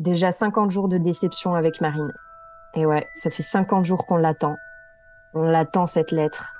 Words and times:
Déjà 0.00 0.32
50 0.32 0.70
jours 0.70 0.88
de 0.88 0.96
déception 0.96 1.54
avec 1.54 1.82
Marine. 1.82 2.10
Et 2.74 2.86
ouais, 2.86 3.06
ça 3.12 3.28
fait 3.28 3.42
50 3.42 3.84
jours 3.84 4.06
qu'on 4.06 4.16
l'attend. 4.16 4.56
On 5.34 5.42
l'attend, 5.42 5.86
cette 5.86 6.10
lettre. 6.10 6.54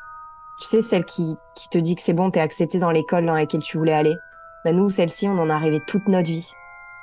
Tu 0.60 0.66
sais, 0.66 0.82
celle 0.82 1.06
qui, 1.06 1.39
qui 1.55 1.71
te 1.71 1.79
dit 1.79 1.95
que 1.95 2.03
c'est 2.03 2.13
bon, 2.13 2.31
t'es 2.31 2.41
accepté 2.41 2.79
dans 2.79 2.91
l'école 2.91 3.25
dans 3.25 3.33
laquelle 3.33 3.63
tu 3.63 3.79
voulais 3.79 3.95
aller. 3.95 4.15
Bah 4.63 4.73
nous, 4.73 4.91
celle-ci, 4.91 5.26
on 5.26 5.39
en 5.39 5.49
a 5.49 5.57
rêvé 5.57 5.81
toute 5.87 6.07
notre 6.07 6.29
vie. 6.29 6.53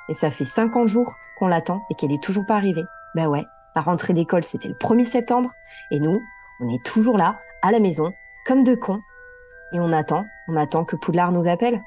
Et 0.08 0.14
ça 0.14 0.30
fait 0.30 0.44
50 0.44 0.86
jours 0.86 1.16
qu'on 1.40 1.48
l'attend 1.48 1.82
et 1.90 1.96
qu'elle 1.96 2.12
est 2.12 2.22
toujours 2.22 2.46
pas 2.46 2.54
arrivée. 2.54 2.84
Bah 3.16 3.26
ouais, 3.26 3.44
la 3.74 3.82
rentrée 3.82 4.12
d'école, 4.12 4.44
c'était 4.44 4.68
le 4.68 4.74
1er 4.74 5.06
septembre. 5.06 5.50
Et 5.90 5.98
nous, 5.98 6.20
on 6.60 6.68
est 6.68 6.84
toujours 6.84 7.18
là, 7.18 7.40
à 7.62 7.72
la 7.72 7.80
maison, 7.80 8.12
comme 8.46 8.62
deux 8.62 8.76
cons. 8.76 9.00
Et 9.72 9.80
on 9.80 9.90
attend, 9.90 10.24
on 10.46 10.54
attend 10.54 10.84
que 10.84 10.94
Poudlard 10.94 11.32
nous 11.32 11.48
appelle. 11.48 11.82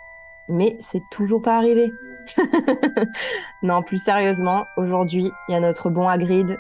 Mais 0.50 0.76
c'est 0.82 1.04
toujours 1.10 1.42
pas 1.42 1.56
arrivé. 1.56 1.94
non, 3.64 3.82
plus 3.82 4.02
sérieusement, 4.02 4.66
aujourd'hui, 4.78 5.32
il 5.48 5.52
y 5.52 5.56
a 5.56 5.60
notre 5.60 5.90
bon 5.90 6.08
Hagrid 6.08 6.58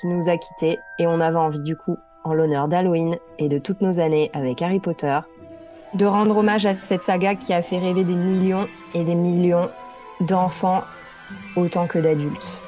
qui 0.00 0.06
nous 0.06 0.28
a 0.28 0.36
quittés 0.36 0.78
et 0.98 1.06
on 1.06 1.20
avait 1.20 1.36
envie 1.36 1.62
du 1.62 1.76
coup, 1.76 1.98
en 2.24 2.34
l'honneur 2.34 2.68
d'Halloween 2.68 3.16
et 3.38 3.48
de 3.48 3.58
toutes 3.58 3.80
nos 3.80 4.00
années 4.00 4.30
avec 4.32 4.62
Harry 4.62 4.80
Potter, 4.80 5.18
de 5.94 6.06
rendre 6.06 6.38
hommage 6.38 6.66
à 6.66 6.74
cette 6.80 7.02
saga 7.02 7.34
qui 7.34 7.52
a 7.52 7.62
fait 7.62 7.78
rêver 7.78 8.04
des 8.04 8.14
millions 8.14 8.66
et 8.94 9.04
des 9.04 9.14
millions 9.14 9.68
d'enfants 10.20 10.84
autant 11.56 11.86
que 11.86 11.98
d'adultes. 11.98 12.60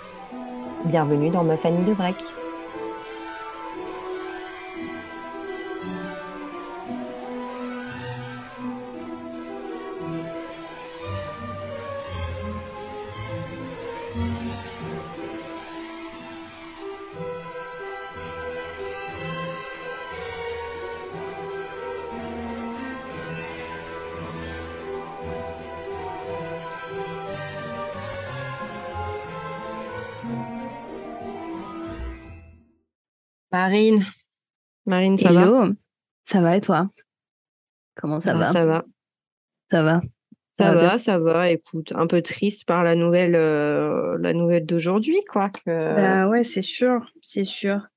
Bienvenue 0.85 1.31
dans 1.31 1.45
ma 1.45 1.57
famille 1.57 1.85
de 1.87 1.95
Break. 1.95 2.17
Marine. 33.75 34.05
Marine, 34.87 35.19
ça 35.19 35.33
va 35.33 35.69
Ça 36.27 36.41
va 36.41 36.57
et 36.57 36.61
toi? 36.61 36.91
Comment 37.97 38.21
ça 38.21 38.35
va? 38.35 38.47
Ça 38.47 38.65
va. 38.65 38.85
Ça 39.69 39.83
va. 39.83 40.01
Ça, 40.53 40.73
va, 40.73 40.99
ça 40.99 41.19
va. 41.19 41.51
Écoute, 41.51 41.93
un 41.97 42.07
peu 42.07 42.23
triste 42.23 42.67
par 42.67 42.85
la 42.85 42.95
nouvelle, 42.95 43.35
euh, 43.35 44.17
la 44.21 44.33
nouvelle 44.33 44.65
d'aujourd'hui, 44.65 45.19
quoi. 45.29 45.51
Que... 45.51 45.97
Bah 45.97 46.29
ouais, 46.29 46.45
c'est 46.45 46.63
sûr, 46.63 47.05
c'est 47.21 47.43
sûr. 47.43 47.89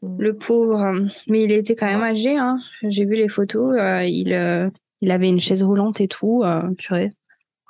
Mm. 0.00 0.16
Le 0.18 0.34
pauvre, 0.34 0.94
mais 1.26 1.42
il 1.42 1.52
était 1.52 1.76
quand 1.76 1.84
même 1.84 2.02
âgé. 2.02 2.38
Hein. 2.38 2.58
J'ai 2.88 3.04
vu 3.04 3.16
les 3.16 3.28
photos. 3.28 3.76
Euh, 3.78 4.04
il, 4.04 4.32
euh, 4.32 4.70
il 5.02 5.10
avait 5.10 5.28
une 5.28 5.40
chaise 5.40 5.62
roulante 5.62 6.00
et 6.00 6.08
tout. 6.08 6.42
purée. 6.78 7.12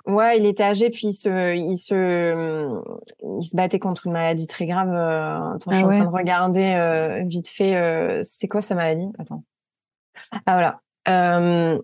Ouais, 0.07 0.39
il 0.39 0.47
était 0.47 0.62
âgé, 0.62 0.89
puis 0.91 1.09
il 1.09 1.12
se, 1.12 1.55
il 1.57 1.77
se, 1.77 2.81
il 3.41 3.45
se 3.45 3.57
battait 3.57 3.81
contre 3.81 4.07
une 4.07 4.12
maladie 4.12 4.47
très 4.47 4.67
grave. 4.67 4.95
attends, 4.95 5.73
je 5.73 5.77
suis 5.77 5.85
ah 5.85 5.89
en 5.89 5.91
train 5.91 6.05
de 6.05 6.17
regarder 6.17 7.25
vite 7.27 7.49
fait. 7.49 8.21
C'était 8.23 8.47
quoi 8.47 8.62
sa 8.62 8.77
maladie? 8.77 9.09
Attends. 9.19 9.43
Ah 10.47 10.55
voilà. 10.55 10.81
Euh, 11.09 11.79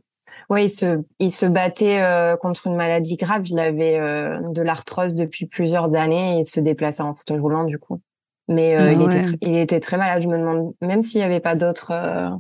ouais, 0.50 0.67
il 0.67 0.70
se, 0.70 1.03
il 1.19 1.33
se 1.33 1.47
battait 1.47 2.00
contre 2.41 2.69
une 2.69 2.77
maladie 2.77 3.17
grave. 3.17 3.43
Il 3.47 3.59
avait 3.59 3.98
de 3.98 4.62
l'arthrose 4.62 5.15
depuis 5.15 5.47
plusieurs 5.47 5.93
années 5.95 6.37
et 6.37 6.41
il 6.41 6.47
se 6.47 6.61
déplaçait 6.61 7.03
en 7.03 7.15
fauteuil 7.15 7.41
roulant 7.41 7.65
du 7.65 7.78
coup. 7.78 8.00
Mais 8.47 8.77
ah 8.77 8.93
il, 8.93 9.03
était 9.03 9.28
il 9.41 9.56
était 9.56 9.81
très 9.81 9.97
malade. 9.97 10.23
Je 10.23 10.28
me 10.28 10.39
demande 10.39 10.75
même 10.81 11.03
s'il 11.03 11.19
n'y 11.19 11.25
avait 11.25 11.41
pas 11.41 11.56
d'autres, 11.56 12.31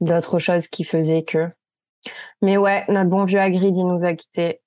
d'autres 0.00 0.38
choses 0.38 0.68
qui 0.68 0.84
faisaient 0.84 1.24
que. 1.24 1.48
Mais 2.42 2.56
ouais, 2.56 2.84
notre 2.88 3.10
bon 3.10 3.24
vieux 3.24 3.40
Hagrid, 3.40 3.76
il 3.76 3.86
nous 3.86 4.04
a 4.04 4.14
quittés. 4.14 4.60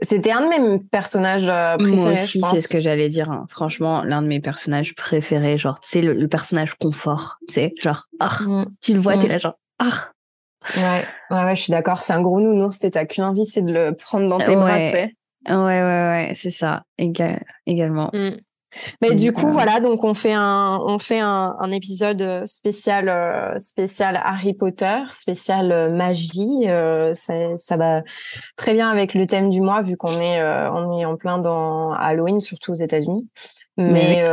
C'était 0.00 0.32
un 0.32 0.42
de 0.42 0.48
mes 0.48 0.78
personnages 0.78 1.48
euh, 1.48 1.76
préférés. 1.78 1.96
Moi 1.96 2.12
aussi, 2.12 2.40
c'est 2.50 2.60
ce 2.60 2.68
que 2.68 2.80
j'allais 2.82 3.08
dire. 3.08 3.30
Hein. 3.30 3.46
Franchement, 3.48 4.02
l'un 4.02 4.20
de 4.20 4.26
mes 4.26 4.40
personnages 4.40 4.94
préférés, 4.94 5.56
genre, 5.56 5.78
c'est 5.82 6.02
le, 6.02 6.28
personnage 6.28 6.74
confort, 6.74 7.38
tu 7.48 7.54
sais, 7.54 7.72
genre, 7.80 8.06
ah, 8.20 8.30
mm. 8.46 8.66
tu 8.82 8.92
le 8.92 9.00
vois, 9.00 9.16
t'es 9.16 9.26
mm. 9.26 9.30
là, 9.30 9.38
genre, 9.38 9.58
ah. 9.78 10.10
Ouais, 10.76 11.04
ouais, 11.30 11.44
ouais, 11.44 11.56
je 11.56 11.62
suis 11.62 11.70
d'accord. 11.70 12.02
C'est 12.02 12.12
un 12.12 12.20
gros 12.20 12.40
nounours. 12.40 12.78
T'as 12.78 13.04
qu'une 13.06 13.24
envie, 13.24 13.46
c'est 13.46 13.62
de 13.62 13.72
le 13.72 13.94
prendre 13.94 14.28
dans 14.28 14.38
tes 14.38 14.56
bras, 14.56 14.78
tu 14.78 14.90
sais. 14.90 15.14
Ouais, 15.48 15.54
ouais, 15.54 15.82
ouais, 15.82 16.32
c'est 16.34 16.50
ça, 16.50 16.82
également. 16.98 18.10
Mm. 18.12 18.30
Mais 19.02 19.14
du 19.14 19.32
coup, 19.32 19.48
voilà, 19.48 19.80
donc 19.80 20.04
on 20.04 20.14
fait 20.14 20.32
un, 20.32 20.78
on 20.82 20.98
fait 20.98 21.20
un, 21.20 21.56
un 21.58 21.70
épisode 21.72 22.22
euh, 22.22 22.46
spécial, 22.46 23.08
euh, 23.08 23.58
spécial 23.58 24.20
Harry 24.22 24.54
Potter, 24.54 24.98
spécial 25.12 25.72
euh, 25.72 25.90
magie. 25.90 26.66
ça, 27.14 27.34
ça, 27.56 27.76
va 27.76 28.02
très 28.56 28.74
bien 28.74 28.88
avec 28.88 29.14
le 29.14 29.26
thème 29.26 29.50
du 29.50 29.60
mois 29.60 29.82
vu 29.82 29.96
qu'on 29.96 30.20
est, 30.20 30.42
on 30.42 30.98
est 30.98 31.04
en 31.04 31.16
plein 31.16 31.38
dans 31.38 31.92
Halloween, 31.92 32.40
surtout 32.40 32.72
aux 32.72 32.76
États-Unis. 32.76 33.28
Mais, 33.76 34.24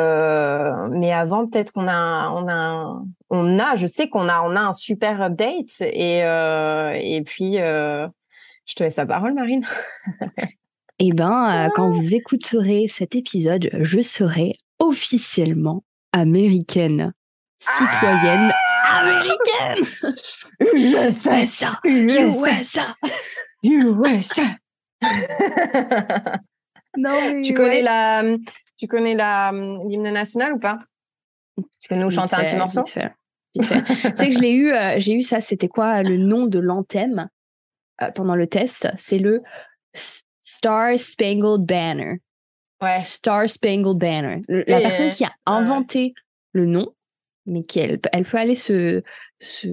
mais 0.91 1.11
avant, 1.11 1.47
peut-être 1.47 1.73
qu'on 1.73 1.87
a, 1.87 2.29
on 2.29 2.47
a, 2.47 3.01
on 3.29 3.59
a, 3.59 3.75
je 3.75 3.87
sais 3.87 4.09
qu'on 4.09 4.29
a, 4.29 4.41
on 4.43 4.55
a 4.55 4.61
un 4.61 4.73
super 4.73 5.21
update 5.21 5.81
et 5.81 6.19
et 6.19 7.21
puis. 7.25 7.55
je 7.55 8.75
te 8.75 8.83
laisse 8.83 8.95
la 8.95 9.05
parole, 9.05 9.33
Marine. 9.33 9.65
Eh 10.99 11.11
ben, 11.11 11.65
euh, 11.65 11.69
quand 11.73 11.91
vous 11.91 12.13
écouterez 12.13 12.87
cet 12.87 13.15
épisode, 13.15 13.69
je 13.79 13.99
serai 13.99 14.51
officiellement 14.79 15.83
américaine, 16.11 17.13
citoyenne. 17.59 18.51
Ah 18.85 18.99
américaine. 18.99 19.85
USA, 20.75 21.79
USA, 21.83 22.95
USA. 23.63 24.45
non, 26.97 27.41
tu 27.41 27.53
connais 27.53 27.81
la, 27.81 28.23
tu 28.77 28.87
connais 28.87 29.15
la 29.15 29.51
l'hymne 29.51 30.11
national 30.11 30.53
ou 30.53 30.59
pas? 30.59 30.79
Tu 31.81 31.89
peux 31.89 31.95
nous 31.95 32.11
chanter 32.11 32.35
un 32.35 32.43
petit 32.43 32.55
morceau? 32.55 32.83
Tu 32.83 33.63
sais 33.63 34.29
que 34.29 34.31
je 34.31 34.39
l'ai 34.39 34.51
eu, 34.51 34.71
euh, 34.71 34.95
j'ai 34.97 35.13
eu 35.13 35.21
ça. 35.21 35.41
C'était 35.41 35.67
quoi 35.67 36.03
le 36.03 36.17
nom 36.17 36.45
de 36.45 36.59
l'anthème 36.59 37.29
euh, 38.01 38.11
pendant 38.11 38.35
le 38.35 38.47
test? 38.47 38.89
C'est 38.95 39.19
le 39.19 39.41
Star 40.43 40.99
Spangled 40.99 41.65
Banner. 41.65 42.19
Ouais. 42.81 42.97
Star 42.97 43.49
Spangled 43.49 43.97
Banner. 43.97 44.41
La 44.47 44.81
personne 44.81 45.09
qui 45.09 45.23
a 45.23 45.31
inventé 45.45 46.13
le 46.51 46.65
nom, 46.65 46.93
mais 47.45 47.63
qui 47.63 47.79
elle, 47.79 47.99
elle 48.11 48.25
peut 48.25 48.37
aller 48.37 48.55
se, 48.55 49.01
se, 49.39 49.67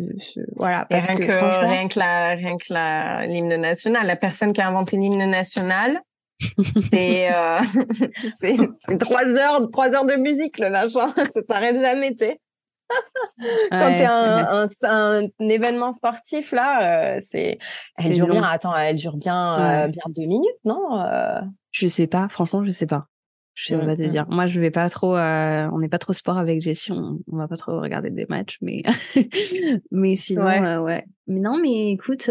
voilà. 0.56 0.86
Parce 0.88 1.06
rien, 1.06 1.16
que, 1.16 1.66
rien 1.66 1.88
que 1.88 1.98
la, 1.98 2.28
rien 2.30 2.56
que 2.56 3.26
l'hymne 3.26 3.56
national, 3.56 4.06
la 4.06 4.16
personne 4.16 4.52
qui 4.52 4.60
a 4.60 4.68
inventé 4.68 4.96
l'hymne 4.96 5.28
national, 5.28 6.00
c'est 6.90 7.32
euh, 7.34 7.60
c'est 8.38 8.56
trois 8.98 9.26
heures, 9.26 9.68
trois 9.70 9.92
heures 9.92 10.06
de 10.06 10.14
musique 10.14 10.58
le 10.58 10.70
machin, 10.70 11.12
ça 11.34 11.40
s'arrête 11.48 11.80
jamais, 11.80 12.14
tu 12.14 12.26
Quand 13.70 13.96
tu 13.96 14.04
un, 14.04 14.68
un, 14.84 15.48
événement 15.48 15.92
sportif, 15.92 16.52
là, 16.52 17.14
euh, 17.14 17.18
c'est, 17.20 17.58
elle 17.96 18.12
dure 18.12 18.28
bien. 18.28 18.42
Attends, 18.42 18.76
elle 18.76 18.96
dure 18.96 19.16
bien, 19.16 19.84
euh, 19.84 19.88
bien 19.88 20.02
deux 20.08 20.26
minutes, 20.26 20.58
non 20.64 21.00
euh? 21.00 21.40
Je 21.70 21.88
sais 21.88 22.06
pas. 22.06 22.28
Franchement, 22.28 22.64
je 22.64 22.70
sais 22.70 22.86
pas. 22.86 23.06
Je 23.54 23.74
vais 23.74 23.96
te 23.96 24.02
mmh, 24.02 24.06
mmh. 24.06 24.08
dire. 24.08 24.26
Moi, 24.28 24.46
je 24.46 24.60
vais 24.60 24.70
pas 24.70 24.88
trop. 24.88 25.16
on 25.16 25.78
n'est 25.78 25.88
pas 25.88 25.98
trop 25.98 26.12
sport 26.12 26.38
avec 26.38 26.62
Jessie. 26.62 26.92
On, 26.92 27.18
on, 27.30 27.36
va 27.36 27.48
pas 27.48 27.56
trop 27.56 27.80
regarder 27.80 28.10
des 28.10 28.26
matchs, 28.28 28.58
mais 28.62 28.82
mais 29.90 30.16
sinon, 30.16 30.44
ouais. 30.44 30.76
ouais. 30.76 31.04
Mais 31.26 31.40
non, 31.40 31.58
mais 31.60 31.90
écoute, 31.90 32.30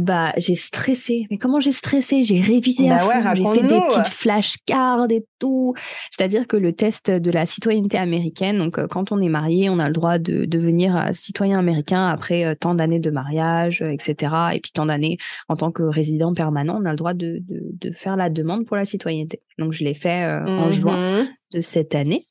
bah, 0.00 0.32
j'ai 0.36 0.54
stressé. 0.54 1.26
Mais 1.30 1.38
comment 1.38 1.60
j'ai 1.60 1.72
stressé? 1.72 2.22
J'ai 2.22 2.40
révisé 2.40 2.90
à 2.90 2.96
bah 2.96 3.02
fond, 3.02 3.34
j'ai 3.34 3.60
fait 3.60 3.68
des 3.68 3.80
petites 3.80 4.12
flashcards 4.12 5.10
et 5.10 5.24
tout. 5.38 5.74
C'est-à-dire 6.10 6.46
que 6.46 6.56
le 6.56 6.72
test 6.72 7.10
de 7.10 7.30
la 7.30 7.46
citoyenneté 7.46 7.98
américaine, 7.98 8.58
donc 8.58 8.78
euh, 8.78 8.86
quand 8.88 9.12
on 9.12 9.20
est 9.20 9.28
marié, 9.28 9.70
on 9.70 9.78
a 9.78 9.86
le 9.86 9.92
droit 9.92 10.18
de 10.18 10.44
devenir 10.44 10.96
euh, 10.96 11.10
citoyen 11.12 11.58
américain 11.58 12.06
après 12.08 12.44
euh, 12.44 12.54
tant 12.58 12.74
d'années 12.74 12.98
de 12.98 13.10
mariage, 13.10 13.82
etc. 13.82 14.34
Et 14.54 14.60
puis 14.60 14.72
tant 14.72 14.86
d'années 14.86 15.18
en 15.48 15.56
tant 15.56 15.70
que 15.70 15.82
résident 15.82 16.34
permanent, 16.34 16.78
on 16.80 16.84
a 16.84 16.90
le 16.90 16.96
droit 16.96 17.14
de, 17.14 17.38
de, 17.48 17.62
de 17.72 17.90
faire 17.92 18.16
la 18.16 18.30
demande 18.30 18.66
pour 18.66 18.76
la 18.76 18.84
citoyenneté. 18.84 19.40
Donc 19.58 19.72
je 19.72 19.84
l'ai 19.84 19.94
fait 19.94 20.24
en 20.46 20.70
juin 20.70 21.22
mmh 21.22 21.28
de 21.52 21.60
cette 21.60 21.96
année. 21.96 22.22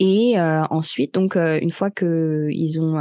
Et 0.00 0.34
ensuite, 0.40 1.14
donc 1.14 1.36
une 1.36 1.70
fois 1.70 1.92
que 1.92 2.48
ils 2.50 2.80
ont 2.80 2.98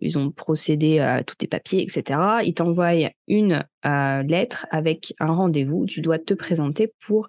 ils 0.00 0.18
ont 0.18 0.30
procédé 0.30 0.98
à 1.00 1.22
tous 1.22 1.36
tes 1.36 1.46
papiers, 1.46 1.82
etc. 1.82 2.20
Ils 2.44 2.54
t'envoient 2.54 2.92
une 3.28 3.64
euh, 3.86 4.22
lettre 4.22 4.66
avec 4.70 5.14
un 5.20 5.32
rendez-vous. 5.32 5.86
Tu 5.86 6.00
dois 6.00 6.18
te 6.18 6.34
présenter 6.34 6.92
pour 7.04 7.28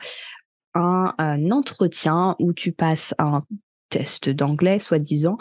un, 0.74 1.52
entretien 1.52 2.36
où 2.40 2.54
tu 2.54 2.72
passes 2.72 3.14
un 3.18 3.44
test 3.90 4.30
d'anglais, 4.30 4.80
soi-disant, 4.80 5.38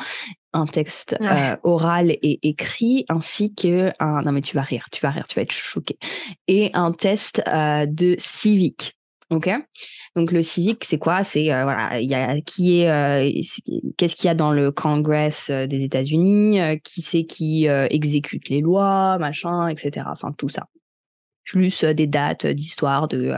un 0.53 0.67
texte 0.67 1.17
euh, 1.21 1.57
oral 1.65 2.11
et 2.11 2.39
écrit, 2.43 3.05
ainsi 3.09 3.53
que 3.53 3.91
un... 3.99 4.23
Non 4.23 4.33
mais 4.33 4.43
tu 4.43 4.55
vas 4.55 4.63
rire, 4.63 4.87
tu 4.93 5.01
vas 5.01 5.11
rire, 5.11 5.27
tu 5.27 5.35
vas 5.35 5.43
être 5.43 5.53
choqué. 5.53 5.99
Et 6.47 6.71
un 6.75 6.93
test 6.93 7.43
euh, 7.49 7.87
de 7.87 8.15
civique. 8.19 8.97
Ok. 9.31 9.51
Donc 10.17 10.33
le 10.33 10.43
civique, 10.43 10.85
c'est 10.85 10.99
quoi? 10.99 11.25
C'est 11.25 11.47
voilà, 11.47 12.01
il 12.01 12.09
y 12.09 12.15
a 12.15 12.41
qui 12.41 12.81
est, 12.81 13.45
qu'est-ce 13.97 14.17
qu'il 14.17 14.27
y 14.27 14.31
a 14.31 14.35
dans 14.35 14.53
le 14.53 14.71
Congress 14.71 15.51
des 15.51 15.83
États-Unis, 15.83 16.61
qui 16.85 17.03
c'est 17.03 17.25
qui 17.25 17.67
exécute 17.67 18.49
les 18.49 18.61
lois, 18.61 19.19
machin, 19.19 19.69
etc. 19.69 20.07
Enfin 20.11 20.33
tout 20.37 20.49
ça 20.49 20.69
plus 21.45 21.85
des 21.85 22.07
dates 22.07 22.47
d'histoire 22.47 23.09
de 23.09 23.33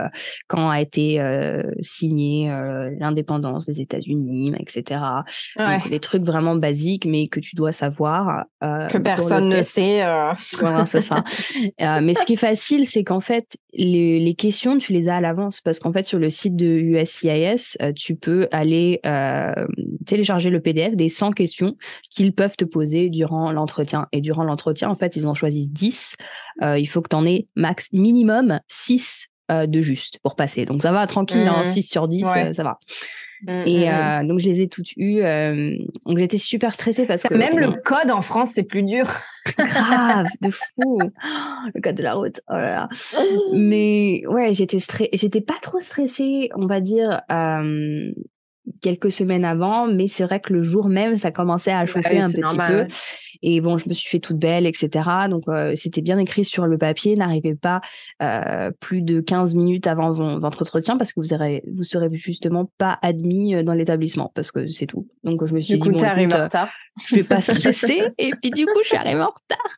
quand 0.47 0.69
a 0.69 0.81
été 0.81 1.21
signée 1.81 2.49
l'indépendance 2.99 3.65
des 3.65 3.81
États-Unis, 3.81 4.53
etc. 4.59 5.01
des 5.89 5.99
trucs 5.99 6.23
vraiment 6.23 6.55
basiques, 6.55 7.05
mais 7.05 7.27
que 7.27 7.39
tu 7.39 7.55
dois 7.55 7.71
savoir. 7.71 8.45
que 8.61 8.97
personne 8.97 9.49
ne 9.49 9.61
sait. 9.61 10.03
Voilà, 10.59 10.85
c'est 10.85 11.01
ça. 11.01 11.23
mais 11.79 12.13
ce 12.13 12.25
qui 12.25 12.33
est 12.33 12.37
facile, 12.37 12.87
c'est 12.87 13.03
qu'en 13.03 13.19
fait, 13.19 13.57
les, 13.73 14.19
les, 14.19 14.33
questions, 14.33 14.77
tu 14.77 14.93
les 14.93 15.07
as 15.07 15.17
à 15.17 15.21
l'avance 15.21 15.61
parce 15.61 15.79
qu'en 15.79 15.93
fait, 15.93 16.03
sur 16.03 16.19
le 16.19 16.29
site 16.29 16.55
de 16.55 16.65
USCIS, 16.65 17.77
tu 17.95 18.15
peux 18.15 18.47
aller 18.51 19.01
télécharger 20.05 20.49
le 20.49 20.61
PDF 20.61 20.95
des 20.95 21.09
100 21.09 21.31
questions 21.31 21.75
qu'ils 22.09 22.33
peuvent 22.33 22.55
te 22.57 22.65
poser 22.65 23.09
durant 23.09 23.51
l'entretien. 23.51 24.07
Et 24.11 24.21
durant 24.21 24.43
l'entretien, 24.43 24.89
en 24.89 24.95
fait, 24.95 25.15
ils 25.15 25.27
en 25.27 25.33
choisissent 25.33 25.71
10. 25.71 26.15
Il 26.61 26.85
faut 26.87 27.01
que 27.01 27.09
tu 27.09 27.15
en 27.15 27.25
aies 27.25 27.47
max 27.55 27.89
minimum 27.93 28.59
6 28.67 29.29
euh, 29.49 29.65
de 29.65 29.79
juste 29.79 30.19
pour 30.23 30.35
passer. 30.35 30.65
Donc 30.65 30.81
ça 30.81 30.91
va 30.91 31.07
tranquille, 31.07 31.49
6 31.63 31.79
mmh. 31.79 31.81
sur 31.83 32.09
10, 32.09 32.25
euh, 32.25 32.53
ça 32.53 32.63
va. 32.63 32.79
Mmh, 33.43 33.49
et 33.65 33.85
mmh, 33.85 33.93
euh, 33.93 34.27
donc 34.27 34.39
je 34.39 34.49
les 34.49 34.61
ai 34.61 34.67
toutes 34.67 34.91
eues. 34.97 35.21
donc 36.05 36.17
j'étais 36.17 36.37
super 36.37 36.73
stressée 36.73 37.05
parce 37.05 37.23
que 37.23 37.33
même 37.33 37.57
le 37.57 37.71
code 37.85 38.11
en 38.11 38.21
France 38.21 38.51
c'est 38.55 38.63
plus 38.63 38.83
dur. 38.83 39.05
Grave, 39.57 40.25
de 40.41 40.49
fou. 40.51 40.99
le 41.73 41.81
code 41.81 41.95
de 41.95 42.03
la 42.03 42.15
route. 42.15 42.41
Oh 42.49 42.55
là 42.55 42.71
là. 42.71 42.89
Mais 43.53 44.23
ouais, 44.27 44.53
j'étais 44.53 44.79
stressée. 44.79 45.11
J'étais 45.13 45.39
pas 45.39 45.57
trop 45.61 45.79
stressée, 45.79 46.49
on 46.53 46.65
va 46.65 46.81
dire 46.81 47.21
quelques 48.81 49.11
semaines 49.11 49.45
avant, 49.45 49.87
mais 49.87 50.07
c'est 50.07 50.23
vrai 50.23 50.39
que 50.39 50.53
le 50.53 50.61
jour 50.61 50.89
même 50.89 51.17
ça 51.17 51.31
commençait 51.31 51.71
à 51.71 51.85
bah 51.85 51.91
chauffer 51.91 52.19
un 52.19 52.29
petit 52.31 52.57
peu. 52.57 52.87
Et 53.41 53.61
bon, 53.61 53.77
je 53.77 53.87
me 53.87 53.93
suis 53.93 54.09
fait 54.09 54.19
toute 54.19 54.37
belle, 54.37 54.65
etc. 54.65 54.89
Donc, 55.29 55.43
euh, 55.47 55.73
c'était 55.75 56.01
bien 56.01 56.17
écrit 56.17 56.45
sur 56.45 56.65
le 56.65 56.77
papier. 56.77 57.15
N'arrivez 57.15 57.55
pas 57.55 57.81
euh, 58.21 58.71
plus 58.79 59.01
de 59.01 59.19
15 59.19 59.55
minutes 59.55 59.87
avant 59.87 60.39
votre 60.39 60.61
entretien 60.61 60.97
parce 60.97 61.13
que 61.13 61.19
vous 61.19 61.27
vous 61.73 61.83
serez 61.83 62.09
justement 62.13 62.69
pas 62.77 62.97
admis 63.01 63.55
euh, 63.55 63.63
dans 63.63 63.73
l'établissement 63.73 64.31
parce 64.33 64.51
que 64.51 64.67
c'est 64.67 64.85
tout. 64.85 65.07
Donc, 65.23 65.45
je 65.45 65.53
me 65.53 65.59
suis 65.59 65.73
du 65.73 65.79
dit. 65.79 65.87
Coup, 65.87 65.91
bon, 65.91 66.03
en 66.03 66.43
retard. 66.43 66.69
Je 67.07 67.15
vais 67.15 67.23
pas 67.23 67.41
stresser. 67.41 68.01
et 68.17 68.31
puis, 68.41 68.49
du 68.51 68.65
coup, 68.65 68.79
je 68.81 68.87
suis 68.87 68.97
arrivée 68.97 69.21
en 69.21 69.29
retard. 69.29 69.77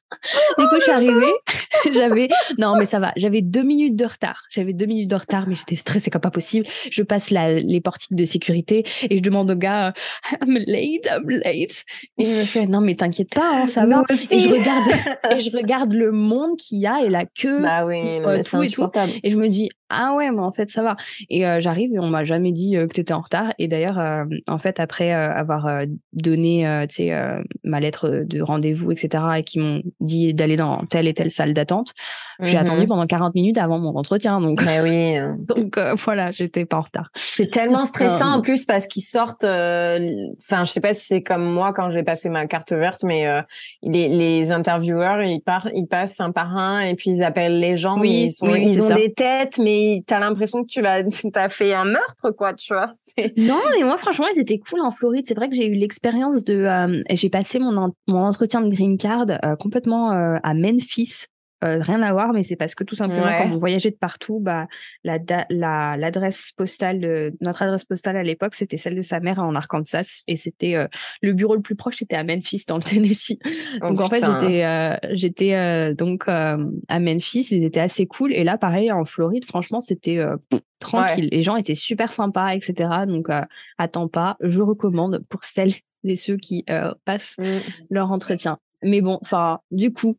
Du 0.57 0.65
coup, 0.65 0.75
je 0.77 0.83
suis 0.83 0.91
arrivée. 0.91 1.33
J'avais, 1.93 2.29
non, 2.57 2.75
mais 2.77 2.85
ça 2.85 2.99
va. 2.99 3.11
J'avais 3.17 3.41
deux 3.41 3.63
minutes 3.63 3.95
de 3.95 4.05
retard. 4.05 4.43
J'avais 4.49 4.73
deux 4.73 4.85
minutes 4.85 5.09
de 5.09 5.15
retard, 5.15 5.47
mais 5.47 5.55
j'étais 5.55 5.75
stressée 5.75 6.09
comme 6.09 6.21
pas 6.21 6.31
possible. 6.31 6.65
Je 6.89 7.03
passe 7.03 7.29
la, 7.29 7.59
les 7.59 7.81
portiques 7.81 8.15
de 8.15 8.25
sécurité 8.25 8.78
et 9.09 9.17
je 9.17 9.21
demande 9.21 9.51
au 9.51 9.55
gars, 9.55 9.93
I'm 10.41 10.57
late, 10.67 11.07
I'm 11.07 11.29
late. 11.29 11.83
Et 12.17 12.23
il 12.23 12.35
me 12.35 12.43
fait, 12.43 12.65
non, 12.65 12.81
mais 12.81 12.95
t'inquiète 12.95 13.33
pas, 13.33 13.59
Hein, 13.59 13.67
ça 13.67 13.85
va. 13.85 14.03
Et 14.09 14.39
je 14.39 14.49
regarde, 14.49 14.91
et 15.35 15.39
je 15.39 15.51
regarde 15.55 15.93
le 15.93 16.11
monde 16.11 16.57
qu'il 16.57 16.79
y 16.79 16.87
a 16.87 17.03
et 17.03 17.09
la 17.09 17.25
queue. 17.25 17.61
Bah 17.61 17.85
oui, 17.85 18.01
euh, 18.03 18.41
tout 18.43 18.61
et 18.61 18.69
tout. 18.69 18.89
Et 19.23 19.29
je 19.29 19.37
me 19.37 19.47
dis, 19.49 19.69
ah 19.89 20.13
ouais, 20.15 20.31
mais 20.31 20.41
en 20.41 20.51
fait, 20.51 20.69
ça 20.69 20.83
va. 20.83 20.95
Et 21.29 21.45
euh, 21.47 21.59
j'arrive 21.59 21.93
et 21.93 21.99
on 21.99 22.07
m'a 22.07 22.23
jamais 22.25 22.51
dit 22.51 22.77
euh, 22.77 22.87
que 22.87 22.93
tu 22.93 23.01
étais 23.01 23.13
en 23.13 23.21
retard. 23.21 23.53
Et 23.57 23.67
d'ailleurs, 23.67 23.99
en 24.47 24.57
fait, 24.57 24.79
après 24.79 25.11
avoir 25.11 25.83
donné, 26.13 26.85
ma 27.63 27.79
lettre 27.79 28.23
de 28.25 28.41
rendez-vous, 28.41 28.91
etc., 28.91 29.23
et 29.37 29.43
qui 29.43 29.59
m'ont 29.59 29.81
dit 29.99 30.33
d'aller 30.33 30.55
dans 30.55 30.85
telle 30.85 31.07
et 31.07 31.13
telle 31.13 31.31
salle 31.31 31.53
d'attente, 31.53 31.93
j'ai 32.39 32.57
mmh 32.57 32.61
attendu 32.61 32.87
pendant 32.87 33.05
40 33.05 33.35
minutes 33.35 33.57
avant 33.57 33.79
mon 33.79 33.95
entretien. 33.95 34.39
Donc, 34.41 34.61
mais 34.63 34.81
oui. 34.81 35.17
donc 35.55 35.77
voilà, 36.03 36.31
j'étais 36.31 36.65
pas 36.65 36.77
en 36.77 36.81
retard. 36.81 37.09
C'est 37.15 37.51
tellement 37.51 37.85
stressant 37.85 38.37
en 38.37 38.41
plus 38.41 38.65
parce 38.65 38.87
qu'ils 38.87 39.03
sortent. 39.03 39.43
Enfin, 39.43 40.65
je 40.65 40.71
sais 40.71 40.81
pas 40.81 40.93
si 40.93 41.05
c'est 41.05 41.23
comme 41.23 41.45
moi 41.45 41.73
quand 41.73 41.91
j'ai 41.91 42.03
passé 42.03 42.29
ma 42.29 42.47
carte 42.47 42.73
verte, 42.73 43.03
mais 43.03 43.25
les, 43.81 44.09
les 44.09 44.51
intervieweurs, 44.51 45.21
ils, 45.21 45.41
partent, 45.41 45.69
ils 45.75 45.87
passent 45.87 46.19
un 46.19 46.31
par 46.31 46.55
un 46.57 46.81
et 46.81 46.95
puis 46.95 47.11
ils 47.11 47.23
appellent 47.23 47.59
les 47.59 47.75
gens. 47.75 47.99
Oui, 47.99 48.25
ils, 48.25 48.31
sont, 48.31 48.53
ils 48.55 48.81
ont 48.81 48.93
des 48.93 49.13
têtes, 49.13 49.57
mais 49.57 49.78
tu 50.07 50.13
as 50.13 50.19
l'impression 50.19 50.63
que 50.63 50.67
tu 50.69 50.85
as 50.85 51.49
fait 51.49 51.73
un 51.73 51.85
meurtre, 51.85 52.31
quoi, 52.31 52.53
tu 52.53 52.73
vois. 52.73 52.93
Non, 53.37 53.59
mais 53.71 53.83
moi, 53.83 53.97
franchement, 53.97 54.27
ils 54.33 54.39
étaient 54.39 54.59
cool 54.59 54.81
en 54.81 54.91
Floride. 54.91 55.25
C'est 55.27 55.35
vrai 55.35 55.49
que 55.49 55.55
j'ai 55.55 55.67
eu 55.67 55.75
l'expérience 55.75 56.43
de. 56.43 56.55
Euh, 56.55 57.03
j'ai 57.09 57.29
passé 57.29 57.59
mon, 57.59 57.93
mon 58.07 58.23
entretien 58.23 58.61
de 58.61 58.69
green 58.69 58.97
card 58.97 59.25
euh, 59.43 59.55
complètement 59.55 60.11
euh, 60.11 60.37
à 60.43 60.53
Memphis 60.53 61.27
euh, 61.63 61.79
rien 61.81 62.01
à 62.01 62.11
voir, 62.13 62.31
mais 62.31 62.43
c'est 62.43 62.55
parce 62.55 62.73
que 62.73 62.85
tout 62.85 62.95
simplement, 62.95 63.27
quand 63.37 63.49
vous 63.49 63.59
voyagez 63.59 63.91
de 63.91 63.95
partout, 63.95 64.39
bah, 64.39 64.67
la, 65.03 65.19
la, 65.49 65.97
l'adresse 65.97 66.53
postale 66.55 67.01
de 67.01 67.33
notre 67.41 67.61
adresse 67.61 67.83
postale 67.83 68.15
à 68.15 68.23
l'époque, 68.23 68.55
c'était 68.55 68.77
celle 68.77 68.95
de 68.95 69.01
sa 69.01 69.19
mère 69.19 69.39
en 69.39 69.55
Arkansas, 69.55 70.21
et 70.27 70.37
c'était 70.37 70.75
euh, 70.75 70.87
le 71.21 71.33
bureau 71.33 71.55
le 71.55 71.61
plus 71.61 71.75
proche, 71.75 71.97
c'était 71.97 72.15
à 72.15 72.23
Memphis, 72.23 72.63
dans 72.67 72.77
le 72.77 72.83
Tennessee. 72.83 73.39
Oh, 73.81 73.89
donc 73.89 73.99
en 73.99 74.07
fait, 74.07 74.19
j'étais, 74.19 74.63
euh, 74.63 74.95
j'étais 75.11 75.93
donc 75.95 76.27
à 76.27 76.57
Memphis, 76.99 77.47
ils 77.51 77.63
étaient 77.63 77.79
assez 77.81 78.05
cool, 78.07 78.31
et 78.31 78.45
là, 78.45 78.57
pareil, 78.57 78.91
en 78.91 79.03
Floride, 79.03 79.43
franchement, 79.43 79.81
c'était 79.81 80.23
tranquille. 80.79 81.27
Les 81.31 81.43
gens 81.43 81.57
étaient 81.57 81.75
super 81.75 82.13
sympas, 82.13 82.55
etc. 82.55 82.89
Donc, 83.05 83.27
attends 83.77 84.07
pas, 84.07 84.37
je 84.39 84.61
recommande 84.61 85.25
pour 85.29 85.43
celles 85.43 85.73
et 86.05 86.15
ceux 86.15 86.37
qui 86.37 86.63
passent 87.03 87.37
mmh. 87.37 87.57
leur 87.89 88.11
entretien. 88.11 88.59
Mais 88.81 89.01
bon, 89.01 89.19
enfin, 89.21 89.59
du 89.71 89.91
coup, 89.91 90.17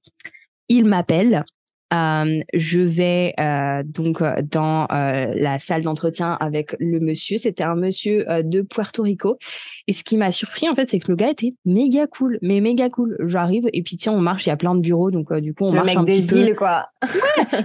il 0.71 0.87
m'appelle. 0.87 1.45
Euh, 1.93 2.41
je 2.55 2.79
vais 2.79 3.35
euh, 3.41 3.83
donc 3.85 4.23
euh, 4.23 4.43
dans 4.43 4.87
la 4.91 5.59
salle 5.59 5.83
d'entretien 5.83 6.37
avec 6.41 6.77
le 6.79 7.01
monsieur. 7.01 7.39
C'était 7.39 7.65
un 7.65 7.75
monsieur 7.75 8.25
de 8.43 8.63
Puerto 8.63 9.03
Rico. 9.03 9.39
Et 9.87 9.93
ce 9.93 10.05
qui 10.05 10.17
m'a 10.17 10.31
surpris, 10.31 10.69
en 10.69 10.75
fait, 10.75 10.91
c'est 10.91 11.01
que 11.01 11.09
le 11.09 11.17
gars 11.17 11.31
était 11.31 11.55
méga 11.65 12.07
cool, 12.07 12.39
mais 12.43 12.61
méga 12.61 12.89
cool. 12.91 13.17
J'arrive 13.25 13.69
et 13.73 13.83
puis 13.83 13.97
tiens, 13.97 14.13
on 14.13 14.21
marche. 14.21 14.47
Il 14.47 14.51
y 14.51 14.53
a 14.53 14.57
plein 14.57 14.75
de 14.75 14.81
bureaux, 14.81 15.11
donc 15.11 15.33
du 15.35 15.55
coup, 15.55 15.65
on 15.65 15.73
marche 15.73 15.87
mec 15.87 15.97
un 15.97 16.05
des 16.05 16.21
petit 16.21 16.41
îles, 16.41 16.57
quoi. 16.57 16.91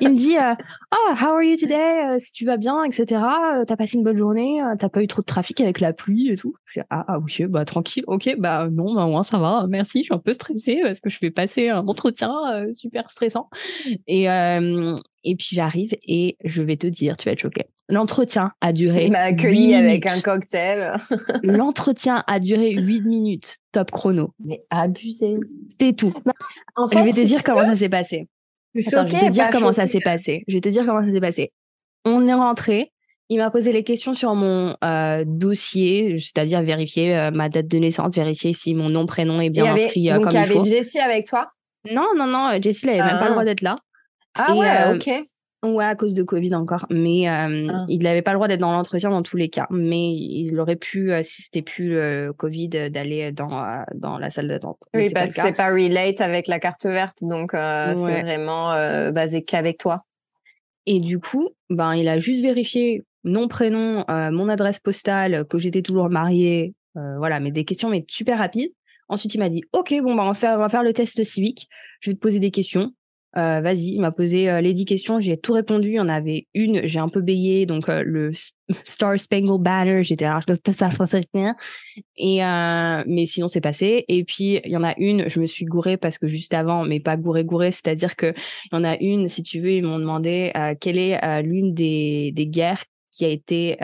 il 0.01 0.09
me 0.09 0.15
dit, 0.15 0.35
oh, 0.91 1.13
how 1.21 1.35
are 1.35 1.43
you 1.43 1.57
today? 1.57 2.17
si 2.17 2.31
tu 2.31 2.45
vas 2.45 2.57
bien, 2.57 2.83
etc. 2.83 3.21
T'as 3.67 3.75
passé 3.75 3.97
une 3.97 4.03
bonne 4.03 4.17
journée? 4.17 4.59
T'as 4.79 4.89
pas 4.89 5.03
eu 5.03 5.07
trop 5.07 5.21
de 5.21 5.25
trafic 5.25 5.61
avec 5.61 5.79
la 5.79 5.93
pluie 5.93 6.29
et 6.29 6.35
tout? 6.35 6.55
ah, 6.89 7.05
ah 7.07 7.19
ok, 7.19 7.45
bah 7.47 7.63
tranquille. 7.63 8.03
Ok, 8.07 8.35
bah 8.37 8.67
non, 8.69 8.93
bah 8.93 9.05
moi 9.07 9.23
ça 9.23 9.37
va. 9.37 9.65
Merci. 9.69 9.99
Je 9.99 10.03
suis 10.05 10.13
un 10.13 10.19
peu 10.19 10.33
stressée 10.33 10.79
parce 10.83 10.99
que 10.99 11.09
je 11.09 11.19
vais 11.21 11.31
passer 11.31 11.69
un 11.69 11.87
entretien 11.87 12.31
super 12.73 13.09
stressant. 13.09 13.49
Et, 14.07 14.14
euh, 14.29 14.97
et 15.23 15.35
puis 15.35 15.49
j'arrive 15.51 15.95
et 16.03 16.37
je 16.43 16.61
vais 16.61 16.77
te 16.77 16.87
dire, 16.87 17.15
tu 17.17 17.25
vas 17.25 17.33
être 17.33 17.41
choqué. 17.41 17.65
L'entretien 17.87 18.51
a 18.61 18.73
duré. 18.73 19.05
Il 19.05 19.11
m'a 19.11 19.19
accueilli 19.19 19.75
avec 19.75 20.05
un 20.07 20.19
cocktail. 20.19 20.97
L'entretien 21.43 22.23
a 22.25 22.39
duré 22.39 22.71
8 22.71 23.01
minutes, 23.01 23.57
top 23.71 23.91
chrono. 23.91 24.33
Mais 24.43 24.63
abusé. 24.71 25.35
C'était 25.69 25.93
tout. 25.93 26.13
Bah, 26.25 26.33
en 26.75 26.87
fait, 26.87 26.99
je 26.99 27.03
vais 27.03 27.11
te 27.11 27.25
dire 27.25 27.43
comment 27.43 27.65
ça 27.65 27.75
s'est 27.75 27.89
passé. 27.89 28.27
je 28.73 28.89
vais 28.89 29.07
te 29.07 29.31
dire 29.31 29.49
comment 29.51 29.73
ça 29.73 29.85
s'est 29.85 29.99
passé. 29.99 30.43
Je 30.47 30.55
vais 30.55 30.61
te 30.61 30.69
dire 30.69 30.85
comment 30.85 31.05
ça 31.05 31.11
s'est 31.11 31.21
passé. 31.21 31.51
On 32.05 32.27
est 32.27 32.33
rentré. 32.33 32.91
Il 33.29 33.37
m'a 33.37 33.49
posé 33.49 33.71
les 33.71 33.83
questions 33.83 34.13
sur 34.13 34.35
mon 34.35 34.75
euh, 34.83 35.23
dossier, 35.25 36.15
c'est-à-dire 36.19 36.61
vérifier 36.61 37.17
euh, 37.17 37.31
ma 37.31 37.49
date 37.49 37.67
de 37.67 37.77
naissance, 37.79 38.13
vérifier 38.13 38.53
si 38.53 38.75
mon 38.75 38.89
nom, 38.89 39.07
prénom 39.07 39.41
est 39.41 39.49
bien 39.49 39.73
inscrit 39.73 40.09
donc 40.09 40.25
comme 40.25 40.31
il 40.31 40.45
faut. 40.45 40.53
Donc, 40.53 40.65
il 40.65 40.69
y 40.69 40.75
avait 40.75 40.83
Jessie 40.83 40.99
avec 40.99 41.25
toi? 41.25 41.47
Non, 41.91 42.09
non, 42.15 42.27
non. 42.27 42.51
Jessie 42.61 42.85
n'avait 42.85 42.99
même 42.99 43.17
pas 43.17 43.25
le 43.25 43.29
ah. 43.29 43.31
droit 43.31 43.45
d'être 43.45 43.61
là. 43.61 43.77
Ah 44.35 44.53
ouais, 44.53 44.67
euh, 44.67 44.95
ok. 44.95 45.09
Ouais, 45.63 45.85
à 45.85 45.95
cause 45.95 46.13
de 46.13 46.21
Covid 46.21 46.53
encore. 46.53 46.85
Mais 46.91 47.27
euh, 47.27 47.67
ah. 47.71 47.85
il 47.87 48.03
n'avait 48.03 48.21
pas 48.21 48.31
le 48.31 48.37
droit 48.37 48.47
d'être 48.47 48.59
dans 48.59 48.71
l'entretien 48.71 49.09
dans 49.09 49.23
tous 49.23 49.37
les 49.37 49.49
cas. 49.49 49.65
Mais 49.71 50.13
il 50.13 50.59
aurait 50.59 50.75
pu, 50.75 51.11
euh, 51.11 51.23
si 51.23 51.41
c'était 51.41 51.63
plus 51.63 51.89
le 51.89 52.33
Covid, 52.37 52.69
d'aller 52.91 53.31
dans, 53.31 53.83
dans 53.95 54.19
la 54.19 54.29
salle 54.29 54.47
d'attente. 54.47 54.77
Oui, 54.93 55.09
parce 55.11 55.33
que 55.33 55.41
c'est 55.41 55.53
pas 55.53 55.71
relate 55.71 56.21
avec 56.21 56.47
la 56.47 56.59
carte 56.59 56.85
verte. 56.85 57.23
Donc, 57.23 57.51
c'est 57.53 58.21
vraiment 58.21 58.69
basé 59.11 59.43
qu'avec 59.43 59.79
toi. 59.79 60.05
Et 60.85 60.99
du 60.99 61.17
coup, 61.17 61.49
ben, 61.71 61.95
il 61.95 62.07
a 62.07 62.19
juste 62.19 62.43
vérifié 62.43 63.03
nom, 63.23 63.47
prénom, 63.47 64.05
mon 64.07 64.49
adresse 64.49 64.79
postale, 64.79 65.45
que 65.45 65.57
j'étais 65.57 65.81
toujours 65.81 66.09
mariée. 66.09 66.75
voilà, 66.93 67.39
mais 67.39 67.49
des 67.49 67.65
questions 67.65 67.89
mais 67.89 68.05
super 68.07 68.37
rapides. 68.37 68.71
Ensuite, 69.07 69.33
il 69.35 69.39
m'a 69.39 69.49
dit, 69.49 69.63
OK, 69.73 69.93
bon, 70.01 70.15
ben, 70.15 70.23
on, 70.23 70.27
va 70.27 70.33
faire, 70.33 70.55
on 70.55 70.59
va 70.59 70.69
faire 70.69 70.83
le 70.83 70.93
test 70.93 71.23
civique. 71.23 71.69
Je 72.01 72.11
vais 72.11 72.15
te 72.15 72.19
poser 72.19 72.39
des 72.39 72.51
questions. 72.51 72.91
Euh, 73.37 73.59
vas-y, 73.59 73.89
il 73.89 73.99
m'a 73.99 74.11
posé 74.11 74.49
euh, 74.49 74.61
les 74.61 74.73
dix 74.73 74.85
questions, 74.85 75.19
j'ai 75.19 75.37
tout 75.37 75.53
répondu. 75.53 75.89
Il 75.89 75.95
y 75.95 75.99
en 75.99 76.07
avait 76.07 76.47
une, 76.53 76.85
j'ai 76.87 76.99
un 76.99 77.09
peu 77.09 77.19
bégué, 77.21 77.65
donc 77.65 77.89
euh, 77.89 78.01
le 78.05 78.31
Star 78.85 79.19
Spangled 79.19 79.61
Banner, 79.61 80.03
j'étais 80.03 80.23
là, 80.23 80.39
je 80.41 80.53
dois 80.53 80.57
pas 80.63 81.07
faire 81.07 81.21
Et 82.17 82.39
mais 83.07 83.25
sinon 83.25 83.47
c'est 83.47 83.61
passé. 83.61 84.05
Et 84.07 84.23
puis 84.23 84.61
il 84.63 84.71
y 84.71 84.77
en 84.77 84.83
a 84.83 84.93
une, 84.97 85.27
je 85.27 85.39
me 85.39 85.45
suis 85.45 85.65
gourée 85.65 85.97
parce 85.97 86.17
que 86.17 86.27
juste 86.27 86.53
avant, 86.53 86.85
mais 86.85 86.99
pas 86.99 87.17
gourée 87.17 87.43
gourée, 87.43 87.71
c'est-à-dire 87.71 88.15
que 88.15 88.33
il 88.71 88.75
y 88.75 88.75
en 88.75 88.83
a 88.83 88.95
une, 89.01 89.27
si 89.27 89.43
tu 89.43 89.59
veux, 89.59 89.71
ils 89.71 89.83
m'ont 89.83 89.99
demandé 89.99 90.53
quelle 90.79 90.97
est 90.97 91.43
l'une 91.43 91.73
des, 91.73 92.31
des 92.33 92.47
guerres 92.47 92.85
qui 93.15 93.25
a 93.25 93.29
été, 93.29 93.77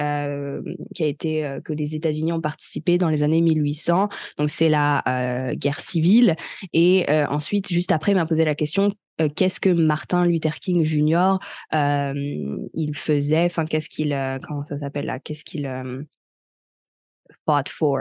qui 0.94 1.04
a 1.04 1.08
été 1.08 1.60
que 1.64 1.74
les 1.74 1.96
États-Unis 1.96 2.34
ont 2.34 2.42
participé 2.42 2.98
dans 2.98 3.10
les 3.10 3.24
années 3.24 3.42
1800. 3.42 4.10
Donc 4.38 4.50
c'est 4.50 4.70
la 4.70 5.54
guerre 5.56 5.80
civile. 5.80 6.36
Et 6.74 7.06
ensuite, 7.30 7.70
juste 7.70 7.92
après, 7.92 8.12
il 8.12 8.16
m'a 8.16 8.26
posé 8.26 8.46
la 8.46 8.56
question 8.56 8.94
qu'est-ce 9.36 9.60
que 9.60 9.70
Martin 9.70 10.26
Luther 10.26 10.56
King 10.60 10.84
Jr. 10.84 11.38
il 11.72 12.92
faisait, 12.96 13.46
enfin 13.46 13.66
qu'est-ce 13.66 13.90
qu'il, 13.90 14.10
comment 14.48 14.66
ça 14.66 14.78
s'appelle 14.80 15.06
là, 15.06 15.20
qu'est-ce 15.20 15.46
qu'il 15.46 15.70
fought 17.46 17.70
for? 17.70 18.00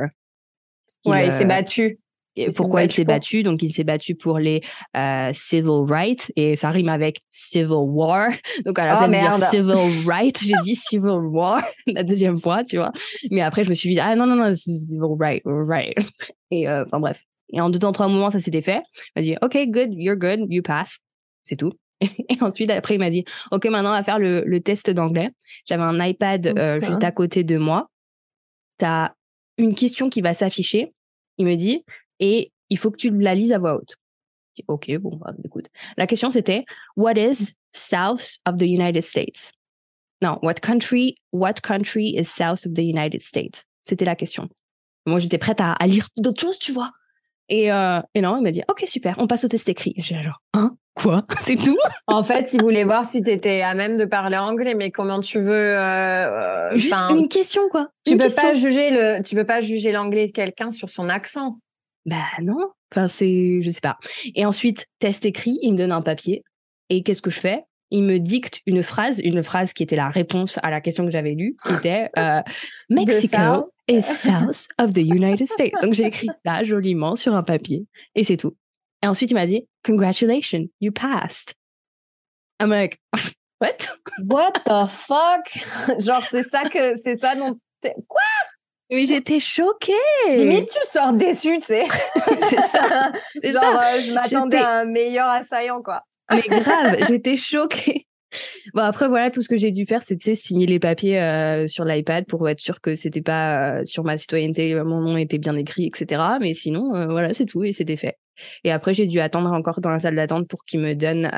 ouais, 1.07 1.27
il 1.27 1.33
s'est 1.33 1.45
battu 1.45 1.99
pourquoi 2.57 2.85
il 2.85 2.93
s'est 2.93 3.05
battu? 3.05 3.43
Donc, 3.43 3.63
il 3.63 3.73
s'est 3.73 3.85
battu 3.85 4.15
pour 4.15 4.39
les 4.39 4.63
euh, 4.97 5.31
civil 5.33 5.85
rights 5.89 6.33
et 6.37 6.57
ça 6.57 6.71
rime 6.71 6.89
avec 6.89 7.21
civil 7.31 7.73
war. 7.73 8.31
Donc, 8.65 8.79
à 8.79 8.87
la 8.87 8.95
oh, 8.95 9.09
place 9.09 9.11
de 9.11 9.37
dire 9.37 9.49
civil 9.49 10.07
rights, 10.09 10.39
j'ai 10.43 10.55
dit 10.63 10.77
civil 10.77 11.11
war 11.11 11.63
la 11.87 12.03
deuxième 12.03 12.39
fois, 12.39 12.65
tu 12.65 12.77
vois. 12.77 12.93
Mais 13.31 13.41
après, 13.41 13.65
je 13.65 13.71
me 13.71 13.75
suis 13.75 13.91
dit, 13.91 14.01
ah 14.01 14.15
non, 14.17 14.27
non, 14.27 14.37
non, 14.37 14.55
civil 14.55 15.17
right, 15.19 15.43
right. 15.45 15.99
Et 16.51 16.69
euh, 16.69 16.85
enfin, 16.87 17.01
bref. 17.01 17.21
Et 17.53 17.61
en 17.61 17.69
deux 17.69 17.81
temps, 17.81 17.93
trois 17.93 18.09
moments, 18.09 18.31
ça 18.31 18.41
s'était 18.41 18.63
fait. 18.63 18.83
Il 19.17 19.21
m'a 19.21 19.23
dit, 19.23 19.37
OK, 19.43 19.59
good, 19.69 19.93
you're 19.93 20.17
good, 20.17 20.47
you 20.49 20.63
pass. 20.63 20.99
C'est 21.43 21.57
tout. 21.57 21.73
Et 22.01 22.39
ensuite, 22.41 22.71
après, 22.71 22.95
il 22.95 22.99
m'a 22.99 23.11
dit, 23.11 23.25
OK, 23.51 23.65
maintenant, 23.67 23.91
on 23.91 23.95
va 23.95 24.05
faire 24.05 24.19
le, 24.19 24.43
le 24.45 24.61
test 24.61 24.91
d'anglais. 24.91 25.31
J'avais 25.67 25.83
un 25.83 26.05
iPad 26.05 26.47
euh, 26.47 26.79
juste 26.79 27.05
à 27.05 27.13
côté 27.13 27.45
de 27.45 27.59
moi. 27.59 27.89
Tu 28.79 28.85
as 28.85 29.15
une 29.59 29.75
question 29.75 30.09
qui 30.09 30.21
va 30.21 30.33
s'afficher. 30.33 30.93
Il 31.39 31.47
me 31.47 31.57
dit, 31.57 31.85
et 32.21 32.53
il 32.69 32.79
faut 32.79 32.91
que 32.91 32.97
tu 32.97 33.11
la 33.11 33.35
lises 33.35 33.53
à 33.53 33.59
voix 33.59 33.75
haute. 33.75 33.97
Ok, 34.69 34.91
bon, 34.99 35.17
bah, 35.17 35.33
écoute. 35.45 35.67
La 35.97 36.07
question 36.07 36.31
c'était 36.31 36.65
What 36.97 37.15
is 37.15 37.55
south 37.73 38.39
of 38.47 38.57
the 38.57 38.67
United 38.67 39.03
States? 39.03 39.53
Non, 40.23 40.39
what 40.43 40.55
country, 40.61 41.17
what 41.33 41.55
country 41.63 42.15
is 42.17 42.25
south 42.25 42.67
of 42.67 42.75
the 42.75 42.83
United 42.83 43.23
States? 43.23 43.65
C'était 43.83 44.05
la 44.05 44.15
question. 44.15 44.49
Moi, 45.07 45.19
j'étais 45.19 45.39
prête 45.39 45.61
à, 45.61 45.75
lire 45.87 46.09
d'autres 46.19 46.41
choses, 46.41 46.59
tu 46.59 46.73
vois. 46.73 46.91
Et, 47.49 47.73
euh, 47.73 48.01
et 48.15 48.21
non, 48.21 48.37
il 48.37 48.43
m'a 48.43 48.51
dit 48.51 48.63
Ok, 48.69 48.85
super, 48.87 49.17
on 49.19 49.27
passe 49.27 49.45
au 49.45 49.49
test 49.49 49.69
écrit. 49.69 49.95
J'ai 49.97 50.23
genre 50.23 50.43
Hein 50.53 50.77
Quoi? 50.95 51.25
C'est 51.41 51.57
tout? 51.57 51.79
En 52.07 52.23
fait, 52.23 52.53
il 52.53 52.61
voulait 52.61 52.85
voir 52.85 53.07
si 53.07 53.23
tu 53.23 53.31
étais 53.31 53.63
à 53.63 53.75
même 53.75 53.97
de 53.97 54.05
parler 54.05 54.37
anglais, 54.37 54.75
mais 54.75 54.91
comment 54.91 55.21
tu 55.21 55.41
veux. 55.41 55.79
Euh, 55.79 56.77
Juste 56.77 56.95
une 57.11 57.29
question, 57.29 57.69
quoi. 57.71 57.89
Tu 58.05 58.17
peux 58.17 58.29
pas 58.29 58.53
juger 58.53 58.91
le, 58.91 59.23
tu 59.23 59.35
peux 59.35 59.47
pas 59.47 59.63
juger 59.63 59.93
l'anglais 59.93 60.27
de 60.27 60.33
quelqu'un 60.33 60.71
sur 60.71 60.91
son 60.91 61.09
accent. 61.09 61.59
Bah 62.07 62.29
non, 62.43 62.71
enfin 62.91 63.09
c'est, 63.09 63.61
je 63.63 63.71
sais 63.71 63.81
pas. 63.81 63.99
Et 64.35 64.45
ensuite, 64.47 64.87
test 64.99 65.25
écrit, 65.25 65.59
il 65.63 65.73
me 65.73 65.79
donne 65.79 65.93
un 65.93 66.03
papier. 66.03 66.45
Et 66.89 67.03
qu'est-ce 67.03 67.23
que 67.23 67.31
je 67.31 67.41
fais? 67.41 67.65
Il 67.91 68.05
me 68.05 68.19
dicte 68.19 68.61
une 68.67 68.83
phrase, 68.83 69.21
une 69.23 69.43
phrase 69.43 69.73
qui 69.73 69.83
était 69.83 69.97
la 69.97 70.11
réponse 70.11 70.59
à 70.63 70.71
la 70.71 70.81
question 70.81 71.05
que 71.05 71.11
j'avais 71.11 71.35
lue, 71.35 71.57
qui 71.67 71.75
était 71.75 72.09
euh, 72.19 72.41
Mexico 72.89 73.73
is 73.89 74.03
south 74.03 74.69
of 74.79 74.93
the 74.93 74.99
United 75.03 75.47
States. 75.47 75.75
Donc 75.83 75.95
j'ai 75.95 76.05
écrit 76.05 76.29
là 76.45 76.63
joliment 76.65 77.17
sur 77.17 77.35
un 77.35 77.43
papier 77.43 77.87
et 78.15 78.25
c'est 78.25 78.37
tout. 78.37 78.57
Et 79.03 79.07
ensuite 79.07 79.31
il 79.31 79.35
m'a 79.35 79.47
dit 79.47 79.67
Congratulations, 79.85 80.67
you 80.81 80.93
passed. 80.93 81.55
I'm 82.61 82.71
like 82.71 83.01
What? 83.61 83.89
What 84.25 84.53
the 84.65 84.89
fuck? 84.89 85.99
Genre 86.01 86.25
c'est 86.31 86.45
ça 86.45 86.69
que 86.69 86.97
c'est 86.97 87.19
ça 87.19 87.35
dont 87.35 87.59
quoi? 88.09 88.21
Mais 88.91 89.07
j'étais 89.07 89.39
choquée. 89.39 89.93
Limite, 90.29 90.69
tu 90.69 90.79
sors 90.85 91.13
déçue, 91.13 91.59
tu 91.61 91.67
sais. 91.67 91.85
c'est 92.49 92.61
ça. 92.61 93.13
Genre, 93.45 93.81
euh, 93.81 94.01
je 94.05 94.13
m'attendais 94.13 94.57
à 94.57 94.81
un 94.81 94.85
meilleur 94.85 95.29
assaillant, 95.29 95.81
quoi. 95.83 96.03
Mais 96.33 96.43
grave, 96.43 96.97
j'étais 97.09 97.37
choquée. 97.37 98.07
Bon 98.75 98.83
après 98.83 99.09
voilà 99.09 99.33
tout 99.33 99.43
ce 99.43 99.49
que 99.49 99.57
j'ai 99.57 99.73
dû 99.73 99.87
faire 99.87 100.03
c'est 100.05 100.37
signer 100.37 100.65
les 100.65 100.79
papiers 100.79 101.21
euh, 101.21 101.67
sur 101.67 101.85
l'iPad 101.85 102.27
pour 102.27 102.49
être 102.49 102.61
sûr 102.61 102.81
que 102.81 102.95
c'était 102.95 103.23
pas 103.23 103.81
euh, 103.81 103.85
sur 103.85 104.05
ma 104.05 104.19
citoyenneté 104.19 104.73
mon 104.85 105.01
nom 105.01 105.17
était 105.17 105.39
bien 105.39 105.57
écrit 105.57 105.87
etc 105.87 106.23
mais 106.41 106.55
sinon 106.55 106.93
voilà 107.09 107.35
c'est 107.35 107.47
tout 107.47 107.65
et 107.65 107.73
c'était 107.73 107.97
fait 107.97 108.19
et 108.63 108.71
après 108.71 108.95
j'ai 108.95 109.09
dû 109.09 109.19
attendre 109.19 109.51
encore 109.51 109.81
dans 109.81 109.91
la 109.91 109.99
salle 109.99 110.15
d'attente 110.15 110.47
pour 110.47 110.65
qu'ils 110.65 110.79
me 110.79 110.95
donnent 110.95 111.29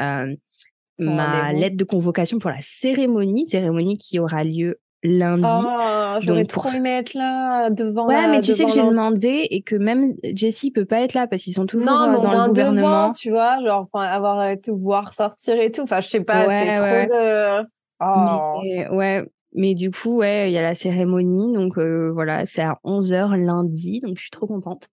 ma 0.98 1.52
lettre 1.54 1.78
de 1.78 1.84
convocation 1.84 2.38
pour 2.38 2.50
la 2.50 2.60
cérémonie 2.60 3.46
cérémonie 3.46 3.96
qui 3.96 4.18
aura 4.18 4.44
lieu 4.44 4.78
lundi. 5.02 5.44
Oh, 5.44 6.16
j'aurais 6.20 6.44
trop 6.44 6.70
aimé 6.70 6.90
être 6.90 7.14
là 7.14 7.70
devant. 7.70 8.06
Ouais, 8.06 8.28
mais 8.28 8.40
tu 8.40 8.52
sais 8.52 8.64
que 8.64 8.72
j'ai 8.72 8.82
demandé 8.82 9.46
et 9.50 9.62
que 9.62 9.76
même 9.76 10.14
Jessie 10.34 10.70
peut 10.70 10.84
pas 10.84 11.00
être 11.00 11.14
là 11.14 11.26
parce 11.26 11.42
qu'ils 11.42 11.54
sont 11.54 11.66
toujours 11.66 11.90
non, 11.90 12.08
euh, 12.08 12.22
dans 12.22 12.42
le 12.42 12.48
gouvernement. 12.48 13.12
tu 13.12 13.30
vois, 13.30 13.62
genre 13.64 13.88
avoir 13.94 14.56
te 14.60 14.70
voir 14.70 15.12
sortir 15.12 15.60
et 15.60 15.70
tout. 15.70 15.82
Enfin, 15.82 16.00
je 16.00 16.08
sais 16.08 16.20
pas, 16.20 16.48
c'est 16.48 16.74
trop 16.76 17.14
de. 17.14 17.66
Oh. 18.04 18.60
Mais, 18.64 18.88
ouais, 18.88 19.24
mais 19.54 19.74
du 19.74 19.90
coup, 19.90 20.18
ouais, 20.18 20.50
il 20.50 20.52
y 20.52 20.58
a 20.58 20.62
la 20.62 20.74
cérémonie, 20.74 21.52
donc 21.52 21.78
euh, 21.78 22.10
voilà, 22.12 22.46
c'est 22.46 22.62
à 22.62 22.78
11h 22.84 23.36
lundi, 23.36 24.00
donc 24.00 24.16
je 24.16 24.22
suis 24.22 24.30
trop 24.30 24.46
contente. 24.46 24.88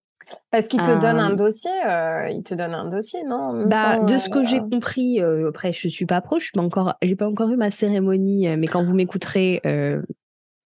Parce 0.51 0.67
qu'il 0.67 0.81
te 0.81 0.99
donne 0.99 1.19
un 1.19 1.33
dossier, 1.33 1.71
euh, 1.87 2.29
il 2.29 2.43
te 2.43 2.53
donne 2.53 2.73
un 2.73 2.85
dossier, 2.85 3.23
non 3.23 3.65
Bah, 3.65 3.99
de 3.99 4.17
ce 4.17 4.29
que 4.29 4.43
j'ai 4.43 4.59
compris, 4.59 5.21
euh, 5.21 5.49
après 5.49 5.73
je 5.73 5.87
suis 5.87 6.05
pas 6.05 6.21
proche, 6.21 6.51
je 6.53 6.59
n'ai 6.59 6.65
encore, 6.65 6.95
j'ai 7.01 7.15
pas 7.15 7.27
encore 7.27 7.49
eu 7.51 7.57
ma 7.57 7.71
cérémonie, 7.71 8.47
euh, 8.47 8.55
mais 8.57 8.67
quand 8.67 8.83
vous 8.83 8.95
m'écouterez, 8.95 9.61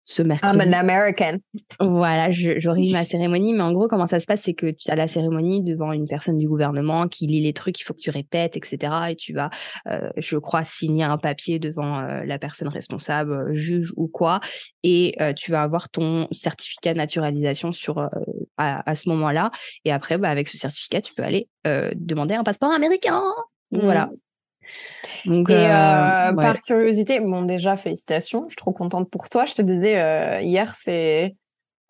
ce 0.03 0.21
mercredi. 0.21 0.57
I'm 0.57 0.67
an 0.67 0.73
American. 0.73 1.37
Voilà, 1.79 2.31
j'aurai 2.31 2.89
ma 2.91 3.05
cérémonie, 3.05 3.53
mais 3.53 3.63
en 3.63 3.71
gros, 3.71 3.87
comment 3.87 4.07
ça 4.07 4.19
se 4.19 4.25
passe, 4.25 4.41
c'est 4.41 4.53
que 4.53 4.71
tu 4.71 4.89
as 4.89 4.95
la 4.95 5.07
cérémonie 5.07 5.63
devant 5.63 5.91
une 5.91 6.07
personne 6.07 6.37
du 6.37 6.47
gouvernement 6.47 7.07
qui 7.07 7.27
lit 7.27 7.41
les 7.41 7.53
trucs, 7.53 7.79
il 7.79 7.83
faut 7.83 7.93
que 7.93 8.01
tu 8.01 8.09
répètes, 8.09 8.57
etc. 8.57 8.93
Et 9.09 9.15
tu 9.15 9.33
vas, 9.33 9.49
euh, 9.87 10.09
je 10.17 10.37
crois, 10.37 10.63
signer 10.63 11.03
un 11.03 11.17
papier 11.17 11.59
devant 11.59 11.99
euh, 11.99 12.23
la 12.25 12.39
personne 12.39 12.67
responsable, 12.67 13.33
euh, 13.33 13.53
juge 13.53 13.93
ou 13.95 14.07
quoi, 14.07 14.39
et 14.83 15.15
tu 15.35 15.51
vas 15.51 15.61
avoir 15.61 15.89
ton 15.89 16.27
certificat 16.31 16.93
de 16.93 16.97
naturalisation 16.97 17.71
sur 17.71 18.09
à, 18.57 18.95
ce 18.95 19.09
moment-là. 19.09 19.51
Et 19.85 19.91
après, 19.91 20.17
bah, 20.17 20.29
avec 20.29 20.47
ce 20.47 20.57
certificat, 20.57 21.01
tu 21.01 21.13
peux 21.13 21.23
aller 21.23 21.47
demander 21.65 22.33
un 22.33 22.43
passeport 22.43 22.71
américain. 22.71 23.21
Voilà. 23.71 24.09
Donc, 25.25 25.49
et 25.49 25.53
euh, 25.53 26.29
euh, 26.29 26.33
par 26.33 26.61
curiosité, 26.61 27.19
bon 27.19 27.43
déjà 27.43 27.75
félicitations, 27.77 28.45
je 28.47 28.51
suis 28.51 28.57
trop 28.57 28.71
contente 28.71 29.09
pour 29.09 29.29
toi. 29.29 29.45
Je 29.45 29.53
te 29.53 29.61
disais 29.61 29.99
euh, 29.99 30.41
hier, 30.41 30.75
c'est 30.77 31.35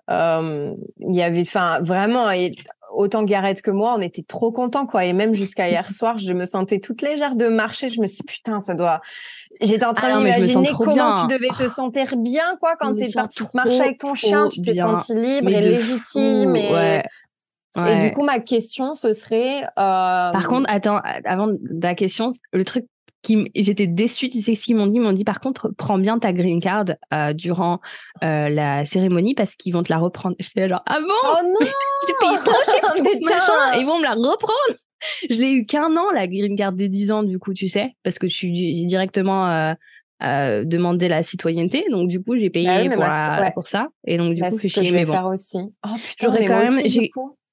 il 0.09 1.15
y 1.15 1.23
avait, 1.23 1.41
enfin 1.41 1.79
vraiment, 1.81 2.29
et 2.31 2.51
autant 2.93 3.23
Gareth 3.23 3.61
que 3.61 3.71
moi, 3.71 3.93
on 3.95 4.01
était 4.01 4.23
trop 4.23 4.51
contents 4.51 4.85
quoi. 4.85 5.05
Et 5.05 5.13
même 5.13 5.33
jusqu'à 5.33 5.69
hier 5.69 5.89
soir, 5.91 6.17
je 6.17 6.33
me 6.33 6.45
sentais 6.45 6.79
toute 6.79 7.01
légère 7.01 7.35
de 7.35 7.47
marcher. 7.47 7.87
Je 7.87 8.01
me 8.01 8.07
suis 8.07 8.17
dit, 8.17 8.23
putain, 8.23 8.61
ça 8.65 8.73
doit. 8.73 8.99
J'étais 9.61 9.85
en 9.85 9.93
train 9.93 10.09
ah 10.13 10.17
d'imaginer 10.17 10.69
comment 10.77 11.13
tu 11.21 11.27
devais 11.27 11.49
te 11.57 11.69
sentir 11.73 12.17
bien 12.17 12.57
quoi 12.59 12.75
quand 12.77 12.95
tu 12.95 13.03
es 13.03 13.11
partie 13.11 13.43
marcher 13.53 13.81
avec 13.81 13.99
ton 13.99 14.15
chien. 14.15 14.49
Tu 14.49 14.61
t'es 14.61 14.73
senti 14.73 15.15
libre 15.15 15.49
et 15.49 15.61
légitime. 15.61 16.55
et... 16.55 17.01
Et 17.77 18.09
du 18.09 18.13
coup, 18.13 18.23
ma 18.23 18.39
question, 18.39 18.95
ce 18.95 19.13
serait. 19.13 19.61
Par 19.75 20.47
contre, 20.47 20.69
attends, 20.69 20.99
avant 21.25 21.47
la 21.69 21.95
question, 21.95 22.33
le 22.51 22.65
truc 22.65 22.85
qui 23.21 23.51
j'étais 23.55 23.87
déçue, 23.87 24.29
tu 24.29 24.41
sais 24.41 24.55
ce 24.55 24.65
qu'ils 24.65 24.75
m'ont 24.75 24.87
dit? 24.87 24.97
Ils 24.97 25.01
m'ont 25.01 25.13
dit 25.13 25.23
par 25.23 25.39
contre, 25.39 25.71
prends 25.77 25.97
bien 25.97 26.19
ta 26.19 26.33
green 26.33 26.59
card 26.59 26.85
euh, 27.13 27.33
durant 27.33 27.79
euh, 28.23 28.49
la 28.49 28.85
cérémonie 28.85 29.35
parce 29.35 29.55
qu'ils 29.55 29.73
vont 29.73 29.83
te 29.83 29.91
la 29.91 29.99
reprendre. 29.99 30.35
J'étais 30.39 30.67
genre, 30.67 30.81
ah 30.85 30.99
bon? 30.99 31.13
Oh 31.23 31.37
non! 31.43 31.67
J'ai 32.07 32.13
payé 32.19 32.37
trop 32.43 32.71
cher 32.71 32.81
pour 32.95 33.07
ce 33.07 33.23
machin 33.23 33.79
ils 33.79 33.85
vont 33.85 33.99
me 33.99 34.03
la 34.03 34.13
reprendre. 34.13 34.79
Je 35.29 35.35
l'ai 35.35 35.51
eu 35.51 35.65
qu'un 35.65 35.95
an, 35.97 36.09
la 36.13 36.27
green 36.27 36.55
card 36.55 36.73
des 36.73 36.89
10 36.89 37.11
ans, 37.11 37.23
du 37.23 37.39
coup, 37.39 37.53
tu 37.53 37.67
sais, 37.67 37.95
parce 38.03 38.19
que 38.19 38.27
je 38.27 38.35
suis 38.35 38.75
j'ai 38.75 38.85
directement. 38.85 39.49
Euh, 39.49 39.73
euh, 40.23 40.63
demandé 40.65 41.07
la 41.07 41.23
citoyenneté. 41.23 41.83
Donc 41.89 42.07
du 42.07 42.21
coup 42.21 42.37
j'ai 42.37 42.51
payé 42.51 42.89
bah 42.89 43.51
pour, 43.55 43.65
ça. 43.65 43.87
Et 44.05 44.19
donc 44.19 44.35
du 44.35 44.41
bah, 44.41 44.51
coup 44.51 44.59
c'est 44.59 44.67
ce 44.67 44.79
que 44.79 44.85
je 44.85 44.93
vais 44.93 45.03
faire 45.03 45.25
aussi. 45.25 45.57
Oh 45.83 45.95
j'aurais 46.21 46.45
quand 46.45 46.59
même 46.59 46.79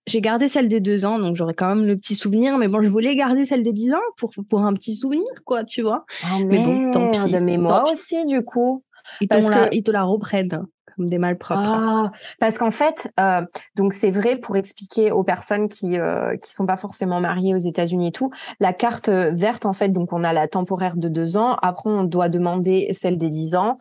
j'ai 0.08 0.20
gardé 0.20 0.48
celle 0.48 0.68
des 0.68 0.80
deux 0.80 1.04
ans, 1.04 1.18
donc 1.18 1.36
j'aurais 1.36 1.54
quand 1.54 1.74
même 1.74 1.86
le 1.86 1.96
petit 1.96 2.14
souvenir. 2.14 2.58
Mais 2.58 2.68
bon, 2.68 2.82
je 2.82 2.88
voulais 2.88 3.14
garder 3.14 3.44
celle 3.44 3.62
des 3.62 3.72
dix 3.72 3.92
ans 3.92 4.00
pour, 4.16 4.30
pour 4.48 4.60
un 4.60 4.72
petit 4.74 4.94
souvenir, 4.94 5.28
quoi, 5.44 5.64
tu 5.64 5.82
vois. 5.82 6.04
Oh, 6.24 6.44
mais 6.44 6.58
bon, 6.58 6.90
tant 6.90 7.10
pis. 7.10 7.40
Mais 7.40 7.56
moi 7.56 7.90
aussi, 7.92 8.24
du 8.26 8.42
coup. 8.42 8.84
Ils, 9.20 9.28
parce 9.28 9.48
que... 9.48 9.68
ils 9.72 9.82
te 9.82 9.90
la 9.90 10.02
reprennent 10.02 10.66
comme 10.96 11.08
des 11.08 11.18
malpropres. 11.18 11.60
Ah, 11.60 12.10
parce 12.40 12.58
qu'en 12.58 12.70
fait, 12.70 13.10
euh, 13.18 13.42
donc 13.76 13.92
c'est 13.94 14.10
vrai 14.10 14.36
pour 14.36 14.56
expliquer 14.56 15.12
aux 15.12 15.22
personnes 15.22 15.68
qui 15.68 15.98
euh, 15.98 16.36
qui 16.36 16.52
sont 16.52 16.66
pas 16.66 16.76
forcément 16.76 17.20
mariées 17.20 17.54
aux 17.54 17.58
États-Unis 17.58 18.08
et 18.08 18.12
tout, 18.12 18.30
la 18.60 18.72
carte 18.72 19.08
verte 19.08 19.64
en 19.64 19.72
fait, 19.72 19.88
donc 19.88 20.12
on 20.12 20.24
a 20.24 20.32
la 20.32 20.48
temporaire 20.48 20.96
de 20.96 21.08
deux 21.08 21.36
ans. 21.36 21.56
Après, 21.62 21.88
on 21.88 22.04
doit 22.04 22.28
demander 22.28 22.88
celle 22.92 23.16
des 23.16 23.30
dix 23.30 23.54
ans. 23.54 23.78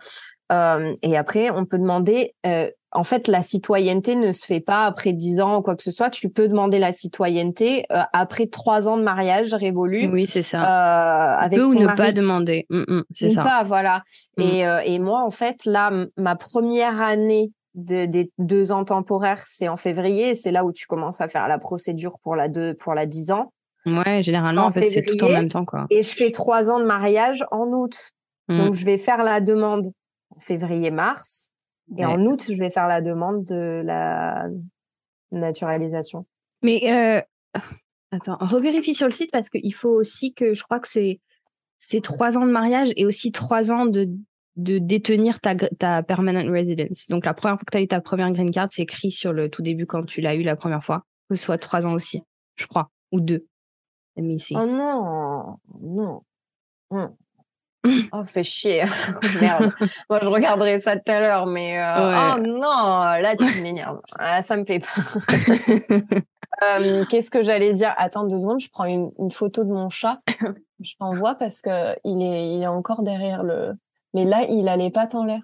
Euh, 0.51 0.93
et 1.01 1.17
après, 1.17 1.49
on 1.49 1.65
peut 1.65 1.77
demander 1.77 2.33
euh, 2.45 2.69
en 2.91 3.03
fait, 3.03 3.27
la 3.27 3.41
citoyenneté 3.41 4.15
ne 4.15 4.31
se 4.31 4.45
fait 4.45 4.59
pas 4.61 4.85
après 4.85 5.11
10 5.11 5.41
ans 5.41 5.57
ou 5.57 5.61
quoi 5.61 5.75
que 5.75 5.83
ce 5.83 5.91
soit. 5.91 6.09
Tu 6.09 6.29
peux 6.29 6.47
demander 6.47 6.79
la 6.79 6.93
citoyenneté 6.93 7.85
euh, 7.91 8.01
après 8.13 8.47
trois 8.47 8.87
ans 8.87 8.97
de 8.97 9.03
mariage 9.03 9.53
révolu. 9.53 10.07
Oui, 10.07 10.25
c'est 10.27 10.41
ça. 10.41 10.61
Euh, 10.61 11.37
avec 11.37 11.59
peut 11.59 11.65
ou 11.65 11.73
ne 11.73 11.87
pas 11.87 12.13
demander. 12.13 12.65
Mm, 12.69 12.83
mm, 12.87 13.03
c'est 13.11 13.29
ça. 13.29 13.43
Pas, 13.43 13.63
voilà. 13.63 14.03
Mm. 14.37 14.41
Et, 14.41 14.67
euh, 14.67 14.79
et 14.85 14.99
moi, 14.99 15.21
en 15.23 15.31
fait, 15.31 15.65
là, 15.65 15.91
ma 16.15 16.35
première 16.35 17.01
année 17.01 17.51
de, 17.75 18.05
des 18.05 18.31
deux 18.37 18.71
ans 18.71 18.85
temporaires, 18.85 19.43
c'est 19.45 19.67
en 19.67 19.77
février. 19.77 20.33
C'est 20.33 20.51
là 20.51 20.63
où 20.63 20.71
tu 20.71 20.87
commences 20.87 21.19
à 21.19 21.27
faire 21.27 21.47
la 21.49 21.59
procédure 21.59 22.17
pour 22.23 22.37
la 22.37 22.47
deux, 22.47 22.73
pour 22.73 22.93
la 22.93 23.05
10 23.05 23.31
ans. 23.31 23.51
Ouais, 23.85 24.23
généralement, 24.23 24.65
en, 24.65 24.69
fait, 24.69 24.83
c'est 24.83 25.03
tout 25.03 25.21
en 25.23 25.29
même 25.29 25.49
temps, 25.49 25.65
quoi. 25.65 25.87
Et 25.89 26.03
je 26.03 26.15
fais 26.15 26.31
trois 26.31 26.69
ans 26.69 26.79
de 26.79 26.85
mariage 26.85 27.45
en 27.51 27.67
août. 27.67 28.11
Donc, 28.49 28.75
je 28.75 28.85
vais 28.85 28.97
faire 28.97 29.23
la 29.23 29.41
demande 29.41 29.91
février-mars. 30.39 31.46
Et 31.95 32.05
en 32.05 32.25
août, 32.25 32.45
je 32.49 32.57
vais 32.57 32.69
faire 32.69 32.87
la 32.87 33.01
demande 33.01 33.45
de 33.45 33.81
la 33.85 34.47
naturalisation. 35.31 36.25
Mais 36.61 36.81
euh, 36.91 37.59
attends, 38.11 38.37
revérifie 38.39 38.93
sur 38.93 39.07
le 39.07 39.13
site 39.13 39.31
parce 39.31 39.49
qu'il 39.49 39.73
faut 39.73 39.91
aussi 39.91 40.33
que 40.33 40.53
je 40.53 40.63
crois 40.63 40.79
que 40.79 40.87
c'est 40.87 41.21
c'est 41.79 42.01
trois 42.01 42.37
ans 42.37 42.45
de 42.45 42.51
mariage 42.51 42.91
et 42.95 43.05
aussi 43.05 43.31
trois 43.31 43.71
ans 43.71 43.85
de, 43.85 44.09
de 44.55 44.79
détenir 44.79 45.39
ta, 45.39 45.55
ta 45.55 46.01
permanent 46.03 46.51
residence. 46.51 47.07
Donc 47.07 47.25
la 47.25 47.33
première 47.33 47.57
fois 47.57 47.65
que 47.65 47.71
tu 47.71 47.77
as 47.77 47.81
eu 47.81 47.87
ta 47.87 48.01
première 48.01 48.31
green 48.31 48.51
card, 48.51 48.69
c'est 48.71 48.81
écrit 48.81 49.11
sur 49.11 49.31
le 49.31 49.49
tout 49.49 49.61
début 49.61 49.85
quand 49.85 50.03
tu 50.03 50.19
l'as 50.21 50.35
eu 50.35 50.41
la 50.41 50.55
première 50.55 50.83
fois. 50.83 51.03
Que 51.29 51.35
ce 51.35 51.43
soit 51.43 51.57
trois 51.57 51.85
ans 51.85 51.93
aussi, 51.93 52.21
je 52.55 52.65
crois, 52.65 52.89
ou 53.11 53.19
deux. 53.19 53.45
Oh 54.55 54.65
non, 54.65 55.57
non. 55.79 56.21
Hum. 56.89 57.15
Oh, 58.11 58.23
fait 58.25 58.43
chier. 58.43 58.85
Merde. 59.41 59.71
Moi, 60.09 60.19
je 60.21 60.27
regarderai 60.27 60.79
ça 60.79 60.95
tout 60.95 61.11
à 61.11 61.19
l'heure, 61.19 61.45
mais 61.45 61.79
euh, 61.79 62.35
oh 62.35 62.39
non, 62.39 62.59
là, 62.59 63.35
tu 63.35 63.45
m'énerves. 63.61 64.01
Ah, 64.17 64.43
ça 64.43 64.57
me 64.57 64.63
plaît 64.63 64.79
pas. 64.79 66.15
Euh, 66.63 67.05
qu'est-ce 67.05 67.29
que 67.29 67.43
j'allais 67.43 67.73
dire? 67.73 67.93
Attends 67.97 68.23
deux 68.23 68.39
secondes, 68.39 68.59
je 68.59 68.69
prends 68.69 68.85
une, 68.85 69.11
photo 69.29 69.63
de 69.63 69.71
mon 69.71 69.89
chat. 69.89 70.19
Je 70.81 70.93
t'envoie 70.99 71.35
parce 71.35 71.61
que 71.61 71.95
il 72.03 72.21
est, 72.21 72.55
il 72.55 72.63
est 72.63 72.67
encore 72.67 73.03
derrière 73.03 73.43
le. 73.43 73.73
Mais 74.13 74.25
là, 74.25 74.43
il 74.49 74.67
a 74.67 74.75
les 74.75 74.89
pattes 74.89 75.13
en 75.13 75.23
l'air. 75.23 75.41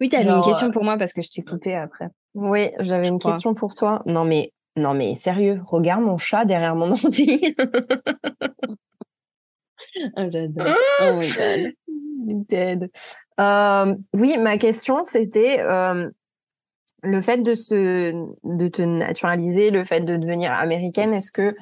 Oui, 0.00 0.08
tu 0.08 0.16
avais 0.16 0.30
une 0.30 0.42
question 0.42 0.70
pour 0.70 0.84
moi 0.84 0.96
parce 0.96 1.12
que 1.12 1.22
je 1.22 1.30
t'ai 1.30 1.42
coupé 1.42 1.74
après. 1.74 2.08
Oui, 2.34 2.70
j'avais 2.78 3.08
une 3.08 3.18
question 3.18 3.54
pour 3.54 3.74
toi. 3.74 4.02
Non, 4.06 4.24
mais 4.24 4.52
non, 4.76 4.94
mais 4.94 5.14
sérieux, 5.16 5.60
regarde 5.66 6.02
mon 6.02 6.18
chat 6.18 6.44
derrière 6.44 6.76
mon 6.76 6.92
ordi. 6.92 7.54
Oh, 10.16 10.28
j'adore. 10.30 10.76
Oh 11.00 11.12
my 11.16 11.28
god. 11.30 11.72
Dead. 12.48 12.90
Euh, 13.40 13.94
oui, 14.12 14.36
ma 14.38 14.58
question, 14.58 15.04
c'était 15.04 15.60
euh, 15.60 16.10
le 17.02 17.20
fait 17.20 17.38
de, 17.38 17.54
se, 17.54 18.12
de 18.44 18.68
te 18.68 18.82
naturaliser, 18.82 19.70
le 19.70 19.84
fait 19.84 20.00
de 20.00 20.16
devenir 20.16 20.52
américaine. 20.52 21.14
Est-ce 21.14 21.30
que 21.30 21.54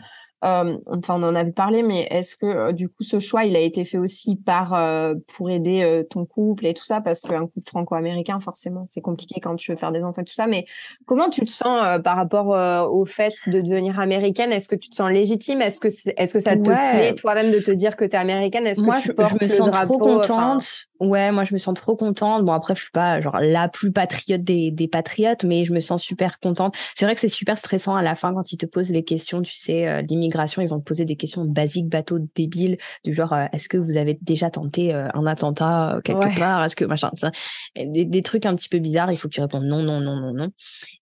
euh, 0.45 0.77
enfin, 0.89 1.15
on 1.19 1.23
en 1.23 1.35
avait 1.35 1.53
parlé, 1.53 1.83
mais 1.83 2.07
est-ce 2.11 2.37
que 2.37 2.47
euh, 2.47 2.73
du 2.73 2.89
coup 2.89 3.03
ce 3.03 3.19
choix 3.19 3.45
il 3.45 3.57
a 3.57 3.61
été 3.61 3.85
fait 3.85 3.97
aussi 3.97 4.37
par 4.37 4.75
euh, 4.75 5.15
pour 5.35 5.51
aider 5.51 6.03
ton 6.11 6.27
couple 6.27 6.67
et 6.67 6.75
tout 6.75 6.85
ça? 6.85 7.01
Parce 7.01 7.23
qu'un 7.23 7.47
couple 7.47 7.67
franco-américain 7.67 8.39
forcément 8.39 8.85
c'est 8.87 9.01
compliqué 9.01 9.41
quand 9.41 9.57
tu 9.57 9.71
veux 9.71 9.79
faire 9.79 9.93
des 9.93 10.03
enfants 10.03 10.23
et 10.23 10.25
tout 10.25 10.35
ça. 10.35 10.47
Mais 10.47 10.67
comment 11.07 11.31
tu 11.31 11.43
te 11.45 11.51
sens 11.51 12.01
par 12.03 12.17
rapport 12.17 12.49
au 12.93 13.05
fait 13.07 13.35
de 13.47 13.61
devenir 13.61 13.99
américaine? 13.99 14.53
Est-ce 14.53 14.69
que 14.69 14.77
tu 14.77 14.91
te 14.91 14.97
sens 14.97 15.11
légitime? 15.11 15.63
Est-ce 15.63 15.81
que 15.81 15.89
est-ce 15.89 16.33
que 16.33 16.41
ça 16.41 16.57
te 16.57 16.63
plaît 16.63 17.15
toi-même 17.15 17.51
de 17.51 17.59
te 17.59 17.71
dire 17.71 17.97
que 17.97 18.05
tu 18.05 18.13
es 18.13 18.19
américaine? 18.19 18.67
Est-ce 18.67 18.83
que 18.83 19.03
tu 19.03 19.15
portes 19.15 19.37
je 19.41 19.45
me 19.45 19.49
sens 19.49 19.71
trop 19.71 19.99
contente. 19.99 20.87
Ouais, 20.99 21.31
moi 21.31 21.45
je 21.45 21.53
me 21.53 21.59
sens 21.59 21.75
trop 21.75 21.97
contente. 21.97 22.45
Bon 22.45 22.53
après 22.53 22.75
je 22.75 22.83
suis 22.83 22.91
pas 22.91 23.21
genre 23.21 23.39
la 23.41 23.69
plus 23.69 23.93
patriote 23.93 24.43
des, 24.43 24.71
des 24.71 24.89
patriotes, 24.89 25.45
mais 25.45 25.65
je 25.65 25.73
me 25.73 25.81
sens 25.81 26.03
super 26.03 26.41
contente. 26.41 26.75
C'est 26.95 27.05
vrai 27.05 27.15
que 27.15 27.21
c'est 27.21 27.29
super 27.29 27.59
stressant 27.59 27.97
à 27.97 28.03
la 28.03 28.15
fin 28.15 28.35
quand 28.35 28.53
ils 28.53 28.57
te 28.57 28.67
posent 28.67 28.91
les 28.91 29.05
questions, 29.05 29.43
tu 29.43 29.55
sais, 29.55 29.89
euh, 29.89 30.03
l'immigration, 30.27 30.63
ils 30.63 30.69
vont 30.69 30.79
te 30.79 30.85
poser 30.85 31.05
des 31.05 31.17
questions 31.17 31.45
basiques, 31.45 31.89
bateaux 31.89 32.19
débiles, 32.35 32.79
du 33.05 33.15
genre 33.15 33.33
euh, 33.33 33.47
est-ce 33.53 33.69
que 33.69 33.79
vous 33.79 33.97
avez 33.97 34.19
déjà 34.21 34.51
tenté 34.51 34.93
euh, 34.95 35.09
un 35.15 35.27
attentat 35.27 36.01
quelque 36.05 36.39
part? 36.39 36.65
Est-ce 36.65 36.77
que 36.77 36.85
machin, 36.85 37.11
des, 37.77 38.05
des, 38.05 38.23
trucs 38.23 38.47
un 38.47 38.57
petit 38.57 38.69
peu 38.69 38.79
bizarres. 38.79 39.13
Il 39.13 39.19
faut 39.19 39.29
que 39.29 39.35
tu 39.35 39.41
répondes 39.41 39.65
non, 39.65 39.83
non, 39.83 40.01
non, 40.01 40.17
non, 40.17 40.33
non. 40.33 40.49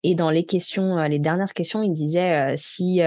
Et 0.03 0.15
dans 0.15 0.31
les 0.31 0.45
questions, 0.45 0.97
les 1.05 1.19
dernières 1.19 1.55
questions, 1.55 1.83
il 1.83 1.93
disait 1.93 2.55
si 2.57 3.01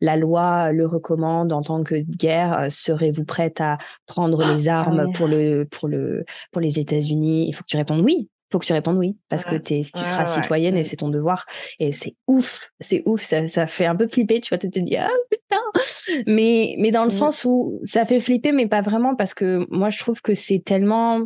la 0.00 0.16
loi 0.16 0.72
le 0.72 0.86
recommande 0.86 1.52
en 1.52 1.62
tant 1.62 1.82
que 1.84 1.94
guerre, 1.94 2.66
serez-vous 2.70 3.24
prête 3.24 3.60
à 3.60 3.78
prendre 4.06 4.44
les 4.54 4.68
ah 4.68 4.80
armes 4.80 5.12
pour 5.12 5.28
le 5.28 5.66
pour 5.70 5.88
le 5.88 6.24
pour 6.50 6.60
les 6.60 6.78
États-Unis, 6.78 7.46
il 7.48 7.52
faut 7.52 7.62
que 7.62 7.68
tu 7.68 7.76
répondes 7.76 8.00
oui. 8.00 8.28
Faut 8.50 8.58
que 8.58 8.66
tu 8.66 8.72
répondes 8.72 8.96
oui, 8.96 9.16
parce 9.28 9.44
que 9.44 9.54
es, 9.54 9.60
tu 9.60 9.82
seras 9.84 10.26
citoyenne 10.26 10.76
et 10.76 10.80
mm. 10.80 10.84
c'est 10.84 10.96
ton 10.96 11.08
devoir. 11.08 11.46
Et 11.78 11.92
c'est 11.92 12.16
ouf, 12.26 12.70
c'est 12.80 13.02
ouf, 13.06 13.22
ça, 13.22 13.46
ça 13.46 13.66
fait 13.66 13.86
un 13.86 13.94
peu 13.94 14.08
flipper, 14.08 14.40
tu 14.40 14.48
vois, 14.48 14.58
tu 14.58 14.70
te 14.70 14.80
dis, 14.80 14.96
ah 14.96 15.08
putain. 15.30 16.24
Mais, 16.26 16.74
mais 16.78 16.90
dans 16.90 17.04
le 17.04 17.08
mm. 17.08 17.12
sens 17.12 17.44
où 17.44 17.80
ça 17.84 18.04
fait 18.04 18.18
flipper, 18.18 18.50
mais 18.50 18.66
pas 18.66 18.82
vraiment, 18.82 19.14
parce 19.14 19.34
que 19.34 19.66
moi, 19.70 19.90
je 19.90 19.98
trouve 20.00 20.20
que 20.20 20.34
c'est 20.34 20.62
tellement, 20.64 21.22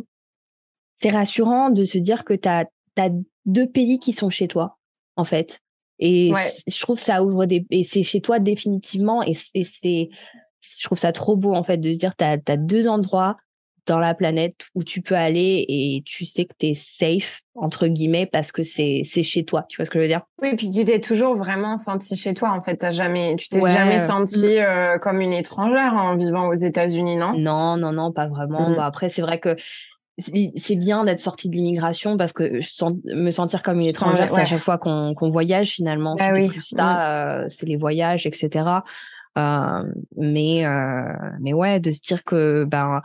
c'est 0.95 1.09
rassurant 1.09 1.71
de 1.71 1.83
se 1.83 1.97
dire 1.97 2.25
que 2.25 2.35
tu 2.35 2.47
as, 2.47 2.65
as 2.97 3.09
deux 3.45 3.67
pays 3.67 3.97
qui 3.97 4.13
sont 4.13 4.29
chez 4.29 4.47
toi, 4.47 4.77
en 5.15 5.25
fait. 5.25 5.59
Et 5.97 6.31
je 6.67 6.79
trouve 6.81 6.99
ça 6.99 7.23
ouvre 7.23 7.45
des, 7.45 7.65
et 7.71 7.83
c'est 7.83 8.03
chez 8.03 8.21
toi 8.21 8.37
définitivement, 8.37 9.23
et, 9.23 9.35
et 9.55 9.63
c'est, 9.63 10.09
je 10.61 10.83
trouve 10.83 10.99
ça 10.99 11.11
trop 11.11 11.37
beau, 11.37 11.53
en 11.53 11.63
fait, 11.63 11.77
de 11.77 11.91
se 11.91 11.97
dire, 11.97 12.15
tu 12.15 12.23
as, 12.23 12.37
as 12.47 12.57
deux 12.57 12.87
endroits 12.87 13.37
dans 13.85 13.99
la 13.99 14.13
planète 14.13 14.67
où 14.73 14.83
tu 14.83 15.01
peux 15.01 15.15
aller 15.15 15.65
et 15.67 16.03
tu 16.05 16.25
sais 16.25 16.45
que 16.45 16.53
tu 16.59 16.67
es 16.67 16.73
safe 16.73 17.41
entre 17.55 17.87
guillemets 17.87 18.25
parce 18.25 18.51
que 18.51 18.63
c'est 18.63 19.01
c'est 19.05 19.23
chez 19.23 19.45
toi. 19.45 19.65
Tu 19.69 19.77
vois 19.77 19.85
ce 19.85 19.91
que 19.91 19.99
je 19.99 20.03
veux 20.03 20.07
dire? 20.07 20.21
Oui 20.41 20.55
puis 20.55 20.71
tu 20.71 20.83
t'es 20.83 20.99
toujours 20.99 21.35
vraiment 21.35 21.77
senti 21.77 22.15
chez 22.15 22.33
toi 22.33 22.51
en 22.51 22.61
fait. 22.61 22.77
T'as 22.77 22.91
jamais 22.91 23.35
tu 23.37 23.49
t'es 23.49 23.61
jamais 23.61 23.99
senti 23.99 24.45
mm. 24.45 24.59
euh, 24.59 24.97
comme 24.97 25.21
une 25.21 25.33
étrangère 25.33 25.93
en 25.93 26.15
vivant 26.15 26.47
aux 26.47 26.55
États-Unis 26.55 27.15
non? 27.15 27.33
Non 27.37 27.77
non 27.77 27.91
non 27.91 28.11
pas 28.11 28.27
vraiment. 28.27 28.69
Mm. 28.69 28.75
bah, 28.75 28.85
après 28.85 29.09
c'est 29.09 29.21
vrai 29.21 29.39
que 29.39 29.55
c'est 30.55 30.77
bien 30.77 31.03
d'être 31.03 31.19
sorti 31.19 31.49
de 31.49 31.55
l'immigration 31.55 32.15
parce 32.15 32.31
que 32.31 32.59
me 33.13 33.31
sentir 33.31 33.61
comme 33.61 33.79
une 33.81 33.87
étrangère 33.87 34.31
c'est 34.31 34.41
à 34.41 34.45
chaque 34.45 34.61
fois 34.61 34.77
qu'on 34.77 35.13
qu'on 35.13 35.29
voyage 35.29 35.71
finalement. 35.71 36.15
Bah 36.15 36.31
oui. 36.33 36.49
plus 36.49 36.73
mm. 36.73 36.79
euh, 36.79 37.45
c'est 37.49 37.67
les 37.67 37.77
voyages 37.77 38.25
etc 38.25 38.81
euh, 39.37 39.83
mais 40.15 40.65
euh, 40.65 41.13
mais 41.41 41.53
ouais 41.53 41.79
de 41.79 41.91
se 41.91 42.01
dire 42.01 42.23
que 42.23 42.63
ben 42.63 43.01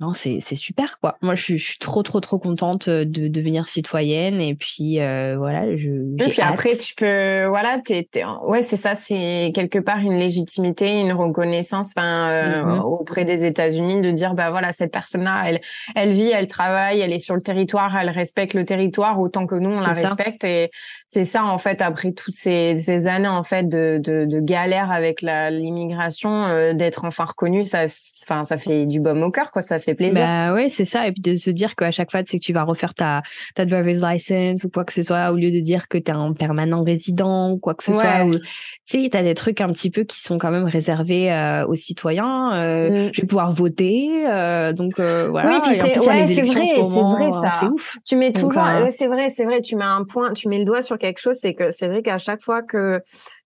non, 0.00 0.14
c'est 0.14 0.40
super 0.56 0.98
quoi. 1.00 1.16
Moi, 1.22 1.36
je 1.36 1.54
suis, 1.56 1.78
trop 1.78 2.02
trop 2.02 2.18
trop 2.18 2.38
contente 2.38 2.88
de 2.88 3.28
devenir 3.28 3.68
citoyenne 3.68 4.40
et 4.40 4.54
puis 4.56 4.96
voilà. 4.96 5.76
Je, 5.76 5.90
et 6.24 6.28
puis 6.28 6.42
après, 6.42 6.76
tu 6.76 6.94
peux 6.96 7.44
voilà, 7.46 7.78
t'es, 7.78 8.08
ouais, 8.44 8.62
c'est 8.62 8.76
ça, 8.76 8.94
c'est 8.96 9.52
quelque 9.54 9.78
part 9.78 9.98
une 9.98 10.18
légitimité, 10.18 11.00
une 11.00 11.12
reconnaissance, 11.12 11.92
enfin 11.96 12.62
mmh 12.64 12.82
auprès 12.82 13.24
des 13.24 13.44
États-Unis 13.44 14.00
de 14.00 14.10
dire 14.10 14.34
bah 14.34 14.50
voilà, 14.50 14.72
cette 14.72 14.92
personne-là, 14.92 15.44
elle 15.46 15.60
elle 15.94 16.12
vit, 16.12 16.30
elle 16.30 16.48
travaille, 16.48 17.00
elle 17.00 17.12
est 17.12 17.18
sur 17.18 17.36
le 17.36 17.42
territoire, 17.42 17.96
elle 17.96 18.10
respecte 18.10 18.54
le 18.54 18.64
territoire 18.64 19.20
autant 19.20 19.46
que 19.46 19.54
nous 19.54 19.70
on 19.70 19.80
la 19.80 19.92
respecte 19.92 20.44
et 20.44 20.70
c'est 21.06 21.24
ça 21.24 21.44
en 21.44 21.58
fait 21.58 21.80
après 21.80 22.12
toutes 22.12 22.34
ces, 22.34 22.76
ces 22.76 23.06
années 23.06 23.28
en 23.28 23.42
fait 23.42 23.68
de, 23.68 24.00
de, 24.02 24.24
de 24.24 24.40
galère 24.40 24.90
avec 24.90 25.22
l'immigration, 25.22 26.72
d'être 26.74 27.04
enfin 27.04 27.24
reconnu, 27.24 27.64
ça, 27.64 27.84
enfin 28.24 28.44
ça 28.44 28.58
fait 28.58 28.86
du 28.86 28.98
baume 28.98 29.22
au 29.22 29.30
cœur 29.30 29.52
quoi, 29.52 29.62
ça 29.62 29.78
fait 29.78 29.91
plaisir. 29.94 30.20
Bah 30.20 30.54
ouais, 30.54 30.68
c'est 30.68 30.84
ça. 30.84 31.06
Et 31.06 31.12
puis 31.12 31.22
de 31.22 31.34
se 31.34 31.50
dire 31.50 31.74
qu'à 31.76 31.90
chaque 31.90 32.10
fois, 32.10 32.22
tu 32.22 32.32
sais 32.32 32.38
que 32.38 32.44
tu 32.44 32.52
vas 32.52 32.64
refaire 32.64 32.94
ta, 32.94 33.22
ta 33.54 33.64
driver's 33.64 34.02
license 34.02 34.64
ou 34.64 34.68
quoi 34.68 34.84
que 34.84 34.92
ce 34.92 35.02
soit, 35.02 35.32
au 35.32 35.36
lieu 35.36 35.50
de 35.50 35.60
dire 35.60 35.88
que 35.88 35.98
tu 35.98 36.10
es 36.10 36.14
un 36.14 36.32
permanent 36.32 36.82
résident 36.82 37.50
ou 37.50 37.58
quoi 37.58 37.74
que 37.74 37.84
ce 37.84 37.92
soit. 37.92 38.30
tu 38.30 38.40
sais, 38.86 39.08
tu 39.10 39.16
as 39.16 39.22
des 39.22 39.34
trucs 39.34 39.60
un 39.60 39.68
petit 39.68 39.90
peu 39.90 40.04
qui 40.04 40.20
sont 40.20 40.38
quand 40.38 40.50
même 40.50 40.64
réservés 40.64 41.32
euh, 41.32 41.66
aux 41.66 41.74
citoyens. 41.74 42.54
Euh, 42.54 43.08
mm. 43.08 43.10
Je 43.12 43.20
vais 43.22 43.26
pouvoir 43.26 43.52
voter. 43.52 44.26
Euh, 44.28 44.72
donc 44.72 44.94
voilà. 44.98 45.50
Oui, 45.50 45.56
puis 45.62 45.74
c'est 45.74 45.98
ouais, 45.98 46.26
c'est 46.26 46.42
vrai, 46.42 46.66
c'est 46.66 46.82
vrai 46.82 47.32
ça. 47.32 47.50
C'est 47.50 47.66
ouf. 47.66 47.96
Tu 48.04 48.16
mets 48.16 48.32
toujours, 48.32 48.66
c'est 48.90 49.06
vrai, 49.06 49.28
c'est 49.28 49.44
vrai, 49.44 49.60
tu 49.60 49.76
mets 49.76 49.84
un 49.84 50.04
point, 50.04 50.32
tu 50.32 50.48
mets 50.48 50.58
le 50.58 50.64
doigt 50.64 50.82
sur 50.82 50.98
quelque 50.98 51.18
chose, 51.18 51.36
c'est 51.40 51.54
que 51.54 51.70
c'est 51.70 51.88
vrai 51.88 52.02
qu'à 52.02 52.18
chaque 52.18 52.40
fois 52.40 52.62
que 52.62 53.00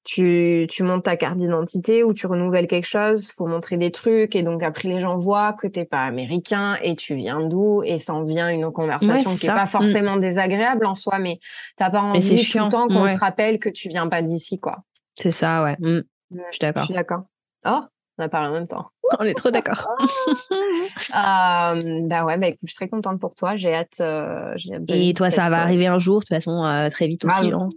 tu, 0.07 0.66
tu 0.71 0.85
montes 0.85 1.03
ta 1.05 1.16
carte 1.16 1.37
d'identité 1.37 2.05
ou 2.05 2.14
tu 2.14 2.27
renouvelles 2.29 2.69
quelque 2.69 2.87
chose, 2.87 3.33
faut 3.33 3.47
montrer 3.47 3.77
des 3.77 3.90
trucs 3.90 4.37
et 4.37 4.45
donc 4.45 4.62
après 4.62 4.88
les 4.88 5.01
gens 5.01 5.19
voient 5.19 5.53
que 5.53 5.66
t'es 5.66 5.85
pas 5.85 6.05
américain 6.05 6.79
et 6.81 6.95
tu 6.95 7.16
viens 7.16 7.40
d'où 7.40 7.83
et 7.83 7.99
ça 7.99 8.14
en 8.14 8.23
vient 8.23 8.49
une 8.49 8.71
conversation 8.71 9.35
qui 9.35 9.47
est 9.47 9.51
pas 9.51 9.64
mm. 9.64 9.69
forcément 9.69 10.16
désagréable 10.16 10.87
en 10.87 10.95
soi, 10.95 11.19
mais 11.19 11.40
t'as 11.77 11.90
pas 11.90 12.01
envie 12.01 12.21
tout 12.21 12.59
le 12.59 12.69
temps 12.69 12.87
qu'on 12.87 13.09
te 13.09 13.19
rappelle 13.19 13.59
que 13.59 13.69
tu 13.69 13.88
viens 13.88 14.09
pas 14.09 14.23
d'ici 14.23 14.61
quoi. 14.61 14.79
C'est 15.19 15.33
ça, 15.33 15.64
ouais. 15.64 15.77
Mm. 15.81 16.03
Je 16.31 16.42
suis 16.51 16.59
d'accord. 16.61 16.83
Je 16.83 16.87
suis 16.87 16.95
d'accord. 16.95 17.23
Oh, 17.66 17.81
on 18.19 18.25
a 18.25 18.29
parlé 18.29 18.49
en 18.49 18.53
même 18.53 18.69
temps. 18.69 18.87
On 19.21 19.25
est 19.25 19.35
trop 19.35 19.51
d'accord. 19.51 19.87
euh, 20.01 21.01
bah 21.11 22.25
ouais, 22.25 22.38
bah 22.38 22.49
écoute, 22.49 22.61
je 22.64 22.71
suis 22.71 22.77
très 22.77 22.88
contente 22.88 23.21
pour 23.21 23.35
toi. 23.35 23.55
J'ai 23.55 23.73
hâte. 23.73 24.01
Euh, 24.01 24.55
hâte 24.55 24.90
et 24.90 25.14
toi, 25.14 25.31
ça 25.31 25.49
va 25.49 25.61
arriver 25.61 25.87
un 25.87 25.99
jour, 25.99 26.16
de 26.16 26.25
toute 26.25 26.31
façon, 26.31 26.64
euh, 26.64 26.88
très 26.90 27.07
vite 27.07 27.25
aussi. 27.25 27.53
Hein. 27.53 27.69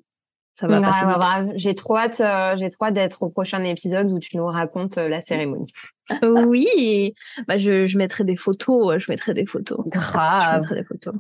Ça 0.60 0.68
va 0.68 1.46
J'ai 1.56 1.74
trop 1.74 1.98
hâte, 1.98 2.20
euh, 2.20 2.58
j'ai 2.58 2.70
trop 2.70 2.90
d'être 2.92 3.24
au 3.24 3.30
prochain 3.30 3.64
épisode 3.64 4.12
où 4.12 4.20
tu 4.20 4.36
nous 4.36 4.46
racontes 4.46 4.98
euh, 4.98 5.08
la 5.08 5.22
cérémonie. 5.22 5.72
oui, 6.24 7.14
bah 7.48 7.58
je, 7.58 7.86
je 7.86 7.98
mettrai 7.98 8.26
des 8.26 8.36
photos, 8.36 8.98
je 8.98 9.10
mettrai 9.10 9.34
des 9.34 9.46
photos. 9.46 9.80
Grave. 9.88 10.56
Je 10.56 10.60
mettrai 10.60 10.76
des 10.76 10.84
photos. 10.84 11.14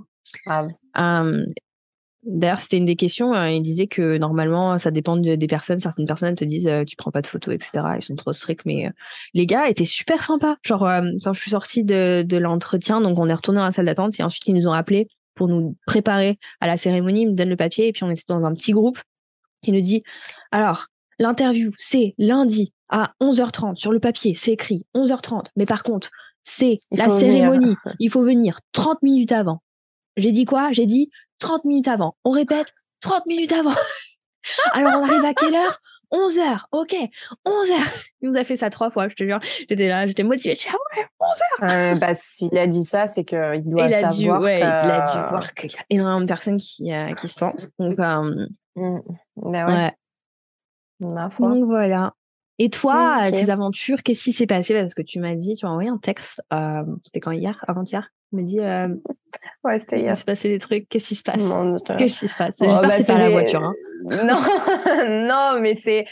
Grave. 0.46 0.72
D'ailleurs, 2.24 2.60
c'était 2.60 2.76
une 2.76 2.86
des 2.86 2.98
questions. 2.98 3.34
Hein, 3.34 3.48
il 3.48 3.62
disait 3.62 3.88
que 3.88 4.18
normalement, 4.18 4.78
ça 4.78 4.92
dépend 4.92 5.16
des 5.16 5.48
personnes. 5.48 5.80
Certaines 5.80 6.06
personnes 6.06 6.36
te 6.36 6.44
disent 6.44 6.70
tu 6.86 6.98
prends 6.98 7.12
pas 7.12 7.22
de 7.22 7.28
photos, 7.28 7.56
etc. 7.56 7.72
Ils 7.96 8.02
sont 8.02 8.18
trop 8.18 8.34
stricts, 8.34 8.66
mais 8.66 8.90
les 9.34 9.46
gars 9.46 9.70
étaient 9.70 9.86
super 9.86 10.22
sympas. 10.22 10.58
Genre 10.64 10.86
quand 11.24 11.32
je 11.32 11.40
suis 11.40 11.52
sortie 11.52 11.86
de, 11.86 12.26
de 12.28 12.38
l'entretien, 12.38 13.00
donc 13.00 13.18
on 13.20 13.30
est 13.30 13.34
retourné 13.34 13.60
dans 13.60 13.66
la 13.66 13.72
salle 13.72 13.86
d'attente 13.86 14.20
et 14.20 14.24
ensuite 14.24 14.46
ils 14.48 14.54
nous 14.54 14.68
ont 14.68 14.74
appelés 14.74 15.08
pour 15.36 15.48
nous 15.48 15.78
préparer 15.88 16.40
à 16.60 16.68
la 16.68 16.76
cérémonie. 16.76 17.22
Ils 17.22 17.30
me 17.30 17.36
donnent 17.36 17.50
le 17.50 17.56
papier 17.56 17.88
et 17.88 17.94
puis 17.94 18.04
on 18.04 18.10
était 18.10 18.24
dans 18.28 18.46
un 18.46 18.54
petit 18.54 18.74
groupe 18.74 19.00
il 19.64 19.74
nous 19.74 19.82
dit, 19.82 20.04
alors, 20.52 20.88
l'interview, 21.20 21.72
c'est 21.78 22.16
lundi 22.18 22.74
à 22.90 23.14
11h30 23.22 23.76
sur 23.76 23.92
le 23.92 24.00
papier, 24.00 24.34
c'est 24.34 24.52
écrit 24.52 24.86
11h30. 24.96 25.48
Mais 25.56 25.66
par 25.66 25.84
contre, 25.84 26.10
c'est 26.44 26.80
la 26.92 27.10
cérémonie. 27.10 27.76
Il 28.00 28.10
faut 28.10 28.24
venir 28.24 28.60
30 28.72 29.02
minutes 29.04 29.32
avant. 29.32 29.62
J'ai 30.18 30.32
dit 30.32 30.46
quoi? 30.46 30.72
J'ai 30.72 30.86
dit 30.86 31.12
30 31.40 31.66
minutes 31.66 31.88
avant. 31.88 32.16
On 32.24 32.32
répète 32.32 32.74
30 33.02 33.26
minutes 33.28 33.54
avant. 33.54 33.76
Alors, 34.74 35.02
on 35.02 35.08
arrive 35.08 35.26
à 35.26 35.34
quelle 35.34 35.56
heure? 35.56 35.80
11 36.12 36.40
heures, 36.40 36.68
ok, 36.72 36.96
11 37.46 37.72
heures. 37.72 37.78
Il 38.22 38.32
nous 38.32 38.38
a 38.38 38.44
fait 38.44 38.58
ça 38.58 38.70
trois 38.70 38.90
fois, 38.90 39.10
je 39.10 39.16
te 39.16 39.24
jure. 39.24 39.40
J'étais 39.70 39.88
là, 39.88 40.08
j'étais 40.08 40.24
motivée. 40.24 40.56
Je 40.56 40.68
11 40.68 40.74
heures. 41.62 41.72
Euh, 41.72 41.96
bah, 41.96 42.16
s'il 42.16 42.58
a 42.58 42.68
dit 42.68 42.84
ça, 42.84 43.08
c'est 43.08 43.24
qu'il 43.24 43.38
doit 43.66 43.88
il 43.88 43.94
a 43.94 44.10
savoir. 44.10 44.40
Dû, 44.40 44.46
ouais, 44.46 44.60
Il 44.60 44.64
a 44.64 45.02
dû 45.12 45.30
voir 45.30 45.54
qu'il 45.54 45.72
y 45.72 45.76
a 45.76 45.86
énormément 45.90 46.22
de 46.22 46.26
personnes 46.26 46.58
qui, 46.58 46.92
euh, 46.92 47.14
qui 47.14 47.28
se 47.28 47.36
plantent. 47.36 47.70
Donc, 47.78 48.00
euh, 48.00 48.48
mmh. 48.76 49.00
Bah 49.44 49.68
ouais. 49.68 49.92
Ma 51.00 51.30
foi. 51.30 51.50
Donc 51.50 51.66
voilà. 51.66 52.14
Et 52.58 52.70
toi, 52.70 53.32
tes 53.32 53.50
aventures, 53.50 54.04
qu'est-ce 54.04 54.24
qui 54.24 54.34
s'est 54.34 54.46
passé? 54.46 54.74
Parce 54.74 54.94
que 54.94 55.02
tu 55.02 55.20
m'as 55.20 55.36
dit, 55.36 55.56
tu 55.56 55.66
m'as 55.66 55.72
envoyé 55.72 55.90
un 55.90 55.98
texte, 55.98 56.42
c'était 57.06 57.22
quand 57.22 57.32
hier? 57.32 57.64
Avant-hier? 57.68 58.10
Tu 58.30 58.36
m'as 58.36 58.42
dit, 58.42 58.60
ouais, 59.64 59.80
c'était 59.80 60.02
hier. 60.02 60.12
Il 60.12 60.18
s'est 60.18 60.26
passé 60.26 60.50
des 60.50 60.60
trucs, 60.60 60.90
qu'est-ce 60.90 61.08
qui 61.08 61.16
se 61.16 61.24
passe? 61.24 61.50
Qu'est-ce 61.98 62.20
qui 62.20 62.28
se 62.28 62.36
passe? 62.36 62.58
J'espère 62.60 62.82
bah, 62.82 62.98
que 62.98 63.04
c'est 63.04 63.14
pas 63.14 63.20
la 63.20 63.30
voiture. 63.30 63.64
Hein. 63.64 63.74
Non, 64.02 64.40
non, 65.28 65.60
mais 65.62 65.76
c'est 65.76 66.06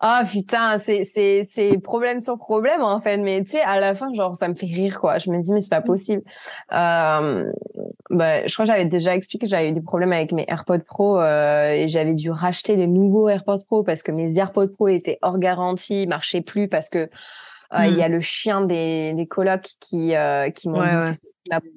ah 0.00 0.22
putain, 0.30 0.78
c'est 0.78 1.02
c'est 1.04 1.42
c'est 1.50 1.76
problème 1.78 2.20
sur 2.20 2.38
problème 2.38 2.82
en 2.82 3.00
fait, 3.00 3.16
mais 3.16 3.42
tu 3.42 3.52
sais 3.52 3.60
à 3.62 3.80
la 3.80 3.96
fin 3.96 4.12
genre 4.14 4.36
ça 4.36 4.46
me 4.46 4.54
fait 4.54 4.66
rire 4.66 5.00
quoi. 5.00 5.18
Je 5.18 5.28
me 5.30 5.40
dis 5.40 5.52
mais 5.52 5.60
c'est 5.60 5.70
pas 5.70 5.80
possible. 5.80 6.22
Euh, 6.72 7.50
bah, 8.10 8.46
je 8.46 8.52
crois 8.54 8.64
que 8.64 8.72
j'avais 8.72 8.86
déjà 8.86 9.14
expliqué 9.14 9.46
que 9.46 9.50
j'avais 9.50 9.68
eu 9.68 9.72
des 9.72 9.82
problèmes 9.82 10.12
avec 10.12 10.32
mes 10.32 10.46
AirPods 10.48 10.78
Pro 10.80 11.20
euh, 11.20 11.70
et 11.72 11.88
j'avais 11.88 12.14
dû 12.14 12.30
racheter 12.30 12.76
des 12.76 12.86
nouveaux 12.86 13.28
AirPods 13.28 13.64
Pro 13.66 13.82
parce 13.82 14.02
que 14.02 14.12
mes 14.12 14.36
AirPods 14.36 14.68
Pro 14.68 14.88
étaient 14.88 15.18
hors 15.20 15.38
garantie, 15.38 16.06
marchaient 16.06 16.40
plus 16.40 16.68
parce 16.68 16.88
que 16.88 17.10
euh, 17.74 17.86
il 17.86 17.96
y 17.96 18.02
a 18.02 18.08
hmm. 18.08 18.12
le 18.12 18.20
chien 18.20 18.60
des 18.62 19.12
des 19.12 19.26
colocs 19.26 19.68
qui 19.78 20.16
euh, 20.16 20.48
qui 20.50 20.70
m'ont 20.70 20.80
ouais, 20.80 21.16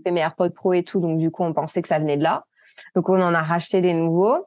mes 0.10 0.22
AirPods 0.22 0.52
Pro 0.52 0.74
et 0.74 0.84
tout, 0.84 1.02
donc 1.02 1.18
du 1.18 1.32
coup 1.32 1.44
on 1.44 1.54
pensait 1.54 1.82
que 1.82 1.90
ça 1.90 2.00
venait 2.00 2.18
de 2.18 2.24
là. 2.24 2.46
Donc 2.96 3.10
on 3.10 3.22
en 3.22 3.34
a 3.34 3.42
racheté 3.42 3.82
des 3.82 3.94
nouveaux. 3.94 4.46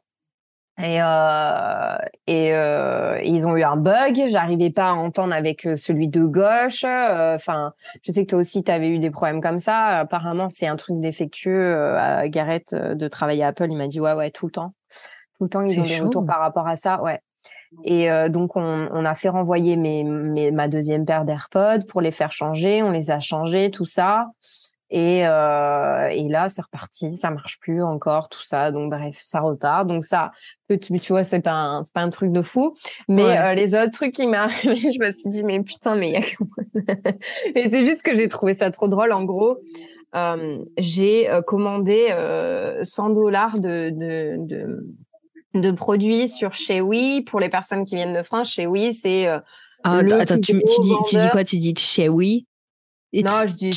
Et, 0.76 1.00
euh, 1.00 1.96
et 2.26 2.52
euh, 2.52 3.20
ils 3.22 3.46
ont 3.46 3.56
eu 3.56 3.62
un 3.62 3.76
bug. 3.76 4.24
J'arrivais 4.28 4.70
pas 4.70 4.90
à 4.90 4.92
entendre 4.94 5.32
avec 5.32 5.66
euh, 5.66 5.76
celui 5.76 6.08
de 6.08 6.24
gauche. 6.24 6.84
Euh, 6.84 7.37
enfin, 7.37 7.72
je 8.02 8.10
sais 8.10 8.24
que 8.24 8.30
toi 8.30 8.40
aussi, 8.40 8.64
tu 8.64 8.72
avais 8.72 8.88
eu 8.88 8.98
des 8.98 9.10
problèmes 9.10 9.40
comme 9.40 9.60
ça. 9.60 10.00
Apparemment, 10.00 10.48
c'est 10.50 10.66
un 10.66 10.76
truc 10.76 11.00
défectueux. 11.00 11.74
à 11.96 12.28
Gareth 12.28 12.74
de 12.74 13.08
travailler 13.08 13.44
à 13.44 13.48
Apple, 13.48 13.68
il 13.70 13.76
m'a 13.76 13.87
dit 13.87 14.00
ouais, 14.00 14.14
ouais, 14.14 14.30
tout 14.30 14.46
le 14.46 14.52
temps, 14.52 14.74
tout 15.38 15.44
le 15.44 15.48
temps, 15.48 15.62
ils 15.62 15.78
ont 15.80 15.84
des 15.84 16.00
retours 16.00 16.26
par 16.26 16.40
rapport 16.40 16.66
à 16.66 16.74
ça. 16.74 17.00
Ouais. 17.02 17.20
Et 17.84 18.08
donc, 18.28 18.56
on, 18.56 18.88
on, 18.92 19.04
a 19.04 19.14
fait 19.14 19.28
renvoyer 19.28 19.76
mes, 19.76 20.04
mes, 20.04 20.52
ma 20.52 20.68
deuxième 20.68 21.04
paire 21.04 21.24
d'AirPods 21.24 21.87
pour 21.88 22.00
les 22.00 22.12
faire 22.12 22.30
changer. 22.30 22.82
On 22.82 22.90
les 22.90 23.10
a 23.10 23.20
changés, 23.20 23.70
tout 23.70 23.87
ça. 23.87 24.26
Et, 24.96 25.26
euh, 25.26 26.07
et 26.07 26.28
là, 26.28 26.48
c'est 26.48 26.62
reparti, 26.62 27.16
ça 27.16 27.28
marche 27.30 27.59
plus 27.59 27.83
encore, 27.83 28.28
tout 28.28 28.44
ça. 28.44 28.70
Donc 28.70 28.92
bref, 28.92 29.18
ça 29.20 29.40
repart. 29.40 29.88
Donc 29.88 30.04
ça, 30.04 30.30
tu, 30.68 30.94
vois, 31.09 31.24
c'est 31.24 31.40
pas 31.40 31.50
un, 31.50 31.83
pas 31.92 32.02
un 32.02 32.11
truc 32.11 32.30
de 32.30 32.42
fou. 32.42 32.76
Mais 33.09 33.37
euh, 33.37 33.54
les 33.54 33.74
autres 33.74 33.90
trucs 33.90 34.12
qui 34.12 34.28
m'arrivaient, 34.28 34.76
je 34.92 35.00
me 35.00 35.11
suis 35.11 35.30
dit 35.30 35.42
mais 35.42 35.61
putain, 35.64 35.96
mais 35.96 36.11
il 36.11 36.12
y 36.12 36.16
a 36.16 37.61
Et 37.61 37.70
c'est 37.72 37.85
juste 37.85 38.02
que 38.02 38.16
j'ai 38.16 38.28
trouvé 38.28 38.54
ça 38.54 38.70
trop 38.70 38.87
drôle. 38.87 39.11
En 39.11 39.24
gros, 39.24 39.57
euh, 40.14 40.59
j'ai 40.78 41.28
euh, 41.28 41.42
commandé 41.42 42.14
100 42.85 43.11
dollars 43.11 43.59
de, 43.59 43.90
de, 43.90 44.37
de, 44.38 44.87
de 45.54 45.72
produits 45.72 46.28
sur 46.28 46.54
Chewy 46.54 47.22
pour 47.22 47.40
les 47.40 47.48
personnes 47.48 47.85
qui 47.85 47.96
viennent 47.96 48.14
de 48.16 48.22
France. 48.22 48.48
Chewy, 48.48 48.94
c'est 48.94 49.26
ah, 49.26 49.42
attends, 50.20 50.37
tu, 50.37 50.52
tu, 50.52 50.61
dis, 50.83 50.94
tu 51.09 51.16
dis 51.16 51.30
quoi? 51.33 51.42
Tu 51.42 51.57
dis 51.57 51.74
Chewy 51.76 52.46
non, 53.22 53.46
je 53.46 53.54
dis 53.54 53.72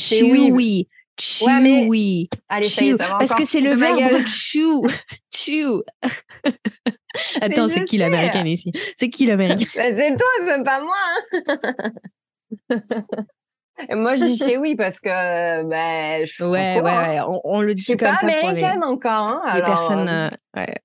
Chewy. 1.20 1.50
Chewy. 1.50 2.30
Allez, 2.48 2.70
chew. 2.70 2.98
Parce 2.98 3.34
que 3.34 3.46
c'est 3.46 3.62
le 3.62 3.74
verbe 3.74 4.26
chew. 4.28 4.88
chew. 5.34 5.82
Attends, 7.42 7.68
c'est 7.68 7.84
qui 7.86 7.98
l'américaine 7.98 8.48
ici? 8.48 8.72
C'est 8.98 9.10
qui 9.10 9.26
l'américaine? 9.26 9.68
C'est 9.76 10.16
toi, 10.16 10.28
c'est 10.46 10.64
pas 10.64 10.80
moi. 10.80 10.96
Hein. 12.70 13.04
Et 13.90 13.96
moi, 13.96 14.16
je 14.16 14.26
dis 14.26 14.38
chez 14.38 14.58
oui 14.58 14.76
parce 14.76 15.00
que 15.00 15.10
bah, 15.10 16.26
je 16.26 16.44
ouais, 16.44 16.80
ouais, 16.80 16.82
ouais, 16.82 17.20
on, 17.22 17.42
on 17.44 17.62
le 17.62 17.74
dit 17.76 17.86
comme 17.86 17.98
pas 17.98 18.16
ça. 18.16 18.28
C'est 18.28 18.42
pas 18.42 18.50
américaine 18.50 18.84
encore. 18.84 19.28
Hein, 19.28 19.42
les 19.56 19.62
personnes. 19.62 20.10
Euh, 20.10 20.30
ouais. 20.56 20.76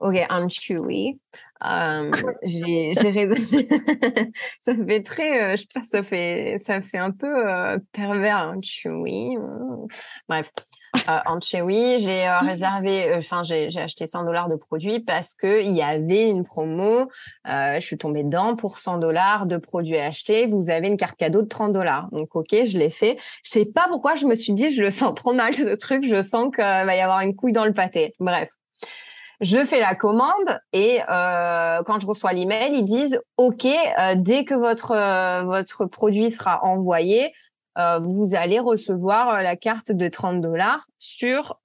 Ok, 0.00 0.14
I'm 0.30 0.48
chewy. 0.48 1.18
Euh, 1.62 2.10
j'ai 2.42 2.94
ça 2.94 3.12
fait 3.12 5.02
très 5.02 5.42
euh, 5.42 5.56
je 5.56 5.56
sais 5.56 5.66
pas 5.74 5.82
ça 5.82 6.02
fait 6.02 6.56
ça 6.58 6.80
fait 6.80 6.96
un 6.96 7.10
peu 7.10 7.48
euh, 7.48 7.78
pervers 7.92 8.38
hein, 8.38 8.60
chewy. 8.62 9.36
Bref. 10.28 10.50
Euh, 11.08 11.18
en 11.26 11.38
chewy 11.40 12.00
j'ai 12.00 12.26
euh, 12.26 12.38
réservé 12.40 13.14
enfin 13.14 13.42
j'ai 13.44 13.68
acheté 13.76 14.06
100 14.08 14.24
dollars 14.24 14.48
de 14.48 14.56
produits 14.56 14.98
parce 15.00 15.34
que 15.34 15.62
il 15.62 15.76
y 15.76 15.82
avait 15.82 16.28
une 16.28 16.44
promo 16.44 17.08
je 17.44 17.80
suis 17.80 17.98
tombée 17.98 18.24
dedans 18.24 18.56
pour 18.56 18.78
100 18.78 18.98
dollars 18.98 19.46
de 19.46 19.58
produits 19.58 19.98
achetés. 19.98 20.46
Vous 20.46 20.70
avez 20.70 20.88
une 20.88 20.96
carte 20.96 21.16
cadeau 21.16 21.42
de 21.42 21.48
30 21.48 21.72
dollars. 21.72 22.08
Donc 22.12 22.34
ok 22.34 22.64
je 22.64 22.78
l'ai 22.78 22.90
fait. 22.90 23.18
Je 23.44 23.50
sais 23.50 23.66
pas 23.66 23.86
pourquoi 23.88 24.16
je 24.16 24.24
me 24.24 24.34
suis 24.34 24.54
dit 24.54 24.74
je 24.74 24.82
le 24.82 24.90
sens 24.90 25.14
trop 25.14 25.34
mal 25.34 25.54
ce 25.54 25.74
truc. 25.76 26.04
Je 26.04 26.22
sens 26.22 26.54
qu'il 26.54 26.64
va 26.64 26.96
y 26.96 27.00
avoir 27.00 27.20
une 27.20 27.36
couille 27.36 27.52
dans 27.52 27.66
le 27.66 27.74
pâté. 27.74 28.14
Bref 28.18 28.48
je 29.40 29.64
fais 29.64 29.80
la 29.80 29.94
commande 29.94 30.60
et 30.72 31.00
euh, 31.08 31.82
quand 31.84 31.98
je 31.98 32.06
reçois 32.06 32.32
l'email, 32.32 32.74
ils 32.74 32.84
disent 32.84 33.20
OK, 33.38 33.64
euh, 33.64 34.14
dès 34.16 34.44
que 34.44 34.54
votre 34.54 34.92
euh, 34.92 35.44
votre 35.44 35.86
produit 35.86 36.30
sera 36.30 36.62
envoyé, 36.62 37.32
euh, 37.78 37.98
vous 38.00 38.34
allez 38.34 38.58
recevoir 38.58 39.42
la 39.42 39.56
carte 39.56 39.92
de 39.92 40.08
30 40.08 40.40
dollars 40.42 40.86
sur 40.98 41.58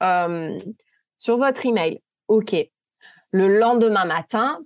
sur 1.17 1.37
votre 1.37 1.65
email. 1.65 2.01
OK. 2.27 2.55
Le 3.31 3.59
lendemain 3.59 4.05
matin, 4.05 4.59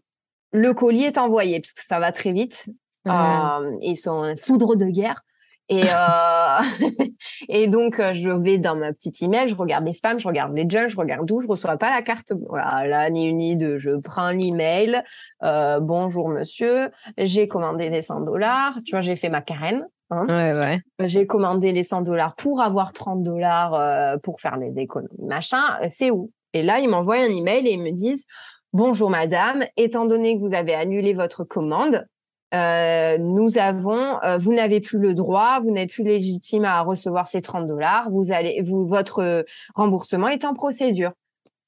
le 0.52 0.74
colis 0.74 1.06
est 1.06 1.17
envoyé 1.17 1.60
parce 1.60 1.74
que 1.74 1.84
ça 1.84 2.00
va 2.00 2.12
très 2.12 2.32
vite. 2.32 2.65
ils 3.06 3.98
sont 3.98 4.36
foudre 4.38 4.76
de 4.76 4.86
guerre. 4.86 5.24
Et, 5.69 5.84
euh... 5.84 6.60
et 7.49 7.67
donc, 7.67 7.99
euh, 7.99 8.13
je 8.13 8.29
vais 8.29 8.58
dans 8.58 8.75
ma 8.75 8.91
petite 8.91 9.21
email, 9.21 9.47
je 9.47 9.55
regarde 9.55 9.86
les 9.86 9.93
spams, 9.93 10.19
je 10.19 10.27
regarde 10.27 10.55
les 10.58 10.67
junk, 10.67 10.88
je 10.88 10.97
regarde 10.97 11.29
où, 11.29 11.41
je 11.41 11.47
reçois 11.47 11.77
pas 11.77 11.91
la 11.91 12.01
carte. 12.01 12.34
Voilà, 12.47 12.88
là, 12.88 13.10
ni 13.10 13.27
une 13.27 13.38
ni 13.38 13.55
deux. 13.55 13.77
Je 13.77 13.91
prends 13.91 14.32
l'email. 14.32 15.01
Euh, 15.43 15.79
bonjour, 15.79 16.29
monsieur. 16.29 16.89
J'ai 17.17 17.47
commandé 17.47 17.89
les 17.89 18.01
100 18.01 18.21
dollars. 18.21 18.79
Tu 18.86 18.91
vois, 18.91 19.01
j'ai 19.01 19.15
fait 19.15 19.29
ma 19.29 19.41
carène. 19.41 19.88
Hein. 20.10 20.25
Ouais, 20.27 20.53
ouais. 20.53 21.08
J'ai 21.08 21.27
commandé 21.27 21.71
les 21.71 21.84
100 21.84 22.01
dollars 22.01 22.36
pour 22.36 22.62
avoir 22.62 22.93
30 22.93 23.21
dollars 23.21 23.75
euh, 23.75 24.17
pour 24.17 24.41
faire 24.41 24.58
les 24.58 24.73
économies. 24.77 25.25
Machin, 25.27 25.63
c'est 25.89 26.10
où? 26.10 26.32
Et 26.53 26.63
là, 26.63 26.79
ils 26.79 26.89
m'envoient 26.89 27.17
un 27.17 27.29
email 27.29 27.67
et 27.67 27.73
ils 27.73 27.82
me 27.82 27.91
disent 27.91 28.25
Bonjour 28.71 29.10
madame, 29.10 29.63
étant 29.77 30.05
donné 30.05 30.36
que 30.36 30.41
vous 30.41 30.53
avez 30.53 30.75
annulé 30.75 31.13
votre 31.13 31.43
commande, 31.43 32.08
euh, 32.53 33.17
nous 33.19 33.57
avons, 33.57 34.21
euh, 34.23 34.38
vous 34.38 34.53
n'avez 34.53 34.79
plus 34.79 34.99
le 34.99 35.13
droit, 35.13 35.59
vous 35.59 35.71
n'êtes 35.71 35.91
plus 35.91 36.03
légitime 36.03 36.65
à 36.65 36.81
recevoir 36.81 37.27
ces 37.27 37.41
30 37.41 37.67
dollars. 37.67 38.09
Votre 38.09 39.45
remboursement 39.75 40.27
est 40.27 40.45
en 40.45 40.53
procédure. 40.53 41.12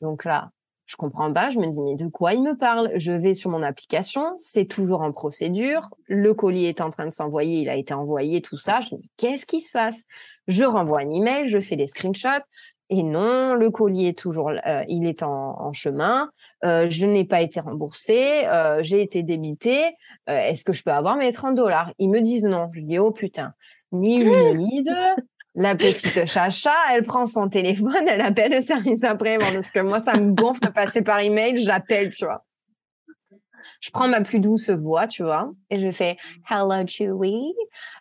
Donc 0.02 0.26
là, 0.26 0.50
je 0.92 0.96
comprends 0.96 1.32
pas. 1.32 1.52
Je 1.52 1.60
me 1.60 1.68
dis 1.68 1.80
mais 1.80 1.96
de 1.96 2.08
quoi 2.08 2.34
il 2.34 2.44
me 2.44 2.58
parle? 2.58 2.92
Je 2.96 3.14
vais 3.14 3.34
sur 3.34 3.50
mon 3.50 3.64
application, 3.64 4.34
c'est 4.38 4.66
toujours 4.66 5.02
en 5.02 5.12
procédure. 5.12 5.90
Le 6.08 6.34
colis 6.34 6.66
est 6.66 6.82
en 6.82 6.90
train 6.90 7.06
de 7.06 7.12
s'envoyer, 7.12 7.62
il 7.62 7.70
a 7.70 7.76
été 7.76 7.94
envoyé, 7.94 8.42
tout 8.42 8.58
ça. 8.58 8.82
Je 8.82 8.96
me 8.96 9.00
dis 9.00 9.10
qu'est-ce 9.18 9.46
qui 9.46 9.62
se 9.62 9.72
passe? 9.72 10.04
Je 10.48 10.64
renvoie 10.64 11.00
un 11.00 11.10
email, 11.10 11.48
je 11.48 11.60
fais 11.60 11.78
des 11.78 11.88
screenshots. 11.88 12.44
Et 12.94 13.04
non, 13.04 13.54
le 13.54 13.72
colis 13.72 14.08
est 14.08 14.20
toujours, 14.20 14.50
euh, 14.50 14.84
il 14.90 15.08
est 15.08 15.24
en, 15.24 15.56
en 15.62 15.72
chemin. 15.72 16.30
Euh, 16.66 16.88
je 16.90 17.06
n'ai 17.06 17.24
pas 17.24 17.40
été 17.40 17.62
remboursée, 17.62 18.46
euh, 18.48 18.84
j'ai 18.84 19.02
été 19.02 19.24
débitée. 19.24 19.96
Euh, 20.30 20.38
est-ce 20.38 20.66
que 20.66 20.74
je 20.74 20.84
peux 20.84 20.92
avoir 20.92 21.16
mes 21.16 21.32
30 21.32 21.56
dollars? 21.56 21.94
Ils 22.00 22.10
me 22.10 22.20
disent 22.20 22.44
non. 22.44 22.68
Je 22.76 22.82
dis 22.82 23.00
oh 23.00 23.12
putain, 23.12 23.54
ni 23.94 24.18
une 24.18 24.58
ni 24.58 24.84
deux. 24.84 25.24
La 25.56 25.76
petite 25.76 26.26
chacha, 26.26 26.74
elle 26.94 27.04
prend 27.04 27.26
son 27.26 27.48
téléphone, 27.48 28.08
elle 28.08 28.22
appelle 28.22 28.52
le 28.52 28.62
service 28.62 29.06
après 29.06 29.38
parce 29.38 29.72
que 29.72 29.80
moi 29.80 30.04
ça 30.04 30.18
me 30.18 30.34
gonfle 30.34 30.62
de 30.62 30.72
passer 30.72 31.02
par 31.02 31.22
email, 31.22 31.64
j'appelle, 31.64 32.14
tu 32.14 32.26
vois 32.26 32.44
je 33.80 33.90
prends 33.92 34.08
ma 34.08 34.22
plus 34.22 34.40
douce 34.40 34.70
voix, 34.70 35.08
tu 35.08 35.24
vois, 35.24 35.52
et 35.70 35.80
je 35.80 35.92
fais 35.92 36.18
Hello 36.50 36.86
Chewy, 36.88 37.54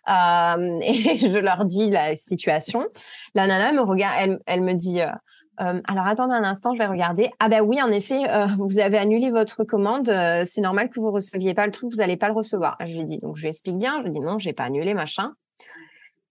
euh, 0.09 0.79
et 0.81 1.17
je 1.17 1.37
leur 1.37 1.65
dis 1.65 1.89
la 1.89 2.15
situation. 2.15 2.87
La 3.35 3.47
nana 3.47 3.71
me 3.71 3.81
regarde, 3.81 4.15
elle, 4.19 4.39
elle 4.45 4.61
me 4.61 4.73
dit. 4.73 5.01
Euh, 5.01 5.11
euh, 5.59 5.79
alors 5.87 6.07
attendez 6.07 6.33
un 6.33 6.43
instant, 6.43 6.73
je 6.73 6.79
vais 6.79 6.87
regarder. 6.87 7.29
Ah 7.39 7.49
ben 7.49 7.61
oui, 7.61 7.81
en 7.81 7.91
effet, 7.91 8.29
euh, 8.29 8.47
vous 8.57 8.79
avez 8.79 8.97
annulé 8.97 9.29
votre 9.29 9.63
commande. 9.63 10.09
Euh, 10.09 10.43
c'est 10.45 10.61
normal 10.61 10.89
que 10.89 10.99
vous 10.99 11.11
receviez 11.11 11.53
pas 11.53 11.65
le 11.65 11.71
truc, 11.71 11.91
vous 11.91 11.97
n'allez 11.97 12.17
pas 12.17 12.27
le 12.27 12.33
recevoir. 12.33 12.77
Je 12.79 12.97
lui 12.97 13.05
dis 13.05 13.19
donc 13.19 13.35
je 13.35 13.41
lui 13.41 13.49
explique 13.49 13.77
bien. 13.77 13.99
Je 13.99 14.05
lui 14.05 14.11
dis 14.11 14.19
non, 14.19 14.37
j'ai 14.37 14.53
pas 14.53 14.63
annulé 14.63 14.93
machin. 14.93 15.33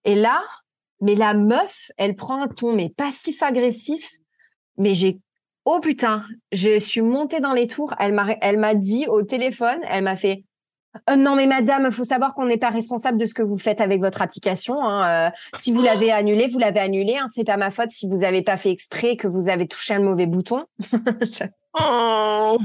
Et 0.04 0.14
là, 0.14 0.42
mais 1.00 1.14
la 1.14 1.34
meuf, 1.34 1.90
elle 1.96 2.16
prend 2.16 2.42
un 2.42 2.48
ton 2.48 2.72
mais 2.72 2.88
passif 2.88 3.42
agressif. 3.42 4.10
Mais 4.78 4.94
j'ai 4.94 5.20
Oh 5.72 5.78
putain, 5.78 6.24
je 6.50 6.80
suis 6.80 7.00
montée 7.00 7.38
dans 7.38 7.52
les 7.52 7.68
tours. 7.68 7.94
Elle 8.00 8.12
m'a, 8.12 8.74
dit 8.74 9.06
au 9.06 9.22
téléphone, 9.22 9.78
elle 9.88 10.02
m'a 10.02 10.16
fait 10.16 10.42
Euh, 11.09 11.14
non, 11.14 11.37
mais 11.37 11.46
madame, 11.46 11.85
il 11.87 11.92
faut 11.92 12.02
savoir 12.02 12.35
qu'on 12.35 12.46
n'est 12.46 12.59
pas 12.59 12.70
responsable 12.70 13.16
de 13.16 13.24
ce 13.24 13.35
que 13.35 13.42
vous 13.42 13.56
faites 13.56 13.80
avec 13.80 14.00
votre 14.00 14.20
application. 14.20 14.83
Hein. 14.83 15.28
Euh, 15.28 15.30
si 15.59 15.70
vous 15.70 15.80
l'avez 15.80 16.11
annulé, 16.11 16.48
vous 16.48 16.59
l'avez 16.59 16.80
annulé. 16.80 17.16
Hein. 17.16 17.28
C'est 17.33 17.44
pas 17.44 17.56
ma 17.56 17.70
faute 17.70 17.92
si 17.92 18.09
vous 18.09 18.18
n'avez 18.18 18.42
pas 18.42 18.56
fait 18.56 18.72
exprès 18.72 19.16
que 19.16 19.28
vous 19.28 19.48
avez 19.48 19.68
touché 19.68 19.94
un 19.94 20.00
mauvais 20.00 20.26
bouton. 20.26 20.64
oh. 21.78 22.59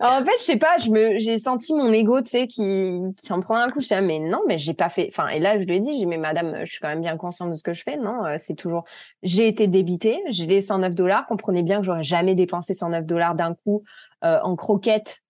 En 0.00 0.24
fait, 0.24 0.32
je 0.38 0.42
sais 0.42 0.56
pas, 0.56 0.78
je 0.78 0.90
me, 0.90 1.18
j'ai 1.18 1.38
senti 1.38 1.74
mon 1.74 1.92
ego, 1.92 2.20
tu 2.22 2.30
sais, 2.30 2.46
qui, 2.46 3.00
qui 3.16 3.32
en 3.32 3.40
prenait 3.40 3.60
un 3.60 3.70
coup. 3.70 3.80
Je 3.80 3.88
disais, 3.88 4.02
mais 4.02 4.18
non, 4.18 4.40
mais 4.46 4.58
j'ai 4.58 4.74
pas 4.74 4.88
fait. 4.88 5.08
Enfin, 5.10 5.28
et 5.28 5.40
là, 5.40 5.58
je 5.58 5.64
lui 5.64 5.76
ai 5.76 5.80
dit, 5.80 5.98
j'ai 5.98 6.06
mais 6.06 6.18
madame, 6.18 6.56
je 6.64 6.70
suis 6.70 6.80
quand 6.80 6.88
même 6.88 7.00
bien 7.00 7.16
consciente 7.16 7.50
de 7.50 7.54
ce 7.54 7.62
que 7.62 7.72
je 7.72 7.82
fais. 7.82 7.96
Non, 7.96 8.24
euh, 8.24 8.36
c'est 8.38 8.54
toujours. 8.54 8.84
J'ai 9.22 9.48
été 9.48 9.66
débitée, 9.66 10.22
j'ai 10.28 10.46
les 10.46 10.60
109 10.60 10.94
dollars. 10.94 11.26
Comprenez 11.26 11.62
bien 11.62 11.78
que 11.78 11.84
j'aurais 11.84 12.02
jamais 12.02 12.34
dépensé 12.34 12.74
109 12.74 13.04
dollars 13.04 13.34
d'un 13.34 13.54
coup 13.54 13.84
en 14.22 14.56
croquettes 14.56 15.22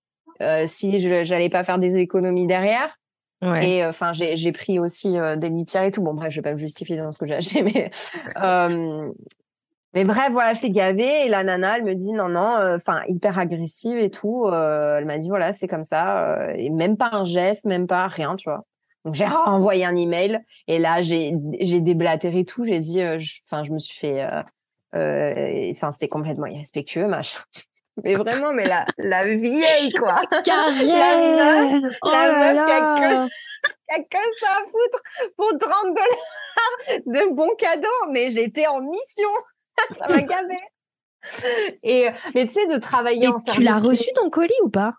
euh, 0.43 0.65
si 0.67 0.99
je 0.99 1.25
j'allais 1.25 1.49
pas 1.49 1.65
faire 1.65 1.79
des 1.79 1.97
économies 1.97 2.47
derrière. 2.47 2.99
Ouais. 3.43 3.69
Et 3.69 3.85
euh, 3.85 3.91
enfin, 3.91 4.13
j'ai 4.13 4.53
pris 4.53 4.79
aussi 4.79 5.19
euh, 5.19 5.37
des 5.37 5.51
litières 5.51 5.85
et 5.85 5.91
tout. 5.91 6.03
Bon, 6.03 6.15
bref, 6.15 6.31
je 6.31 6.37
vais 6.37 6.43
pas 6.43 6.53
me 6.53 6.59
justifier 6.59 6.97
dans 6.97 7.13
ce 7.13 7.19
que 7.19 7.27
j'ai 7.27 7.35
acheté, 7.35 7.63
mais 7.63 7.91
mais 9.97 10.05
bref, 10.05 10.29
voilà, 10.31 10.53
j'étais 10.53 10.69
gavée 10.69 11.25
et 11.25 11.29
la 11.31 11.43
nana, 11.43 11.79
elle 11.79 11.85
me 11.85 11.95
dit 11.95 12.13
non, 12.13 12.29
non, 12.29 12.75
enfin 12.75 13.01
hyper 13.09 13.39
agressive 13.39 13.97
et 13.97 14.11
tout. 14.11 14.47
elle 14.47 15.07
m'a 15.07 15.17
dit 15.17 15.31
voilà, 15.31 15.55
c'est 15.55 15.69
comme 15.69 15.85
ça 15.85 16.37
et 16.55 16.69
même 16.69 16.99
pas 16.99 17.09
un 17.13 17.25
geste, 17.25 17.65
même 17.65 17.87
pas 17.87 18.07
rien, 18.07 18.37
tu 18.37 18.51
vois. 18.51 18.67
Donc 19.07 19.15
j'ai 19.15 19.25
envoyé 19.47 19.87
un 19.87 19.97
email 19.97 20.41
et 20.69 20.79
là 20.79 21.01
j'ai 21.01 21.33
déblatéré 21.81 22.45
tout. 22.45 22.67
J'ai 22.67 22.79
dit, 22.79 23.01
enfin, 23.47 23.65
je 23.65 23.73
me 23.73 23.79
suis 23.79 23.99
fait, 23.99 24.23
enfin, 24.93 25.93
c'était 25.93 26.09
complètement 26.09 26.47
irrespectueux, 26.47 27.07
machin. 27.07 27.41
Mais 28.05 28.15
vraiment, 28.15 28.53
mais 28.53 28.67
la, 28.67 28.85
la 28.99 29.25
vieille, 29.25 29.91
quoi. 29.93 30.21
Carré 30.45 30.85
la 30.85 31.81
meuf, 31.81 31.93
oh 32.03 32.11
la 32.11 32.33
meuf 32.33 32.67
qui 32.67 32.73
a, 32.73 33.29
que, 33.99 34.03
que 34.03 34.19
ça 34.41 34.51
à 34.51 34.65
foutre 34.65 35.03
pour 35.37 35.49
30 35.59 35.95
dollars 35.95 37.01
de 37.07 37.35
bons 37.35 37.55
cadeaux. 37.57 38.11
Mais 38.11 38.31
j'étais 38.31 38.67
en 38.67 38.81
mission. 38.83 39.31
ça 39.99 40.09
m'a 40.09 40.23
gavé. 40.23 40.59
Et, 41.83 42.09
mais 42.35 42.47
tu 42.47 42.53
sais, 42.53 42.67
de 42.67 42.79
travailler 42.79 43.29
en 43.29 43.41
Tu 43.41 43.63
l'as 43.63 43.79
reçu 43.79 44.09
ton 44.15 44.31
colis 44.31 44.55
ou 44.63 44.71
pas? 44.71 44.95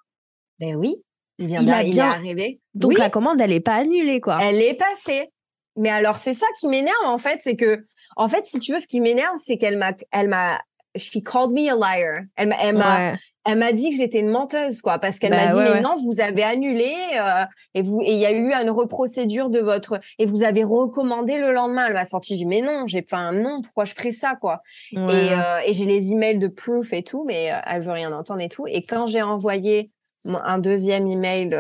Ben 0.60 0.76
oui. 0.76 0.96
Il, 1.40 1.48
vient 1.48 1.62
il, 1.62 1.72
a 1.72 1.84
bien... 1.84 2.12
est 2.12 2.16
arrivé. 2.16 2.62
Donc 2.74 2.98
la 2.98 3.10
commande, 3.10 3.40
elle 3.40 3.52
n'est 3.52 3.60
pas 3.60 3.76
annulée, 3.76 4.20
quoi. 4.20 4.40
Elle 4.42 4.62
est 4.62 4.74
passée. 4.74 5.32
Mais 5.76 5.90
alors, 5.90 6.18
c'est 6.18 6.34
ça 6.34 6.48
qui 6.60 6.68
m'énerve, 6.68 7.06
en 7.06 7.18
fait. 7.18 7.40
C'est 7.44 7.56
que, 7.56 7.86
en 8.16 8.28
fait, 8.28 8.46
si 8.48 8.60
tu 8.60 8.74
veux, 8.74 8.80
ce 8.80 8.88
qui 8.88 9.00
m'énerve, 9.00 9.38
c'est 9.38 9.58
qu'elle 9.58 9.78
m'a, 9.78 9.94
elle 10.12 10.28
m'a, 10.28 10.60
she 10.98 11.22
called 11.24 11.52
me 11.52 11.70
a 11.70 11.76
liar. 11.76 12.24
Elle, 12.36 12.50
m'a, 12.50 13.14
elle 13.46 13.58
m'a 13.58 13.72
dit 13.72 13.92
que 13.92 13.96
j'étais 13.98 14.20
une 14.20 14.30
menteuse, 14.30 14.82
quoi, 14.82 15.00
parce 15.00 15.20
qu'elle 15.20 15.32
m'a 15.32 15.48
bah 15.48 15.54
dit, 15.54 15.74
mais 15.74 15.82
non, 15.82 15.96
vous 16.04 16.20
avez 16.20 16.44
annulé, 16.44 16.94
euh, 17.18 17.46
et 17.74 17.82
vous, 17.82 18.02
et 18.02 18.14
il 18.14 18.20
y 18.20 18.26
a 18.26 18.32
eu 18.32 18.52
une 18.54 18.70
reprocédure 18.70 19.50
de 19.50 19.60
votre, 19.60 20.00
et 20.20 20.26
vous 20.26 20.44
avez 20.44 20.64
recommandé 20.64 21.38
le 21.38 21.54
lendemain. 21.54 21.86
Elle 21.88 21.94
m'a 21.94 22.06
sorti, 22.06 22.34
j'ai 22.34 22.40
dit, 22.40 22.46
mais 22.46 22.62
non, 22.62 22.88
j'ai, 22.88 23.06
enfin, 23.10 23.32
non, 23.32 23.62
pourquoi 23.62 23.86
je 23.86 23.94
ferais 23.94 24.12
ça, 24.12 24.36
quoi? 24.36 24.62
Et, 24.92 24.98
euh, 25.00 25.60
et 25.66 25.74
j'ai 25.74 25.86
les 25.86 26.12
emails 26.12 26.40
de 26.40 26.48
proof 26.48 26.94
et 26.94 27.04
tout, 27.04 27.24
mais 27.26 27.52
euh, 27.52 27.58
elle 27.66 27.82
veut 27.82 27.92
rien 27.94 28.12
entendre 28.12 28.42
et 28.42 28.50
tout. 28.50 28.68
Et 28.68 28.86
quand 28.86 29.08
j'ai 29.08 29.22
envoyé 29.22 29.92
un 30.26 30.58
deuxième 30.58 31.08
email 31.08 31.58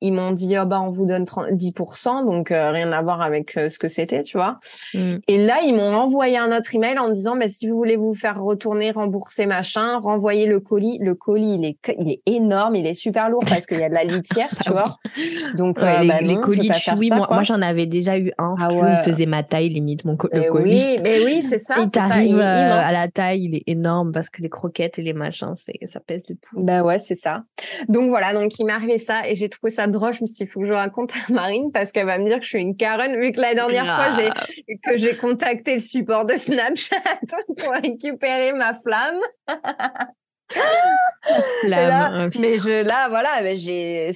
ils 0.00 0.12
m'ont 0.12 0.30
dit 0.30 0.56
oh 0.58 0.64
bah 0.64 0.80
on 0.80 0.90
vous 0.90 1.06
donne 1.06 1.24
10%, 1.24 2.24
donc 2.24 2.50
euh, 2.50 2.70
rien 2.70 2.92
à 2.92 3.02
voir 3.02 3.20
avec 3.20 3.56
euh, 3.56 3.68
ce 3.68 3.78
que 3.78 3.88
c'était, 3.88 4.22
tu 4.22 4.36
vois. 4.36 4.60
Mm. 4.94 5.16
Et 5.26 5.44
là 5.44 5.56
ils 5.64 5.74
m'ont 5.74 5.94
envoyé 5.94 6.38
un 6.38 6.56
autre 6.56 6.74
email 6.74 6.98
en 6.98 7.08
me 7.08 7.14
disant 7.14 7.36
bah 7.36 7.48
si 7.48 7.68
vous 7.68 7.76
voulez 7.76 7.96
vous 7.96 8.14
faire 8.14 8.40
retourner, 8.40 8.92
rembourser 8.92 9.46
machin, 9.46 9.98
renvoyez 9.98 10.46
le 10.46 10.60
colis. 10.60 10.98
Le 11.00 11.14
colis 11.14 11.54
il 11.54 11.64
est 11.64 11.78
il 11.98 12.10
est 12.10 12.22
énorme, 12.26 12.76
il 12.76 12.86
est 12.86 12.94
super 12.94 13.28
lourd 13.28 13.42
parce 13.48 13.66
qu'il 13.66 13.78
y 13.78 13.82
a 13.82 13.88
de 13.88 13.94
la 13.94 14.04
litière, 14.04 14.50
tu 14.62 14.70
vois. 14.70 14.86
Donc 15.56 15.78
euh, 15.78 16.02
les, 16.02 16.34
bah 16.34 16.40
colis 16.42 16.70
oui, 16.96 17.10
moi, 17.10 17.26
moi 17.30 17.42
j'en 17.42 17.60
avais 17.60 17.86
déjà 17.86 18.18
eu 18.18 18.32
un. 18.38 18.54
Ah 18.60 18.68
ouais. 18.72 18.92
il 19.00 19.12
faisait 19.12 19.26
ma 19.26 19.42
taille 19.42 19.68
limite 19.68 20.04
mon 20.04 20.16
co 20.16 20.28
le 20.32 20.50
colis. 20.50 20.70
Oui, 20.70 20.98
mais 21.02 21.24
oui 21.24 21.42
c'est 21.42 21.58
ça. 21.58 21.76
Il 21.80 21.90
t'arrive 21.90 22.38
à 22.38 22.92
la 22.92 23.08
taille, 23.08 23.44
il 23.44 23.56
est 23.56 23.64
énorme 23.66 24.12
parce 24.12 24.30
que 24.30 24.42
les 24.42 24.48
croquettes 24.48 24.98
et 24.98 25.02
les 25.02 25.12
machins, 25.12 25.54
c'est 25.56 25.74
ça 25.86 26.00
pèse 26.00 26.24
de 26.24 26.34
tout. 26.34 26.62
Bah 26.62 26.82
ouais 26.82 26.98
c'est 26.98 27.14
ça. 27.16 27.42
Donc 27.88 28.08
voilà 28.10 28.32
donc 28.32 28.58
il 28.58 28.64
m'est 28.64 28.72
arrivé 28.72 28.98
ça 28.98 29.28
et 29.28 29.34
j'ai 29.34 29.48
trouvé 29.48 29.70
ça 29.70 29.87
drôle. 29.88 30.12
Je 30.12 30.22
me 30.22 30.26
suis 30.26 30.36
dit, 30.36 30.42
il 30.44 30.48
faut 30.48 30.60
que 30.60 30.66
je 30.66 30.72
raconte 30.72 31.12
à 31.12 31.32
Marine 31.32 31.70
parce 31.72 31.92
qu'elle 31.92 32.06
va 32.06 32.18
me 32.18 32.24
dire 32.24 32.38
que 32.38 32.44
je 32.44 32.48
suis 32.48 32.60
une 32.60 32.76
Karen, 32.76 33.18
vu 33.20 33.32
que 33.32 33.40
la 33.40 33.54
dernière 33.54 33.86
fois 33.86 34.22
que 34.84 34.96
j'ai 34.96 35.16
contacté 35.16 35.74
le 35.74 35.80
support 35.80 36.24
de 36.24 36.34
Snapchat 36.36 36.96
pour 37.58 37.72
récupérer 37.72 38.52
ma 38.52 38.74
flamme. 38.74 39.20
Flamme, 41.60 42.30
oh, 42.34 42.38
mais 42.40 42.58
je 42.58 42.82
là 42.82 43.08
voilà 43.10 43.28
mais 43.42 43.58
j'ai 43.58 44.10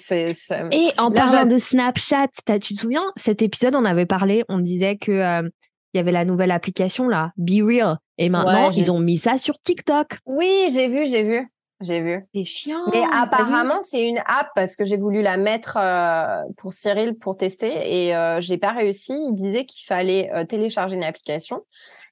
et 0.70 0.92
en 0.96 1.10
parlant 1.10 1.44
de 1.44 1.58
Snapchat 1.58 2.28
tu 2.58 2.74
te 2.74 2.80
souviens 2.80 3.04
cet 3.16 3.42
épisode 3.42 3.76
on 3.76 3.84
avait 3.84 4.06
parlé 4.06 4.42
on 4.48 4.58
disait 4.58 4.96
que 4.96 5.12
euh, 5.12 5.48
il 5.92 5.98
y 5.98 6.00
avait 6.00 6.12
la 6.12 6.24
nouvelle 6.24 6.50
application 6.50 7.06
là 7.06 7.32
Be 7.36 7.62
Real. 7.62 7.98
Et 8.16 8.30
maintenant 8.30 8.70
ils 8.70 8.90
ont 8.90 9.00
mis 9.00 9.18
ça 9.18 9.36
sur 9.36 9.58
TikTok. 9.58 10.16
Oui 10.24 10.70
j'ai 10.72 10.88
vu 10.88 11.06
j'ai 11.06 11.22
vu 11.22 11.46
j'ai 11.84 12.00
vu. 12.00 12.26
C'est 12.34 12.44
chiant. 12.44 12.84
Mais 12.92 13.02
apparemment, 13.12 13.82
c'est 13.82 14.06
une 14.06 14.18
app 14.26 14.48
parce 14.54 14.76
que 14.76 14.84
j'ai 14.84 14.96
voulu 14.96 15.22
la 15.22 15.36
mettre 15.36 15.76
euh, 15.80 16.42
pour 16.56 16.72
Cyril 16.72 17.16
pour 17.18 17.36
tester 17.36 18.06
et 18.06 18.14
euh, 18.14 18.40
j'ai 18.40 18.58
pas 18.58 18.72
réussi. 18.72 19.12
Il 19.12 19.34
disait 19.34 19.64
qu'il 19.64 19.84
fallait 19.86 20.30
euh, 20.32 20.44
télécharger 20.44 20.96
une 20.96 21.04
application 21.04 21.64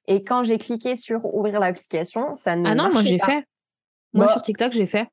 et 0.07 0.23
quand 0.23 0.43
j'ai 0.43 0.57
cliqué 0.57 0.95
sur 0.95 1.25
ouvrir 1.33 1.59
l'application, 1.59 2.35
ça 2.35 2.55
ne 2.55 2.67
Ah 2.67 2.75
non, 2.75 2.91
moi 2.91 3.01
j'ai 3.01 3.19
fait. 3.19 3.45
Moi 4.13 4.27
sur 4.27 4.41
TikTok, 4.41 4.73
j'ai 4.73 4.87
fait. 4.87 5.07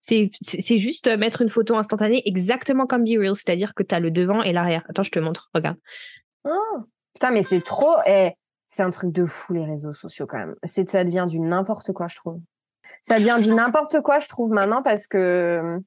C'est 0.00 0.78
juste 0.78 1.08
mettre 1.08 1.42
une 1.42 1.50
photo 1.50 1.76
instantanée 1.76 2.22
exactement 2.24 2.86
comme 2.86 3.04
Be 3.04 3.18
Real, 3.18 3.36
c'est-à-dire 3.36 3.74
que 3.74 3.82
tu 3.82 3.94
as 3.94 4.00
le 4.00 4.10
devant 4.10 4.42
et 4.42 4.52
l'arrière. 4.52 4.84
Attends, 4.88 5.02
je 5.02 5.10
te 5.10 5.18
montre, 5.18 5.50
regarde. 5.54 5.76
Oh, 6.44 6.78
putain, 7.12 7.32
mais 7.32 7.42
c'est 7.42 7.60
trop 7.60 7.96
eh, 8.06 8.30
c'est 8.70 8.82
un 8.82 8.90
truc 8.90 9.12
de 9.12 9.26
fou 9.26 9.52
les 9.52 9.64
réseaux 9.64 9.92
sociaux 9.92 10.26
quand 10.26 10.38
même. 10.38 10.54
Ça 10.64 11.04
devient 11.04 11.26
du 11.28 11.38
n'importe 11.40 11.92
quoi, 11.92 12.08
je 12.08 12.16
trouve 12.16 12.40
ça 13.02 13.18
vient 13.18 13.38
du 13.38 13.52
n'importe 13.52 14.00
quoi, 14.00 14.18
je 14.18 14.28
trouve 14.28 14.50
maintenant, 14.50 14.82
parce 14.82 15.06
que 15.06 15.80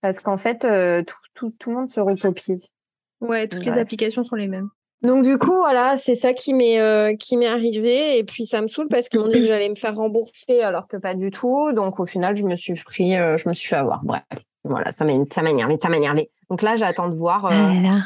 parce 0.00 0.20
qu'en 0.20 0.36
fait, 0.36 0.64
euh, 0.64 1.02
tout, 1.02 1.16
tout, 1.34 1.50
tout, 1.58 1.70
le 1.70 1.76
monde 1.76 1.88
se 1.88 1.98
recopie. 1.98 2.70
Ouais, 3.20 3.48
toutes 3.48 3.64
les 3.64 3.78
applications 3.78 4.22
sont 4.22 4.36
les 4.36 4.48
mêmes. 4.48 4.68
Donc 5.02 5.24
du 5.24 5.38
coup, 5.38 5.54
voilà, 5.54 5.96
c'est 5.96 6.14
ça 6.14 6.32
qui 6.32 6.54
m'est 6.54 6.80
euh, 6.80 7.14
qui 7.14 7.36
m'est 7.36 7.46
arrivé 7.46 8.18
et 8.18 8.24
puis 8.24 8.46
ça 8.46 8.62
me 8.62 8.68
saoule 8.68 8.88
parce 8.88 9.08
qu'ils 9.08 9.20
m'ont 9.20 9.28
dit 9.28 9.40
que 9.40 9.46
j'allais 9.46 9.68
me 9.68 9.74
faire 9.74 9.94
rembourser 9.94 10.62
alors 10.62 10.88
que 10.88 10.96
pas 10.96 11.14
du 11.14 11.30
tout. 11.30 11.72
Donc 11.72 12.00
au 12.00 12.06
final, 12.06 12.36
je 12.36 12.44
me 12.44 12.54
suis 12.56 12.74
pris, 12.74 13.16
euh, 13.16 13.36
je 13.36 13.48
me 13.48 13.54
suis 13.54 13.68
fait 13.68 13.76
avoir. 13.76 14.02
Bref, 14.02 14.22
voilà, 14.64 14.92
ça 14.92 15.04
m'a 15.04 15.12
ça 15.30 15.42
m'a 15.42 15.50
énervé, 15.50 15.76
ça 15.82 15.88
m'a 15.88 15.96
énervé. 15.96 16.30
Donc 16.48 16.62
là, 16.62 16.76
j'attends 16.76 17.08
de 17.08 17.16
voir. 17.16 17.46
Ah 17.50 18.00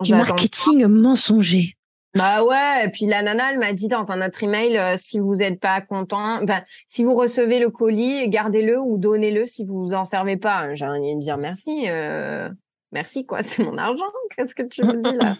du 0.00 0.14
marketing 0.14 0.86
mensonger. 0.86 1.77
Bah 2.14 2.42
ouais, 2.42 2.86
et 2.86 2.88
puis 2.88 3.06
la 3.06 3.22
nana, 3.22 3.52
elle 3.52 3.58
m'a 3.58 3.72
dit 3.72 3.88
dans 3.88 4.10
un 4.10 4.26
autre 4.26 4.42
email, 4.42 4.78
euh, 4.78 4.94
si 4.96 5.18
vous 5.18 5.36
n'êtes 5.36 5.60
pas 5.60 5.80
content, 5.80 6.42
ben, 6.42 6.64
si 6.86 7.04
vous 7.04 7.14
recevez 7.14 7.58
le 7.58 7.70
colis, 7.70 8.28
gardez-le 8.28 8.80
ou 8.80 8.96
donnez-le 8.96 9.44
si 9.46 9.64
vous 9.64 9.82
vous 9.82 9.94
en 9.94 10.04
servez 10.04 10.38
pas. 10.38 10.74
J'ai 10.74 10.86
envie 10.86 11.14
de 11.14 11.20
dire 11.20 11.36
merci, 11.36 11.84
euh, 11.88 12.48
merci 12.92 13.26
quoi, 13.26 13.42
c'est 13.42 13.62
mon 13.62 13.76
argent. 13.76 14.06
Qu'est-ce 14.36 14.54
que 14.54 14.62
tu 14.62 14.82
me 14.82 15.02
dis 15.02 15.16
là? 15.16 15.36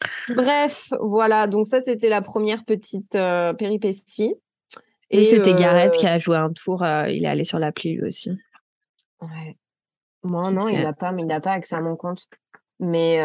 Bref, 0.34 0.92
voilà. 1.00 1.46
Donc 1.46 1.66
ça, 1.66 1.80
c'était 1.80 2.08
la 2.08 2.22
première 2.22 2.64
petite 2.64 3.14
euh, 3.14 3.52
péripétie. 3.52 4.34
Et 5.10 5.26
c'était 5.26 5.54
Gareth 5.54 5.94
qui 5.94 6.06
a 6.06 6.18
joué 6.18 6.36
un 6.36 6.52
tour. 6.52 6.84
il 7.08 7.24
est 7.24 7.28
allé 7.28 7.44
sur 7.44 7.58
l'appli 7.58 7.94
lui 7.94 8.04
aussi. 8.04 8.30
Ouais. 9.20 9.56
Moi 10.22 10.50
non, 10.50 10.68
il 10.68 10.82
n'a 10.82 10.92
pas, 10.92 11.12
mais 11.12 11.22
il 11.22 11.28
n'a 11.28 11.40
pas 11.40 11.52
accès 11.52 11.74
à 11.76 11.80
mon 11.80 11.96
compte. 11.96 12.28
Mais 12.78 13.18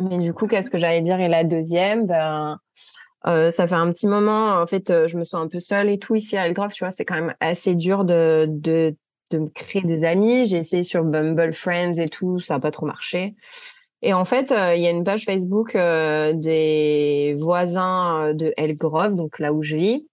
mais 0.00 0.18
du 0.18 0.32
coup, 0.32 0.46
qu'est-ce 0.46 0.70
que 0.70 0.78
j'allais 0.78 1.02
dire? 1.02 1.20
Et 1.20 1.28
la 1.28 1.44
deuxième, 1.44 2.06
ben, 2.06 2.58
euh, 3.26 3.50
ça 3.50 3.66
fait 3.66 3.74
un 3.74 3.90
petit 3.92 4.06
moment, 4.06 4.60
en 4.60 4.66
fait, 4.66 4.90
euh, 4.90 5.08
je 5.08 5.16
me 5.16 5.24
sens 5.24 5.42
un 5.42 5.48
peu 5.48 5.60
seule 5.60 5.88
et 5.88 5.98
tout 5.98 6.14
ici 6.14 6.36
à 6.36 6.46
Elgrove, 6.46 6.72
tu 6.72 6.84
vois, 6.84 6.90
c'est 6.90 7.04
quand 7.04 7.16
même 7.16 7.34
assez 7.40 7.74
dur 7.74 8.04
de, 8.04 8.46
de, 8.48 8.96
de 9.30 9.38
me 9.38 9.48
créer 9.48 9.82
des 9.82 10.04
amis. 10.04 10.46
J'ai 10.46 10.58
essayé 10.58 10.82
sur 10.82 11.04
Bumble 11.04 11.52
Friends 11.52 11.94
et 11.94 12.08
tout, 12.08 12.38
ça 12.38 12.54
n'a 12.54 12.60
pas 12.60 12.70
trop 12.70 12.86
marché. 12.86 13.34
Et 14.02 14.14
en 14.14 14.24
fait, 14.24 14.52
euh, 14.52 14.76
il 14.76 14.82
y 14.82 14.86
a 14.86 14.90
une 14.90 15.02
page 15.02 15.24
Facebook 15.24 15.72
des 15.72 17.36
voisins 17.38 18.32
de 18.34 18.54
Elgrove, 18.56 19.16
donc 19.16 19.40
là 19.40 19.52
où 19.52 19.62
je 19.62 19.76
vis, 19.76 20.06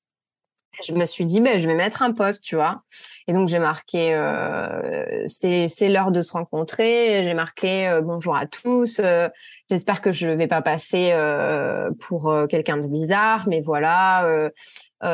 je 0.83 0.93
me 0.93 1.05
suis 1.05 1.25
dit, 1.25 1.41
ben, 1.41 1.59
je 1.59 1.67
vais 1.67 1.75
mettre 1.75 2.01
un 2.01 2.11
post, 2.11 2.43
tu 2.43 2.55
vois. 2.55 2.81
Et 3.27 3.33
donc, 3.33 3.47
j'ai 3.47 3.59
marqué, 3.59 4.13
euh, 4.13 5.23
c'est, 5.25 5.67
l'heure 5.89 6.11
de 6.11 6.21
se 6.21 6.31
rencontrer. 6.31 7.23
J'ai 7.23 7.33
marqué, 7.33 7.87
euh, 7.87 8.01
bonjour 8.01 8.35
à 8.35 8.45
tous. 8.45 8.99
Euh, 8.99 9.29
j'espère 9.69 10.01
que 10.01 10.11
je 10.11 10.27
ne 10.27 10.35
vais 10.35 10.47
pas 10.47 10.61
passer 10.61 11.11
euh, 11.13 11.89
pour 11.99 12.33
quelqu'un 12.49 12.77
de 12.77 12.87
bizarre, 12.87 13.45
mais 13.47 13.61
voilà, 13.61 14.49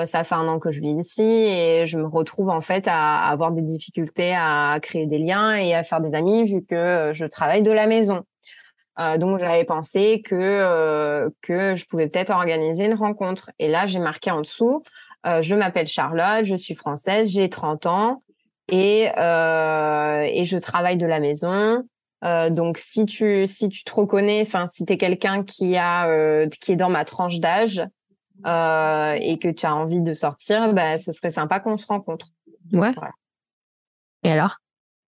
ça 0.06 0.24
fait 0.24 0.36
un 0.36 0.48
an 0.48 0.60
que 0.60 0.72
je 0.72 0.80
vis 0.80 0.94
ici 0.94 1.22
et 1.22 1.86
je 1.86 1.98
me 1.98 2.08
retrouve 2.08 2.50
en 2.50 2.62
fait 2.62 2.86
à, 2.88 3.28
avoir 3.28 3.52
des 3.52 3.62
difficultés 3.62 4.34
à 4.36 4.78
créer 4.82 5.06
des 5.06 5.20
liens 5.20 5.56
et 5.56 5.74
à 5.74 5.84
faire 5.84 6.02
des 6.02 6.16
amis 6.16 6.44
vu 6.44 6.64
que 6.66 7.12
je 7.14 7.26
travaille 7.26 7.62
de 7.62 7.72
la 7.72 7.88
maison. 7.88 8.24
donc 9.18 9.40
j'avais 9.40 9.66
pensé 9.66 10.22
que 10.22 11.30
que 11.42 11.76
je 11.76 11.86
pouvais 11.86 12.08
peut-être 12.08 12.32
organiser 12.32 12.86
une 12.86 12.96
rencontre. 12.96 13.52
Et 13.60 13.68
là 13.68 13.86
j'ai 13.86 14.00
marqué 14.00 14.32
en 14.32 14.42
dessous 14.42 14.84
euh, 15.26 15.42
je 15.42 15.56
m'appelle 15.56 15.88
Charlotte, 15.88 16.46
je 16.46 16.56
suis 16.56 16.76
française, 16.76 17.30
j'ai 17.30 17.50
30 17.50 17.86
ans 17.86 18.24
et 18.68 19.04
et 19.04 20.46
je 20.46 20.58
travaille 20.58 20.98
de 20.98 21.06
la 21.06 21.20
maison. 21.20 21.84
donc 22.24 22.78
si 22.78 23.06
tu 23.06 23.46
si 23.48 23.70
tu 23.70 23.84
te 23.84 23.94
reconnais, 23.94 24.42
enfin 24.42 24.68
si 24.68 24.86
tu 24.86 24.94
es 24.94 24.98
quelqu'un 24.98 25.44
qui 25.44 25.76
a 25.78 26.48
qui 26.48 26.72
est 26.72 26.78
dans 26.78 26.90
ma 26.90 27.04
tranche 27.04 27.40
d'âge 27.40 27.80
et 28.46 29.40
que 29.40 29.52
tu 29.52 29.66
as 29.66 29.76
envie 29.76 30.02
de 30.02 30.14
sortir, 30.14 30.74
bah, 30.74 30.98
ce 30.98 31.12
serait 31.12 31.32
sympa 31.32 31.60
qu'on 31.60 31.78
se 31.78 31.86
rencontre. 31.86 32.28
Ouais. 32.74 32.94
Et 34.24 34.32
alors? 34.32 34.58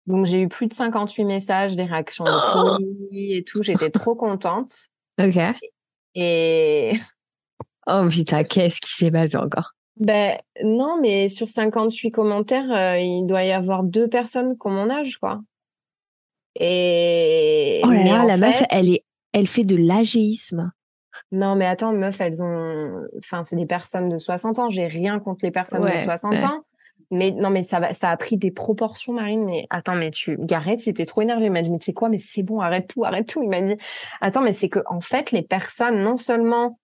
Donc 0.07 0.25
j'ai 0.25 0.41
eu 0.41 0.47
plus 0.47 0.67
de 0.67 0.73
58 0.73 1.25
messages, 1.25 1.75
des 1.75 1.83
réactions 1.83 2.25
de 2.25 2.31
oh 2.55 2.77
et 3.11 3.43
tout. 3.43 3.63
J'étais 3.63 3.89
trop 3.89 4.15
contente. 4.15 4.87
Ok. 5.19 5.37
Et 6.13 6.93
oh 7.87 8.07
putain, 8.09 8.43
qu'est-ce 8.43 8.79
qui 8.79 8.93
s'est 8.93 9.11
passé 9.11 9.37
encore? 9.37 9.74
Ben 9.97 10.37
non, 10.63 10.99
mais 11.01 11.29
sur 11.29 11.47
58 11.47 12.11
commentaires, 12.11 12.71
euh, 12.71 12.97
il 12.99 13.25
doit 13.25 13.43
y 13.43 13.51
avoir 13.51 13.83
deux 13.83 14.09
personnes 14.09 14.57
ont 14.57 14.69
mon 14.69 14.89
âge, 14.89 15.17
quoi. 15.17 15.41
Et 16.59 17.81
oh 17.83 17.91
là 17.91 18.03
là, 18.03 18.25
la 18.25 18.37
meuf, 18.37 18.63
elle 18.69 18.89
est, 18.89 19.03
elle 19.33 19.47
fait 19.47 19.63
de 19.63 19.75
l'agéisme. 19.75 20.71
Non, 21.31 21.55
mais 21.55 21.65
attends, 21.65 21.93
meuf, 21.93 22.19
elles 22.21 22.43
ont, 22.43 23.03
enfin, 23.17 23.43
c'est 23.43 23.55
des 23.55 23.65
personnes 23.65 24.09
de 24.09 24.17
60 24.17 24.59
ans. 24.59 24.69
J'ai 24.69 24.87
rien 24.87 25.19
contre 25.19 25.45
les 25.45 25.51
personnes 25.51 25.83
de 25.83 26.03
60 26.03 26.43
ans. 26.43 26.61
Mais 27.11 27.31
non, 27.31 27.49
mais 27.49 27.61
ça 27.61 27.79
va, 27.79 27.93
ça 27.93 28.09
a 28.09 28.17
pris 28.17 28.37
des 28.37 28.51
proportions, 28.51 29.13
Marine. 29.13 29.45
Mais 29.45 29.67
attends, 29.69 29.95
mais 29.95 30.11
tu, 30.11 30.37
Gareth, 30.39 30.85
il 30.85 30.89
était 30.89 31.05
trop 31.05 31.21
énervé. 31.21 31.45
Il 31.45 31.51
m'a 31.51 31.61
dit, 31.61 31.71
mais 31.71 31.79
tu 31.79 31.85
sais 31.85 31.93
quoi, 31.93 32.09
mais 32.09 32.19
c'est 32.19 32.43
bon, 32.43 32.61
arrête 32.61 32.87
tout, 32.87 33.05
arrête 33.05 33.27
tout. 33.27 33.43
Il 33.43 33.49
m'a 33.49 33.61
dit, 33.61 33.75
attends, 34.21 34.41
mais 34.41 34.53
c'est 34.53 34.69
que, 34.69 34.79
en 34.87 35.01
fait, 35.01 35.31
les 35.31 35.41
personnes, 35.41 36.01
non 36.01 36.17
seulement 36.17 36.79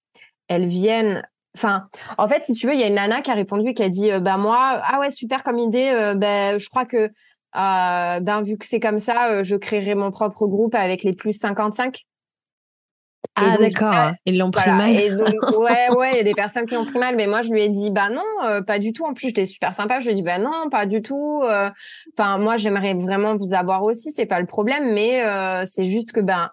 elles 0.48 0.66
viennent, 0.66 1.24
enfin, 1.56 1.88
en 2.18 2.28
fait, 2.28 2.44
si 2.44 2.54
tu 2.54 2.68
veux, 2.68 2.74
il 2.74 2.80
y 2.80 2.84
a 2.84 2.88
une 2.88 2.96
nana 2.96 3.22
qui 3.22 3.32
a 3.32 3.34
répondu 3.34 3.70
et 3.70 3.74
qui 3.74 3.84
a 3.84 3.90
dit, 3.90 4.12
euh, 4.12 4.20
bah, 4.20 4.38
moi, 4.38 4.82
ah 4.84 5.00
ouais, 5.00 5.12
super 5.12 5.44
comme 5.44 5.60
idée, 5.60 5.92
euh, 5.94 6.16
ben, 6.16 6.60
je 6.60 6.70
crois 6.70 6.86
que, 6.86 6.98
euh, 6.98 8.20
ben, 8.20 8.42
vu 8.44 8.58
que 8.58 8.66
c'est 8.66 8.80
comme 8.80 9.00
ça, 9.00 9.44
je 9.44 9.56
créerai 9.56 9.96
mon 9.96 10.12
propre 10.12 10.48
groupe 10.48 10.76
avec 10.76 11.04
les 11.04 11.14
plus 11.14 11.34
55. 11.34 12.00
Ah 13.36 13.58
d'accord, 13.58 14.12
ils 14.26 14.38
l'ont 14.38 14.50
pris 14.50 14.70
mal. 14.72 14.92
ouais, 15.58 15.90
ouais, 15.96 16.12
il 16.12 16.18
y 16.18 16.20
a 16.20 16.24
des 16.24 16.34
personnes 16.34 16.66
qui 16.66 16.74
l'ont 16.74 16.86
pris 16.86 16.98
mal, 16.98 17.16
mais 17.16 17.28
moi 17.28 17.44
je 17.44 17.52
lui 17.52 17.62
ai 17.62 17.70
dit 17.70 17.92
bah 17.92 18.10
non, 18.10 18.26
euh, 18.44 18.62
pas 18.62 18.80
du 18.80 18.94
tout. 18.94 19.06
En 19.06 19.14
plus 19.14 19.28
j'étais 19.28 19.46
super 19.46 19.76
sympa, 19.76 20.00
je 20.00 20.06
lui 20.06 20.14
ai 20.14 20.16
dit 20.16 20.24
bah 20.24 20.40
non, 20.40 20.70
pas 20.72 20.88
du 20.88 21.04
tout. 21.04 21.44
Enfin 22.18 22.40
moi 22.40 22.58
j'aimerais 22.58 22.96
vraiment 22.96 23.36
vous 23.36 23.54
avoir 23.54 23.84
aussi, 23.84 24.12
c'est 24.12 24.26
pas 24.26 24.42
le 24.42 24.48
problème, 24.48 24.92
mais 24.94 25.24
c'est 25.66 25.86
juste 25.86 26.12
que 26.12 26.20
ben 26.20 26.50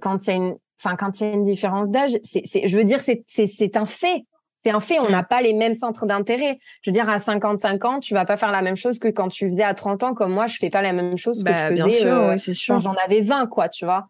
quand 0.00 0.26
il 0.26 0.30
y 0.30 0.32
a 0.32 0.36
une, 0.36 0.56
enfin 0.82 0.96
quand 0.96 1.20
il 1.20 1.26
y 1.26 1.30
a 1.30 1.32
une 1.32 1.44
différence 1.44 1.90
d'âge, 1.90 2.18
c'est, 2.24 2.66
je 2.66 2.76
veux 2.76 2.84
dire 2.84 3.00
c'est 3.00 3.76
un 3.76 3.86
fait. 3.86 4.24
C'est 4.64 4.70
un 4.70 4.78
fait, 4.78 5.00
on 5.00 5.08
n'a 5.08 5.22
mmh. 5.22 5.26
pas 5.26 5.42
les 5.42 5.54
mêmes 5.54 5.74
centres 5.74 6.06
d'intérêt. 6.06 6.60
Je 6.82 6.90
veux 6.90 6.92
dire, 6.92 7.08
à 7.08 7.18
55 7.18 7.84
ans, 7.84 7.98
tu 7.98 8.14
vas 8.14 8.24
pas 8.24 8.36
faire 8.36 8.52
la 8.52 8.62
même 8.62 8.76
chose 8.76 9.00
que 9.00 9.08
quand 9.08 9.26
tu 9.26 9.48
faisais 9.48 9.64
à 9.64 9.74
30 9.74 10.04
ans, 10.04 10.14
comme 10.14 10.32
moi, 10.32 10.46
je 10.46 10.56
fais 10.60 10.70
pas 10.70 10.82
la 10.82 10.92
même 10.92 11.16
chose 11.16 11.42
que 11.42 11.50
bah, 11.50 11.74
je 11.74 11.82
faisais 11.82 12.54
sûr, 12.54 12.74
quand 12.74 12.78
j'en 12.78 12.94
avais 13.04 13.22
20, 13.22 13.48
quoi, 13.48 13.68
tu 13.68 13.84
vois. 13.84 14.06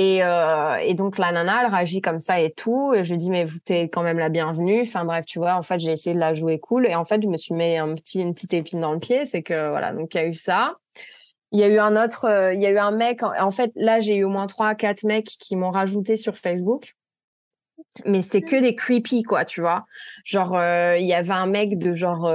Et, 0.00 0.22
euh, 0.22 0.76
et, 0.76 0.94
donc 0.94 1.18
la 1.18 1.30
nana, 1.30 1.64
elle 1.64 1.74
réagit 1.74 2.00
comme 2.00 2.20
ça 2.20 2.40
et 2.40 2.52
tout. 2.52 2.94
Et 2.94 3.04
je 3.04 3.10
lui 3.10 3.18
dis 3.18 3.30
mais 3.30 3.44
vous 3.44 3.58
t'es 3.58 3.90
quand 3.90 4.02
même 4.02 4.18
la 4.18 4.30
bienvenue. 4.30 4.80
Enfin 4.80 5.04
bref, 5.04 5.26
tu 5.26 5.38
vois. 5.38 5.56
En 5.56 5.62
fait, 5.62 5.78
j'ai 5.78 5.90
essayé 5.90 6.14
de 6.14 6.20
la 6.20 6.32
jouer 6.32 6.58
cool. 6.58 6.86
Et 6.86 6.94
en 6.94 7.04
fait, 7.04 7.20
je 7.22 7.28
me 7.28 7.36
suis 7.36 7.54
mis 7.54 7.76
un 7.76 7.94
petit 7.94 8.22
une 8.22 8.32
petite 8.32 8.54
épine 8.54 8.80
dans 8.80 8.92
le 8.92 8.98
pied. 8.98 9.26
C'est 9.26 9.42
que 9.42 9.68
voilà. 9.68 9.92
Donc 9.92 10.14
il 10.14 10.18
y 10.18 10.20
a 10.20 10.26
eu 10.26 10.32
ça. 10.32 10.76
Il 11.52 11.60
y 11.60 11.64
a 11.64 11.68
eu 11.68 11.78
un 11.78 12.02
autre. 12.02 12.26
Euh, 12.26 12.54
il 12.54 12.60
y 12.60 12.66
a 12.66 12.70
eu 12.70 12.78
un 12.78 12.90
mec. 12.90 13.22
En, 13.22 13.50
fait, 13.50 13.72
là, 13.74 14.00
j'ai 14.00 14.16
eu 14.16 14.24
au 14.24 14.28
moins 14.28 14.46
trois, 14.46 14.74
quatre 14.74 15.02
mecs 15.04 15.26
qui 15.26 15.56
m'ont 15.56 15.70
rajouté 15.70 16.16
sur 16.16 16.36
Facebook. 16.36 16.94
Mais 18.04 18.22
c'est 18.22 18.42
que 18.42 18.60
des 18.60 18.74
creepy 18.74 19.22
quoi, 19.22 19.44
tu 19.44 19.60
vois. 19.60 19.86
Genre 20.24 20.56
euh, 20.56 20.96
il 20.98 21.06
y 21.06 21.14
avait 21.14 21.32
un 21.32 21.46
mec 21.46 21.76
de 21.78 21.92
genre 21.94 22.30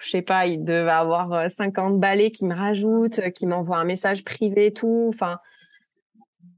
je 0.00 0.08
sais 0.08 0.22
pas, 0.22 0.46
il 0.46 0.64
devait 0.64 0.90
avoir 0.90 1.50
50 1.50 1.98
balais 1.98 2.30
qui 2.30 2.46
me 2.46 2.54
rajoute, 2.54 3.20
qui 3.32 3.46
m'envoie 3.46 3.76
un 3.76 3.84
message 3.84 4.24
privé, 4.24 4.72
tout. 4.72 5.10
Enfin, 5.12 5.38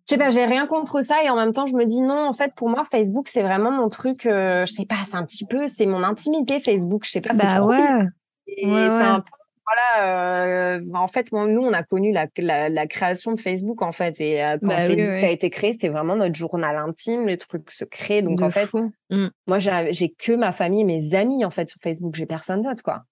je 0.09 0.14
sais 0.14 0.18
pas, 0.18 0.31
j'ai 0.31 0.44
rien 0.44 0.66
contre 0.66 1.02
ça 1.02 1.16
et 1.24 1.31
en 1.31 1.35
même 1.35 1.52
temps 1.52 1.66
je 1.66 1.74
me 1.74 1.85
dis 1.85 2.00
non, 2.00 2.29
en 2.29 2.33
fait 2.33 2.55
pour 2.55 2.68
moi 2.68 2.85
Facebook 2.88 3.29
c'est 3.29 3.42
vraiment 3.42 3.72
mon 3.72 3.88
truc, 3.88 4.26
euh, 4.26 4.64
je 4.64 4.72
sais 4.72 4.87
pas, 4.87 4.98
c'est 5.05 5.16
un 5.16 5.24
petit 5.24 5.44
peu, 5.44 5.66
c'est 5.66 5.87
mon 5.87 6.05
intimité 6.05 6.61
Facebook, 6.61 7.05
je 7.05 7.11
sais 7.11 7.20
pas. 7.20 7.35
Bah 7.35 7.59
trop 7.59 7.70
ouais. 7.70 8.07
Et 8.46 8.66
ouais, 8.66 8.88
c'est 8.88 9.05
un 9.05 9.20
peu, 9.20 9.33
voilà, 9.66 10.76
euh, 10.76 10.81
en 10.94 11.09
fait 11.09 11.33
nous 11.33 11.61
on 11.61 11.72
a 11.72 11.83
connu 11.83 12.12
la, 12.12 12.29
la, 12.68 12.87
création 12.87 13.33
de 13.33 13.40
Facebook 13.40 13.83
en 13.83 13.92
fait. 13.92 14.20
Et 14.20 14.42
euh, 14.42 14.59
quand 14.61 14.68
bah 14.68 14.87
Facebook 14.87 15.24
a 15.24 15.31
été 15.31 15.50
créé 15.50 15.72
c'était 15.72 15.88
vraiment 15.88 16.16
notre 16.16 16.35
journal 16.35 16.76
intime, 16.76 17.26
les 17.26 17.38
trucs 17.38 17.70
secrets, 17.70 18.22
donc 18.22 18.40
en 18.42 18.50
fait 18.50 18.68
mmh. 19.11 19.26
moi 19.46 19.59
j'ai 19.59 20.11
que 20.11 20.33
ma 20.33 20.52
famille, 20.52 20.85
mes 20.85 21.14
amis 21.14 21.44
en 21.44 21.50
fait 21.50 21.68
sur 21.68 21.81
Facebook, 21.83 22.14
j'ai 22.14 22.26
personne 22.26 22.62
d'autre 22.62 22.83
quoi. 22.83 23.05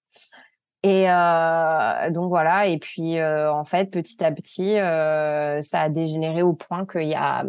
Et 0.84 1.10
euh, 1.10 2.10
donc 2.10 2.28
voilà, 2.28 2.66
et 2.66 2.76
puis 2.76 3.16
euh, 3.16 3.50
en 3.50 3.64
fait, 3.64 3.90
petit 3.90 4.22
à 4.22 4.30
petit, 4.30 4.78
euh, 4.78 5.62
ça 5.62 5.80
a 5.80 5.88
dégénéré 5.88 6.42
au 6.42 6.52
point 6.52 6.84
qu'il 6.84 7.08
y 7.08 7.14
a 7.14 7.42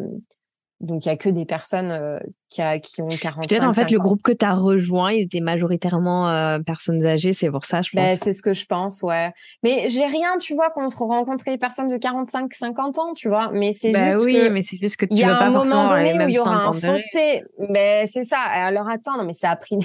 donc 0.86 1.06
il 1.06 1.10
y 1.10 1.12
a 1.12 1.18
que 1.18 1.30
des 1.30 1.46
personnes 1.46 2.20
qui, 2.50 2.62
a, 2.62 2.80
qui 2.80 3.02
ont 3.02 3.08
40 3.08 3.48
Peut-être 3.48 3.68
en 3.68 3.74
fait 3.74 3.92
le 3.92 4.00
groupe 4.00 4.22
que 4.22 4.32
tu 4.32 4.46
as 4.46 4.54
rejoint, 4.54 5.12
il 5.12 5.24
était 5.24 5.40
majoritairement 5.40 6.60
personnes 6.66 7.06
âgées, 7.06 7.34
c'est 7.34 7.50
pour 7.50 7.66
ça, 7.66 7.82
je 7.82 7.92
ben, 7.94 8.10
pense. 8.10 8.20
c'est 8.24 8.34
ce 8.34 8.42
que 8.42 8.54
je 8.54 8.66
pense, 8.66 9.02
ouais. 9.02 9.32
Mais 9.64 9.90
j'ai 9.90 10.06
rien, 10.06 10.38
tu 10.40 10.54
vois, 10.54 10.70
contre 10.70 11.04
rencontrer 11.04 11.52
des 11.52 11.58
personnes 11.58 11.90
de 11.90 11.98
45, 11.98 12.54
50 12.54 13.00
ans, 13.00 13.14
tu 13.14 13.28
vois. 13.28 13.50
Mais 13.54 13.74
c'est 13.74 13.92
bah 13.92 14.12
juste 14.12 14.26
oui, 14.26 14.50
mais 14.52 14.62
c'est 14.62 14.78
juste 14.78 14.98
que 14.98 15.06
tu 15.06 15.16
veux 15.16 15.38
pas 15.38 15.52
forcément 15.52 15.94
les 15.96 16.14
mêmes 16.14 16.28
où 16.28 16.30
il 16.30 16.36
y 16.36 16.40
aura 16.40 16.68
un 16.68 16.74
fossé. 16.74 17.44
Mais 17.70 18.06
c'est 18.08 18.24
ça. 18.24 18.40
Alors 18.40 18.90
attends, 18.90 19.18
non, 19.18 19.24
mais 19.24 19.34
ça 19.34 19.50
a 19.52 19.56
pris 19.56 19.80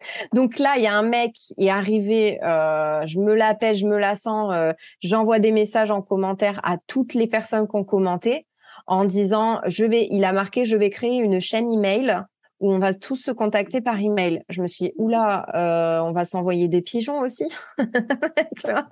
donc 0.32 0.58
là, 0.58 0.74
il 0.76 0.82
y 0.82 0.86
a 0.86 0.94
un 0.94 1.02
mec 1.02 1.32
qui 1.34 1.54
est 1.58 1.70
arrivé, 1.70 2.42
euh, 2.42 3.06
je 3.06 3.18
me 3.18 3.34
l'appelle, 3.34 3.76
je 3.76 3.86
me 3.86 3.98
la 3.98 4.14
sens, 4.14 4.52
euh, 4.54 4.72
j'envoie 5.02 5.38
des 5.38 5.52
messages 5.52 5.90
en 5.90 6.02
commentaire 6.02 6.60
à 6.62 6.76
toutes 6.86 7.14
les 7.14 7.26
personnes 7.26 7.68
qui 7.68 7.76
ont 7.76 7.84
commenté 7.84 8.46
en 8.90 9.04
disant, 9.04 9.60
je 9.66 9.84
vais, 9.84 10.08
il 10.10 10.24
a 10.24 10.32
marqué, 10.32 10.64
je 10.64 10.76
vais 10.76 10.90
créer 10.90 11.18
une 11.18 11.40
chaîne 11.40 11.72
email 11.72 12.24
où 12.58 12.72
on 12.72 12.80
va 12.80 12.92
tous 12.92 13.14
se 13.14 13.30
contacter 13.30 13.80
par 13.80 14.00
email. 14.00 14.42
Je 14.48 14.60
me 14.60 14.66
suis 14.66 14.86
dit, 14.86 14.92
oula, 14.96 15.46
euh, 15.54 16.00
on 16.02 16.10
va 16.10 16.24
s'envoyer 16.24 16.66
des 16.66 16.82
pigeons 16.82 17.20
aussi. 17.20 17.48
tu 17.78 18.66
vois? 18.68 18.88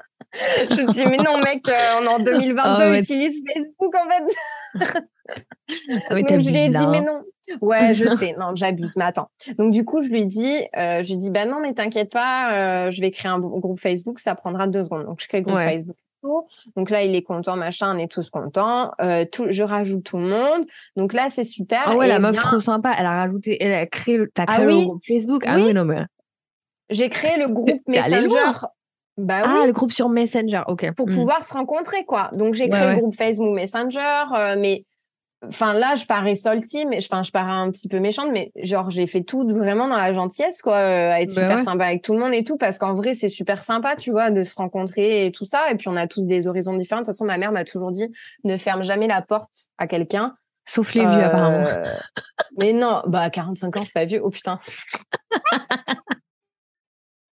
Je 0.70 0.82
me 0.82 0.92
dis, 0.92 1.04
mais 1.04 1.16
non, 1.16 1.38
mec, 1.38 1.66
on 2.00 2.04
est 2.04 2.08
en 2.08 2.18
2022, 2.22 2.96
utilise 2.96 3.42
Facebook 3.52 3.94
en 3.96 4.08
fait. 4.08 4.94
Ah 6.08 6.14
Donc, 6.14 6.28
je 6.28 6.48
lui 6.48 6.58
ai 6.58 6.68
dit, 6.68 6.87
mais 6.87 7.00
non. 7.00 7.22
Ouais, 7.61 7.92
je 7.94 8.06
sais. 8.16 8.37
Non, 8.38 8.54
j'abuse. 8.54 8.94
Mais 8.96 9.04
attends. 9.04 9.30
Donc 9.58 9.72
du 9.72 9.84
coup, 9.84 10.00
je 10.00 10.11
lui 10.11 10.26
dis, 10.26 10.61
euh, 10.76 11.02
je 11.02 11.08
lui 11.08 11.16
dis, 11.16 11.30
bah 11.30 11.44
non, 11.44 11.61
mais 11.61 11.74
t'inquiète 11.74 12.12
pas, 12.12 12.52
euh, 12.87 12.90
je 12.92 13.00
vais 13.00 13.11
créer 13.11 13.32
un 13.32 13.40
groupe 13.40 13.80
Facebook, 13.80 14.20
ça 14.20 14.37
prendra 14.37 14.68
deux 14.68 14.84
secondes. 14.84 15.06
Donc 15.06 15.20
je 15.20 15.26
crée 15.26 15.38
le 15.38 15.44
groupe 15.44 15.58
Facebook. 15.58 15.96
Donc 16.76 16.90
là, 16.90 17.02
il 17.02 17.14
est 17.14 17.22
content, 17.22 17.57
machin, 17.57 17.94
on 17.94 17.98
est 17.98 18.11
tous 18.11 18.31
contents. 18.31 18.92
Euh, 19.00 19.24
tout, 19.31 19.46
je 19.50 19.62
rajoute 19.62 20.04
tout 20.04 20.18
le 20.18 20.28
monde. 20.28 20.66
Donc 20.96 21.12
là, 21.12 21.28
c'est 21.31 21.44
super. 21.44 21.83
Ah 21.87 21.96
ouais, 21.96 22.09
la 22.09 22.18
meuf 22.18 22.38
trop 22.38 22.61
sympa. 22.61 22.92
Elle 22.98 23.07
a 23.07 23.22
rajouté, 23.22 23.62
elle 23.62 23.74
a 23.74 23.87
créé, 23.87 24.18
t'as 24.35 24.44
ah 24.46 24.57
créé 24.57 24.66
le 24.66 24.85
groupe 24.87 25.04
Facebook? 25.07 25.44
Ah 25.46 25.57
oui, 25.57 25.72
non 25.72 25.85
mais. 25.85 26.04
J'ai 26.90 27.09
créé 27.09 27.38
le 27.38 27.48
groupe 27.52 27.81
Messenger. 27.87 28.52
Bah 29.16 29.42
ah, 29.44 29.66
le 29.66 29.72
groupe 29.72 29.90
sur 29.90 30.09
Messenger, 30.09 30.62
ok. 30.68 30.92
Pour 30.96 31.09
hmm. 31.09 31.14
pouvoir 31.14 31.42
se 31.42 31.52
rencontrer, 31.52 32.04
quoi. 32.04 32.31
Donc 32.33 32.54
j'ai 32.54 32.68
créé 32.68 32.94
le 32.94 33.00
groupe 33.00 33.16
Facebook 33.16 33.52
Messenger, 33.52 34.24
euh, 34.37 34.57
mais 34.57 34.85
enfin 35.46 35.72
là 35.72 35.94
je 35.94 36.05
parais 36.05 36.35
salty 36.35 36.85
mais 36.87 36.98
enfin 36.98 37.22
je 37.22 37.31
parais 37.31 37.53
un 37.53 37.70
petit 37.70 37.87
peu 37.87 38.01
méchante 38.01 38.31
mais 38.33 38.51
genre 38.57 38.90
j'ai 38.90 39.07
fait 39.07 39.22
tout 39.22 39.46
vraiment 39.48 39.87
dans 39.87 39.96
la 39.96 40.12
gentillesse 40.12 40.62
quoi 40.62 40.77
euh, 40.77 41.12
à 41.12 41.20
être 41.20 41.33
bah 41.35 41.42
super 41.42 41.62
sympa 41.62 41.85
avec 41.87 42.03
tout 42.03 42.12
le 42.12 42.18
monde 42.18 42.35
et 42.35 42.42
tout 42.42 42.57
parce 42.57 42.79
qu'en 42.79 42.94
vrai 42.94 43.14
c'est 43.14 43.29
super 43.29 43.62
sympa 43.62 43.94
tu 43.94 44.11
vois 44.11 44.31
de 44.31 44.44
se 44.44 44.55
rencontrer 44.55 45.27
et 45.27 45.33
tout 45.33 45.44
ça. 45.44 45.70
Et 45.70 45.74
puis 45.74 45.88
on 45.88 45.96
a 45.96 46.07
tous 46.07 46.27
des 46.27 46.46
horizons 46.46 46.77
différents. 46.77 47.01
De 47.01 47.07
toute 47.07 47.14
façon 47.14 47.24
ma 47.24 47.38
mère 47.38 47.53
m'a 47.53 47.64
toujours 47.64 47.90
dit 47.90 48.11
ne 48.44 48.57
ferme 48.57 48.83
jamais 48.83 49.07
la 49.07 49.22
porte 49.22 49.68
à 49.79 49.87
quelqu'un. 49.87 50.35
Sauf 50.64 50.94
les 50.94 51.07
vieux 51.07 51.22
apparemment. 51.22 51.66
Euh, 51.66 51.85
mais 52.59 52.72
non 52.72 53.03
bah 53.07 53.31
45 53.31 53.77
ans 53.77 53.83
c'est 53.85 53.92
pas 53.92 54.05
vieux. 54.05 54.20
Oh 54.22 54.31
putain 54.31 54.61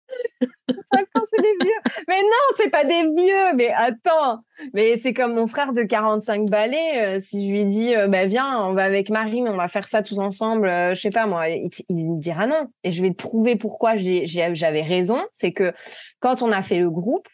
5 0.93 1.01
ans, 1.01 1.25
c'est 1.31 1.43
des 1.43 1.65
vieux. 1.65 2.03
Mais 2.09 2.21
non, 2.23 2.57
c'est 2.57 2.71
pas 2.71 2.85
des 2.85 3.03
vieux. 3.03 3.55
Mais 3.55 3.73
attends. 3.75 4.43
Mais 4.75 4.97
c'est 4.97 5.15
comme 5.15 5.35
mon 5.35 5.47
frère 5.47 5.73
de 5.73 5.83
45 5.83 6.49
balais. 6.49 7.17
Euh, 7.17 7.21
si 7.21 7.49
je 7.49 7.53
lui 7.53 7.65
dis, 7.65 7.95
euh, 7.95 8.09
bah, 8.09 8.27
viens, 8.27 8.63
on 8.65 8.75
va 8.75 8.85
avec 8.85 9.11
Marine, 9.11 9.49
on 9.49 9.57
va 9.57 9.69
faire 9.69 9.89
ça 9.89 10.03
tous 10.03 10.19
ensemble, 10.19 10.69
euh, 10.69 10.95
je 10.95 11.01
sais 11.01 11.11
pas, 11.11 11.27
moi, 11.27 11.49
il, 11.49 11.71
me 11.91 12.21
dira 12.21 12.47
non. 12.47 12.69
Et 12.85 12.93
je 12.93 13.03
vais 13.03 13.11
te 13.11 13.23
prouver 13.23 13.57
pourquoi 13.57 13.95
j'avais 13.97 14.83
raison. 14.83 15.21
C'est 15.33 15.53
que 15.53 15.73
quand 16.21 16.43
on 16.43 16.53
a 16.53 16.63
fait 16.63 16.79
le 16.79 16.91
groupe, 16.91 17.29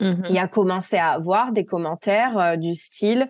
mmh 0.00 0.26
il 0.30 0.38
a 0.38 0.48
commencé 0.48 0.96
à 0.96 1.10
avoir 1.10 1.52
des 1.52 1.64
commentaires 1.64 2.58
du 2.58 2.74
style 2.74 3.28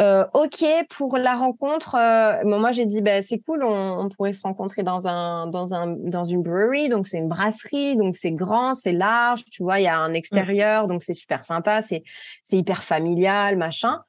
euh, 0.00 0.24
ok 0.34 0.64
pour 0.88 1.18
la 1.18 1.34
rencontre. 1.34 1.94
Euh, 1.94 2.42
moi 2.44 2.72
j'ai 2.72 2.86
dit 2.86 3.02
bah, 3.02 3.22
c'est 3.22 3.38
cool, 3.38 3.62
on, 3.64 4.08
pourrait 4.08 4.32
se 4.32 4.42
rencontrer 4.42 4.82
dans 4.82 5.06
un 5.06 5.46
dans 5.46 5.74
un 5.74 5.88
dans 5.88 6.24
une 6.24 6.42
brewery, 6.42 6.88
donc 6.88 7.06
c'est 7.06 7.18
une 7.18 7.28
brasserie, 7.28 7.96
donc 7.96 8.16
c'est 8.16 8.32
grand, 8.32 8.74
c'est 8.74 8.92
large, 8.92 9.44
tu 9.50 9.62
vois, 9.62 9.78
il 9.80 9.84
y 9.84 9.88
a 9.88 9.98
un 9.98 10.14
extérieur, 10.14 10.86
donc 10.86 11.02
c'est 11.02 11.14
super 11.14 11.44
sympa, 11.44 11.82
c'est 11.82 12.02
c'est 12.44 12.56
hyper 12.56 12.82
familial, 12.82 13.56
machin. 13.56 14.00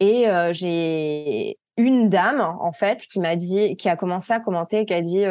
Et 0.00 0.28
euh, 0.28 0.52
j'ai 0.52 1.58
une 1.76 2.08
dame 2.08 2.40
en 2.40 2.72
fait 2.72 3.06
qui 3.06 3.20
m'a 3.20 3.36
dit, 3.36 3.76
qui 3.76 3.88
a 3.88 3.96
commencé 3.96 4.32
à 4.32 4.40
commenter, 4.40 4.86
qui 4.86 4.94
a 4.94 5.00
dit 5.00 5.24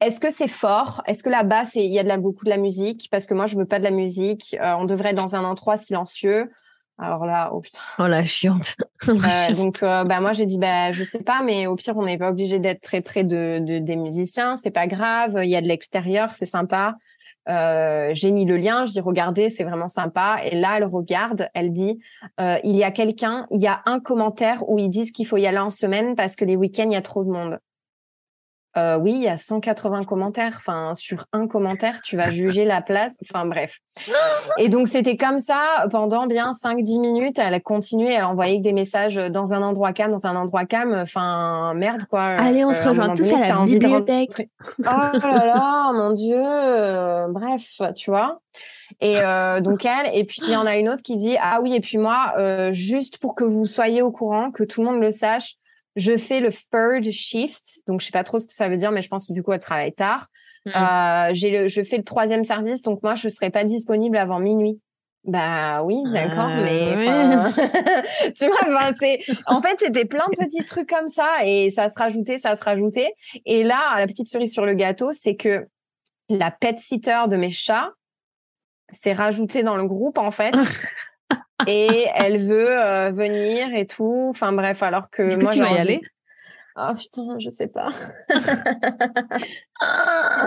Est-ce 0.00 0.20
que 0.20 0.30
c'est 0.30 0.48
fort? 0.48 1.02
Est-ce 1.06 1.22
que 1.22 1.30
là-bas, 1.30 1.64
il 1.74 1.92
y 1.92 1.98
a 1.98 2.02
de 2.02 2.08
la, 2.08 2.16
beaucoup 2.16 2.44
de 2.44 2.50
la 2.50 2.56
musique? 2.56 3.08
Parce 3.10 3.26
que 3.26 3.34
moi, 3.34 3.46
je 3.46 3.56
veux 3.56 3.64
pas 3.64 3.78
de 3.78 3.84
la 3.84 3.90
musique. 3.90 4.56
Euh, 4.60 4.74
on 4.78 4.84
devrait 4.84 5.10
être 5.10 5.16
dans 5.16 5.36
un 5.36 5.44
endroit 5.44 5.76
silencieux. 5.76 6.50
Alors 6.98 7.26
là, 7.26 7.50
oh 7.52 7.60
putain. 7.60 7.80
Oh 7.98 8.06
la 8.06 8.24
chiante. 8.24 8.76
donc, 9.56 9.82
euh, 9.82 10.04
bah 10.04 10.20
moi 10.20 10.32
j'ai 10.32 10.46
dit 10.46 10.58
bah 10.58 10.92
je 10.92 11.02
sais 11.02 11.22
pas, 11.22 11.42
mais 11.42 11.66
au 11.66 11.74
pire 11.74 11.96
on 11.96 12.04
n'est 12.04 12.18
pas 12.18 12.30
obligé 12.30 12.60
d'être 12.60 12.80
très 12.80 13.00
près 13.00 13.24
de, 13.24 13.58
de, 13.60 13.78
des 13.78 13.96
musiciens, 13.96 14.56
c'est 14.56 14.70
pas 14.70 14.86
grave. 14.86 15.40
Il 15.42 15.50
y 15.50 15.56
a 15.56 15.60
de 15.60 15.66
l'extérieur, 15.66 16.34
c'est 16.34 16.46
sympa. 16.46 16.96
Euh, 17.48 18.10
j'ai 18.14 18.30
mis 18.30 18.46
le 18.46 18.56
lien, 18.56 18.86
je 18.86 18.92
dis 18.92 19.00
regardez, 19.00 19.50
c'est 19.50 19.64
vraiment 19.64 19.88
sympa. 19.88 20.38
Et 20.44 20.58
là, 20.58 20.76
elle 20.76 20.84
regarde, 20.84 21.48
elle 21.54 21.72
dit 21.72 22.00
euh, 22.40 22.58
il 22.64 22.76
y 22.76 22.84
a 22.84 22.90
quelqu'un, 22.90 23.46
il 23.50 23.60
y 23.60 23.66
a 23.66 23.82
un 23.86 24.00
commentaire 24.00 24.68
où 24.68 24.78
ils 24.78 24.88
disent 24.88 25.10
qu'il 25.10 25.26
faut 25.26 25.36
y 25.36 25.46
aller 25.46 25.58
en 25.58 25.70
semaine 25.70 26.14
parce 26.14 26.36
que 26.36 26.44
les 26.44 26.56
week-ends 26.56 26.86
il 26.86 26.92
y 26.92 26.96
a 26.96 27.02
trop 27.02 27.24
de 27.24 27.30
monde. 27.30 27.58
Euh, 28.76 28.96
oui, 28.96 29.12
il 29.12 29.22
y 29.22 29.28
a 29.28 29.36
180 29.36 30.04
commentaires. 30.04 30.54
Enfin, 30.58 30.94
sur 30.96 31.26
un 31.32 31.46
commentaire, 31.46 32.00
tu 32.02 32.16
vas 32.16 32.28
juger 32.28 32.64
la 32.64 32.82
place. 32.82 33.12
Enfin, 33.22 33.46
bref. 33.46 33.78
Et 34.58 34.68
donc, 34.68 34.88
c'était 34.88 35.16
comme 35.16 35.38
ça 35.38 35.86
pendant 35.90 36.26
bien 36.26 36.52
5-10 36.52 37.00
minutes. 37.00 37.38
Elle 37.38 37.54
a 37.54 37.60
continué, 37.60 38.12
elle 38.12 38.24
envoyait 38.24 38.58
des 38.58 38.72
messages 38.72 39.14
dans 39.14 39.54
un 39.54 39.62
endroit 39.62 39.92
calme, 39.92 40.12
dans 40.12 40.26
un 40.26 40.34
endroit 40.34 40.64
calme. 40.64 40.94
Enfin, 40.94 41.72
merde, 41.74 42.04
quoi. 42.10 42.22
Allez, 42.22 42.64
on 42.64 42.72
se 42.72 42.84
euh, 42.84 42.90
rejoint 42.90 43.14
tous 43.14 43.32
à 43.32 43.46
la 43.46 43.64
bibliothèque. 43.64 44.48
Oh 44.80 44.82
là 44.82 45.46
là, 45.46 45.92
mon 45.92 46.10
Dieu. 46.10 46.42
bref, 47.32 47.80
tu 47.94 48.10
vois. 48.10 48.40
Et 49.00 49.18
euh, 49.18 49.60
donc 49.60 49.84
elle, 49.84 50.10
et 50.14 50.24
puis 50.24 50.40
il 50.44 50.52
y 50.52 50.56
en 50.56 50.66
a 50.66 50.76
une 50.76 50.88
autre 50.88 51.02
qui 51.02 51.16
dit 51.16 51.36
ah 51.40 51.58
oui 51.60 51.74
et 51.74 51.80
puis 51.80 51.98
moi 51.98 52.34
juste 52.72 53.18
pour 53.18 53.34
que 53.34 53.44
vous 53.44 53.66
soyez 53.66 54.02
au 54.02 54.10
courant, 54.10 54.50
que 54.50 54.62
tout 54.62 54.82
le 54.82 54.90
monde 54.90 55.00
le 55.00 55.10
sache, 55.10 55.56
je 55.96 56.16
fais 56.16 56.40
le 56.40 56.50
third 56.50 57.10
shift, 57.10 57.80
donc 57.86 58.00
je 58.00 58.06
sais 58.06 58.12
pas 58.12 58.24
trop 58.24 58.38
ce 58.38 58.46
que 58.46 58.52
ça 58.52 58.68
veut 58.68 58.76
dire, 58.76 58.92
mais 58.92 59.02
je 59.02 59.08
pense 59.08 59.26
que 59.26 59.32
du 59.32 59.42
coup 59.42 59.52
elle 59.52 59.60
travaille 59.60 59.92
tard. 59.92 60.28
Mm. 60.66 60.70
Euh, 60.74 61.30
j'ai 61.34 61.50
le, 61.50 61.68
je 61.68 61.82
fais 61.82 61.96
le 61.96 62.04
troisième 62.04 62.44
service, 62.44 62.82
donc 62.82 63.02
moi 63.02 63.14
je 63.14 63.28
serai 63.28 63.50
pas 63.50 63.64
disponible 63.64 64.16
avant 64.16 64.38
minuit. 64.38 64.80
Bah 65.24 65.82
oui, 65.82 66.02
d'accord, 66.12 66.50
euh, 66.50 66.64
mais 66.64 68.32
tu 68.38 68.46
vois, 68.46 68.92
c'est 69.00 69.20
en 69.46 69.62
fait 69.62 69.76
c'était 69.78 70.04
plein 70.04 70.26
de 70.30 70.44
petits 70.44 70.64
trucs 70.66 70.88
comme 70.88 71.08
ça 71.08 71.30
et 71.44 71.70
ça 71.70 71.90
se 71.90 71.98
rajoutait, 71.98 72.36
ça 72.36 72.56
se 72.56 72.64
rajoutait. 72.64 73.12
Et 73.46 73.64
là, 73.64 73.98
la 73.98 74.06
petite 74.06 74.28
cerise 74.28 74.52
sur 74.52 74.66
le 74.66 74.74
gâteau, 74.74 75.12
c'est 75.12 75.36
que 75.36 75.66
la 76.28 76.50
pet 76.50 76.78
sitter 76.78 77.22
de 77.28 77.36
mes 77.36 77.50
chats 77.50 77.90
s'est 78.90 79.12
rajoutée 79.12 79.62
dans 79.62 79.76
le 79.76 79.86
groupe 79.86 80.18
en 80.18 80.30
fait. 80.30 80.54
et 81.66 82.06
elle 82.14 82.38
veut 82.38 82.70
euh, 82.70 83.10
venir 83.10 83.74
et 83.74 83.86
tout. 83.86 84.26
Enfin 84.30 84.52
bref, 84.52 84.82
alors 84.82 85.10
que 85.10 85.36
moi, 85.36 85.52
tu 85.52 85.60
vas 85.60 85.70
y 85.70 85.78
aller? 85.78 86.00
Oh 86.76 86.90
putain, 86.96 87.38
je 87.38 87.50
sais 87.50 87.68
pas. 87.68 87.90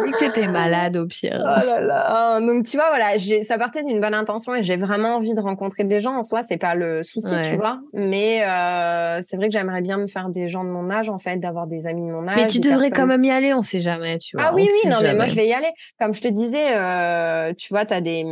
oui, 0.04 0.12
que 0.12 0.34
t'es 0.34 0.48
malade 0.48 0.98
au 0.98 1.06
pire. 1.06 1.40
Oh 1.42 1.66
là 1.66 1.80
là. 1.80 2.42
Donc 2.42 2.66
tu 2.66 2.76
vois, 2.76 2.90
voilà, 2.90 3.18
ça 3.46 3.58
partait 3.58 3.82
d'une 3.84 4.02
bonne 4.02 4.14
intention 4.14 4.54
et 4.54 4.62
j'ai 4.62 4.76
vraiment 4.76 5.16
envie 5.16 5.34
de 5.34 5.40
rencontrer 5.40 5.86
des 5.86 6.02
gens 6.02 6.18
en 6.18 6.24
soi, 6.24 6.44
c'est 6.44 6.58
pas 6.58 6.76
le 6.76 7.02
souci, 7.04 7.34
tu 7.50 7.56
vois. 7.56 7.80
Mais 7.94 8.44
euh, 8.44 9.22
c'est 9.22 9.38
vrai 9.38 9.48
que 9.48 9.54
j'aimerais 9.54 9.82
bien 9.82 9.98
me 9.98 10.08
faire 10.08 10.28
des 10.28 10.50
gens 10.50 10.66
de 10.66 10.70
mon 10.70 10.90
âge 10.90 11.08
en 11.08 11.18
fait, 11.18 11.38
d'avoir 11.38 11.66
des 11.66 11.88
amis 11.88 12.06
de 12.06 12.12
mon 12.12 12.28
âge. 12.28 12.36
Mais 12.36 12.48
tu 12.48 12.60
devrais 12.60 12.92
quand 12.92 13.08
même 13.08 13.24
y 13.24 13.32
aller, 13.32 13.54
on 13.54 13.62
sait 13.62 13.80
jamais, 13.82 14.18
tu 14.18 14.36
vois. 14.36 14.48
Ah 14.48 14.54
oui, 14.54 14.70
oui, 14.70 14.90
non, 14.90 14.98
mais 15.02 15.16
moi 15.16 15.28
je 15.28 15.36
vais 15.36 15.48
y 15.48 15.54
aller. 15.54 15.72
Comme 15.98 16.14
je 16.14 16.22
te 16.22 16.28
disais, 16.28 16.76
euh, 16.76 17.54
tu 17.54 17.70
vois, 17.70 17.86
t'as 17.86 18.02
des, 18.02 18.26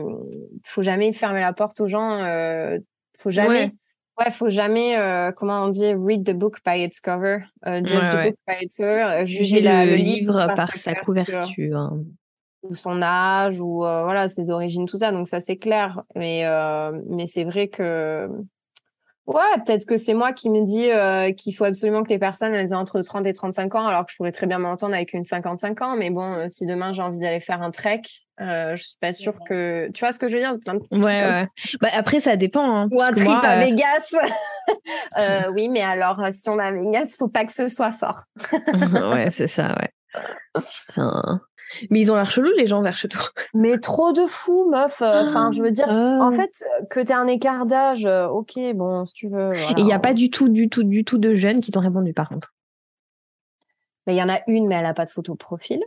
faut 0.66 0.84
jamais 0.84 1.14
fermer 1.14 1.40
la 1.40 1.54
porte 1.54 1.80
aux 1.80 1.88
gens. 1.88 2.12
Euh, 2.12 2.78
faut 3.20 3.32
jamais. 3.32 3.48
Ouais, 3.48 3.72
faut 4.32 4.50
jamais, 4.50 4.98
euh, 4.98 5.32
comment 5.32 5.64
on 5.64 5.70
dit, 5.70 5.94
read 5.94 6.24
the 6.26 6.34
book 6.34 6.60
by 6.66 6.82
its 6.84 7.00
cover, 7.02 7.40
euh, 7.66 7.82
judge 7.84 8.10
the 8.12 8.24
book 8.28 8.36
by 8.48 8.56
its 8.62 8.78
cover, 8.78 9.04
euh, 9.04 9.26
juger 9.26 9.62
le, 9.62 9.96
livre 9.96 10.48
par, 10.56 10.72
sa, 10.76 10.96
couverture. 10.96 11.78
Hein. 11.78 12.04
Ou 12.64 12.76
son 12.76 13.02
âge, 13.02 13.60
ou 13.62 13.80
voilà, 13.80 14.28
ses 14.28 14.50
origines, 14.50 14.88
tout 14.88 14.98
ça. 14.98 15.12
Donc 15.12 15.28
ça, 15.28 15.40
c'est 15.40 15.58
clair. 15.58 16.02
Mais, 16.16 16.44
mais 17.08 17.28
c'est 17.28 17.44
vrai 17.44 17.68
que 17.68 18.28
Ouais, 19.28 19.42
peut-être 19.66 19.88
que 19.88 19.98
c'est 19.98 20.14
moi 20.14 20.34
qui 20.34 20.52
me 20.52 20.64
dis 20.64 20.92
euh, 20.92 21.32
qu'il 21.32 21.56
faut 21.56 21.66
absolument 21.66 22.04
que 22.04 22.10
les 22.10 22.20
personnes 22.20 22.54
elles 22.54 22.70
aient 22.70 22.76
entre 22.76 23.02
30 23.02 23.26
et 23.26 23.34
35 23.34 23.74
ans, 23.74 23.88
alors 23.88 24.06
que 24.06 24.12
je 24.12 24.18
pourrais 24.18 24.32
très 24.32 24.46
bien 24.46 24.60
m'entendre 24.60 24.94
avec 24.94 25.14
une 25.14 25.26
55 25.26 25.82
ans. 25.82 25.96
Mais 25.96 26.12
bon, 26.12 26.34
euh, 26.34 26.46
si 26.48 26.68
demain 26.68 26.94
j'ai 26.94 27.02
envie 27.02 27.18
d'aller 27.18 27.40
faire 27.40 27.64
un 27.64 27.72
trek, 27.72 28.04
euh, 28.40 28.76
je 28.76 28.84
suis 28.84 28.98
pas 29.02 29.14
sûre 29.14 29.40
que 29.48 29.90
tu 29.94 30.02
vois 30.02 30.14
ce 30.14 30.20
que 30.20 30.28
je 30.28 30.36
veux 30.36 30.42
dire? 30.42 30.56
Plein 30.64 30.76
de 30.76 30.80
petits 30.80 31.00
ouais, 31.00 31.24
ouais. 31.24 31.48
Bah, 31.82 31.88
après, 31.96 32.20
ça 32.20 32.36
dépend. 32.36 32.82
Hein, 32.82 32.88
Ou 32.92 33.02
un 33.02 33.14
trip 33.14 33.44
à 33.44 33.58
euh, 33.58 33.60
Vegas. 33.62 34.14
oui, 35.54 35.70
mais 35.70 35.82
alors 35.82 36.22
si 36.32 36.48
on 36.48 36.56
va 36.56 36.66
à 36.66 36.72
Vegas, 36.72 37.16
faut 37.18 37.30
pas 37.30 37.46
que 37.46 37.54
ce 37.54 37.68
soit 37.68 37.94
fort. 37.94 38.26
ouais, 38.54 39.32
c'est 39.32 39.48
ça. 39.48 39.76
Ouais. 39.76 40.62
Mais 41.90 42.00
ils 42.00 42.12
ont 42.12 42.16
l'air 42.16 42.30
chelous, 42.30 42.52
les 42.58 42.68
gens 42.68 42.82
vers 42.82 42.98
chez 42.98 43.08
toi. 43.08 43.24
Mais 43.54 43.78
trop 43.78 44.14
de 44.14 44.26
fous, 44.28 44.70
meuf. 44.70 45.02
Euh, 45.02 45.24
enfin, 45.24 45.52
je 45.52 45.62
veux 45.62 45.72
dire, 45.72 45.88
en 45.90 46.30
ah. 46.30 46.32
fait, 46.32 46.64
que 46.90 47.00
tu 47.00 47.14
un 47.14 47.28
écart 47.28 47.66
d'âge, 47.66 48.06
euh, 48.06 48.28
ok, 48.28 48.60
bon, 48.74 49.06
si 49.06 49.14
tu 49.14 49.30
veux. 49.30 49.54
Et 49.54 49.80
il 49.80 49.86
n'y 49.86 49.94
a 49.94 50.00
pas 50.00 50.14
du 50.14 50.30
tout, 50.30 50.50
du 50.50 50.70
tout, 50.70 50.84
du 50.84 51.04
tout 51.04 51.18
de 51.18 51.34
jeunes 51.34 51.62
qui 51.62 51.72
t'ont 51.72 51.80
répondu, 51.80 52.14
par 52.14 52.30
contre. 52.30 52.54
Il 54.08 54.16
y 54.16 54.22
en 54.22 54.30
a 54.30 54.40
une, 54.48 54.68
mais 54.68 54.76
elle 54.76 54.84
n'a 54.84 54.94
pas 54.94 55.06
de 55.06 55.10
photo 55.10 55.34
de 55.34 55.38
profil. 55.38 55.80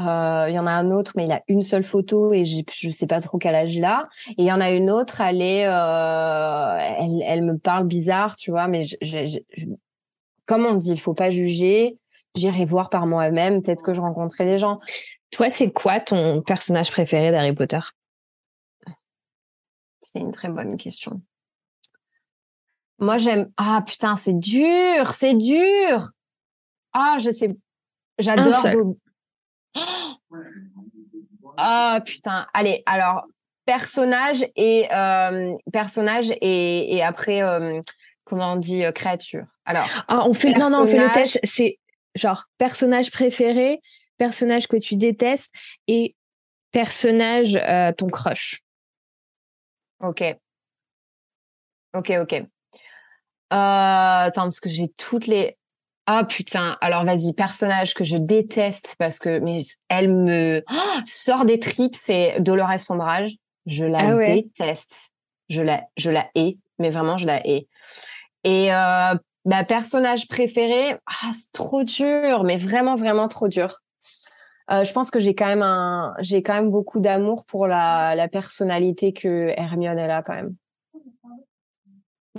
Euh, 0.00 0.46
il 0.48 0.54
y 0.54 0.58
en 0.58 0.66
a 0.66 0.70
un 0.70 0.90
autre, 0.90 1.12
mais 1.16 1.26
il 1.26 1.32
a 1.32 1.42
une 1.48 1.62
seule 1.62 1.82
photo 1.82 2.32
et 2.32 2.44
je 2.44 2.86
ne 2.86 2.92
sais 2.92 3.06
pas 3.06 3.20
trop 3.20 3.38
quel 3.38 3.54
âge 3.54 3.74
il 3.74 3.84
a. 3.84 4.08
Et 4.30 4.34
il 4.38 4.44
y 4.44 4.52
en 4.52 4.60
a 4.60 4.70
une 4.70 4.90
autre, 4.90 5.20
elle 5.20 5.42
est, 5.42 5.60
elle, 5.60 7.22
elle, 7.24 7.42
me 7.42 7.58
parle 7.58 7.86
bizarre, 7.86 8.36
tu 8.36 8.50
vois, 8.50 8.66
mais 8.66 8.84
je, 8.84 9.40
comme 10.48 10.64
on 10.64 10.74
dit, 10.74 10.90
il 10.90 11.00
faut 11.00 11.14
pas 11.14 11.30
juger 11.30 11.98
j'irai 12.38 12.64
voir 12.64 12.88
par 12.90 13.06
moi-même, 13.06 13.62
peut-être 13.62 13.82
que 13.82 13.92
je 13.92 14.00
rencontrerai 14.00 14.44
des 14.44 14.58
gens. 14.58 14.80
Toi, 15.30 15.50
c'est 15.50 15.70
quoi 15.70 16.00
ton 16.00 16.40
personnage 16.42 16.90
préféré 16.90 17.30
d'Harry 17.30 17.52
Potter? 17.52 17.80
C'est 20.00 20.20
une 20.20 20.32
très 20.32 20.48
bonne 20.48 20.76
question. 20.76 21.20
Moi, 22.98 23.18
j'aime. 23.18 23.50
Ah 23.56 23.82
putain, 23.86 24.16
c'est 24.16 24.38
dur, 24.38 25.12
c'est 25.12 25.34
dur. 25.34 26.10
Ah, 26.92 27.18
je 27.20 27.30
sais. 27.30 27.56
J'adore. 28.18 28.94
Ah 31.56 32.00
putain. 32.04 32.46
Allez, 32.54 32.82
alors 32.86 33.26
personnage 33.64 34.46
et 34.56 34.88
euh, 34.92 35.54
personnage 35.72 36.30
et, 36.40 36.96
et 36.96 37.02
après 37.02 37.42
euh, 37.42 37.80
comment 38.24 38.54
on 38.54 38.56
dit 38.56 38.84
euh, 38.84 38.92
créature. 38.92 39.46
Alors. 39.64 39.86
Ah, 40.08 40.26
on 40.26 40.34
fait 40.34 40.52
non 40.52 40.70
non 40.70 40.82
on 40.82 40.86
fait 40.86 40.98
le 40.98 41.12
test. 41.12 41.38
C'est 41.44 41.78
genre 42.18 42.44
personnage 42.58 43.10
préféré, 43.10 43.80
personnage 44.18 44.66
que 44.66 44.76
tu 44.76 44.96
détestes 44.96 45.52
et 45.86 46.16
personnage 46.72 47.56
euh, 47.56 47.92
ton 47.92 48.08
crush. 48.08 48.62
Ok. 50.00 50.22
Ok, 51.94 52.12
ok. 52.20 52.32
Euh, 52.34 52.44
attends, 53.50 54.42
parce 54.42 54.60
que 54.60 54.68
j'ai 54.68 54.88
toutes 54.96 55.26
les. 55.26 55.56
Ah 56.06 56.24
putain, 56.24 56.78
alors 56.80 57.04
vas-y, 57.04 57.34
personnage 57.34 57.92
que 57.94 58.04
je 58.04 58.16
déteste 58.16 58.96
parce 58.98 59.18
que 59.18 59.40
mais 59.40 59.62
elle 59.88 60.12
me 60.12 60.62
sort 61.06 61.44
des 61.44 61.60
tripes, 61.60 61.96
c'est 61.96 62.40
Dolores 62.40 62.80
Sombrage. 62.80 63.32
Je 63.66 63.84
la 63.84 63.98
ah 63.98 64.14
déteste. 64.14 65.10
Je 65.50 65.60
la, 65.62 65.84
je 65.96 66.10
la 66.10 66.28
hais, 66.34 66.56
mais 66.78 66.90
vraiment 66.90 67.18
je 67.18 67.26
la 67.26 67.46
hais. 67.46 67.68
Et 68.44 68.72
euh, 68.72 69.14
Ma 69.48 69.64
personnage 69.64 70.28
préféré, 70.28 70.94
ah, 71.06 71.30
c'est 71.32 71.50
trop 71.52 71.82
dur, 71.82 72.44
mais 72.44 72.58
vraiment, 72.58 72.96
vraiment 72.96 73.28
trop 73.28 73.48
dur. 73.48 73.80
Euh, 74.70 74.84
je 74.84 74.92
pense 74.92 75.10
que 75.10 75.20
j'ai 75.20 75.34
quand 75.34 75.46
même 75.46 75.62
un, 75.62 76.14
j'ai 76.18 76.42
quand 76.42 76.52
même 76.52 76.70
beaucoup 76.70 77.00
d'amour 77.00 77.46
pour 77.46 77.66
la, 77.66 78.14
la 78.14 78.28
personnalité 78.28 79.14
que 79.14 79.54
Hermione 79.56 79.98
elle 79.98 80.10
a 80.10 80.22
quand 80.22 80.34
même. 80.34 80.54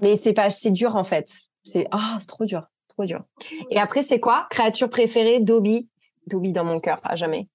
Mais 0.04 0.18
c'est 0.22 0.34
pas, 0.34 0.52
c'est 0.52 0.70
dur 0.70 0.96
en 0.96 1.04
fait. 1.04 1.32
C'est 1.64 1.88
ah, 1.90 2.18
c'est 2.20 2.28
trop 2.28 2.46
dur, 2.46 2.68
trop 2.90 3.06
dur. 3.06 3.24
Et 3.72 3.80
après 3.80 4.04
c'est 4.04 4.20
quoi? 4.20 4.46
Créature 4.52 4.92
préférée 4.92 5.40
Dobby, 5.40 5.90
Dobby 6.28 6.54
dans 6.54 6.64
mon 6.64 6.80
cœur 6.80 7.00
à 7.04 7.16
jamais. 7.16 7.48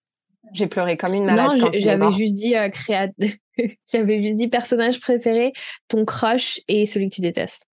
J'ai 0.53 0.67
pleuré 0.67 0.97
comme 0.97 1.15
une 1.15 1.27
malade. 1.27 1.57
Non, 1.61 1.71
j'avais 1.73 2.11
juste 2.11 2.35
dit 2.35 2.57
euh, 2.57 2.69
j'avais 3.93 4.21
juste 4.21 4.37
dit 4.37 4.49
personnage 4.49 4.99
préféré, 4.99 5.53
ton 5.87 6.05
crush 6.05 6.61
et 6.67 6.87
celui 6.87 7.09
que 7.09 7.15
tu 7.15 7.21
détestes. 7.21 7.69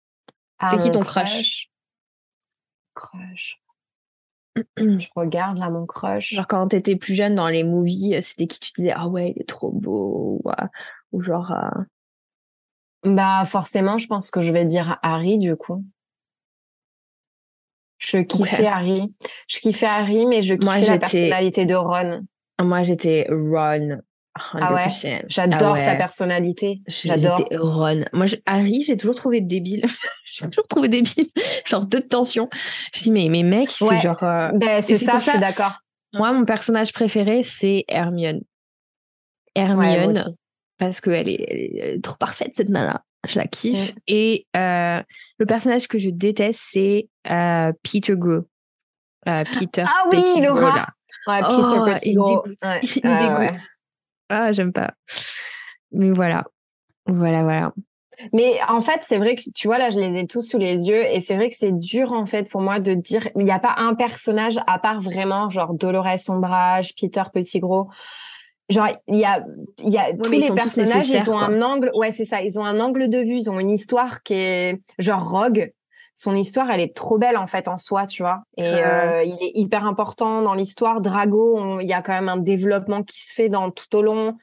Ah, 0.59 0.69
c'est 0.71 0.77
qui 0.77 0.91
ton 0.91 1.01
crush? 1.01 1.33
crush? 1.33 1.70
je 4.77 5.07
regarde 5.15 5.59
là 5.59 5.71
mon 5.71 5.87
crush. 5.87 6.35
Genre 6.35 6.47
quand 6.47 6.69
t'étais 6.69 6.97
plus 6.97 7.15
jeune 7.15 7.35
dans 7.35 7.49
les 7.49 7.65
movies, 7.65 8.17
euh, 8.17 8.21
c'était 8.21 8.47
qui? 8.47 8.61
Tu 8.61 8.73
disais 8.77 8.93
ah 8.95 9.09
ouais 9.09 9.33
il 9.37 9.43
est 9.43 9.49
trop 9.49 9.71
beau 9.71 10.41
ou, 10.43 10.51
euh, 10.51 11.21
genre. 11.21 11.53
Euh 11.53 11.83
bah 13.03 13.45
forcément 13.47 13.97
je 13.97 14.07
pense 14.07 14.31
que 14.31 14.43
je 14.43 14.53
vais 14.53 14.67
dire 14.67 14.99
Harry 15.03 15.39
du 15.39 15.57
coup. 15.57 15.85
Je 17.99 18.19
kiffais 18.19 18.67
Harry. 18.67 19.15
Je 19.49 19.61
kiffais 19.61 19.87
Harry 19.87 20.27
mais 20.27 20.43
je 20.43 20.55
kiffais 20.55 20.87
la 20.87 20.99
personnalité 20.99 21.65
de 21.65 21.75
Ron. 21.75 22.27
Moi 22.61 22.83
j'étais 22.83 23.27
Ron. 23.31 24.01
Ah 24.55 24.75
ouais, 24.75 25.23
j'adore 25.29 25.75
ah 25.77 25.81
sa 25.81 25.95
personnalité. 25.95 26.81
J'adore. 26.87 27.43
Ron. 27.53 28.05
Moi, 28.13 28.27
Harry, 28.47 28.83
j'ai 28.83 28.97
toujours 28.97 29.15
trouvé 29.15 29.41
débile. 29.41 29.85
j'ai 30.35 30.49
toujours 30.49 30.67
trouvé 30.69 30.89
débile. 30.89 31.29
genre 31.67 31.87
de 31.87 31.99
tension. 31.99 32.49
Je 32.95 33.03
dis 33.03 33.11
mais 33.11 33.29
mais 33.29 33.43
mec, 33.43 33.71
c'est 33.71 34.01
genre. 34.01 34.23
Euh, 34.23 34.51
ben, 34.55 34.83
c'est 34.83 34.99
ça, 34.99 35.19
je 35.19 35.31
suis 35.31 35.39
d'accord. 35.39 35.81
Moi, 36.15 36.33
mon 36.33 36.45
personnage 36.45 36.93
préféré, 36.93 37.43
c'est 37.43 37.85
Hermione. 37.89 38.41
Hermione, 39.55 40.35
parce 40.79 41.01
qu'elle 41.01 41.29
est, 41.29 41.47
elle 41.49 41.97
est 41.97 42.03
trop 42.03 42.17
parfaite, 42.17 42.53
cette 42.55 42.69
nana. 42.69 43.05
Je 43.29 43.39
la 43.39 43.47
kiffe. 43.47 43.95
Mm. 43.95 43.99
Et 44.09 44.47
euh, 44.57 45.03
le 45.39 45.47
personnage 45.47 45.89
que 45.89 45.99
je 45.99 46.11
déteste, 46.11 46.61
c'est 46.73 47.09
euh, 47.31 47.73
Peter 47.83 48.15
Gros. 48.17 48.47
Peter 49.53 49.85
Ah 49.87 50.05
oui, 50.11 50.47
rat 50.47 50.87
Ouais, 51.27 51.41
Peter 51.43 51.77
oh, 51.77 51.85
Petit 51.85 52.15
Gros. 52.15 52.45
Il 52.47 53.03
dégoûte. 53.03 53.61
Ah, 54.31 54.53
j'aime 54.53 54.73
pas. 54.73 54.95
Mais 55.93 56.13
voilà. 56.13 56.45
Voilà, 57.07 57.43
voilà. 57.43 57.73
Mais 58.33 58.59
en 58.69 58.81
fait, 58.81 59.01
c'est 59.03 59.19
vrai 59.19 59.35
que 59.35 59.43
tu 59.55 59.67
vois 59.67 59.79
là, 59.79 59.91
je 59.91 59.99
les 59.99 60.21
ai 60.21 60.27
tous 60.27 60.43
sous 60.43 60.59
les 60.59 60.89
yeux 60.89 61.05
et 61.07 61.21
c'est 61.21 61.35
vrai 61.35 61.49
que 61.49 61.57
c'est 61.57 61.73
dur 61.73 62.13
en 62.13 62.27
fait 62.27 62.45
pour 62.49 62.61
moi 62.61 62.79
de 62.79 62.95
dire 62.95 63.29
il 63.35 63.45
n'y 63.45 63.51
a 63.51 63.59
pas 63.59 63.75
un 63.79 63.95
personnage 63.95 64.59
à 64.67 64.79
part 64.79 65.01
vraiment 65.01 65.49
genre 65.49 65.75
Dolores 65.75 66.29
Ombrage, 66.29 66.95
Peter 67.01 67.23
Petit 67.33 67.61
Gros. 67.61 67.89
Genre 68.69 68.89
il 69.09 69.17
y 69.17 69.25
a 69.25 69.45
il 69.83 69.93
y 69.93 69.99
a 69.99 70.13
tous 70.15 70.31
les 70.31 70.53
personnages, 70.53 71.09
ils 71.09 71.31
ont 71.31 71.39
un 71.39 71.61
angle, 71.63 71.91
ouais 71.95 72.13
c'est 72.13 72.27
ça, 72.27 72.43
ils 72.43 72.59
ont 72.59 72.65
un 72.65 72.79
angle 72.79 73.09
de 73.09 73.19
vue, 73.19 73.39
ils 73.39 73.51
ont 73.51 73.59
une 73.59 73.71
histoire 73.71 74.23
qui 74.23 74.35
est 74.35 74.81
genre 74.99 75.29
Rogue. 75.29 75.73
Son 76.23 76.37
histoire, 76.37 76.71
elle 76.71 76.81
est 76.81 76.95
trop 76.95 77.17
belle 77.17 77.39
en 77.39 77.47
fait 77.47 77.67
en 77.67 77.79
soi, 77.79 78.07
tu 78.07 78.23
vois. 78.23 78.43
Et 78.59 78.67
euh, 78.67 79.23
il 79.25 79.39
est 79.41 79.53
hyper 79.55 79.87
important 79.87 80.43
dans 80.43 80.53
l'histoire. 80.53 81.01
Drago, 81.01 81.81
il 81.81 81.89
y 81.89 81.95
a 81.95 82.03
quand 82.03 82.13
même 82.13 82.29
un 82.29 82.37
développement 82.37 83.03
qui 83.03 83.25
se 83.25 83.33
fait 83.33 83.49
dans 83.49 83.71
tout 83.71 83.97
au 83.97 84.03
long. 84.03 84.37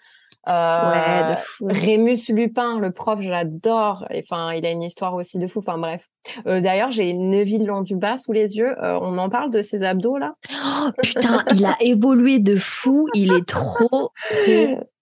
Euh, 0.48 1.36
Rémus 1.62 2.30
Lupin, 2.30 2.80
le 2.80 2.92
prof, 2.92 3.20
je 3.22 3.30
l'adore. 3.30 4.08
Enfin, 4.18 4.54
il 4.54 4.66
a 4.66 4.72
une 4.72 4.84
histoire 4.84 5.14
aussi 5.14 5.40
de 5.40 5.48
fou. 5.48 5.60
Enfin, 5.60 5.78
bref. 5.78 6.08
Euh, 6.46 6.62
D'ailleurs, 6.62 6.92
j'ai 6.92 7.14
Neville 7.14 7.70
bas 7.92 8.18
sous 8.18 8.32
les 8.32 8.58
yeux. 8.58 8.78
Euh, 8.82 9.00
on 9.02 9.18
en 9.18 9.30
parle 9.30 9.50
de 9.52 9.62
ses 9.62 9.84
abdos 9.84 10.18
là? 10.18 10.36
Oh, 10.52 10.90
putain, 11.02 11.44
il 11.54 11.66
a 11.66 11.76
évolué 11.82 12.40
de 12.40 12.56
fou. 12.56 13.08
Il 13.14 13.34
est 13.34 13.48
trop 13.48 14.12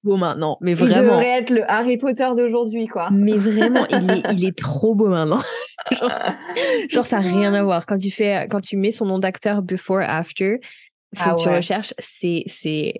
beau 0.03 0.17
maintenant. 0.17 0.57
Mais 0.61 0.73
vraiment. 0.73 0.95
Il 0.95 1.01
devrait 1.01 1.39
être 1.39 1.49
le 1.51 1.69
Harry 1.69 1.97
Potter 1.97 2.27
d'aujourd'hui, 2.35 2.87
quoi. 2.87 3.09
Mais 3.11 3.35
vraiment, 3.35 3.85
il 3.89 4.11
est, 4.11 4.23
il 4.33 4.45
est 4.45 4.57
trop 4.57 4.95
beau 4.95 5.09
maintenant. 5.09 5.41
genre, 6.89 7.05
ça 7.05 7.19
n'a 7.19 7.29
rien 7.29 7.53
à 7.53 7.63
voir. 7.63 7.85
Quand 7.85 7.97
tu 7.97 8.09
fais, 8.09 8.47
quand 8.49 8.61
tu 8.61 8.77
mets 8.77 8.91
son 8.91 9.05
nom 9.05 9.19
d'acteur 9.19 9.61
before 9.61 10.01
after, 10.01 10.59
faut 11.15 11.23
ah 11.29 11.35
que 11.35 11.41
tu 11.41 11.49
recherches. 11.49 11.93
C'est, 11.99 12.43
c'est, 12.47 12.93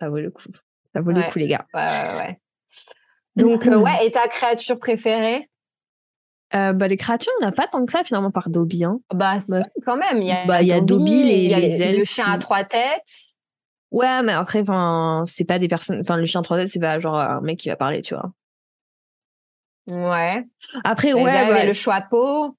ça 0.00 0.08
vaut 0.08 0.20
le 0.20 0.30
coup. 0.30 0.48
Ça 0.94 1.00
vaut 1.00 1.12
le 1.12 1.22
coup, 1.30 1.38
les 1.38 1.48
gars. 1.48 1.66
Ouais, 1.74 1.84
ouais, 1.84 2.16
ouais. 2.16 2.40
Donc, 3.36 3.66
euh, 3.66 3.78
ouais, 3.78 4.06
et 4.06 4.10
ta 4.10 4.28
créature 4.28 4.78
préférée? 4.78 5.48
Euh, 6.54 6.74
bah, 6.74 6.86
les 6.86 6.98
créatures, 6.98 7.32
on 7.40 7.44
n'a 7.46 7.52
pas 7.52 7.66
tant 7.66 7.84
que 7.86 7.92
ça 7.92 8.04
finalement 8.04 8.30
par 8.30 8.50
Dobby. 8.50 8.84
Hein. 8.84 9.00
Bah, 9.14 9.38
quand 9.86 9.96
même. 9.96 10.20
Il 10.20 10.28
y 10.28 10.32
a, 10.32 10.44
bah, 10.44 10.62
y 10.62 10.70
a 10.70 10.82
Dobby, 10.82 11.22
les, 11.22 11.48
les, 11.48 11.96
le 11.96 12.04
chien 12.04 12.26
à 12.30 12.36
trois 12.36 12.62
têtes. 12.64 13.02
Ouais, 13.90 14.22
mais 14.22 14.32
après, 14.32 14.62
c'est 15.24 15.44
pas 15.44 15.58
des 15.58 15.68
personnes. 15.68 16.00
Enfin, 16.00 16.16
le 16.18 16.26
chien 16.26 16.40
à 16.40 16.44
trois 16.44 16.58
têtes, 16.58 16.68
c'est 16.68 16.78
pas 16.80 17.00
genre 17.00 17.18
un 17.18 17.40
mec 17.40 17.58
qui 17.58 17.70
va 17.70 17.76
parler, 17.76 18.02
tu 18.02 18.14
vois. 18.14 18.32
Ouais. 19.90 20.46
Après, 20.84 21.14
ouais. 21.14 21.24
Bah, 21.24 21.64
le 21.64 21.72
chapeau. 21.72 22.54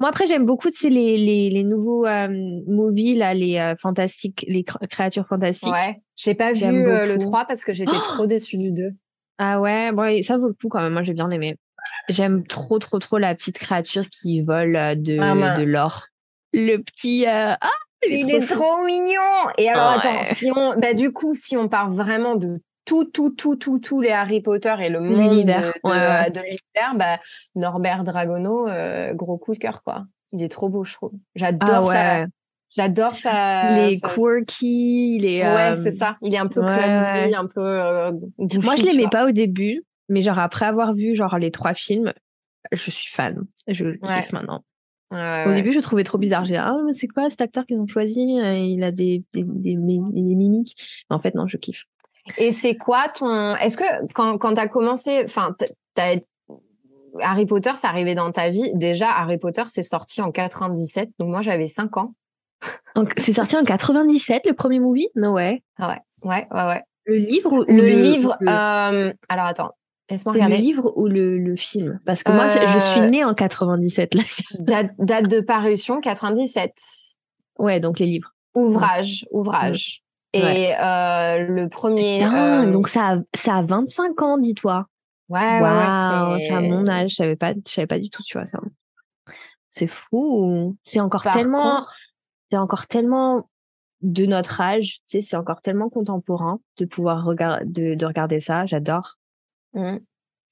Moi, 0.00 0.08
après, 0.08 0.26
j'aime 0.26 0.46
beaucoup 0.46 0.68
les, 0.82 0.90
les, 0.90 1.50
les 1.50 1.64
nouveaux 1.64 2.06
euh, 2.06 2.28
movies, 2.66 3.16
là, 3.16 3.34
les 3.34 3.58
euh, 3.58 3.74
fantastiques, 3.80 4.44
les 4.48 4.64
créatures 4.64 5.26
fantastiques. 5.26 5.72
Ouais. 5.72 6.00
J'ai 6.16 6.34
pas 6.34 6.52
vu 6.52 6.64
euh, 6.64 7.06
le 7.06 7.18
3 7.18 7.46
parce 7.46 7.64
que 7.64 7.72
j'étais 7.72 7.96
trop 8.02 8.26
déçue 8.26 8.58
du 8.58 8.70
2. 8.70 8.90
Ah 9.38 9.60
ouais, 9.60 9.92
bon, 9.92 10.22
ça 10.22 10.38
vaut 10.38 10.48
le 10.48 10.54
coup 10.54 10.68
quand 10.68 10.80
même. 10.80 10.92
Moi, 10.92 11.02
j'ai 11.02 11.14
bien 11.14 11.30
aimé. 11.30 11.56
J'aime 12.08 12.46
trop, 12.46 12.78
trop, 12.78 12.98
trop 12.98 13.18
la 13.18 13.34
petite 13.34 13.58
créature 13.58 14.08
qui 14.08 14.42
vole 14.42 14.72
de, 14.96 15.18
ah, 15.20 15.58
de 15.58 15.64
l'or. 15.64 16.06
Le 16.52 16.76
petit. 16.78 17.24
ah, 17.26 17.58
il, 18.08 18.30
est, 18.30 18.46
trop, 18.46 18.84
mignon. 18.84 19.20
Et 19.58 19.68
alors, 19.68 19.98
attends, 19.98 20.22
si 20.34 20.50
on, 20.54 20.78
bah, 20.78 20.94
du 20.94 21.12
coup, 21.12 21.34
si 21.34 21.56
on 21.56 21.68
part 21.68 21.90
vraiment 21.90 22.36
de 22.36 22.60
tout, 22.84 23.04
tout, 23.04 23.30
tout, 23.30 23.56
tout, 23.56 23.78
tout 23.78 24.00
les 24.00 24.10
Harry 24.10 24.40
Potter 24.40 24.74
et 24.80 24.88
le 24.88 25.00
monde 25.00 25.30
l'univers, 25.30 25.72
de, 25.84 26.40
l'univers, 26.40 26.94
bah, 26.96 27.18
Norbert 27.54 28.04
Dragono, 28.04 28.68
euh, 28.68 29.14
gros 29.14 29.38
coup 29.38 29.54
de 29.54 29.58
cœur, 29.58 29.82
quoi. 29.82 30.04
Il 30.32 30.42
est 30.42 30.48
trop 30.48 30.68
beau, 30.68 30.84
je 30.84 30.94
trouve. 30.94 31.12
J'adore 31.34 31.90
ah 31.90 31.94
ça. 31.94 32.26
J'adore 32.76 33.14
ça. 33.14 33.86
Les 33.86 34.00
quirky, 34.00 35.16
il 35.16 35.26
est. 35.26 35.44
Ouais, 35.44 35.76
c'est 35.76 35.92
ça. 35.92 36.16
Il 36.22 36.34
est 36.34 36.38
un 36.38 36.46
peu 36.46 36.60
clumsy, 36.60 37.34
un 37.34 37.46
peu. 37.46 37.60
Euh, 37.60 38.12
Moi, 38.38 38.76
je 38.76 38.84
l'aimais 38.84 39.08
pas 39.08 39.26
au 39.26 39.30
début, 39.30 39.84
mais 40.08 40.22
genre 40.22 40.38
après 40.38 40.66
avoir 40.66 40.92
vu 40.92 41.14
genre 41.14 41.38
les 41.38 41.52
trois 41.52 41.74
films, 41.74 42.12
je 42.72 42.90
suis 42.90 43.12
fan. 43.12 43.44
Je 43.68 43.84
le 43.84 43.96
kiffe 43.96 44.32
maintenant. 44.32 44.64
Au 45.12 45.52
début, 45.54 45.72
je 45.72 45.78
trouvais 45.78 46.02
trop 46.02 46.18
bizarre. 46.18 46.44
J'ai 46.44 46.54
dit, 46.54 46.58
ah, 46.58 46.74
mais 46.84 46.92
c'est 46.92 47.06
quoi 47.06 47.30
cet 47.30 47.40
acteur 47.40 47.64
qu'ils 47.66 47.78
ont 47.78 47.86
choisi? 47.86 48.20
Il 48.20 48.82
a 48.82 48.90
des, 48.90 49.22
des, 49.32 49.44
des, 49.44 49.76
mimiques. 49.76 50.76
en 51.08 51.20
fait, 51.20 51.36
non, 51.36 51.46
je 51.46 51.56
kiffe. 51.56 51.84
Et 52.38 52.52
c'est 52.52 52.76
quoi 52.76 53.08
ton. 53.08 53.54
Est-ce 53.56 53.76
que 53.76 54.12
quand, 54.12 54.38
quand 54.38 54.54
tu 54.54 54.60
as 54.60 54.68
commencé. 54.68 55.22
Enfin, 55.24 55.54
Harry 57.20 57.46
Potter, 57.46 57.72
c'est 57.76 57.86
arrivé 57.86 58.14
dans 58.14 58.30
ta 58.32 58.50
vie. 58.50 58.70
Déjà, 58.74 59.10
Harry 59.10 59.38
Potter, 59.38 59.62
c'est 59.66 59.82
sorti 59.82 60.20
en 60.20 60.32
97. 60.32 61.10
Donc, 61.18 61.28
moi, 61.28 61.42
j'avais 61.42 61.68
5 61.68 61.96
ans. 61.96 62.14
C'est 63.16 63.34
sorti 63.34 63.56
en 63.56 63.64
97, 63.64 64.46
le 64.46 64.54
premier 64.54 64.80
movie? 64.80 65.08
Non, 65.14 65.32
ouais. 65.32 65.62
Ah 65.78 65.88
ouais, 65.88 66.28
ouais, 66.28 66.46
ouais, 66.50 66.66
ouais. 66.66 66.82
Le 67.06 67.16
livre 67.16 67.52
ou 67.52 67.64
le, 67.68 67.88
livre. 67.88 68.36
Euh, 68.42 69.12
alors, 69.28 69.46
attends. 69.46 69.72
Laisse-moi 70.10 70.34
regarder. 70.34 70.56
le 70.56 70.62
livre 70.62 70.92
ou 70.96 71.06
le, 71.06 71.38
le 71.38 71.56
film? 71.56 72.00
Parce 72.04 72.22
que 72.22 72.32
moi, 72.32 72.48
je 72.48 72.78
suis 72.78 73.00
euh, 73.00 73.08
née 73.08 73.24
en 73.24 73.34
97. 73.34 74.14
Là. 74.14 74.22
date, 74.58 74.92
date 74.98 75.28
de 75.28 75.40
parution 75.40 76.00
97. 76.00 76.72
Ouais, 77.58 77.80
donc 77.80 77.98
les 77.98 78.06
livres. 78.06 78.34
Ouvrage, 78.54 79.26
ouvrage. 79.30 80.03
Et 80.34 80.74
euh, 80.74 81.46
le 81.46 81.68
premier. 81.68 82.26
Euh, 82.26 82.70
donc 82.70 82.88
ça 82.88 83.12
a, 83.12 83.16
ça 83.34 83.56
a 83.56 83.62
25 83.62 84.20
ans, 84.22 84.38
dis-toi. 84.38 84.88
Ouais, 85.28 85.40
ouais, 85.40 86.40
c'est 86.40 86.52
à 86.52 86.60
mon 86.60 86.86
âge. 86.88 87.10
Je 87.10 87.14
savais 87.14 87.36
pas, 87.36 87.52
je 87.54 87.70
savais 87.72 87.86
pas 87.86 87.98
du 87.98 88.10
tout, 88.10 88.22
tu 88.24 88.36
vois 88.36 88.46
ça. 88.46 88.58
C'est 89.70 89.86
fou. 89.86 90.76
C'est 90.82 91.00
encore 91.00 91.22
tellement, 91.22 91.80
c'est 92.50 92.58
encore 92.58 92.86
tellement 92.88 93.48
de 94.02 94.26
notre 94.26 94.60
âge. 94.60 94.98
Tu 95.08 95.18
sais, 95.18 95.20
c'est 95.22 95.36
encore 95.36 95.62
tellement 95.62 95.88
contemporain 95.88 96.58
de 96.78 96.84
pouvoir 96.84 97.24
regarder, 97.24 97.64
de, 97.64 97.94
de 97.94 98.06
regarder 98.06 98.40
ça. 98.40 98.66
J'adore. 98.66 99.16
Mmh. 99.72 99.98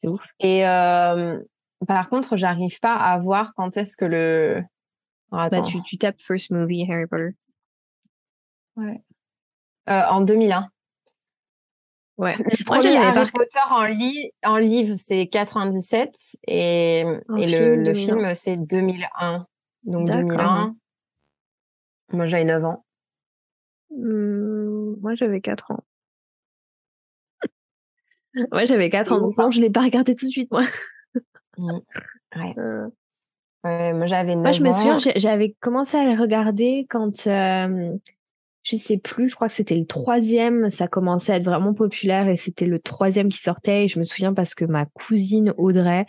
C'est 0.03 0.09
ouf. 0.09 0.21
Et 0.39 0.67
euh, 0.67 1.41
par 1.89 2.09
contre, 2.09 2.37
j'arrive 2.37 2.79
pas 2.81 2.95
à 2.95 3.19
voir 3.19 3.55
quand 3.55 3.77
est-ce 3.77 3.97
que 3.97 4.05
le. 4.05 4.63
bah, 5.33 5.51
tu, 5.51 5.83
tu 5.83 5.99
tapes 5.99 6.21
first 6.21 6.51
movie 6.51 6.87
Harry 6.91 7.07
Potter. 7.07 7.31
Ouais. 8.77 9.03
Euh, 9.89 10.03
en 10.11 10.21
2001. 10.21 10.69
Ouais. 12.19 12.37
Le 12.37 12.65
premier 12.65 12.97
Harry 12.97 13.31
Potter 13.33 13.59
en, 13.69 14.53
en 14.53 14.57
livre, 14.59 14.95
c'est 14.97 15.27
97 15.27 16.37
et, 16.47 17.01
et 17.01 17.05
le, 17.37 17.77
le 17.77 17.95
film, 17.95 18.35
c'est 18.35 18.57
2001. 18.57 19.47
Donc 19.85 20.11
2001. 20.11 20.77
Moi, 22.13 22.27
j'avais 22.27 22.45
9 22.45 22.65
ans. 22.65 22.85
Mmh, 23.91 25.01
moi, 25.01 25.15
j'avais 25.15 25.41
4 25.41 25.71
ans. 25.73 25.85
moi, 28.53 28.65
j'avais 28.67 28.91
4 28.91 29.13
ans. 29.13 29.21
Donc, 29.21 29.37
non, 29.37 29.51
je 29.51 29.59
ne 29.59 29.65
l'ai 29.65 29.71
pas 29.71 29.83
regardé 29.83 30.15
tout 30.15 30.27
de 30.27 30.31
suite, 30.31 30.51
moi. 30.51 30.63
Mmh. 31.59 31.71
Ouais. 32.37 32.55
Euh. 32.59 32.89
ouais. 33.65 33.93
moi, 33.93 34.07
j'avais 34.07 34.35
9 34.35 34.39
ans. 34.39 34.43
Moi, 34.43 34.53
je 34.53 34.63
me 34.63 34.73
souviens, 34.73 34.99
j'avais 35.17 35.55
commencé 35.61 35.97
à 35.99 36.05
le 36.05 36.21
regarder 36.21 36.87
quand. 36.89 37.27
Euh, 37.27 37.95
je 38.63 38.77
sais 38.77 38.97
plus, 38.97 39.29
je 39.29 39.35
crois 39.35 39.49
que 39.49 39.55
c'était 39.55 39.77
le 39.77 39.87
troisième, 39.87 40.71
ça 40.71 40.87
commençait 40.87 41.33
à 41.33 41.37
être 41.37 41.45
vraiment 41.45 41.75
populaire 41.75 42.29
et 42.29 42.37
c'était 42.37 42.67
le 42.67 42.79
troisième 42.79 43.29
qui 43.29 43.39
sortait. 43.39 43.85
Et 43.85 43.89
je 43.89 43.99
me 43.99 44.05
souviens 44.05 44.35
parce 44.35 44.55
que 44.55 44.65
ma 44.65 44.87
cousine 44.87 45.53
Audrey, 45.57 46.07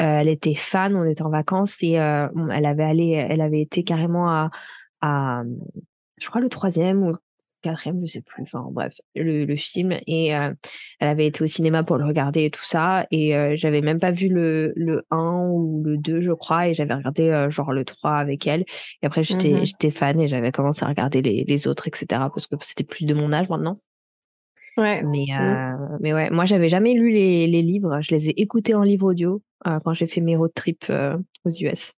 euh, 0.00 0.20
elle 0.20 0.28
était 0.28 0.54
fan, 0.54 0.94
on 0.94 1.04
était 1.04 1.22
en 1.22 1.30
vacances 1.30 1.76
et 1.82 1.98
euh, 1.98 2.28
elle 2.52 2.66
avait 2.66 2.84
allé, 2.84 3.10
elle 3.10 3.40
avait 3.40 3.60
été 3.60 3.82
carrément 3.82 4.30
à, 4.30 4.50
à, 5.00 5.42
je 6.18 6.28
crois 6.28 6.40
le 6.40 6.48
troisième 6.48 7.02
ou 7.02 7.16
quatrième, 7.68 8.00
je 8.04 8.12
sais 8.12 8.20
plus, 8.20 8.42
enfin 8.42 8.66
bref, 8.70 8.94
le, 9.14 9.44
le 9.44 9.56
film. 9.56 9.92
Et 10.06 10.34
euh, 10.34 10.52
elle 11.00 11.08
avait 11.08 11.26
été 11.26 11.42
au 11.44 11.46
cinéma 11.46 11.82
pour 11.82 11.98
le 11.98 12.04
regarder 12.04 12.44
et 12.44 12.50
tout 12.50 12.64
ça. 12.64 13.06
Et 13.10 13.36
euh, 13.36 13.54
j'avais 13.56 13.80
même 13.80 13.98
pas 13.98 14.10
vu 14.10 14.28
le, 14.28 14.72
le 14.76 15.06
1 15.10 15.48
ou 15.50 15.82
le 15.84 15.96
2, 15.96 16.20
je 16.22 16.32
crois, 16.32 16.68
et 16.68 16.74
j'avais 16.74 16.94
regardé 16.94 17.28
euh, 17.28 17.50
genre 17.50 17.72
le 17.72 17.84
3 17.84 18.12
avec 18.12 18.46
elle. 18.46 18.64
Et 19.02 19.06
après, 19.06 19.22
j'étais 19.22 19.52
mmh 19.52 19.64
j'étais 19.64 19.90
fan 19.90 20.20
et 20.20 20.28
j'avais 20.28 20.52
commencé 20.52 20.84
à 20.84 20.88
regarder 20.88 21.22
les, 21.22 21.44
les 21.46 21.66
autres, 21.66 21.88
etc. 21.88 22.06
Parce 22.10 22.46
que 22.46 22.56
c'était 22.60 22.84
plus 22.84 23.04
de 23.04 23.14
mon 23.14 23.32
âge 23.32 23.48
maintenant. 23.48 23.80
Ouais. 24.76 25.02
Mais, 25.02 25.26
mmh. 25.28 25.98
mais 26.00 26.14
ouais, 26.14 26.30
moi, 26.30 26.44
j'avais 26.44 26.68
jamais 26.68 26.94
lu 26.94 27.10
les, 27.10 27.46
les 27.46 27.62
livres. 27.62 28.00
Je 28.00 28.14
les 28.14 28.30
ai 28.30 28.40
écoutés 28.40 28.74
en 28.74 28.82
livre 28.82 29.06
audio 29.06 29.42
quand 29.64 29.92
j'ai 29.92 30.06
fait 30.06 30.20
mes 30.20 30.36
road 30.36 30.52
trips 30.54 30.90
aux 31.44 31.50
US. 31.50 31.94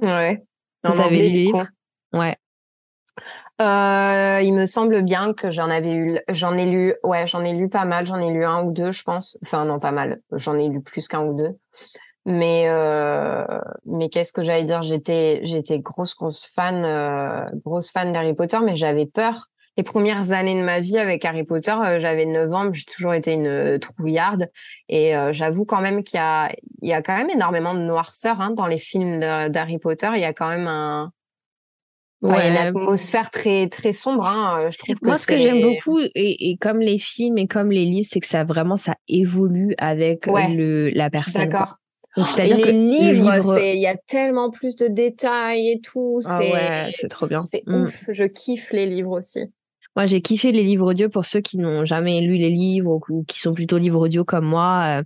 Ouais. 0.00 0.42
T'avais 0.82 1.10
lu 1.10 1.16
les 1.16 1.28
livres? 1.28 1.66
Ouais. 2.12 2.36
Euh, 3.62 4.40
il 4.42 4.52
me 4.54 4.66
semble 4.66 5.02
bien 5.02 5.32
que 5.34 5.52
j'en 5.52 5.70
avais 5.70 5.92
eu, 5.92 6.18
j'en 6.28 6.56
ai 6.56 6.66
lu, 6.66 6.94
ouais, 7.04 7.26
j'en 7.28 7.44
ai 7.44 7.52
lu 7.52 7.68
pas 7.68 7.84
mal, 7.84 8.06
j'en 8.06 8.18
ai 8.18 8.30
lu 8.30 8.44
un 8.44 8.64
ou 8.64 8.72
deux, 8.72 8.90
je 8.90 9.04
pense. 9.04 9.38
Enfin 9.42 9.64
non, 9.64 9.78
pas 9.78 9.92
mal. 9.92 10.20
J'en 10.32 10.58
ai 10.58 10.68
lu 10.68 10.82
plus 10.82 11.06
qu'un 11.06 11.22
ou 11.22 11.36
deux. 11.36 11.56
Mais 12.26 12.64
euh, 12.68 13.44
mais 13.86 14.08
qu'est-ce 14.08 14.32
que 14.32 14.42
j'allais 14.42 14.64
dire? 14.64 14.82
J'étais 14.82 15.40
j'étais 15.44 15.78
grosse 15.78 16.16
grosse 16.16 16.44
fan, 16.44 16.84
euh, 16.84 17.44
grosse 17.64 17.92
fan 17.92 18.10
d'Harry 18.12 18.34
Potter, 18.34 18.58
mais 18.64 18.74
j'avais 18.76 19.06
peur. 19.06 19.48
les 19.76 19.84
premières 19.84 20.32
années 20.32 20.58
de 20.60 20.64
ma 20.64 20.80
vie 20.80 20.98
avec 20.98 21.24
Harry 21.24 21.44
Potter, 21.44 21.74
j'avais 21.98 22.26
9 22.26 22.52
ans, 22.52 22.72
j'ai 22.72 22.84
toujours 22.84 23.14
été 23.14 23.32
une 23.34 23.78
trouillarde. 23.78 24.50
Et 24.88 25.14
j'avoue 25.30 25.64
quand 25.64 25.80
même 25.80 26.04
qu'il 26.04 26.18
y 26.18 26.20
a, 26.20 26.50
il 26.82 26.88
y 26.88 26.92
a 26.92 27.02
quand 27.02 27.16
même 27.16 27.30
énormément 27.30 27.74
de 27.74 27.80
noirceur 27.80 28.40
hein, 28.40 28.50
dans 28.50 28.66
les 28.66 28.78
films 28.78 29.20
d'Harry 29.20 29.78
Potter. 29.78 30.10
Il 30.14 30.20
y 30.20 30.24
a 30.24 30.34
quand 30.34 30.48
même 30.48 30.66
un, 30.68 31.12
ouais. 32.22 32.48
une 32.48 32.56
atmosphère 32.56 33.30
très 33.30 33.68
très 33.68 33.92
sombre. 33.92 34.26
Hein. 34.26 34.70
Je 34.70 34.78
trouve 34.78 34.96
Moi, 35.02 35.16
ce 35.16 35.26
que 35.26 35.36
j'aime 35.36 35.60
beaucoup, 35.60 35.98
et, 36.00 36.50
et, 36.50 36.56
comme 36.56 36.80
les 36.80 36.98
films 36.98 37.38
et 37.38 37.46
comme 37.46 37.70
les 37.70 37.84
livres, 37.84 38.08
c'est 38.10 38.20
que 38.20 38.26
ça 38.26 38.44
vraiment 38.44 38.76
ça 38.76 38.94
évolue 39.08 39.74
avec 39.78 40.26
le, 40.26 40.90
la 40.90 41.10
personne. 41.10 41.42
D'accord. 41.42 41.76
C'est-à-dire 42.14 42.58
que 42.58 42.70
les 42.70 42.72
livres, 42.72 43.58
il 43.58 43.80
y 43.80 43.86
a 43.86 43.96
tellement 43.96 44.50
plus 44.50 44.76
de 44.76 44.86
détails 44.86 45.70
et 45.70 45.80
tout. 45.80 46.20
Ah 46.26 46.38
c'est 46.38 46.52
ouais, 46.52 46.90
c'est 46.92 47.08
trop 47.08 47.26
bien. 47.26 47.40
C'est 47.40 47.62
mm. 47.66 47.82
ouf. 47.82 48.04
Je 48.08 48.24
kiffe 48.24 48.72
les 48.72 48.86
livres 48.86 49.18
aussi. 49.18 49.40
Moi, 49.96 50.06
j'ai 50.06 50.20
kiffé 50.20 50.52
les 50.52 50.62
livres 50.62 50.90
audio 50.90 51.08
pour 51.08 51.24
ceux 51.24 51.40
qui 51.40 51.58
n'ont 51.58 51.84
jamais 51.84 52.20
lu 52.20 52.36
les 52.36 52.50
livres 52.50 53.00
ou 53.08 53.24
qui 53.24 53.38
sont 53.38 53.52
plutôt 53.52 53.78
livres 53.78 54.00
audio 54.00 54.24
comme 54.24 54.46
moi. 54.46 55.00
Euh, 55.00 55.02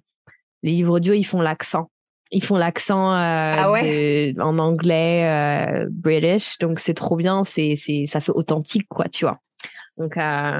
les 0.62 0.72
livres 0.72 0.96
audio, 0.96 1.12
ils 1.12 1.24
font 1.24 1.40
l'accent. 1.40 1.90
Ils 2.32 2.42
font 2.42 2.56
l'accent 2.56 3.12
euh, 3.12 3.54
ah 3.56 3.70
en 4.40 4.58
anglais 4.58 5.28
euh, 5.28 5.86
British, 5.90 6.58
donc 6.58 6.80
c'est 6.80 6.94
trop 6.94 7.16
bien. 7.16 7.44
C'est 7.44 7.74
c'est 7.76 8.06
ça 8.06 8.20
fait 8.20 8.32
authentique 8.32 8.88
quoi, 8.88 9.08
tu 9.08 9.24
vois. 9.24 9.38
Donc 9.96 10.18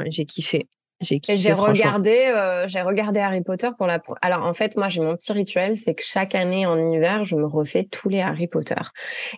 j'ai 0.09 0.25
kiffé. 0.25 0.69
J'ai 1.03 1.53
regardé, 1.53 2.33
euh, 2.35 2.67
j'ai 2.69 2.81
regardé 2.81 3.21
Harry 3.21 3.43
Potter 3.43 3.69
pour 3.77 3.87
la. 3.87 4.01
Alors 4.23 4.47
en 4.47 4.55
fait, 4.55 4.79
moi 4.79 4.89
j'ai 4.89 5.03
mon 5.03 5.15
petit 5.15 5.31
rituel, 5.31 5.77
c'est 5.77 5.95
que 5.95 6.03
chaque 6.03 6.35
année 6.35 6.65
en 6.65 6.79
hiver, 6.79 7.25
je 7.25 7.37
me 7.37 7.47
refais 7.47 7.85
tous 7.85 8.09
les 8.09 8.23
Harry 8.23 8.47
Potter. 8.47 8.81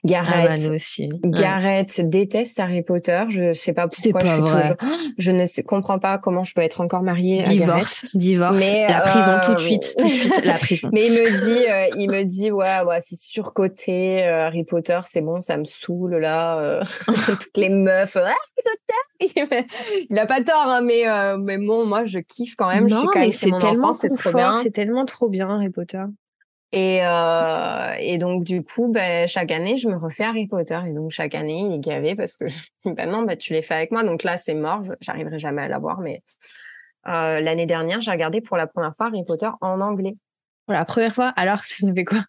Gareth, 0.04 0.50
ah 0.50 0.68
bah, 0.68 0.74
aussi. 0.74 1.08
Gareth 1.24 2.00
déteste 2.08 2.60
Harry 2.60 2.82
Potter. 2.82 3.24
Je 3.30 3.52
sais 3.54 3.72
pas 3.72 3.88
pourquoi. 3.88 4.20
je, 4.20 4.26
suis 4.28 4.38
toujours... 4.38 4.76
je 5.18 5.30
ne 5.32 5.46
sais, 5.46 5.64
comprends 5.64 5.98
pas 5.98 6.18
comment 6.18 6.44
je 6.44 6.54
peux 6.54 6.60
être 6.60 6.80
encore 6.80 7.02
mariée 7.02 7.42
divorce, 7.42 8.04
à. 8.04 8.18
Divorce, 8.18 8.60
Mais 8.60 8.86
la 8.88 9.00
prison 9.00 9.40
tout 9.44 9.54
de 9.54 9.60
suite, 9.60 9.94
tout 9.98 10.08
de 10.08 10.12
suite 10.12 10.44
la 10.44 10.58
prison. 10.58 10.90
Mais 10.92 11.06
il 11.06 11.12
me 11.12 11.44
dit, 11.44 11.66
euh, 11.66 12.00
il 12.00 12.08
me 12.08 12.22
dit 12.22 12.52
ouais, 12.52 12.82
ouais, 12.86 13.00
c'est 13.00 13.18
surcoté. 13.18 14.24
Euh, 14.24 14.46
Harry 14.46 14.62
Potter, 14.62 15.00
c'est 15.06 15.22
bon, 15.22 15.40
ça 15.40 15.56
me 15.56 15.64
saoule 15.64 16.18
là. 16.18 16.82
toutes 17.26 17.56
les 17.56 17.68
meufs. 17.68 18.16
Harry 18.16 18.34
Potter. 18.56 19.17
Il 19.20 20.18
a 20.18 20.26
pas 20.26 20.42
tort, 20.42 20.66
hein, 20.66 20.80
mais 20.80 21.04
mais 21.38 21.58
bon, 21.58 21.84
moi, 21.84 22.04
je 22.04 22.18
kiffe 22.18 22.54
quand 22.56 22.68
même. 22.68 22.88
Non, 22.88 23.06
je 23.14 23.20
suis 23.20 23.32
c'est 23.32 23.58
tellement 23.58 23.92
c'est 23.92 24.10
trop 24.10 24.32
bien. 24.32 24.56
C'est 24.58 24.70
tellement 24.70 25.04
trop 25.04 25.28
bien, 25.28 25.48
Harry 25.50 25.70
Potter. 25.70 26.04
Et, 26.70 27.00
euh, 27.02 27.92
et 27.98 28.18
donc, 28.18 28.44
du 28.44 28.62
coup, 28.62 28.88
ben, 28.88 29.26
chaque 29.26 29.50
année, 29.50 29.78
je 29.78 29.88
me 29.88 29.96
refais 29.96 30.24
Harry 30.24 30.46
Potter. 30.46 30.78
Et 30.86 30.92
donc, 30.92 31.10
chaque 31.10 31.34
année, 31.34 31.60
il 31.60 31.74
est 31.74 31.78
gavé 31.78 32.14
parce 32.14 32.36
que, 32.36 32.44
ben 32.84 33.10
non, 33.10 33.22
ben, 33.22 33.36
tu 33.36 33.54
l'as 33.54 33.62
fait 33.62 33.74
avec 33.74 33.90
moi. 33.90 34.04
Donc 34.04 34.22
là, 34.22 34.36
c'est 34.36 34.54
mort. 34.54 34.82
J'arriverai 35.00 35.38
jamais 35.38 35.62
à 35.62 35.68
l'avoir. 35.68 36.00
Mais 36.00 36.22
euh, 37.06 37.40
l'année 37.40 37.66
dernière, 37.66 38.02
j'ai 38.02 38.10
regardé 38.10 38.40
pour 38.40 38.56
la 38.56 38.66
première 38.66 38.94
fois 38.96 39.06
Harry 39.06 39.24
Potter 39.24 39.48
en 39.60 39.80
anglais. 39.80 40.16
Pour 40.66 40.74
la 40.74 40.84
première 40.84 41.14
fois? 41.14 41.32
Alors, 41.36 41.58
ça 41.64 41.92
fait 41.94 42.04
quoi? 42.04 42.24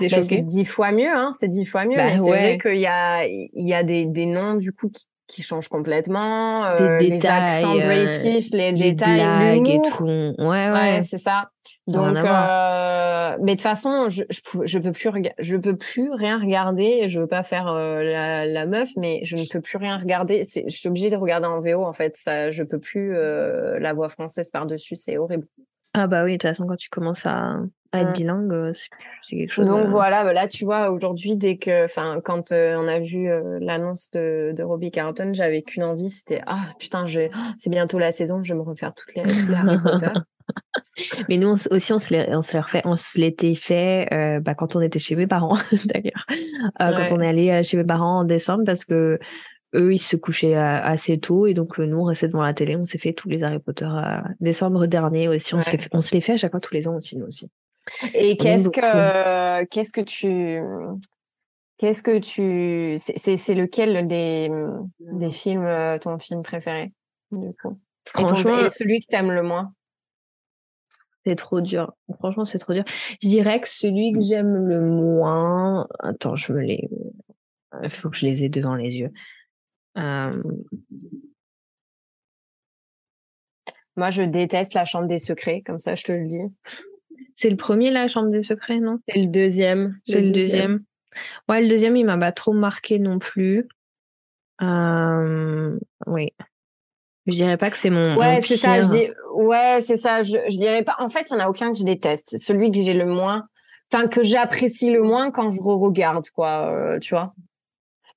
Ben, 0.00 0.08
C'est 0.08 0.42
dix 0.42 0.64
fois 0.64 0.92
mieux. 0.92 1.10
Hein, 1.10 1.32
c'est 1.38 1.48
dix 1.48 1.66
fois 1.66 1.84
mieux. 1.84 1.96
Bah 1.96 2.08
c'est 2.08 2.18
vrai 2.18 2.58
qu'il 2.58 2.76
y 2.76 2.86
a, 2.86 3.26
il 3.26 3.68
y 3.68 3.74
a 3.74 3.82
des, 3.82 4.06
des 4.06 4.26
noms, 4.26 4.54
du 4.54 4.72
coup, 4.72 4.88
qui 4.88 5.04
qui 5.28 5.42
change 5.42 5.68
complètement. 5.68 6.64
Euh, 6.64 6.98
les, 6.98 7.10
détails, 7.10 7.56
accents 7.56 7.78
euh, 7.78 7.86
british, 7.86 8.50
les, 8.50 8.72
les 8.72 8.92
détails, 8.92 9.60
et 9.60 9.80
tout. 9.90 10.04
Ouais, 10.04 10.34
ouais. 10.38 10.70
ouais 10.70 11.02
c'est 11.02 11.18
ça. 11.18 11.50
Donc, 11.88 12.18
euh, 12.18 13.36
mais 13.40 13.52
de 13.52 13.56
toute 13.56 13.62
façon, 13.62 14.10
je, 14.10 14.22
je, 14.28 14.40
je, 14.64 14.78
peux 14.78 14.92
plus 14.92 15.10
je 15.38 15.56
peux 15.56 15.74
plus 15.74 16.12
rien 16.12 16.38
regarder. 16.38 17.08
Je 17.08 17.20
veux 17.20 17.26
pas 17.26 17.42
faire 17.42 17.68
euh, 17.68 18.02
la, 18.02 18.44
la, 18.44 18.66
meuf, 18.66 18.90
mais 18.98 19.20
je 19.24 19.36
ne 19.36 19.50
peux 19.50 19.62
plus 19.62 19.78
rien 19.78 19.96
regarder. 19.96 20.46
Je 20.54 20.68
suis 20.68 20.88
obligée 20.88 21.08
de 21.08 21.16
regarder 21.16 21.46
en 21.46 21.62
VO 21.62 21.84
en 21.84 21.94
fait. 21.94 22.14
Ça, 22.18 22.50
je 22.50 22.62
peux 22.62 22.78
plus 22.78 23.16
euh, 23.16 23.78
la 23.78 23.94
voix 23.94 24.10
française 24.10 24.50
par 24.50 24.66
dessus. 24.66 24.96
C'est 24.96 25.16
horrible. 25.16 25.46
Ah 25.94 26.06
bah 26.06 26.24
oui, 26.24 26.32
de 26.32 26.36
toute 26.36 26.42
façon, 26.42 26.66
quand 26.66 26.76
tu 26.76 26.90
commences 26.90 27.24
à, 27.24 27.56
à 27.92 28.02
être 28.02 28.12
bilingue, 28.12 28.52
euh, 28.52 28.72
c'est 29.22 29.36
quelque 29.36 29.52
chose. 29.52 29.66
Donc 29.66 29.88
voilà, 29.88 30.24
bah 30.24 30.32
là 30.32 30.46
tu 30.46 30.64
vois, 30.64 30.90
aujourd'hui, 30.90 31.36
dès 31.36 31.56
que, 31.56 31.84
enfin, 31.84 32.20
quand 32.22 32.52
euh, 32.52 32.76
on 32.76 32.86
a 32.86 32.98
vu 32.98 33.30
euh, 33.30 33.58
l'annonce 33.60 34.10
de, 34.10 34.52
de 34.54 34.62
Robbie 34.62 34.90
Carlton, 34.90 35.30
j'avais 35.32 35.62
qu'une 35.62 35.84
envie, 35.84 36.10
c'était 36.10 36.42
ah 36.46 36.66
putain, 36.78 37.06
je... 37.06 37.28
c'est 37.56 37.70
bientôt 37.70 37.98
la 37.98 38.12
saison, 38.12 38.42
je 38.42 38.52
vais 38.52 38.58
me 38.58 38.64
refaire 38.64 38.94
toutes 38.94 39.14
les, 39.14 39.22
tous 39.22 39.48
les 39.48 39.54
Harry 39.54 39.78
Potter. 39.82 40.12
Mais 41.28 41.36
nous 41.36 41.54
aussi, 41.70 41.92
on 41.92 41.98
se 41.98 42.12
les, 42.12 42.26
on 42.34 42.42
se 42.42 42.52
les 42.52 42.60
refait, 42.60 42.82
on 42.84 42.96
se 42.96 43.18
l'était 43.18 43.54
fait 43.54 44.08
euh, 44.12 44.40
bah, 44.40 44.54
quand 44.54 44.76
on 44.76 44.80
était 44.80 44.98
chez 44.98 45.16
mes 45.16 45.26
parents, 45.26 45.56
d'ailleurs. 45.86 46.26
Quand 46.78 47.16
on 47.16 47.20
est 47.20 47.28
allé 47.28 47.62
chez 47.64 47.76
mes 47.76 47.84
parents 47.84 48.20
en 48.20 48.24
décembre, 48.24 48.64
parce 48.64 48.84
que 48.84 49.18
eux, 49.74 49.92
ils 49.92 49.98
se 49.98 50.16
couchaient 50.16 50.54
assez 50.54 51.18
tôt 51.18 51.46
et 51.46 51.52
donc 51.52 51.78
nous, 51.78 51.98
on 51.98 52.04
restait 52.04 52.28
devant 52.28 52.42
la 52.42 52.54
télé. 52.54 52.76
On 52.76 52.86
s'est 52.86 52.98
fait 52.98 53.12
tous 53.12 53.28
les 53.28 53.42
Harry 53.42 53.58
Potter 53.58 53.88
décembre 54.40 54.86
dernier 54.86 55.28
aussi. 55.28 55.54
On 55.54 56.00
se 56.00 56.14
les 56.14 56.20
fait 56.22 56.32
à 56.32 56.36
chaque 56.38 56.52
fois 56.52 56.60
tous 56.60 56.72
les 56.72 56.88
ans 56.88 56.96
aussi, 56.96 57.18
nous 57.18 57.26
aussi. 57.26 57.50
Et 58.14 58.36
qu'est-ce 58.36 58.70
que 58.70 59.64
qu'est-ce 59.64 59.92
que 59.92 60.00
tu 60.00 60.60
qu'est-ce 61.78 62.02
que 62.02 62.18
tu 62.18 62.96
c'est 62.98 63.54
lequel 63.54 64.06
des 64.06 64.50
des 64.98 65.30
films 65.30 65.98
ton 66.00 66.18
film 66.18 66.42
préféré 66.42 66.92
du 67.30 67.54
coup? 67.54 67.78
Franchement, 68.06 68.64
et, 68.64 68.70
celui 68.70 69.00
que 69.00 69.06
t'aimes 69.06 69.32
le 69.32 69.42
moins? 69.42 69.72
C'est 71.26 71.36
trop 71.36 71.60
dur. 71.60 71.92
Franchement, 72.18 72.44
c'est 72.46 72.58
trop 72.58 72.72
dur. 72.72 72.84
Je 73.22 73.28
dirais 73.28 73.60
que 73.60 73.68
celui 73.68 74.12
que 74.12 74.22
j'aime 74.22 74.66
le 74.66 74.80
moins. 74.80 75.86
Attends, 75.98 76.36
je 76.36 76.52
me 76.52 76.60
les. 76.60 76.88
Il 77.82 77.90
faut 77.90 78.08
que 78.08 78.16
je 78.16 78.24
les 78.24 78.44
ai 78.44 78.48
devant 78.48 78.74
les 78.74 78.96
yeux. 78.96 79.12
Moi, 83.96 84.10
je 84.10 84.22
déteste 84.22 84.74
la 84.74 84.84
chambre 84.84 85.08
des 85.08 85.18
secrets, 85.18 85.60
comme 85.62 85.80
ça, 85.80 85.96
je 85.96 86.04
te 86.04 86.12
le 86.12 86.26
dis. 86.26 86.44
C'est 87.38 87.50
le 87.50 87.56
premier, 87.56 87.92
la 87.92 88.08
Chambre 88.08 88.30
des 88.30 88.42
Secrets, 88.42 88.80
non? 88.80 88.98
C'est 89.08 89.20
le 89.20 89.28
deuxième. 89.28 89.96
C'est 90.02 90.22
le, 90.22 90.32
deuxième. 90.32 90.82
Ouais, 91.48 91.62
le 91.62 91.68
deuxième, 91.68 91.94
il 91.94 92.04
m'a 92.04 92.18
pas 92.18 92.32
trop 92.32 92.52
marqué 92.52 92.98
non 92.98 93.20
plus. 93.20 93.68
Euh... 94.60 95.78
Oui. 96.08 96.32
Je 97.28 97.32
dirais 97.34 97.56
pas 97.56 97.70
que 97.70 97.76
c'est 97.76 97.90
mon. 97.90 98.16
Ouais, 98.16 98.40
c'est 98.42 98.56
ça. 98.56 98.80
Je 98.80 98.88
dis... 98.88 99.08
Ouais, 99.34 99.78
c'est 99.82 99.96
ça. 99.96 100.24
Je, 100.24 100.36
je 100.48 100.56
dirais 100.56 100.82
pas. 100.82 100.96
En 100.98 101.08
fait, 101.08 101.30
il 101.30 101.34
y 101.34 101.36
en 101.36 101.38
a 101.38 101.48
aucun 101.48 101.72
que 101.72 101.78
je 101.78 101.84
déteste. 101.84 102.38
Celui 102.38 102.72
que 102.72 102.82
j'ai 102.82 102.94
le 102.94 103.06
moins, 103.06 103.46
enfin 103.92 104.08
que 104.08 104.24
j'apprécie 104.24 104.90
le 104.90 105.04
moins 105.04 105.30
quand 105.30 105.52
je 105.52 105.60
re-regarde, 105.60 106.28
quoi. 106.30 106.72
Euh, 106.72 106.98
tu 106.98 107.14
vois. 107.14 107.34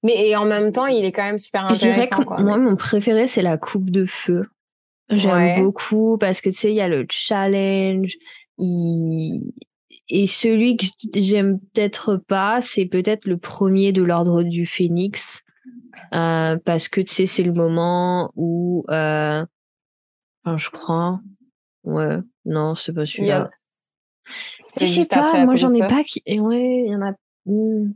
Mais 0.01 0.29
et 0.29 0.35
en 0.35 0.45
même 0.45 0.71
temps, 0.71 0.87
il 0.87 1.05
est 1.05 1.11
quand 1.11 1.25
même 1.25 1.37
super 1.37 1.65
intéressant. 1.65 2.21
Je 2.39 2.43
moi, 2.43 2.57
mon 2.57 2.75
préféré, 2.75 3.27
c'est 3.27 3.43
la 3.43 3.59
coupe 3.59 3.91
de 3.91 4.07
feu. 4.07 4.47
J'aime 5.11 5.63
beaucoup 5.63 6.17
parce 6.17 6.41
que 6.41 6.49
tu 6.49 6.55
sais, 6.55 6.71
il 6.71 6.75
y 6.75 6.81
a 6.81 6.87
le 6.87 7.05
challenge, 7.07 8.15
et 8.61 10.27
celui 10.27 10.77
que 10.77 10.85
j'aime 11.15 11.59
peut-être 11.59 12.17
pas, 12.17 12.61
c'est 12.61 12.85
peut-être 12.85 13.25
le 13.25 13.37
premier 13.37 13.93
de 13.93 14.03
l'ordre 14.03 14.43
du 14.43 14.65
Phénix. 14.65 15.41
Euh, 16.13 16.57
parce 16.65 16.87
que 16.89 17.01
tu 17.01 17.13
sais, 17.13 17.25
c'est 17.27 17.43
le 17.43 17.53
moment 17.53 18.31
où. 18.35 18.83
Euh... 18.89 19.45
Enfin, 20.43 20.57
je 20.57 20.69
crois. 20.69 21.21
Ouais, 21.83 22.17
non, 22.45 22.75
c'est 22.75 22.93
pas 22.93 23.05
celui-là. 23.05 23.49
Je 24.79 24.85
sais 24.85 25.05
pas, 25.05 25.45
moi 25.45 25.55
j'en 25.55 25.73
ai 25.73 25.87
pas 25.87 26.03
qui. 26.03 26.21
Ouais, 26.39 26.83
il 26.85 26.91
y 26.91 26.95
en 26.95 27.01
a. 27.01 27.13
Hmm. 27.45 27.93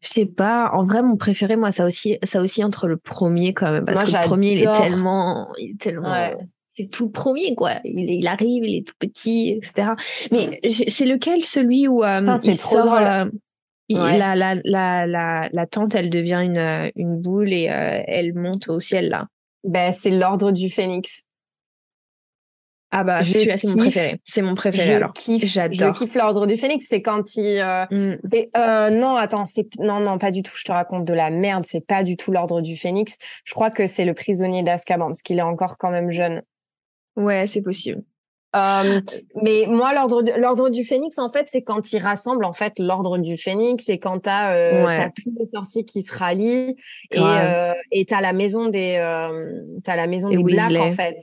Je 0.00 0.08
sais 0.08 0.26
pas. 0.26 0.70
En 0.72 0.84
vrai, 0.84 1.02
mon 1.02 1.16
préféré, 1.16 1.56
moi, 1.56 1.70
ça 1.72 1.86
aussi, 1.86 2.18
ça 2.24 2.40
aussi 2.40 2.64
entre 2.64 2.88
le 2.88 2.96
premier 2.96 3.54
quand 3.54 3.70
même, 3.70 3.84
parce 3.84 4.04
que 4.04 4.16
le 4.16 4.26
premier, 4.26 4.52
il 4.52 4.62
est 4.62 4.72
tellement, 4.72 5.52
il 5.58 5.72
est 5.72 5.80
tellement 5.80 6.34
c'est 6.74 6.86
tout 6.90 7.06
le 7.06 7.10
premier, 7.10 7.54
quoi. 7.54 7.80
Il, 7.84 8.26
arrive, 8.26 8.64
il 8.64 8.76
est 8.76 8.86
tout 8.86 8.94
petit, 8.98 9.50
etc. 9.50 9.90
Mais 10.30 10.58
c'est 10.70 11.04
lequel, 11.04 11.44
celui 11.44 11.86
où 11.86 12.02
euh, 12.02 12.18
il 12.44 12.56
sort, 12.56 12.94
euh, 12.94 13.26
la, 13.90 14.34
la, 14.34 14.54
la, 14.64 15.48
la, 15.52 15.66
tante, 15.66 15.94
elle 15.94 16.08
devient 16.08 16.40
une, 16.42 16.58
euh, 16.58 16.90
une 16.96 17.20
boule 17.20 17.52
et 17.52 17.64
elle 17.64 18.34
monte 18.34 18.68
au 18.68 18.80
ciel, 18.80 19.10
là. 19.10 19.26
Ben, 19.64 19.92
c'est 19.92 20.10
l'ordre 20.10 20.50
du 20.50 20.70
phénix. 20.70 21.22
Ah 22.94 23.04
bah 23.04 23.22
celui-là 23.22 23.56
c'est 23.56 23.68
mon 23.68 23.76
préféré. 23.78 24.20
C'est 24.22 24.42
mon 24.42 24.54
préféré 24.54 24.88
je 24.88 24.92
alors. 24.92 25.14
Kiffe, 25.14 25.46
J'adore. 25.46 25.94
Je 25.94 25.98
kiffe 25.98 26.14
l'ordre 26.14 26.46
du 26.46 26.58
phénix. 26.58 26.84
C'est 26.86 27.00
quand 27.00 27.36
il. 27.36 27.64
Mm. 27.90 28.16
C'est 28.22 28.50
non 28.92 29.16
attends 29.16 29.46
c'est 29.46 29.66
non 29.78 30.00
non 30.00 30.18
pas 30.18 30.30
du 30.30 30.42
tout. 30.42 30.52
Je 30.54 30.64
te 30.64 30.72
raconte 30.72 31.06
de 31.06 31.14
la 31.14 31.30
merde. 31.30 31.64
C'est 31.64 31.86
pas 31.86 32.02
du 32.02 32.18
tout 32.18 32.32
l'ordre 32.32 32.60
du 32.60 32.76
phénix. 32.76 33.16
Je 33.44 33.54
crois 33.54 33.70
que 33.70 33.86
c'est 33.86 34.04
le 34.04 34.12
prisonnier 34.12 34.62
d'Azkaban 34.62 35.06
parce 35.06 35.22
qu'il 35.22 35.38
est 35.38 35.42
encore 35.42 35.78
quand 35.78 35.90
même 35.90 36.10
jeune. 36.10 36.42
Ouais, 37.16 37.46
c'est 37.46 37.62
possible. 37.62 38.02
Euh, 38.54 39.00
mais 39.42 39.64
moi, 39.66 39.94
l'ordre 39.94 40.22
l'ordre 40.36 40.68
du 40.68 40.84
phénix, 40.84 41.18
en 41.18 41.30
fait, 41.30 41.46
c'est 41.48 41.62
quand 41.62 41.92
ils 41.92 42.00
rassemblent 42.00 42.44
en 42.44 42.52
fait 42.52 42.78
l'ordre 42.78 43.16
du 43.16 43.38
phénix, 43.38 43.84
c'est 43.86 43.98
quand 43.98 44.20
t'as 44.20 44.54
euh, 44.54 45.08
tous 45.16 45.32
les 45.38 45.48
sorciers 45.54 45.84
qui 45.84 46.02
se 46.02 46.14
rallient 46.14 46.76
et 47.12 47.18
euh, 47.18 47.72
et 47.92 48.04
t'as 48.04 48.20
la 48.20 48.34
maison 48.34 48.68
des 48.68 48.96
euh, 48.98 49.62
t'as 49.84 49.96
la 49.96 50.06
maison 50.06 50.28
des 50.28 50.42
Blacks 50.42 50.76
en 50.76 50.92
fait. 50.92 51.16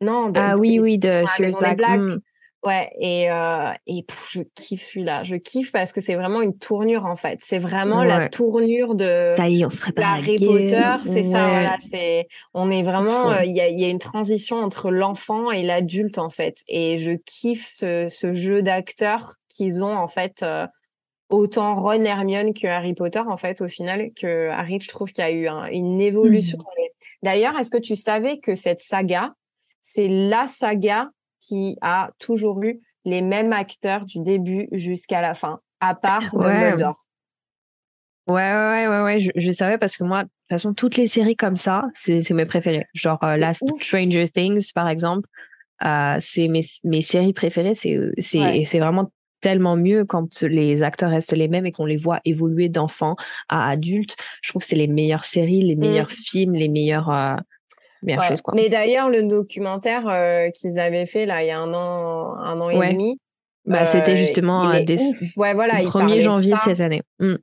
Non. 0.00 0.30
De, 0.30 0.40
ah 0.40 0.56
oui 0.58 0.78
oui 0.80 0.96
de 0.96 1.08
la 1.08 1.26
maison 1.40 1.60
des 1.60 1.74
Blacks. 1.74 2.00
Hmm. 2.00 2.18
Ouais, 2.64 2.92
et, 3.00 3.28
euh, 3.28 3.72
et 3.88 4.04
je 4.30 4.42
kiffe 4.54 4.84
celui-là. 4.84 5.24
Je 5.24 5.34
kiffe 5.34 5.72
parce 5.72 5.92
que 5.92 6.00
c'est 6.00 6.14
vraiment 6.14 6.42
une 6.42 6.56
tournure 6.56 7.06
en 7.06 7.16
fait. 7.16 7.40
C'est 7.42 7.58
vraiment 7.58 8.04
la 8.04 8.28
tournure 8.28 8.94
de. 8.94 9.34
Ça 9.36 9.48
y 9.48 9.62
est, 9.62 9.64
on 9.64 9.70
se 9.70 9.80
prépare. 9.80 10.14
Harry 10.14 10.36
Potter, 10.36 10.94
c'est 11.04 11.24
ça. 11.24 11.48
Voilà, 11.48 11.76
c'est. 11.80 12.28
On 12.54 12.70
est 12.70 12.84
vraiment. 12.84 13.32
Euh, 13.32 13.44
il 13.44 13.56
y, 13.56 13.60
a, 13.60 13.68
y, 13.68 13.84
a, 13.84 13.88
une 13.88 13.98
transition 13.98 14.58
entre 14.58 14.92
l'enfant 14.92 15.50
et 15.50 15.64
l'adulte 15.64 16.18
en 16.18 16.30
fait. 16.30 16.58
Et 16.68 16.98
je 16.98 17.12
kiffe 17.12 17.68
ce, 17.68 18.06
ce 18.08 18.32
jeu 18.32 18.62
d'acteurs 18.62 19.36
qu'ils 19.48 19.82
ont 19.82 19.96
en 19.96 20.08
fait. 20.08 20.42
Euh, 20.42 20.66
autant 21.30 21.80
Ron 21.80 22.04
Hermione 22.04 22.52
que 22.52 22.66
Harry 22.66 22.92
Potter 22.92 23.22
en 23.26 23.38
fait 23.38 23.62
au 23.62 23.68
final 23.68 24.10
que 24.14 24.50
Harry 24.50 24.78
je 24.82 24.88
trouve 24.88 25.10
qu'il 25.12 25.24
y 25.24 25.26
a 25.26 25.30
eu 25.30 25.48
une 25.72 25.98
évolution. 25.98 26.58
Mmh. 26.58 26.82
D'ailleurs, 27.22 27.58
est-ce 27.58 27.70
que 27.70 27.78
tu 27.78 27.96
savais 27.96 28.38
que 28.38 28.54
cette 28.54 28.82
saga 28.82 29.32
c'est 29.82 30.08
la 30.08 30.46
saga 30.46 31.10
qui 31.42 31.76
a 31.82 32.10
toujours 32.18 32.62
eu 32.62 32.80
les 33.04 33.20
mêmes 33.20 33.52
acteurs 33.52 34.06
du 34.06 34.20
début 34.20 34.68
jusqu'à 34.72 35.20
la 35.20 35.34
fin, 35.34 35.60
à 35.80 35.94
part 35.94 36.30
Dumbledore. 36.32 37.06
Ouais, 38.28 38.54
ouais, 38.54 38.86
ouais, 38.86 39.02
ouais, 39.02 39.30
Je, 39.34 39.50
savais 39.50 39.78
parce 39.78 39.96
que 39.96 40.04
moi, 40.04 40.22
de 40.22 40.28
toute 40.28 40.48
façon, 40.48 40.74
toutes 40.74 40.96
les 40.96 41.08
séries 41.08 41.34
comme 41.34 41.56
ça, 41.56 41.84
c'est 41.92 42.30
mes 42.30 42.46
préférées. 42.46 42.86
Genre 42.94 43.18
euh, 43.24 43.34
Last 43.34 43.64
Stranger 43.80 44.28
Things, 44.28 44.72
par 44.72 44.88
exemple, 44.88 45.28
euh, 45.84 46.16
c'est 46.20 46.46
mes, 46.46 46.62
mes 46.84 47.02
séries 47.02 47.32
préférées. 47.32 47.74
C'est 47.74 47.98
c'est 48.18 48.62
c'est 48.64 48.78
vraiment 48.78 49.10
tellement 49.40 49.76
mieux 49.76 50.04
quand 50.04 50.42
les 50.42 50.84
acteurs 50.84 51.10
restent 51.10 51.32
les 51.32 51.48
mêmes 51.48 51.66
et 51.66 51.72
qu'on 51.72 51.84
les 51.84 51.96
voit 51.96 52.20
évoluer 52.24 52.68
d'enfants 52.68 53.16
à 53.48 53.68
adultes. 53.68 54.16
Je 54.40 54.50
trouve 54.50 54.62
que 54.62 54.68
c'est 54.68 54.76
les 54.76 54.86
meilleures 54.86 55.24
séries, 55.24 55.62
les 55.62 55.74
mmh. 55.74 55.80
meilleurs 55.80 56.10
films, 56.12 56.54
les 56.54 56.68
meilleurs. 56.68 57.10
Euh, 57.10 57.34
mais 58.02 58.68
d'ailleurs, 58.68 59.08
le 59.08 59.22
documentaire 59.22 60.08
euh, 60.08 60.50
qu'ils 60.50 60.78
avaient 60.78 61.06
fait 61.06 61.26
là 61.26 61.42
il 61.42 61.48
y 61.48 61.50
a 61.50 61.58
un 61.58 61.72
an, 61.72 62.34
un 62.36 62.60
an 62.60 62.70
et 62.70 62.92
demi. 62.92 63.18
Bah, 63.64 63.86
c'était 63.86 64.12
euh, 64.12 64.16
justement 64.16 64.70
euh, 64.70 64.82
dès 64.82 64.96
ouais, 65.36 65.54
voilà, 65.54 65.80
le 65.80 65.88
1er 65.88 66.20
janvier 66.20 66.54
de, 66.54 66.58
cette 66.58 66.80
année. 66.80 67.02
Mmh. 67.20 67.36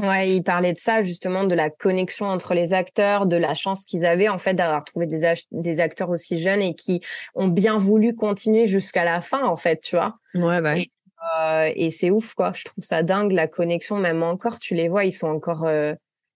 Ouais, 0.00 0.30
il 0.30 0.42
parlait 0.42 0.72
de 0.72 0.78
ça 0.78 1.02
justement, 1.02 1.44
de 1.44 1.54
la 1.54 1.68
connexion 1.68 2.26
entre 2.26 2.54
les 2.54 2.72
acteurs, 2.72 3.26
de 3.26 3.36
la 3.36 3.52
chance 3.54 3.84
qu'ils 3.84 4.06
avaient 4.06 4.28
en 4.28 4.38
fait 4.38 4.54
d'avoir 4.54 4.84
trouvé 4.84 5.06
des, 5.06 5.34
des 5.50 5.80
acteurs 5.80 6.08
aussi 6.08 6.38
jeunes 6.38 6.62
et 6.62 6.74
qui 6.74 7.00
ont 7.34 7.48
bien 7.48 7.76
voulu 7.76 8.14
continuer 8.14 8.64
jusqu'à 8.66 9.04
la 9.04 9.20
fin 9.20 9.44
en 9.44 9.56
fait, 9.56 9.80
tu 9.82 9.96
vois. 9.96 10.14
Ouais, 10.34 10.62
bah. 10.62 10.78
Et, 10.78 10.90
et 11.74 11.90
c'est 11.90 12.10
ouf 12.10 12.32
quoi. 12.32 12.52
Je 12.54 12.64
trouve 12.64 12.82
ça 12.82 13.02
dingue 13.02 13.32
la 13.32 13.48
connexion. 13.48 13.96
Même 13.96 14.22
encore, 14.22 14.58
tu 14.58 14.74
les 14.74 14.88
vois, 14.88 15.04
ils 15.04 15.12
sont 15.12 15.28
encore 15.28 15.68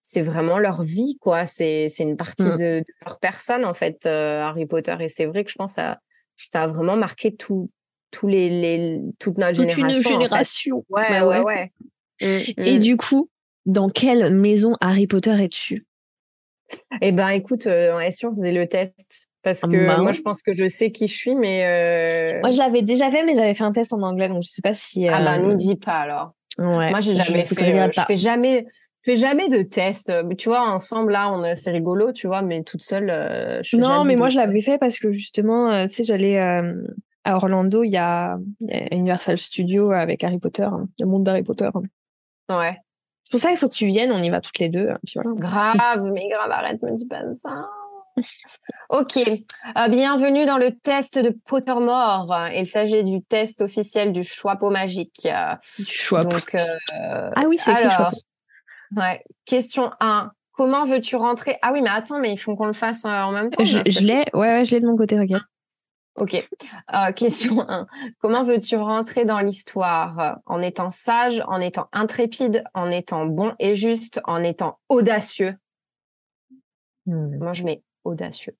c'est 0.03 0.21
vraiment 0.21 0.59
leur 0.59 0.83
vie, 0.83 1.17
quoi. 1.19 1.47
C'est 1.47 1.87
c'est 1.87 2.03
une 2.03 2.17
partie 2.17 2.43
mmh. 2.43 2.57
de, 2.57 2.83
leur 3.05 3.19
personne, 3.19 3.65
en 3.65 3.73
fait, 3.73 4.05
euh, 4.05 4.41
Harry 4.41 4.65
Potter. 4.65 4.95
Et 4.99 5.09
c'est 5.09 5.25
vrai 5.25 5.43
que 5.43 5.51
je 5.51 5.55
pense 5.55 5.75
que 5.75 5.81
ça, 5.81 5.99
ça 6.35 6.63
a 6.63 6.67
vraiment 6.67 6.97
marqué 6.97 7.35
tout, 7.35 7.69
tous 8.11 8.27
les, 8.27 8.49
les, 8.49 8.99
toute 9.19 9.37
notre 9.37 9.57
toute 9.57 9.69
génération. 9.69 9.97
Une 9.97 10.21
génération. 10.21 10.85
Ouais, 10.89 11.09
bah 11.09 11.27
ouais, 11.27 11.39
ouais. 11.39 11.71
Mmh, 12.21 12.61
Et 12.63 12.75
mmh. 12.75 12.79
du 12.79 12.97
coup, 12.97 13.29
dans 13.65 13.89
quelle 13.89 14.33
maison 14.35 14.75
Harry 14.81 15.07
Potter 15.07 15.35
es-tu? 15.43 15.85
Eh 17.01 17.11
ben, 17.11 17.29
écoute, 17.29 17.67
euh, 17.67 17.99
si 18.11 18.25
on 18.25 18.35
faisait 18.35 18.51
le 18.51 18.67
test? 18.67 19.29
Parce 19.43 19.61
que 19.61 19.85
bah 19.87 19.97
moi, 19.97 20.13
je 20.13 20.21
pense 20.21 20.41
que 20.41 20.53
je 20.53 20.69
sais 20.69 20.91
qui 20.91 21.07
je 21.07 21.13
suis, 21.13 21.35
mais. 21.35 21.65
Euh... 21.65 22.39
Moi, 22.39 22.51
je 22.51 22.57
l'avais 22.57 22.81
déjà 22.81 23.11
fait, 23.11 23.25
mais 23.25 23.35
j'avais 23.35 23.53
fait 23.53 23.65
un 23.65 23.73
test 23.73 23.91
en 23.91 24.01
anglais, 24.01 24.29
donc 24.29 24.41
je 24.41 24.49
sais 24.49 24.61
pas 24.61 24.73
si. 24.73 25.07
Ah, 25.09 25.21
bah, 25.21 25.37
nous 25.37 25.53
dis 25.53 25.75
pas 25.75 25.99
alors. 25.99 26.31
Ouais. 26.57 26.89
Moi, 26.89 27.01
j'ai 27.01 27.15
jamais 27.15 27.45
fait. 27.45 27.77
Euh, 27.77 27.89
je 27.91 28.01
fais 28.07 28.17
jamais 28.17 28.65
fais 29.03 29.15
jamais 29.15 29.49
de 29.49 29.61
test. 29.61 30.11
Mais 30.25 30.35
tu 30.35 30.49
vois, 30.49 30.61
ensemble, 30.61 31.11
là, 31.11 31.31
on 31.31 31.43
c'est 31.55 31.71
rigolo, 31.71 32.11
tu 32.11 32.27
vois, 32.27 32.41
mais 32.41 32.63
toute 32.63 32.83
seule, 32.83 33.09
euh, 33.09 33.61
je 33.63 33.77
Non, 33.77 34.03
mais 34.03 34.15
moi, 34.15 34.29
je 34.29 34.37
l'avais 34.37 34.61
fait 34.61 34.77
parce 34.77 34.99
que 34.99 35.11
justement, 35.11 35.71
euh, 35.71 35.87
tu 35.87 35.95
sais, 35.95 36.03
j'allais 36.03 36.39
euh, 36.39 36.73
à 37.23 37.35
Orlando, 37.35 37.83
il 37.83 37.91
y, 37.91 37.97
a, 37.97 38.37
Universal 38.91 39.37
Studios 39.37 39.91
avec 39.91 40.23
Harry 40.23 40.39
Potter, 40.39 40.63
hein, 40.63 40.87
le 40.99 41.05
monde 41.05 41.23
d'Harry 41.23 41.43
Potter. 41.43 41.69
Ouais. 42.49 42.77
C'est 43.25 43.31
pour 43.31 43.39
ça 43.39 43.49
qu'il 43.49 43.57
faut 43.57 43.69
que 43.69 43.75
tu 43.75 43.87
viennes, 43.87 44.11
on 44.11 44.21
y 44.21 44.29
va 44.29 44.41
toutes 44.41 44.59
les 44.59 44.69
deux. 44.69 44.89
Puis 45.05 45.15
voilà. 45.15 45.31
Grave, 45.35 46.11
mais 46.13 46.27
grave, 46.29 46.51
arrête, 46.51 46.81
me 46.81 46.95
dis 46.95 47.07
pas 47.07 47.21
ça. 47.35 47.67
Ok, 48.89 49.17
bienvenue 49.89 50.45
dans 50.45 50.59
le 50.59 50.69
test 50.77 51.17
de 51.17 51.35
Pottermore. 51.47 52.31
Il 52.53 52.67
s'agit 52.67 53.03
du 53.03 53.23
test 53.23 53.61
officiel 53.61 54.11
du 54.11 54.21
choix 54.21 54.55
magique. 54.69 55.27
Du 55.79 55.85
choix. 55.85 56.23
Donc, 56.23 56.55
ah 56.91 57.43
oui, 57.47 57.57
c'est 57.57 57.71
alors, 57.71 58.11
Ouais. 58.95 59.23
Question 59.45 59.91
1. 59.99 60.31
Comment 60.53 60.85
veux-tu 60.85 61.15
rentrer? 61.15 61.57
Ah 61.61 61.71
oui, 61.73 61.81
mais 61.81 61.89
attends, 61.89 62.19
mais 62.19 62.31
il 62.31 62.37
faut 62.37 62.55
qu'on 62.55 62.67
le 62.67 62.73
fasse 62.73 63.05
euh, 63.05 63.09
en 63.09 63.31
même 63.31 63.49
temps. 63.49 63.63
Je, 63.63 63.79
l'ai, 64.01 64.23
ouais, 64.33 64.49
ouais, 64.49 64.65
je 64.65 64.75
l'ai 64.75 64.81
de 64.81 64.85
mon 64.85 64.95
côté, 64.95 65.17
regarde. 65.19 65.43
Ok. 66.15 66.35
Euh, 66.93 67.11
question 67.11 67.67
1. 67.67 67.87
Comment 68.19 68.43
veux-tu 68.43 68.75
rentrer 68.75 69.25
dans 69.25 69.39
l'histoire? 69.39 70.39
En 70.45 70.61
étant 70.61 70.91
sage, 70.91 71.41
en 71.47 71.59
étant 71.59 71.87
intrépide, 71.91 72.63
en 72.75 72.91
étant 72.91 73.25
bon 73.25 73.53
et 73.57 73.75
juste, 73.75 74.21
en 74.25 74.43
étant 74.43 74.79
audacieux? 74.89 75.55
Hmm. 77.07 77.37
Moi, 77.37 77.53
je 77.53 77.63
mets 77.63 77.81
audacieux. 78.03 78.55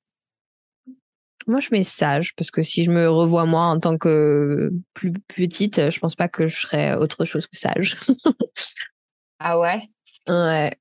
Moi, 1.46 1.60
je 1.60 1.70
mets 1.72 1.84
sage, 1.84 2.34
parce 2.36 2.50
que 2.50 2.64
si 2.64 2.86
je 2.86 2.92
me 2.92 3.08
revois 3.08 3.46
moi 3.46 3.66
en 3.66 3.80
tant 3.80 3.98
que 3.98 4.72
plus 4.94 5.14
petite, 5.14 5.92
je 5.92 6.00
pense 6.00 6.16
pas 6.16 6.30
que 6.30 6.48
je 6.48 6.62
serais 6.62 6.96
autre 6.96 7.26
chose 7.26 7.46
que 7.46 7.58
sage. 7.58 8.00
ah 9.40 9.60
ouais? 9.60 9.90
Ouais. 10.30 10.78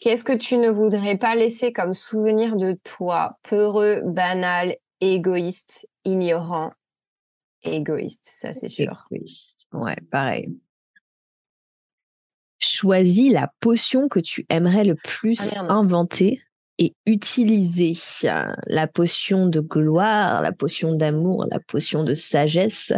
Qu'est-ce 0.00 0.24
que 0.24 0.36
tu 0.36 0.56
ne 0.56 0.70
voudrais 0.70 1.16
pas 1.16 1.34
laisser 1.34 1.72
comme 1.72 1.94
souvenir 1.94 2.56
de 2.56 2.78
toi 2.84 3.38
Peureux, 3.42 4.02
banal, 4.04 4.76
égoïste, 5.00 5.88
ignorant? 6.04 6.72
Égoïste, 7.62 8.24
ça 8.24 8.54
c'est 8.54 8.68
sûr. 8.68 9.06
Égoïste. 9.10 9.66
Ouais, 9.72 9.96
pareil. 10.10 10.54
Choisis 12.60 13.32
la 13.32 13.52
potion 13.60 14.08
que 14.08 14.20
tu 14.20 14.46
aimerais 14.48 14.84
le 14.84 14.94
plus 14.94 15.52
ah, 15.54 15.66
inventer 15.68 16.40
et 16.78 16.94
utiliser. 17.06 17.92
La 18.66 18.86
potion 18.86 19.46
de 19.46 19.60
gloire, 19.60 20.42
la 20.42 20.52
potion 20.52 20.94
d'amour, 20.94 21.46
la 21.50 21.58
potion 21.58 22.04
de 22.04 22.14
sagesse, 22.14 22.92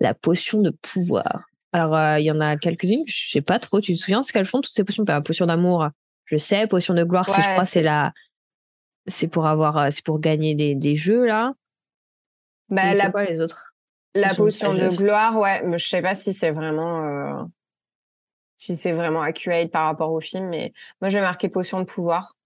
la 0.00 0.14
potion 0.14 0.60
de 0.60 0.70
pouvoir. 0.70 1.46
Alors, 1.72 1.96
euh, 1.96 2.20
il 2.20 2.24
y 2.24 2.30
en 2.30 2.40
a 2.40 2.56
quelques-unes, 2.58 3.04
je 3.06 3.30
sais 3.30 3.40
pas 3.40 3.58
trop. 3.58 3.80
Tu 3.80 3.94
te 3.94 3.98
souviens 3.98 4.22
ce 4.22 4.32
qu'elles 4.32 4.46
font, 4.46 4.60
toutes 4.60 4.74
ces 4.74 4.84
potions? 4.84 5.04
La 5.08 5.22
potion 5.22 5.46
d'amour, 5.46 5.88
je 6.26 6.36
sais. 6.36 6.66
Potion 6.66 6.92
de 6.92 7.02
gloire, 7.02 7.24
je 7.26 7.32
crois, 7.32 7.64
c'est 7.64 7.82
la. 7.82 8.12
C'est 9.06 9.26
pour 9.26 9.46
avoir, 9.46 9.78
euh, 9.78 9.88
c'est 9.90 10.04
pour 10.04 10.20
gagner 10.20 10.54
des, 10.54 10.96
jeux 10.96 11.24
là. 11.24 11.54
Bah, 12.68 12.94
la... 12.94 13.10
les 13.24 13.40
autres 13.40 13.74
La 14.14 14.34
potion, 14.34 14.74
de, 14.74 14.88
gloire, 14.88 15.36
ouais, 15.38 15.62
mais 15.64 15.78
je 15.78 15.88
sais 15.88 16.02
pas 16.02 16.14
si 16.14 16.32
c'est 16.32 16.52
vraiment, 16.52 17.04
euh, 17.04 17.44
si 18.58 18.76
c'est 18.76 18.92
vraiment 18.92 19.22
accurate 19.22 19.70
par 19.70 19.86
rapport 19.86 20.12
au 20.12 20.20
film, 20.20 20.48
mais 20.48 20.72
moi 21.00 21.08
je 21.08 21.18
vais 21.18 21.24
marquer 21.24 21.48
potion 21.48 21.80
de 21.80 21.84
pouvoir. 21.84 22.36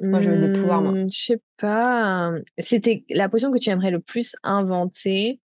moi 0.00 0.22
je 0.22 0.30
veux 0.30 0.48
des 0.48 0.58
pouvoirs, 0.58 0.80
moi. 0.80 0.92
Mmh, 0.92 1.10
je 1.12 1.22
sais 1.22 1.42
pas. 1.58 2.32
C'était 2.56 3.04
la 3.10 3.28
potion 3.28 3.52
que 3.52 3.58
tu 3.58 3.68
aimerais 3.68 3.90
le 3.90 4.00
plus 4.00 4.34
inventer? 4.42 5.38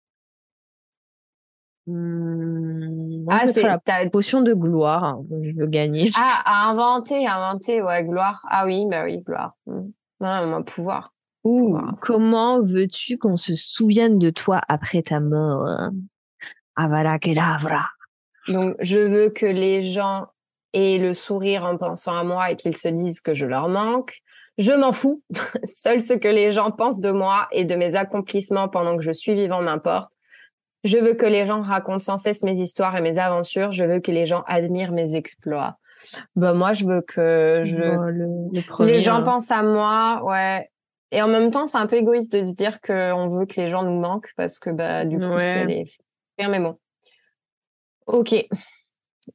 Mmh, 1.88 3.26
ah, 3.30 3.48
c'est 3.48 3.64
la 3.64 3.80
potion 4.12 4.42
de 4.42 4.54
gloire. 4.54 5.04
Hein, 5.04 5.26
je 5.44 5.60
veux 5.60 5.68
gagner. 5.68 6.10
Ah, 6.18 6.42
à 6.46 6.70
inventer, 6.72 7.28
inventer, 7.28 7.82
ouais, 7.82 8.04
gloire. 8.04 8.44
Ah 8.50 8.66
oui, 8.66 8.86
bah 8.90 9.04
oui, 9.06 9.20
gloire. 9.20 9.54
Mmh. 9.68 9.90
Non, 10.22 10.64
pouvoir. 10.64 11.14
Ouh, 11.44 11.78
comment 12.02 12.60
veux-tu 12.62 13.18
qu'on 13.18 13.38
se 13.38 13.56
souvienne 13.56 14.18
de 14.18 14.32
toi 14.32 14.62
après 14.68 15.04
ta 15.04 15.20
mort 15.20 15.68
Avala 16.76 17.20
Kedavra. 17.20 17.86
Donc, 18.48 18.76
je 18.80 19.00
veux 19.00 19.30
que 19.30 19.46
les 19.46 19.82
gens 19.82 20.28
aient 20.74 20.98
le 20.98 21.14
sourire 21.14 21.66
en 21.66 21.78
pensant 21.78 22.16
à 22.18 22.24
moi 22.24 22.52
et 22.52 22.56
qu'ils 22.56 22.76
se 22.76 22.88
disent 22.88 23.22
que 23.22 23.34
je 23.34 23.46
leur 23.46 23.70
manque. 23.70 24.22
Je 24.58 24.72
m'en 24.72 24.92
fous. 24.92 25.24
Seul 25.64 26.04
ce 26.04 26.14
que 26.14 26.28
les 26.28 26.52
gens 26.52 26.72
pensent 26.72 27.00
de 27.00 27.12
moi 27.12 27.48
et 27.52 27.66
de 27.66 27.76
mes 27.76 27.96
accomplissements 27.96 28.70
pendant 28.70 28.98
que 28.98 29.04
je 29.04 29.12
suis 29.12 29.34
vivant 29.34 29.62
m'importe. 29.62 30.12
Je 30.86 31.00
veux 31.00 31.16
que 31.16 31.26
les 31.26 31.48
gens 31.48 31.62
racontent 31.62 32.00
sans 32.00 32.18
cesse 32.18 32.44
mes 32.44 32.60
histoires 32.60 32.96
et 32.96 33.02
mes 33.02 33.18
aventures. 33.18 33.72
Je 33.72 33.84
veux 33.84 34.00
que 34.00 34.12
les 34.12 34.28
gens 34.28 34.44
admirent 34.46 34.92
mes 34.92 35.16
exploits. 35.16 35.78
Ben, 36.36 36.54
moi, 36.54 36.74
je 36.74 36.86
veux 36.86 37.02
que 37.02 37.64
je... 37.66 38.84
les 38.84 39.00
gens 39.00 39.16
hein. 39.16 39.24
pensent 39.24 39.50
à 39.50 39.64
moi, 39.64 40.22
ouais. 40.24 40.70
Et 41.12 41.22
en 41.24 41.28
même 41.28 41.50
temps, 41.50 41.68
c'est 41.68 41.80
un 41.80 41.88
peu 41.88 41.96
égoïste 41.96 42.32
de 42.32 42.46
se 42.46 42.54
dire 42.54 42.82
qu'on 42.82 43.30
veut 43.30 43.48
que 43.48 43.60
les 43.60 43.70
gens 43.70 43.82
nous 43.82 44.00
manquent 44.00 44.32
parce 44.38 44.60
que 44.60 44.70
bah, 44.70 45.06
du 45.06 45.18
coup, 45.18 45.40
c'est 45.40 45.66
les... 45.66 45.86
Mais 46.38 46.60
bon. 46.60 46.78
Ok. 48.06 48.36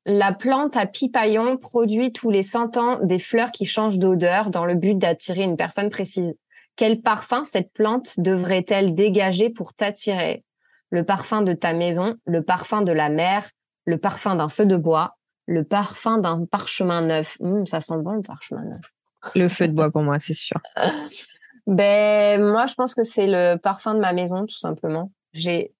La 0.07 0.32
plante 0.32 0.76
à 0.76 0.86
pipaillon 0.86 1.57
produit 1.57 2.12
tous 2.12 2.30
les 2.30 2.44
100 2.44 2.76
ans 2.76 2.98
des 3.03 3.18
fleurs 3.18 3.51
qui 3.51 3.66
changent 3.66 3.98
d'odeur 3.98 4.51
dans 4.51 4.64
le 4.64 4.76
but 4.76 4.96
d'attirer 4.96 5.42
une 5.42 5.57
personne 5.57 5.90
précise. 5.90 6.32
Quel 6.76 7.01
parfum 7.01 7.44
cette 7.44 7.72
plante 7.72 8.20
devrait-elle 8.20 8.94
dégager 8.94 9.51
pour 9.51 9.74
t'attirer? 9.74 10.44
Le 10.91 11.05
parfum 11.05 11.43
de 11.43 11.53
ta 11.53 11.72
maison, 11.72 12.16
le 12.26 12.43
parfum 12.43 12.82
de 12.82 12.93
la 12.93 13.09
mer, 13.09 13.49
le 13.86 13.99
parfum 13.99 14.36
d'un 14.36 14.49
feu 14.49 14.66
de 14.66 14.76
bois, 14.76 15.16
le 15.47 15.64
parfum 15.64 16.18
d'un 16.18 16.45
parchemin 16.45 17.03
neuf. 17.03 17.36
Hum, 17.41 17.66
ça 17.66 17.80
sent 17.80 17.99
bon 17.99 18.12
le 18.12 18.22
parchemin 18.22 18.64
neuf. 18.64 18.93
Le 19.34 19.49
feu 19.49 19.68
de 19.68 19.72
bois 19.72 19.91
pour 19.91 20.03
moi, 20.03 20.18
c'est 20.18 20.34
sûr. 20.34 20.61
ben 21.66 22.43
moi, 22.43 22.66
je 22.66 22.74
pense 22.74 22.95
que 22.95 23.05
c'est 23.05 23.26
le 23.26 23.57
parfum 23.57 23.95
de 23.95 24.01
ma 24.01 24.12
maison, 24.12 24.47
tout 24.47 24.59
simplement. 24.59 25.12
j'ai 25.32 25.72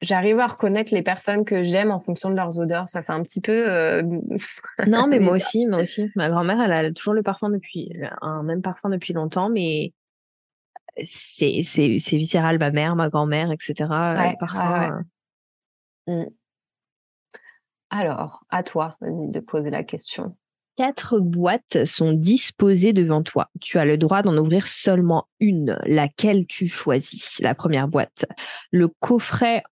j'arrive 0.00 0.38
à 0.38 0.46
reconnaître 0.46 0.94
les 0.94 1.02
personnes 1.02 1.44
que 1.44 1.62
j'aime 1.62 1.90
en 1.90 2.00
fonction 2.00 2.30
de 2.30 2.36
leurs 2.36 2.58
odeurs. 2.58 2.88
Ça 2.88 3.02
fait 3.02 3.12
un 3.12 3.22
petit 3.22 3.40
peu. 3.40 3.68
Euh, 3.68 4.02
non, 4.86 5.06
mais 5.08 5.18
moi 5.18 5.34
aussi, 5.34 5.66
moi 5.66 5.80
aussi. 5.80 6.10
Ma 6.14 6.30
grand-mère, 6.30 6.60
elle 6.60 6.72
a 6.72 6.92
toujours 6.92 7.14
le 7.14 7.22
parfum 7.22 7.50
depuis, 7.50 7.92
un 8.22 8.42
même 8.42 8.62
parfum 8.62 8.90
depuis 8.90 9.12
longtemps, 9.12 9.48
mais 9.48 9.92
c'est 11.04 11.60
c'est 11.62 12.16
viscéral. 12.16 12.58
Ma 12.58 12.70
mère, 12.70 12.96
ma 12.96 13.08
grand-mère, 13.08 13.50
etc. 13.50 13.74
Ouais, 14.16 14.36
parfum. 14.38 15.04
Mmh. 16.06 16.24
Alors, 17.90 18.44
à 18.50 18.62
toi 18.62 18.96
de 19.00 19.40
poser 19.40 19.70
la 19.70 19.82
question. 19.82 20.36
Quatre 20.76 21.18
boîtes 21.18 21.84
sont 21.84 22.12
disposées 22.12 22.92
devant 22.92 23.22
toi. 23.22 23.50
Tu 23.60 23.78
as 23.78 23.84
le 23.84 23.98
droit 23.98 24.22
d'en 24.22 24.36
ouvrir 24.36 24.68
seulement 24.68 25.26
une, 25.40 25.78
laquelle 25.86 26.46
tu 26.46 26.68
choisis? 26.68 27.40
La 27.40 27.54
première 27.54 27.88
boîte, 27.88 28.26
le 28.70 28.88
coffret 28.88 29.64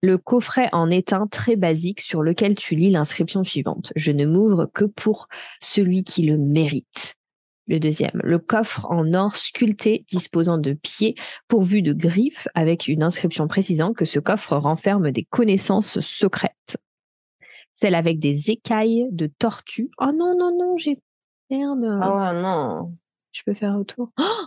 le 0.00 0.16
coffret 0.16 0.68
en 0.72 0.90
un 0.90 1.26
très 1.26 1.56
basique 1.56 2.00
sur 2.00 2.22
lequel 2.22 2.54
tu 2.54 2.76
lis 2.76 2.90
l'inscription 2.90 3.42
suivante. 3.42 3.92
Je 3.96 4.12
ne 4.12 4.26
m'ouvre 4.26 4.66
que 4.72 4.84
pour 4.84 5.28
celui 5.60 6.04
qui 6.04 6.22
le 6.22 6.38
mérite. 6.38 7.16
Le 7.68 7.78
deuxième, 7.78 8.18
le 8.24 8.38
coffre 8.38 8.86
en 8.90 9.12
or 9.12 9.36
sculpté 9.36 10.06
disposant 10.10 10.56
de 10.56 10.72
pieds 10.72 11.14
pourvus 11.48 11.82
de 11.82 11.92
griffes 11.92 12.48
avec 12.54 12.88
une 12.88 13.02
inscription 13.02 13.46
précisant 13.46 13.92
que 13.92 14.06
ce 14.06 14.18
coffre 14.18 14.56
renferme 14.56 15.10
des 15.10 15.24
connaissances 15.24 16.00
secrètes. 16.00 16.78
Celle 17.74 17.94
avec 17.94 18.18
des 18.18 18.50
écailles 18.50 19.06
de 19.12 19.26
tortue. 19.26 19.90
Oh 20.00 20.12
non, 20.14 20.34
non, 20.36 20.56
non, 20.58 20.78
j'ai 20.78 20.98
merde. 21.50 21.84
Oh 21.84 22.32
non. 22.34 22.96
Je 23.32 23.42
peux 23.44 23.54
faire 23.54 23.76
autour. 23.76 24.10
Oh, 24.18 24.46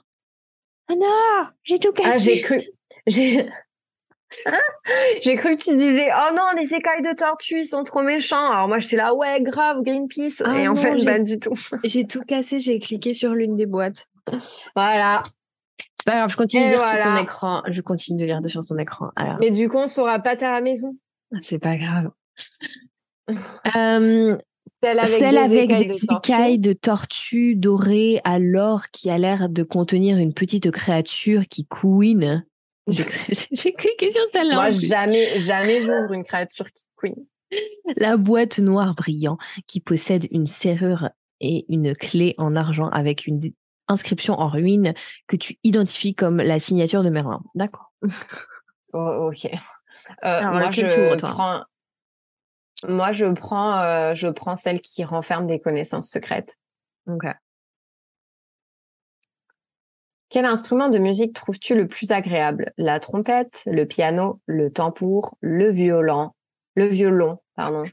oh 0.89 0.95
non, 0.99 1.47
j'ai 1.63 1.77
tout 1.77 1.91
cassé. 1.91 2.09
Ah, 2.11 2.17
j'ai 2.17 2.41
cru. 2.41 2.63
J'ai. 3.05 3.47
J'ai 5.21 5.35
cru 5.35 5.55
que 5.55 5.63
tu 5.63 5.75
disais 5.75 6.09
oh 6.13 6.33
non 6.35 6.51
les 6.57 6.73
écailles 6.73 7.01
de 7.01 7.13
tortue 7.15 7.63
sont 7.63 7.83
trop 7.83 8.01
méchants. 8.01 8.51
Alors 8.51 8.67
moi 8.67 8.79
j'étais 8.79 8.97
là 8.97 9.13
ouais 9.13 9.41
grave 9.41 9.81
Greenpeace 9.83 10.41
ah 10.43 10.57
et 10.57 10.67
en 10.67 10.75
fait 10.75 11.03
pas 11.03 11.19
du 11.19 11.39
tout. 11.39 11.53
j'ai 11.83 12.05
tout 12.05 12.21
cassé, 12.21 12.59
j'ai 12.59 12.79
cliqué 12.79 13.13
sur 13.13 13.33
l'une 13.33 13.55
des 13.55 13.65
boîtes. 13.65 14.07
Voilà. 14.75 15.23
C'est 15.79 16.05
pas 16.05 16.17
grave, 16.17 16.29
je 16.29 16.37
continue 16.37 16.63
de 16.63 16.69
lire 16.69 16.83
sur 16.83 17.03
ton 17.03 17.17
écran. 17.17 17.61
Je 17.67 17.81
continue 17.81 18.21
de 18.21 18.25
lire 18.25 18.39
sur 18.47 18.65
ton 18.65 18.77
écran. 18.77 19.09
Alors. 19.15 19.37
Mais 19.39 19.51
du 19.51 19.69
coup 19.69 19.77
on 19.77 19.87
saura 19.87 20.19
pas 20.19 20.35
la 20.35 20.61
maison. 20.61 20.95
C'est 21.41 21.59
pas 21.59 21.77
grave. 21.77 22.11
Euh, 23.77 24.35
celle 24.81 25.37
avec, 25.37 25.69
des, 25.69 26.05
écailles, 26.11 26.59
de, 26.59 26.73
tortue. 26.73 27.55
dorées 27.55 28.19
à 28.23 28.39
l'or 28.39 28.89
qui 28.91 29.09
a 29.09 29.17
l'air 29.17 29.47
de 29.47 29.63
contenir 29.63 30.17
une 30.17 30.33
petite 30.33 30.71
créature 30.71 31.47
qui 31.47 31.65
couine 31.65 32.43
j'ai 32.87 33.73
cliqué 33.73 34.11
sur 34.11 34.27
celle-là. 34.31 34.55
Moi, 34.55 34.71
jamais, 34.71 35.39
jamais 35.39 35.81
j'ouvre 35.81 36.13
une 36.13 36.23
créature 36.23 36.71
qui 36.71 36.85
queen. 36.95 37.15
La 37.97 38.17
boîte 38.17 38.59
noire 38.59 38.95
brillant 38.95 39.37
qui 39.67 39.81
possède 39.81 40.27
une 40.31 40.45
serrure 40.45 41.09
et 41.39 41.65
une 41.69 41.95
clé 41.95 42.35
en 42.37 42.55
argent 42.55 42.87
avec 42.89 43.27
une 43.27 43.41
inscription 43.87 44.39
en 44.39 44.47
ruine 44.47 44.93
que 45.27 45.35
tu 45.35 45.57
identifies 45.63 46.15
comme 46.15 46.37
la 46.37 46.59
signature 46.59 47.03
de 47.03 47.09
Merlin. 47.09 47.41
D'accord. 47.55 47.91
Oh, 48.93 49.31
ok. 49.31 49.45
Euh, 50.23 50.41
moi, 50.43 50.71
je 50.71 51.15
prends... 51.15 51.63
moi, 52.87 53.11
je 53.11 53.25
prends, 53.25 53.77
euh, 53.79 54.13
je 54.13 54.27
prends 54.27 54.55
celle 54.55 54.79
qui 54.81 55.03
renferme 55.03 55.47
des 55.47 55.59
connaissances 55.59 56.09
secrètes. 56.09 56.55
Ok. 57.07 57.25
Quel 60.31 60.45
instrument 60.45 60.87
de 60.87 60.97
musique 60.97 61.35
trouves-tu 61.35 61.75
le 61.75 61.89
plus 61.89 62.11
agréable? 62.11 62.71
La 62.77 63.01
trompette, 63.01 63.63
le 63.65 63.85
piano, 63.85 64.39
le 64.45 64.71
tambour, 64.71 65.37
le 65.41 65.69
violon, 65.69 66.31
le 66.75 66.87
violon, 66.87 67.39
pardon. 67.53 67.83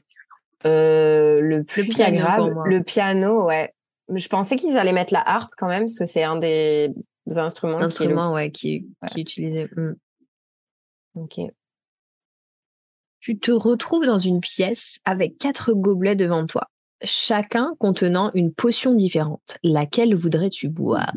Euh, 0.65 1.41
le 1.41 1.65
plus 1.65 1.99
agréable, 1.99 2.55
le 2.65 2.81
piano, 2.81 3.45
ouais. 3.45 3.73
Je 4.07 4.27
pensais 4.29 4.55
qu'ils 4.55 4.77
allaient 4.77 4.93
mettre 4.93 5.13
la 5.13 5.21
harpe 5.27 5.51
quand 5.57 5.67
même, 5.67 5.83
parce 5.83 5.99
que 5.99 6.05
c'est 6.05 6.23
un 6.23 6.37
des 6.37 6.93
instruments 7.35 7.77
Instrument, 7.77 8.29
qui, 8.29 8.35
ouais, 8.35 8.51
qui, 8.51 8.87
qui 9.09 9.19
est 9.19 9.21
utilisé. 9.21 9.69
Hmm. 9.75 9.95
Ok. 11.15 11.41
Tu 13.19 13.37
te 13.37 13.51
retrouves 13.51 14.05
dans 14.05 14.17
une 14.17 14.39
pièce 14.39 14.99
avec 15.03 15.37
quatre 15.37 15.73
gobelets 15.73 16.15
devant 16.15 16.45
toi, 16.45 16.69
chacun 17.03 17.73
contenant 17.79 18.31
une 18.33 18.53
potion 18.53 18.93
différente. 18.93 19.57
Laquelle 19.61 20.15
voudrais-tu 20.15 20.69
boire? 20.69 21.11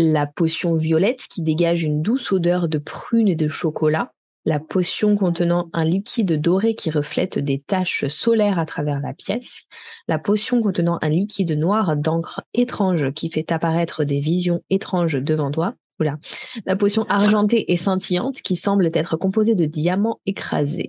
La 0.00 0.26
potion 0.26 0.74
violette 0.74 1.26
qui 1.28 1.42
dégage 1.42 1.84
une 1.84 2.02
douce 2.02 2.32
odeur 2.32 2.68
de 2.68 2.78
prune 2.78 3.28
et 3.28 3.36
de 3.36 3.48
chocolat, 3.48 4.12
la 4.44 4.58
potion 4.58 5.16
contenant 5.16 5.68
un 5.72 5.84
liquide 5.84 6.40
doré 6.40 6.74
qui 6.74 6.90
reflète 6.90 7.38
des 7.38 7.60
taches 7.60 8.06
solaires 8.08 8.58
à 8.58 8.66
travers 8.66 9.00
la 9.00 9.12
pièce, 9.12 9.64
la 10.08 10.18
potion 10.18 10.62
contenant 10.62 10.98
un 11.02 11.10
liquide 11.10 11.52
noir 11.52 11.96
d'encre 11.96 12.42
étrange 12.54 13.12
qui 13.12 13.30
fait 13.30 13.52
apparaître 13.52 14.04
des 14.04 14.20
visions 14.20 14.62
étranges 14.70 15.22
devant 15.22 15.50
toi, 15.50 15.74
Oula. 16.00 16.18
la 16.64 16.76
potion 16.76 17.04
argentée 17.08 17.70
et 17.70 17.76
scintillante 17.76 18.40
qui 18.40 18.56
semble 18.56 18.90
être 18.94 19.16
composée 19.16 19.54
de 19.54 19.66
diamants 19.66 20.20
écrasés. 20.24 20.88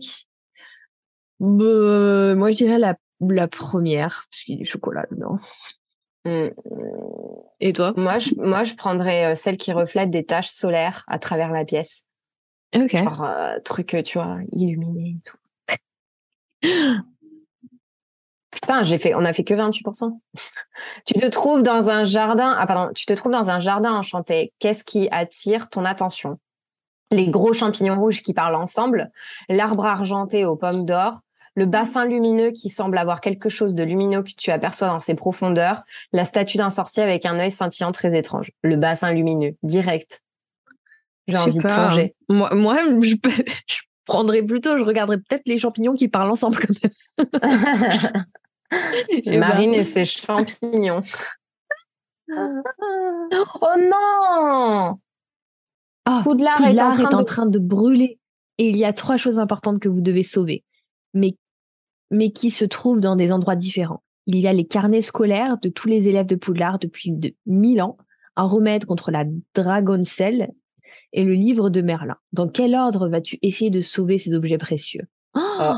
Euh, 1.42 2.36
moi, 2.36 2.52
je 2.52 2.58
dirais 2.58 2.80
la, 2.80 2.96
la 3.20 3.48
première, 3.48 4.26
parce 4.30 4.44
qu'il 4.44 4.56
y 4.56 4.58
a 4.58 4.62
du 4.62 4.66
chocolat 4.66 5.06
dedans. 5.12 5.40
Mmh. 6.26 6.50
Et 7.60 7.74
toi? 7.74 7.94
Moi, 7.96 8.20
je, 8.20 8.36
moi, 8.38 8.64
je 8.64 8.74
prendrais 8.74 9.32
euh, 9.32 9.36
celle 9.36 9.58
qui 9.58 9.72
reflète 9.72 10.10
des 10.10 10.26
taches 10.26 10.50
solaires 10.50 11.04
à 11.08 11.20
travers 11.20 11.52
la 11.52 11.64
pièce. 11.64 12.06
Ok. 12.76 12.96
Genre, 12.96 13.24
euh, 13.24 13.60
truc, 13.64 13.94
euh, 13.94 14.02
tu 14.02 14.18
vois, 14.18 14.38
illuminé 14.52 15.18
et 15.18 15.22
tout. 15.26 15.38
Putain, 18.52 18.84
j'ai 18.84 18.98
fait, 18.98 19.16
on 19.16 19.24
a 19.24 19.34
fait 19.34 19.44
que 19.44 19.54
28%. 19.54 20.20
tu 21.06 21.14
te 21.14 21.26
trouves 21.28 21.64
dans 21.64 21.90
un 21.90 22.04
jardin, 22.04 22.56
ah 22.58 22.68
pardon, 22.68 22.92
tu 22.94 23.06
te 23.06 23.14
trouves 23.14 23.32
dans 23.32 23.50
un 23.50 23.60
jardin 23.60 23.94
enchanté. 23.94 24.54
Qu'est-ce 24.60 24.84
qui 24.84 25.08
attire 25.12 25.70
ton 25.70 25.86
attention? 25.86 26.40
Les 27.12 27.30
gros 27.30 27.54
champignons 27.54 28.00
rouges 28.00 28.22
qui 28.22 28.34
parlent 28.34 28.56
ensemble, 28.56 29.12
l'arbre 29.50 29.86
argenté 29.86 30.46
aux 30.46 30.56
pommes 30.56 30.86
d'or, 30.86 31.22
le 31.56 31.66
bassin 31.66 32.06
lumineux 32.06 32.52
qui 32.52 32.70
semble 32.70 32.98
avoir 32.98 33.22
quelque 33.22 33.50
chose 33.50 33.76
de 33.76 33.84
lumineux 33.84 34.24
que 34.24 34.32
tu 34.32 34.52
aperçois 34.52 34.88
dans 34.88 35.00
ses 35.00 35.16
profondeurs, 35.16 35.84
la 36.14 36.26
statue 36.26 36.58
d'un 36.58 36.70
sorcier 36.70 37.04
avec 37.04 37.26
un 37.26 37.38
œil 37.40 37.52
scintillant 37.52 37.92
très 37.92 38.18
étrange, 38.18 38.52
le 38.62 38.78
bassin 38.78 39.12
lumineux, 39.12 39.56
direct. 39.64 40.22
J'ai 41.28 41.38
envie 41.38 41.58
de 41.58 41.62
plonger. 41.62 42.16
Moi, 42.30 42.54
moi 42.54 42.78
je, 43.02 43.16
prendrais 44.06 44.44
plutôt, 44.44 44.78
je 44.78 44.84
regarderais 44.84 45.18
peut-être 45.18 45.44
les 45.46 45.58
champignons 45.58 45.94
qui 45.94 46.08
parlent 46.08 46.32
ensemble 46.32 46.58
quand 46.58 46.74
même. 46.84 46.92
Marine 49.40 49.74
et 49.74 49.84
ses 49.84 50.06
champignons. 50.06 51.02
oh 52.30 53.76
non 53.78 54.98
oh, 56.10 56.20
Poudlard, 56.24 56.64
est, 56.64 56.82
en, 56.82 56.92
train, 56.94 57.10
est 57.10 57.14
en 57.14 57.26
train 57.26 57.46
de 57.46 57.60
brûler. 57.60 58.20
Et 58.58 58.70
il 58.70 58.78
y 58.78 58.86
a 58.86 58.94
trois 58.94 59.18
choses 59.18 59.40
importantes 59.40 59.80
que 59.80 59.90
vous 59.90 60.02
devez 60.02 60.24
sauver. 60.24 60.64
Mais 61.14 61.36
mais 62.12 62.32
qui 62.32 62.52
se 62.52 62.66
trouvent 62.66 63.02
dans 63.02 63.16
des 63.16 63.32
endroits 63.32 63.56
différents. 63.56 64.04
Il 64.28 64.38
y 64.38 64.48
a 64.48 64.54
les 64.54 64.68
carnets 64.68 65.02
scolaires 65.02 65.58
de 65.58 65.70
tous 65.70 65.88
les 65.88 66.08
élèves 66.08 66.28
de 66.28 66.36
Poudlard 66.36 66.78
depuis 66.78 67.12
de 67.12 67.34
1000 67.48 67.82
ans, 67.82 67.98
un 68.36 68.44
remède 68.44 68.86
contre 68.86 69.12
la 69.12 69.24
dragoncelle 69.56 70.52
et 71.14 71.24
le 71.24 71.34
livre 71.34 71.70
de 71.70 71.82
Merlin. 71.82 72.18
Dans 72.34 72.48
quel 72.48 72.76
ordre 72.76 73.08
vas-tu 73.08 73.40
essayer 73.42 73.72
de 73.72 73.82
sauver 73.82 74.18
ces 74.18 74.34
objets 74.34 74.58
précieux? 74.58 75.08
Oh 75.36 75.74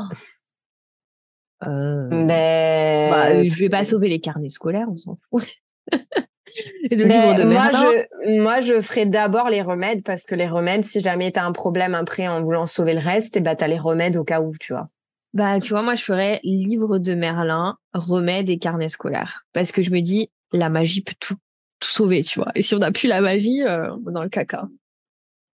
euh... 1.64 2.08
Mais 2.10 3.08
bah, 3.10 3.30
euh, 3.30 3.44
je 3.48 3.58
vais 3.58 3.68
pas 3.68 3.84
sauver 3.84 4.08
les 4.08 4.20
carnets 4.20 4.48
scolaires, 4.50 4.88
on 4.90 4.96
s'en 4.96 5.18
fout. 5.30 5.46
le 5.92 7.04
livre 7.04 7.36
de 7.38 7.44
moi, 7.44 7.70
je, 7.72 8.40
moi, 8.40 8.60
je 8.60 8.80
ferai 8.80 9.06
d'abord 9.06 9.48
les 9.48 9.62
remèdes 9.62 10.02
parce 10.02 10.26
que 10.26 10.34
les 10.34 10.48
remèdes, 10.48 10.84
si 10.84 11.00
jamais 11.00 11.32
tu 11.32 11.40
as 11.40 11.44
un 11.44 11.52
problème 11.52 11.94
après 11.94 12.28
en 12.28 12.42
voulant 12.42 12.66
sauver 12.66 12.94
le 12.94 13.00
reste, 13.00 13.36
et 13.36 13.40
eh 13.40 13.42
bah, 13.42 13.56
tu 13.56 13.64
as 13.64 13.68
les 13.68 13.78
remèdes 13.78 14.16
au 14.16 14.24
cas 14.24 14.40
où, 14.40 14.52
tu 14.58 14.72
vois. 14.72 14.88
Bah, 15.34 15.58
tu 15.58 15.70
vois, 15.70 15.82
moi, 15.82 15.96
je 15.96 16.04
ferais 16.04 16.40
livre 16.44 16.98
de 16.98 17.14
Merlin, 17.14 17.76
remède 17.92 18.48
et 18.48 18.58
carnet 18.58 18.88
scolaire. 18.88 19.44
Parce 19.52 19.72
que 19.72 19.82
je 19.82 19.90
me 19.90 20.00
dis, 20.00 20.30
la 20.52 20.68
magie 20.68 21.02
peut 21.02 21.16
tout, 21.18 21.36
tout 21.80 21.88
sauver, 21.88 22.22
tu 22.22 22.38
vois. 22.38 22.52
Et 22.54 22.62
si 22.62 22.74
on 22.76 22.78
n'a 22.78 22.92
plus 22.92 23.08
la 23.08 23.20
magie, 23.20 23.62
euh, 23.62 23.92
on 23.96 24.10
est 24.10 24.12
dans 24.12 24.22
le 24.22 24.28
caca. 24.28 24.68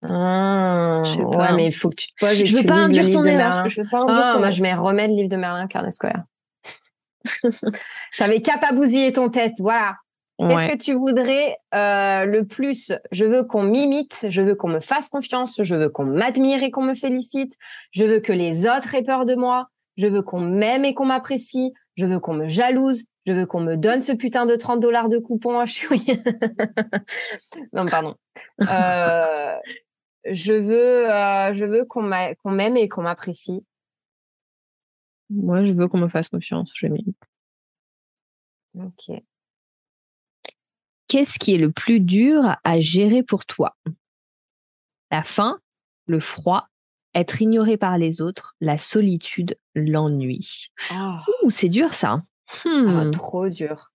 Ah, 0.02 1.04
ouais, 1.18 1.54
mais 1.56 1.66
il 1.66 1.74
faut 1.74 1.90
que 1.90 1.96
tu 1.96 2.08
te 2.08 2.14
poses 2.20 2.40
et 2.40 2.46
je 2.46 2.56
veux 2.56 2.64
pas 2.64 2.86
induire 2.86 3.10
ton 3.10 3.24
erreur. 3.24 3.68
Je 3.68 3.82
veux 3.82 3.90
pas 3.90 4.02
induire 4.02 4.18
ah, 4.18 4.38
moi, 4.38 4.52
je 4.52 4.62
mets 4.62 4.74
remède, 4.74 5.12
livre 5.12 5.30
de 5.30 5.36
Merlin, 5.36 5.68
carnet 5.68 5.92
scolaire. 5.92 6.24
T'avais 8.18 8.42
qu'à 8.42 8.58
pas 8.58 8.72
bousiller 8.72 9.12
ton 9.12 9.30
test, 9.30 9.56
voilà. 9.60 9.96
Qu'est-ce 10.38 10.74
que 10.74 10.78
tu 10.78 10.94
voudrais 10.94 11.58
euh, 11.74 12.26
le 12.26 12.46
plus? 12.46 12.92
Je 13.12 13.26
veux 13.26 13.44
qu'on 13.44 13.64
m'imite, 13.64 14.26
je 14.30 14.42
veux 14.42 14.56
qu'on 14.56 14.68
me 14.68 14.82
fasse 14.82 15.08
confiance, 15.08 15.62
je 15.64 15.76
veux 15.76 15.90
qu'on 15.90 16.06
m'admire 16.06 16.62
et 16.62 16.72
qu'on 16.72 16.84
me 16.84 16.94
félicite, 16.94 17.58
je 17.92 18.04
veux 18.04 18.20
que 18.20 18.34
les 18.34 18.68
autres 18.68 18.96
aient 18.96 19.04
peur 19.04 19.26
de 19.26 19.36
moi, 19.36 19.70
je 19.96 20.08
veux 20.08 20.22
qu'on 20.22 20.42
m'aime 20.42 20.84
et 20.84 20.94
qu'on 20.94 21.06
m'apprécie, 21.06 21.74
je 21.96 22.06
veux 22.06 22.20
qu'on 22.20 22.34
me 22.34 22.50
jalouse, 22.50 23.06
je 23.26 23.32
veux 23.32 23.46
qu'on 23.46 23.62
me 23.62 23.78
donne 23.78 24.04
ce 24.04 24.12
putain 24.12 24.46
de 24.46 24.56
30 24.56 24.82
dollars 24.82 25.08
de 25.08 25.20
coupon 25.20 25.60
à 25.60 25.66
non, 27.74 27.86
pardon. 27.86 28.16
Euh, 28.62 29.56
je 30.30 30.54
veux, 30.54 31.10
euh, 31.10 31.54
je 31.54 31.66
veux 31.66 31.86
qu'on 31.86 32.52
m'aime 32.52 32.78
et 32.78 32.90
qu'on 32.90 33.04
m'apprécie. 33.04 33.66
Moi, 35.30 35.66
je 35.66 35.72
veux 35.72 35.88
qu'on 35.88 35.98
me 35.98 36.10
fasse 36.10 36.30
confiance, 36.30 36.72
je 36.76 36.88
Ok. 38.78 39.24
Qu'est-ce 41.08 41.38
qui 41.40 41.54
est 41.54 41.60
le 41.60 41.72
plus 41.72 42.00
dur 42.00 42.56
à 42.64 42.80
gérer 42.80 43.24
pour 43.24 43.46
toi? 43.46 43.76
La 45.12 45.22
faim, 45.22 45.60
le 46.08 46.20
froid, 46.20 46.68
être 47.14 47.42
ignoré 47.42 47.78
par 47.78 47.98
les 47.98 48.22
autres, 48.22 48.56
la 48.60 48.78
solitude, 48.78 49.58
l'ennui. 49.74 50.72
Oh. 50.92 51.50
C'est 51.50 51.70
dur 51.70 51.94
ça. 51.94 52.22
Ah, 52.66 53.06
hmm. 53.06 53.12
trop 53.12 53.50
dur. 53.50 53.92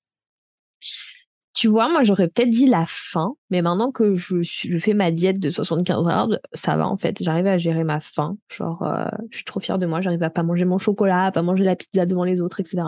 Tu 1.53 1.69
vois, 1.69 1.89
moi 1.89 2.05
j'aurais 2.05 2.29
peut-être 2.29 2.49
dit 2.49 2.67
la 2.67 2.85
faim, 2.87 3.35
mais 3.51 3.61
maintenant 3.61 3.91
que 3.91 4.15
je, 4.15 4.43
fais 4.79 4.95
ma 4.95 5.11
diète 5.11 5.41
de 5.41 5.51
75 5.51 6.09
heures, 6.09 6.29
ça 6.53 6.77
va 6.77 6.87
en 6.87 6.97
fait. 6.97 7.23
J'arrive 7.23 7.47
à 7.47 7.59
gérer 7.59 7.85
ma 7.85 8.01
faim. 8.01 8.39
Genre, 8.49 8.83
euh, 8.83 9.05
je 9.31 9.39
suis 9.39 9.45
trop 9.45 9.61
fière 9.61 9.79
de 9.79 9.87
moi. 9.87 10.01
J'arrive 10.01 10.23
à 10.23 10.31
pas 10.31 10.43
manger 10.43 10.65
mon 10.65 10.79
chocolat, 10.79 11.27
à 11.27 11.33
pas 11.33 11.43
manger 11.43 11.65
la 11.65 11.77
pizza 11.77 12.07
devant 12.07 12.25
les 12.25 12.41
autres, 12.41 12.61
etc. 12.61 12.83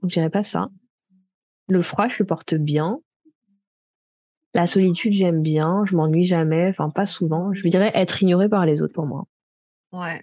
Donc 0.00 0.10
j'irai 0.10 0.30
pas 0.30 0.44
ça. 0.44 0.68
Le 1.68 1.82
froid, 1.82 2.08
je 2.08 2.14
supporte 2.14 2.54
bien. 2.54 3.00
La 4.56 4.66
solitude, 4.66 5.12
j'aime 5.12 5.42
bien. 5.42 5.84
Je 5.84 5.94
m'ennuie 5.94 6.24
jamais. 6.24 6.68
Enfin, 6.70 6.88
pas 6.88 7.04
souvent. 7.04 7.52
Je 7.52 7.68
dirais 7.68 7.90
être 7.94 8.22
ignoré 8.22 8.48
par 8.48 8.64
les 8.64 8.80
autres 8.80 8.94
pour 8.94 9.04
moi. 9.04 9.26
Ouais. 9.92 10.22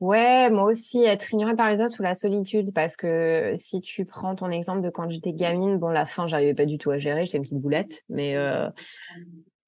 Ouais, 0.00 0.50
moi 0.50 0.64
aussi, 0.64 1.02
être 1.02 1.30
ignoré 1.34 1.54
par 1.54 1.68
les 1.68 1.82
autres 1.82 1.96
ou 2.00 2.02
la 2.02 2.14
solitude, 2.14 2.72
parce 2.72 2.96
que 2.96 3.52
si 3.54 3.82
tu 3.82 4.06
prends 4.06 4.34
ton 4.34 4.50
exemple 4.50 4.80
de 4.80 4.88
quand 4.88 5.10
j'étais 5.10 5.34
gamine, 5.34 5.76
bon, 5.76 5.88
la 5.88 6.06
fin, 6.06 6.26
j'arrivais 6.26 6.54
pas 6.54 6.64
du 6.64 6.78
tout 6.78 6.90
à 6.90 6.96
gérer, 6.96 7.26
j'étais 7.26 7.36
une 7.36 7.42
petite 7.42 7.60
boulette, 7.60 8.02
mais 8.08 8.36
euh, 8.36 8.70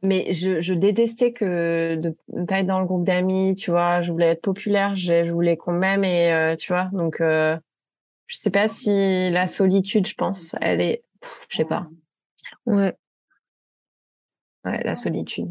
je 0.02 0.72
détestais 0.72 1.32
que 1.32 1.96
de 1.96 2.16
ne 2.32 2.44
pas 2.46 2.60
être 2.60 2.66
dans 2.66 2.80
le 2.80 2.86
groupe 2.86 3.04
d'amis, 3.04 3.56
tu 3.56 3.72
vois, 3.72 4.00
je 4.00 4.10
voulais 4.10 4.28
être 4.28 4.42
populaire, 4.42 4.94
je, 4.94 5.30
voulais 5.30 5.58
qu'on 5.58 5.72
m'aime 5.72 6.04
et 6.04 6.32
euh, 6.32 6.56
tu 6.56 6.72
vois, 6.72 6.88
donc 6.92 7.20
euh, 7.20 7.58
je 8.28 8.36
sais 8.36 8.50
pas 8.50 8.68
si 8.68 9.30
la 9.30 9.48
solitude, 9.48 10.06
je 10.06 10.14
pense, 10.14 10.54
elle 10.60 10.80
est, 10.80 11.02
je 11.48 11.56
sais 11.56 11.64
pas. 11.64 11.88
Ouais. 12.66 12.96
Ouais, 14.64 14.82
la 14.84 14.94
solitude. 14.94 15.50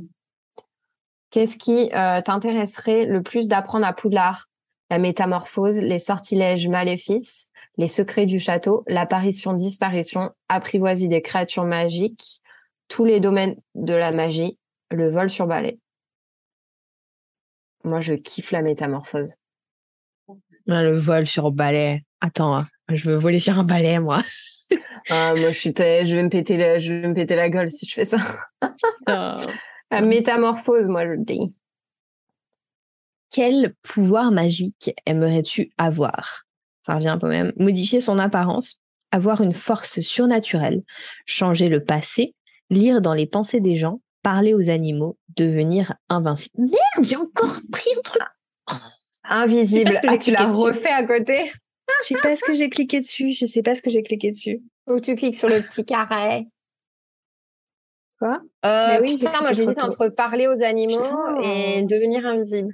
Qu'est-ce 1.30 1.58
qui 1.58 1.92
euh, 1.94 2.22
t'intéresserait 2.22 3.06
le 3.06 3.22
plus 3.22 3.48
d'apprendre 3.48 3.86
à 3.86 3.94
Poudlard? 3.94 4.48
La 4.90 5.00
métamorphose, 5.00 5.80
les 5.80 6.00
sortilèges 6.00 6.68
maléfices, 6.70 7.50
les 7.78 7.88
secrets 7.88 8.26
du 8.26 8.40
château, 8.40 8.84
l'apparition-disparition, 8.88 10.32
apprivoisie 10.48 11.10
des 11.10 11.22
créatures 11.22 11.66
magiques, 11.66 12.42
tous 12.88 13.04
les 13.04 13.20
domaines 13.20 13.56
de 13.76 13.94
la 13.94 14.14
magie, 14.14 14.58
le 14.90 15.10
vol 15.10 15.30
sur 15.30 15.46
balai. 15.46 15.80
Moi, 17.84 18.00
je 18.00 18.14
kiffe 18.14 18.52
la 18.52 18.62
métamorphose. 18.62 19.36
Ah, 20.70 20.84
le 20.84 20.98
vol 20.98 21.28
sur 21.28 21.52
balai. 21.52 22.04
Attends, 22.22 22.58
hein. 22.58 22.68
je 22.90 23.10
veux 23.10 23.18
voler 23.18 23.40
sur 23.40 23.60
un 23.60 23.64
balai, 23.64 24.00
moi. 24.00 24.24
Ah, 25.10 25.34
moi, 25.36 25.52
je, 25.52 25.58
suis 25.58 25.74
je, 25.78 26.16
vais 26.16 26.24
me 26.24 26.30
péter 26.30 26.58
la... 26.58 26.80
je 26.80 26.94
vais 26.94 27.08
me 27.08 27.14
péter 27.14 27.36
la 27.36 27.50
gueule 27.50 27.72
si 27.72 27.86
je 27.86 27.94
fais 27.94 28.06
ça. 28.06 28.18
Oh. 29.08 29.34
La 29.92 30.02
métamorphose, 30.02 30.88
moi, 30.88 31.06
je 31.06 31.14
dis. 31.18 31.54
Quel 33.32 33.74
pouvoir 33.84 34.32
magique 34.32 34.94
aimerais-tu 35.06 35.72
avoir? 35.78 36.44
Ça 36.86 36.96
revient 36.96 37.10
un 37.10 37.18
peu 37.18 37.30
même. 37.30 37.54
Modifier 37.58 38.02
son 38.02 38.20
apparence, 38.20 38.82
avoir 39.12 39.42
une 39.42 39.54
force 39.54 40.02
surnaturelle, 40.02 40.84
changer 41.26 41.70
le 41.70 41.84
passé, 41.84 42.36
lire 42.70 43.02
dans 43.02 43.14
les 43.14 43.28
pensées 43.28 43.60
des 43.60 43.76
gens, 43.76 44.02
parler 44.24 44.54
aux 44.54 44.70
animaux, 44.70 45.18
devenir 45.36 45.94
invincible. 46.10 46.56
Merde, 46.58 47.06
j'ai 47.06 47.16
encore 47.16 47.60
pris 47.72 47.92
un 47.98 48.02
truc. 48.02 48.22
Invisible. 49.30 50.00
Ah, 50.08 50.18
tu 50.18 50.32
l'as 50.32 50.50
refait 50.50 50.92
à 50.92 51.04
côté 51.04 51.52
Je 52.02 52.08
sais 52.08 52.22
pas 52.22 52.36
ce 52.36 52.44
que 52.44 52.54
j'ai 52.54 52.70
cliqué 52.70 53.00
dessus. 53.00 53.32
Je 53.32 53.46
sais 53.46 53.62
pas 53.62 53.76
ce 53.76 53.82
que 53.82 53.90
j'ai 53.90 54.04
cliqué 54.04 54.32
dessus. 54.32 54.62
Ou 54.88 55.00
tu 55.00 55.16
cliques 55.16 55.36
sur 55.36 55.50
le 55.50 55.62
petit 55.62 55.86
carré. 55.86 56.48
Quoi? 58.20 58.42
Euh, 58.66 59.00
oui, 59.02 59.18
putain, 59.18 59.42
moi 59.42 59.52
j'hésite 59.52 59.84
entre 59.84 60.08
parler 60.08 60.48
aux 60.48 60.64
animaux 60.64 61.00
et 61.44 61.84
devenir 61.84 62.26
invisible. 62.26 62.74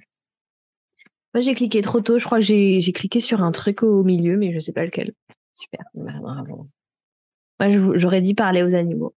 Moi 1.34 1.41
j'ai 1.41 1.55
cliqué 1.55 1.82
trop 1.82 1.99
tôt, 1.99 2.20
je 2.20 2.26
crois 2.26 2.39
que 2.39 2.45
j'ai 2.45 2.93
cliqué 2.93 3.20
sur 3.20 3.41
un 3.41 3.51
truc 3.51 3.84
au 3.84 4.03
milieu, 4.03 4.38
mais 4.38 4.53
je 4.53 4.59
sais 4.59 4.72
pas 4.72 4.86
lequel. 4.86 5.14
Super, 5.55 5.86
bah, 5.95 6.14
bravo. 6.22 6.68
Moi 7.59 7.97
j'aurais 7.97 8.22
dit 8.22 8.36
parler 8.36 8.64
aux 8.64 8.76
animaux. 8.76 9.14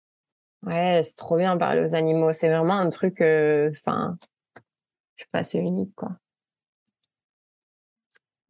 Ouais, 0.65 1.01
c'est 1.03 1.17
trop 1.17 1.37
bien 1.37 1.57
parler 1.57 1.83
aux 1.83 1.95
animaux. 1.95 2.33
C'est 2.33 2.49
vraiment 2.49 2.75
un 2.75 2.89
truc, 2.89 3.21
euh, 3.21 3.71
enfin, 3.71 4.19
je 5.17 5.23
sais 5.23 5.29
pas, 5.31 5.45
c'est 5.45 5.59
unique 5.59 5.95
quoi. 5.95 6.13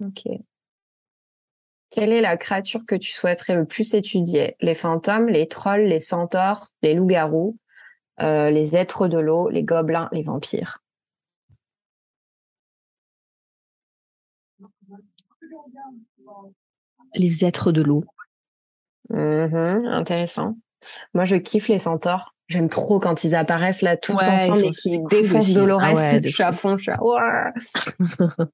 Ok. 0.01 0.27
Quelle 1.97 2.13
est 2.13 2.21
la 2.21 2.37
créature 2.37 2.85
que 2.87 2.95
tu 2.95 3.11
souhaiterais 3.11 3.55
le 3.55 3.65
plus 3.65 3.95
étudier? 3.95 4.55
Les 4.61 4.75
fantômes, 4.75 5.29
les 5.29 5.49
trolls, 5.49 5.87
les 5.87 5.99
centaures, 5.99 6.71
les 6.83 6.93
loups-garous, 6.93 7.57
euh, 8.21 8.51
les 8.51 8.77
êtres 8.77 9.09
de 9.09 9.17
l'eau, 9.17 9.49
les 9.49 9.63
gobelins, 9.63 10.11
les 10.13 10.23
vampires? 10.23 10.83
Les 17.15 17.47
êtres 17.47 17.73
de 17.73 17.81
l'eau. 17.81 18.05
Mm-hmm, 19.11 19.87
intéressant. 19.87 20.59
Moi, 21.15 21.25
je 21.25 21.37
kiffe 21.37 21.69
les 21.69 21.79
centaures. 21.79 22.35
J'aime 22.49 22.69
trop 22.69 23.01
quand 23.01 23.25
ils 23.25 23.35
apparaissent 23.35 23.81
là 23.81 23.97
tous 23.97 24.13
ensemble 24.13 24.67
et 24.67 24.71
qui 24.71 25.01
défoncent 25.09 25.55
Dolores. 25.55 25.81
Ah 25.83 25.95
je 26.23 26.29
suis 26.29 26.43
à 26.43 26.53
fond, 26.53 26.77
je 26.77 26.91
suis 26.91 26.93
Tu 26.93 28.43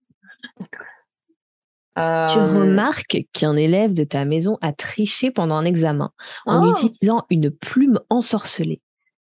euh, 1.99 2.27
remarques 2.27 3.25
qu'un 3.33 3.57
élève 3.57 3.93
de 3.93 4.05
ta 4.05 4.25
maison 4.25 4.59
a 4.63 4.73
triché 4.73 5.31
pendant 5.31 5.57
un 5.57 5.65
examen 5.65 6.11
en 6.47 6.67
oh! 6.67 6.73
utilisant 6.73 7.27
une 7.29 7.51
plume 7.51 8.01
ensorcelée. 8.09 8.81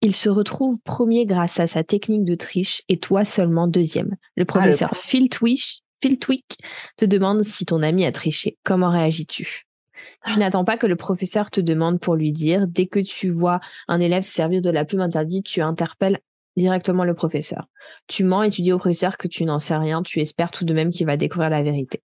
Il 0.01 0.15
se 0.15 0.29
retrouve 0.29 0.79
premier 0.83 1.25
grâce 1.25 1.59
à 1.59 1.67
sa 1.67 1.83
technique 1.83 2.25
de 2.25 2.35
triche 2.35 2.83
et 2.89 2.97
toi 2.97 3.23
seulement 3.23 3.67
deuxième. 3.67 4.15
Le 4.35 4.43
ah, 4.43 4.45
professeur 4.45 4.91
Phil, 4.95 5.29
Twish, 5.29 5.81
Phil 6.01 6.17
Twick 6.17 6.57
te 6.97 7.05
demande 7.05 7.43
si 7.43 7.65
ton 7.65 7.83
ami 7.83 8.05
a 8.05 8.11
triché. 8.11 8.57
Comment 8.63 8.89
réagis-tu? 8.89 9.67
Tu 10.25 10.33
ah. 10.33 10.37
n'attends 10.37 10.65
pas 10.65 10.77
que 10.77 10.87
le 10.87 10.95
professeur 10.95 11.51
te 11.51 11.61
demande 11.61 11.99
pour 11.99 12.15
lui 12.15 12.31
dire. 12.31 12.67
Dès 12.67 12.87
que 12.87 12.99
tu 12.99 13.29
vois 13.29 13.59
un 13.87 13.99
élève 13.99 14.23
se 14.23 14.33
servir 14.33 14.61
de 14.61 14.69
la 14.69 14.85
plume 14.85 15.01
interdite, 15.01 15.45
tu 15.45 15.61
interpelles 15.61 16.19
directement 16.57 17.05
le 17.05 17.13
professeur. 17.13 17.67
Tu 18.07 18.23
mens 18.23 18.43
et 18.43 18.49
tu 18.49 18.61
dis 18.61 18.73
au 18.73 18.77
professeur 18.77 19.17
que 19.17 19.27
tu 19.27 19.45
n'en 19.45 19.59
sais 19.59 19.77
rien. 19.77 20.01
Tu 20.03 20.19
espères 20.19 20.51
tout 20.51 20.65
de 20.65 20.73
même 20.73 20.91
qu'il 20.91 21.05
va 21.05 21.17
découvrir 21.17 21.49
la 21.49 21.63
vérité. 21.63 22.01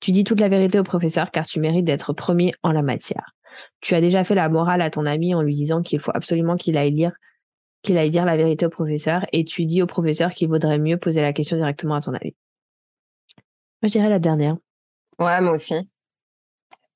Tu 0.00 0.12
dis 0.12 0.24
toute 0.24 0.40
la 0.40 0.48
vérité 0.48 0.78
au 0.78 0.84
professeur 0.84 1.30
car 1.30 1.46
tu 1.46 1.60
mérites 1.60 1.84
d'être 1.84 2.12
premier 2.12 2.54
en 2.62 2.72
la 2.72 2.82
matière. 2.82 3.34
Tu 3.80 3.94
as 3.94 4.00
déjà 4.00 4.24
fait 4.24 4.34
la 4.34 4.48
morale 4.48 4.82
à 4.82 4.90
ton 4.90 5.06
ami 5.06 5.34
en 5.34 5.42
lui 5.42 5.54
disant 5.54 5.82
qu'il 5.82 6.00
faut 6.00 6.12
absolument 6.14 6.56
qu'il 6.56 6.76
aille 6.76 6.90
lire 6.90 7.12
qu'il 7.82 7.98
aille 7.98 8.10
dire 8.10 8.24
la 8.24 8.36
vérité 8.36 8.66
au 8.66 8.70
professeur 8.70 9.26
et 9.32 9.44
tu 9.44 9.66
dis 9.66 9.82
au 9.82 9.86
professeur 9.86 10.32
qu'il 10.32 10.48
vaudrait 10.48 10.78
mieux 10.78 10.96
poser 10.96 11.20
la 11.20 11.32
question 11.32 11.56
directement 11.56 11.96
à 11.96 12.00
ton 12.00 12.14
avis. 12.14 12.34
Moi, 13.82 13.88
je 13.88 13.92
dirais 13.92 14.08
la 14.08 14.20
dernière. 14.20 14.56
Ouais, 15.18 15.40
moi 15.40 15.52
aussi. 15.52 15.74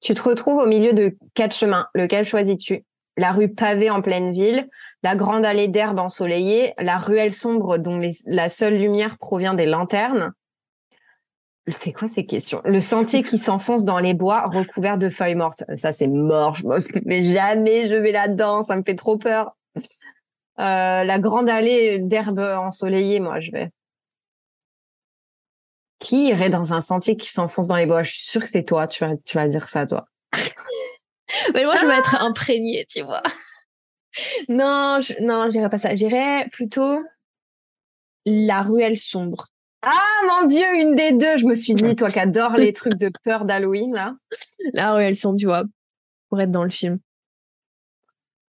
Tu 0.00 0.14
te 0.14 0.22
retrouves 0.22 0.58
au 0.58 0.66
milieu 0.66 0.92
de 0.92 1.16
quatre 1.34 1.54
chemins. 1.54 1.88
Lequel 1.94 2.24
choisis-tu? 2.24 2.84
La 3.16 3.32
rue 3.32 3.48
pavée 3.48 3.90
en 3.90 4.02
pleine 4.02 4.32
ville, 4.32 4.68
la 5.02 5.16
grande 5.16 5.44
allée 5.44 5.68
d'herbe 5.68 5.98
ensoleillée, 5.98 6.74
la 6.78 6.98
ruelle 6.98 7.32
sombre 7.32 7.78
dont 7.78 8.00
la 8.26 8.48
seule 8.48 8.76
lumière 8.76 9.16
provient 9.16 9.54
des 9.54 9.66
lanternes. 9.66 10.32
C'est 11.68 11.92
quoi 11.92 12.06
ces 12.06 12.24
questions? 12.24 12.62
Le 12.64 12.80
sentier 12.80 13.24
qui 13.24 13.38
s'enfonce 13.38 13.84
dans 13.84 13.98
les 13.98 14.14
bois 14.14 14.44
recouverts 14.46 14.98
de 14.98 15.08
feuilles 15.08 15.34
mortes. 15.34 15.64
Ça, 15.76 15.90
c'est 15.90 16.06
mort. 16.06 16.58
Mais 17.04 17.24
jamais 17.24 17.88
je 17.88 17.94
vais 17.94 18.12
là-dedans. 18.12 18.62
Ça 18.62 18.76
me 18.76 18.82
fait 18.84 18.94
trop 18.94 19.16
peur. 19.16 19.56
Euh, 20.58 21.04
la 21.04 21.18
grande 21.18 21.50
allée 21.50 21.98
d'herbe 21.98 22.38
ensoleillée, 22.38 23.18
moi, 23.18 23.40
je 23.40 23.50
vais. 23.50 23.70
Qui 25.98 26.28
irait 26.28 26.50
dans 26.50 26.72
un 26.72 26.80
sentier 26.80 27.16
qui 27.16 27.30
s'enfonce 27.30 27.66
dans 27.66 27.76
les 27.76 27.86
bois? 27.86 28.02
Je 28.02 28.12
suis 28.12 28.26
sûre 28.26 28.42
que 28.42 28.48
c'est 28.48 28.64
toi. 28.64 28.86
Tu 28.86 29.04
vas, 29.04 29.48
dire 29.48 29.68
ça, 29.68 29.86
toi. 29.86 30.06
Mais 31.54 31.64
moi, 31.64 31.74
je 31.76 31.86
vais 31.86 31.96
être 31.96 32.22
imprégnée, 32.22 32.86
tu 32.88 33.02
vois. 33.02 33.22
non, 34.48 35.00
je, 35.00 35.14
non, 35.20 35.68
pas 35.68 35.78
ça. 35.78 35.96
J'irais 35.96 36.48
plutôt 36.52 37.00
la 38.24 38.62
ruelle 38.62 38.96
sombre. 38.96 39.48
Ah 39.88 40.20
mon 40.26 40.48
dieu, 40.48 40.64
une 40.74 40.96
des 40.96 41.12
deux. 41.12 41.36
Je 41.36 41.46
me 41.46 41.54
suis 41.54 41.74
dit, 41.74 41.94
toi 41.94 42.10
qui 42.10 42.18
adores 42.18 42.56
les 42.56 42.72
trucs 42.72 42.98
de 42.98 43.08
peur 43.22 43.44
d'Halloween 43.44 43.94
là. 43.94 44.16
La 44.72 44.92
ruelle 44.92 45.14
sombre, 45.14 45.38
tu 45.38 45.46
vois, 45.46 45.62
pour 46.28 46.40
être 46.40 46.50
dans 46.50 46.64
le 46.64 46.70
film. 46.70 46.98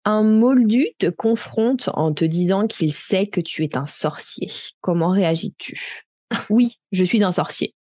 Un 0.03 0.23
moldu 0.23 0.87
te 0.99 1.07
confronte 1.07 1.89
en 1.93 2.13
te 2.13 2.25
disant 2.25 2.67
qu'il 2.67 2.93
sait 2.93 3.27
que 3.27 3.39
tu 3.39 3.63
es 3.63 3.77
un 3.77 3.85
sorcier. 3.85 4.49
Comment 4.81 5.11
réagis-tu? 5.11 6.03
Oui, 6.49 6.79
je 6.91 7.05
suis 7.05 7.23
un 7.23 7.31
sorcier. 7.31 7.75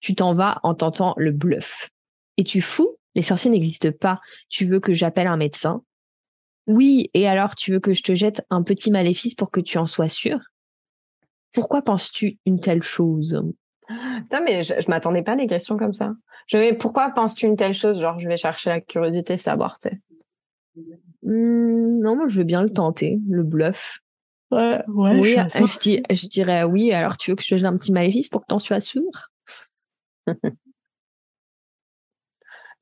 Tu 0.00 0.14
t'en 0.14 0.34
vas 0.34 0.60
en 0.62 0.74
tentant 0.74 1.14
le 1.16 1.32
bluff. 1.32 1.88
Et 2.36 2.44
tu 2.44 2.60
fous? 2.60 2.98
Les 3.14 3.22
sorciers 3.22 3.50
n'existent 3.50 3.92
pas. 3.98 4.20
Tu 4.50 4.66
veux 4.66 4.80
que 4.80 4.92
j'appelle 4.92 5.28
un 5.28 5.38
médecin? 5.38 5.82
Oui, 6.66 7.10
et 7.14 7.26
alors 7.26 7.54
tu 7.54 7.72
veux 7.72 7.80
que 7.80 7.94
je 7.94 8.02
te 8.02 8.14
jette 8.14 8.42
un 8.50 8.62
petit 8.62 8.90
maléfice 8.90 9.34
pour 9.34 9.50
que 9.50 9.60
tu 9.60 9.78
en 9.78 9.86
sois 9.86 10.10
sûr 10.10 10.38
Pourquoi 11.56 11.80
penses-tu 11.80 12.38
une 12.44 12.60
telle 12.60 12.82
chose? 12.82 13.42
Non, 13.90 14.42
mais 14.44 14.62
je, 14.62 14.74
je 14.78 14.90
m'attendais 14.90 15.22
pas 15.22 15.32
à 15.32 15.36
des 15.36 15.46
questions 15.46 15.78
comme 15.78 15.94
ça. 15.94 16.12
Je 16.48 16.58
vais, 16.58 16.74
pourquoi 16.74 17.10
penses-tu 17.10 17.46
une 17.46 17.56
telle 17.56 17.72
chose? 17.72 17.98
Genre, 17.98 18.20
je 18.20 18.28
vais 18.28 18.36
chercher 18.36 18.68
la 18.68 18.80
curiosité, 18.82 19.38
savoir, 19.38 19.78
tu 19.78 19.88
sais. 19.88 20.00
Mmh, 21.22 22.02
non, 22.02 22.14
moi, 22.14 22.26
je 22.28 22.38
veux 22.38 22.44
bien 22.44 22.62
le 22.62 22.68
tenter, 22.68 23.18
le 23.26 23.42
bluff. 23.42 24.00
Ouais, 24.50 24.82
ouais. 24.86 25.18
Oui, 25.18 25.34
je, 25.48 26.14
je, 26.14 26.28
dirais 26.28 26.64
oui. 26.64 26.92
Alors, 26.92 27.16
tu 27.16 27.30
veux 27.30 27.36
que 27.36 27.42
je 27.42 27.48
te 27.48 27.56
jette 27.56 27.66
un 27.66 27.76
petit 27.78 27.90
maléfice 27.90 28.28
pour 28.28 28.42
que 28.42 28.46
t'en 28.48 28.58
sois 28.58 28.80
sûr 28.80 29.10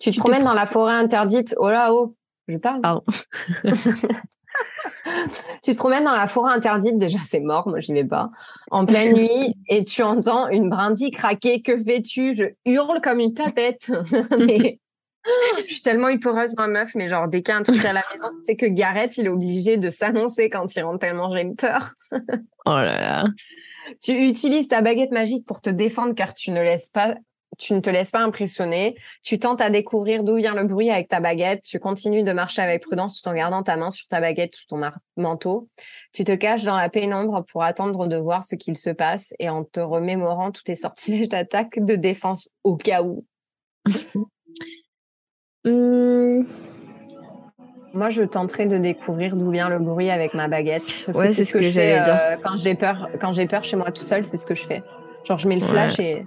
Tu 0.00 0.10
te 0.10 0.18
promènes 0.18 0.42
dans 0.42 0.52
la 0.52 0.66
forêt 0.66 0.94
interdite. 0.94 1.54
Oh 1.58 1.70
là, 1.70 1.94
oh, 1.94 2.16
je 2.48 2.56
parle. 2.56 2.80
Pardon. 2.80 3.04
tu 5.62 5.72
te 5.72 5.76
promènes 5.76 6.04
dans 6.04 6.12
la 6.12 6.26
forêt 6.26 6.52
interdite, 6.52 6.98
déjà 6.98 7.18
c'est 7.24 7.40
mort, 7.40 7.68
moi 7.68 7.80
j'y 7.80 7.92
vais 7.92 8.04
pas, 8.04 8.30
en 8.70 8.86
pleine 8.86 9.12
nuit, 9.16 9.54
et 9.68 9.84
tu 9.84 10.02
entends 10.02 10.48
une 10.48 10.68
brindille 10.68 11.10
craquer, 11.10 11.62
que 11.62 11.82
fais-tu? 11.82 12.36
Je 12.36 12.44
hurle 12.64 13.00
comme 13.00 13.20
une 13.20 13.34
tapette. 13.34 13.90
mais... 14.38 14.78
Je 15.66 15.72
suis 15.72 15.82
tellement 15.82 16.08
hyporeuse, 16.08 16.54
ma 16.58 16.68
meuf, 16.68 16.94
mais 16.94 17.08
genre, 17.08 17.28
dès 17.28 17.40
qu'il 17.40 17.54
y 17.54 17.56
a 17.56 17.58
un 17.58 17.62
truc 17.62 17.82
à 17.82 17.94
la 17.94 18.02
maison, 18.12 18.28
c'est 18.42 18.56
que 18.56 18.66
Gareth, 18.66 19.16
il 19.16 19.24
est 19.24 19.30
obligé 19.30 19.78
de 19.78 19.88
s'annoncer 19.88 20.50
quand 20.50 20.76
il 20.76 20.82
rentre 20.82 20.98
tellement 20.98 21.34
j'ai 21.34 21.46
peur. 21.56 21.94
oh 22.12 22.18
là 22.66 23.00
là. 23.00 23.24
Tu 24.02 24.12
utilises 24.12 24.68
ta 24.68 24.82
baguette 24.82 25.12
magique 25.12 25.46
pour 25.46 25.62
te 25.62 25.70
défendre 25.70 26.14
car 26.14 26.34
tu 26.34 26.50
ne 26.50 26.62
laisses 26.62 26.90
pas 26.90 27.14
tu 27.58 27.72
ne 27.74 27.80
te 27.80 27.90
laisses 27.90 28.10
pas 28.10 28.20
impressionner, 28.20 28.94
tu 29.22 29.38
tentes 29.38 29.60
à 29.60 29.70
découvrir 29.70 30.24
d'où 30.24 30.36
vient 30.36 30.54
le 30.54 30.64
bruit 30.64 30.90
avec 30.90 31.08
ta 31.08 31.20
baguette, 31.20 31.62
tu 31.62 31.78
continues 31.78 32.22
de 32.22 32.32
marcher 32.32 32.62
avec 32.62 32.82
prudence 32.82 33.20
tout 33.20 33.28
en 33.28 33.34
gardant 33.34 33.62
ta 33.62 33.76
main 33.76 33.90
sur 33.90 34.06
ta 34.08 34.20
baguette 34.20 34.54
sous 34.54 34.66
ton 34.66 34.80
manteau, 35.16 35.68
tu 36.12 36.24
te 36.24 36.32
caches 36.32 36.64
dans 36.64 36.76
la 36.76 36.88
pénombre 36.88 37.44
pour 37.50 37.62
attendre 37.62 38.06
de 38.06 38.16
voir 38.16 38.42
ce 38.42 38.54
qu'il 38.54 38.76
se 38.76 38.90
passe 38.90 39.34
et 39.38 39.48
en 39.48 39.64
te 39.64 39.80
remémorant 39.80 40.50
tous 40.50 40.62
tes 40.62 40.74
sortilèges 40.74 41.28
d'attaque, 41.28 41.78
de 41.78 41.96
défense 41.96 42.48
au 42.62 42.76
cas 42.76 43.02
où. 43.02 43.24
Mmh. 45.66 46.44
Moi, 47.94 48.10
je 48.10 48.22
tenterai 48.22 48.66
de 48.66 48.76
découvrir 48.76 49.36
d'où 49.36 49.50
vient 49.50 49.68
le 49.68 49.78
bruit 49.78 50.10
avec 50.10 50.34
ma 50.34 50.48
baguette. 50.48 50.82
Parce 51.06 51.18
que 51.18 51.32
c'est 51.32 51.44
ce 51.44 51.52
que, 51.52 51.62
je 51.62 51.70
fais 51.70 52.00
euh, 52.00 52.36
quand 52.42 52.56
j'ai 52.56 52.74
peur. 52.74 53.08
Quand 53.20 53.32
j'ai 53.32 53.46
peur 53.46 53.62
chez 53.62 53.76
moi 53.76 53.92
toute 53.92 54.08
seule, 54.08 54.24
c'est 54.24 54.36
ce 54.36 54.46
que 54.46 54.54
je 54.56 54.66
fais. 54.66 54.82
Genre, 55.24 55.38
je 55.38 55.48
mets 55.48 55.54
le 55.54 55.64
flash 55.64 56.00
et 56.00 56.26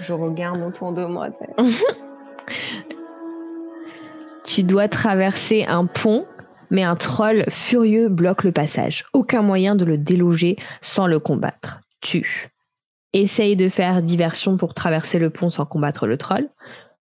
je 0.00 0.12
regarde 0.12 0.62
autour 0.62 0.92
de 0.92 1.04
moi. 1.04 1.28
tu 4.44 4.62
dois 4.62 4.88
traverser 4.88 5.64
un 5.64 5.86
pont, 5.86 6.26
mais 6.70 6.82
un 6.82 6.96
troll 6.96 7.44
furieux 7.48 8.08
bloque 8.08 8.44
le 8.44 8.52
passage. 8.52 9.04
Aucun 9.12 9.42
moyen 9.42 9.74
de 9.74 9.84
le 9.84 9.98
déloger 9.98 10.56
sans 10.80 11.06
le 11.06 11.18
combattre. 11.18 11.80
Tu 12.00 12.50
essayes 13.12 13.56
de 13.56 13.68
faire 13.68 14.02
diversion 14.02 14.56
pour 14.56 14.74
traverser 14.74 15.18
le 15.18 15.30
pont 15.30 15.50
sans 15.50 15.66
combattre 15.66 16.06
le 16.06 16.18
troll. 16.18 16.48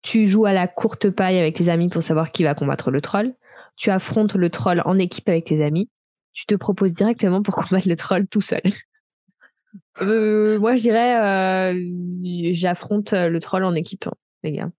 Tu 0.02 0.28
joues 0.28 0.46
à 0.46 0.54
la 0.54 0.68
courte 0.68 1.10
paille 1.10 1.39
avec 1.39 1.56
tes 1.56 1.70
amis 1.70 1.89
pour 1.89 2.02
savoir 2.02 2.32
qui 2.32 2.44
va 2.44 2.56
combattre 2.56 2.92
le 2.92 3.02
troll. 3.02 3.34
Tu 3.78 3.89
affrontes 3.89 4.36
le 4.36 4.50
troll 4.50 4.82
en 4.86 5.00
équipe 5.00 5.30
avec 5.30 5.46
tes 5.46 5.64
amis. 5.64 5.89
Tu 6.34 6.46
te 6.46 6.56
proposes 6.56 6.94
directement 6.94 7.42
pour 7.42 7.56
combattre 7.56 7.88
le 7.88 7.96
troll 7.96 8.28
tout 8.28 8.42
seul. 8.42 8.62
Euh, 10.01 10.59
moi, 10.59 10.76
je 10.76 10.82
dirais, 10.82 11.74
euh, 11.74 12.51
j'affronte 12.53 13.13
le 13.13 13.39
troll 13.39 13.63
en 13.63 13.76
équipe, 13.76 14.07
hein, 14.07 14.13
les 14.43 14.53
gars, 14.53 14.69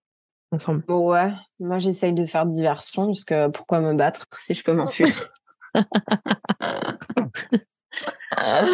ensemble. 0.51 0.83
Ouais, 0.87 1.31
moi 1.59 1.79
j'essaye 1.79 2.13
de 2.13 2.25
faire 2.25 2.45
diversion, 2.45 3.07
parce 3.07 3.23
que 3.23 3.47
pourquoi 3.49 3.79
me 3.79 3.93
battre 3.93 4.25
si 4.37 4.53
je 4.53 4.63
peux 4.63 4.73
m'enfuir? 4.73 5.31
Ah, 8.35 8.65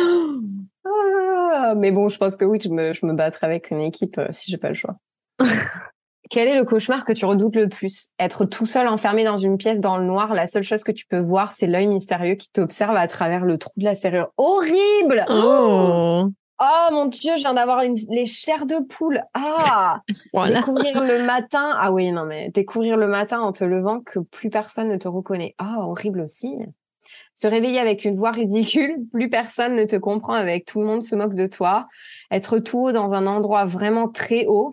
Mais 1.75 1.91
bon, 1.91 2.09
je 2.09 2.17
pense 2.17 2.35
que 2.35 2.45
oui, 2.45 2.59
je 2.61 2.69
me, 2.69 2.93
je 2.93 3.05
me 3.05 3.13
battrai 3.13 3.47
avec 3.47 3.71
une 3.71 3.81
équipe 3.81 4.17
euh, 4.17 4.27
si 4.31 4.51
j'ai 4.51 4.57
pas 4.57 4.69
le 4.69 4.75
choix. 4.75 4.97
Quel 6.29 6.47
est 6.47 6.55
le 6.55 6.63
cauchemar 6.63 7.05
que 7.05 7.13
tu 7.13 7.25
redoutes 7.25 7.55
le 7.55 7.67
plus? 7.67 8.09
Être 8.19 8.45
tout 8.45 8.67
seul 8.67 8.87
enfermé 8.87 9.23
dans 9.23 9.37
une 9.37 9.57
pièce 9.57 9.79
dans 9.79 9.97
le 9.97 10.03
noir, 10.03 10.35
la 10.35 10.45
seule 10.45 10.61
chose 10.61 10.83
que 10.83 10.91
tu 10.91 11.07
peux 11.07 11.17
voir, 11.17 11.51
c'est 11.51 11.65
l'œil 11.65 11.87
mystérieux 11.87 12.35
qui 12.35 12.51
t'observe 12.51 12.95
à 12.95 13.07
travers 13.07 13.45
le 13.45 13.57
trou 13.57 13.71
de 13.77 13.83
la 13.83 13.95
serrure. 13.95 14.29
Horrible 14.37 15.25
Oh, 15.27 16.29
oh 16.61 16.87
mon 16.91 17.05
dieu, 17.07 17.31
je 17.35 17.41
viens 17.41 17.55
d'avoir 17.55 17.81
les 17.81 18.27
chairs 18.27 18.67
de 18.67 18.77
poule. 18.77 19.23
Ah 19.33 20.01
Découvrir 20.47 21.01
le 21.01 21.25
matin. 21.25 21.75
Ah 21.79 21.91
oui, 21.91 22.11
non 22.11 22.25
mais 22.25 22.49
découvrir 22.49 22.95
le 22.95 23.07
matin 23.07 23.39
en 23.41 23.51
te 23.51 23.63
levant 23.63 23.99
que 23.99 24.19
plus 24.19 24.51
personne 24.51 24.89
ne 24.89 24.97
te 24.97 25.07
reconnaît. 25.07 25.55
Ah, 25.57 25.77
horrible 25.79 26.21
aussi. 26.21 26.53
Se 27.33 27.47
réveiller 27.47 27.79
avec 27.79 28.05
une 28.05 28.15
voix 28.15 28.31
ridicule, 28.31 28.97
plus 29.11 29.29
personne 29.29 29.73
ne 29.73 29.85
te 29.85 29.95
comprend 29.95 30.33
avec 30.33 30.65
tout 30.65 30.81
le 30.81 30.85
monde 30.85 31.01
se 31.01 31.15
moque 31.15 31.33
de 31.33 31.47
toi. 31.47 31.87
Être 32.29 32.59
tout 32.59 32.79
haut 32.79 32.91
dans 32.91 33.13
un 33.13 33.25
endroit 33.25 33.65
vraiment 33.65 34.09
très 34.09 34.45
haut 34.45 34.71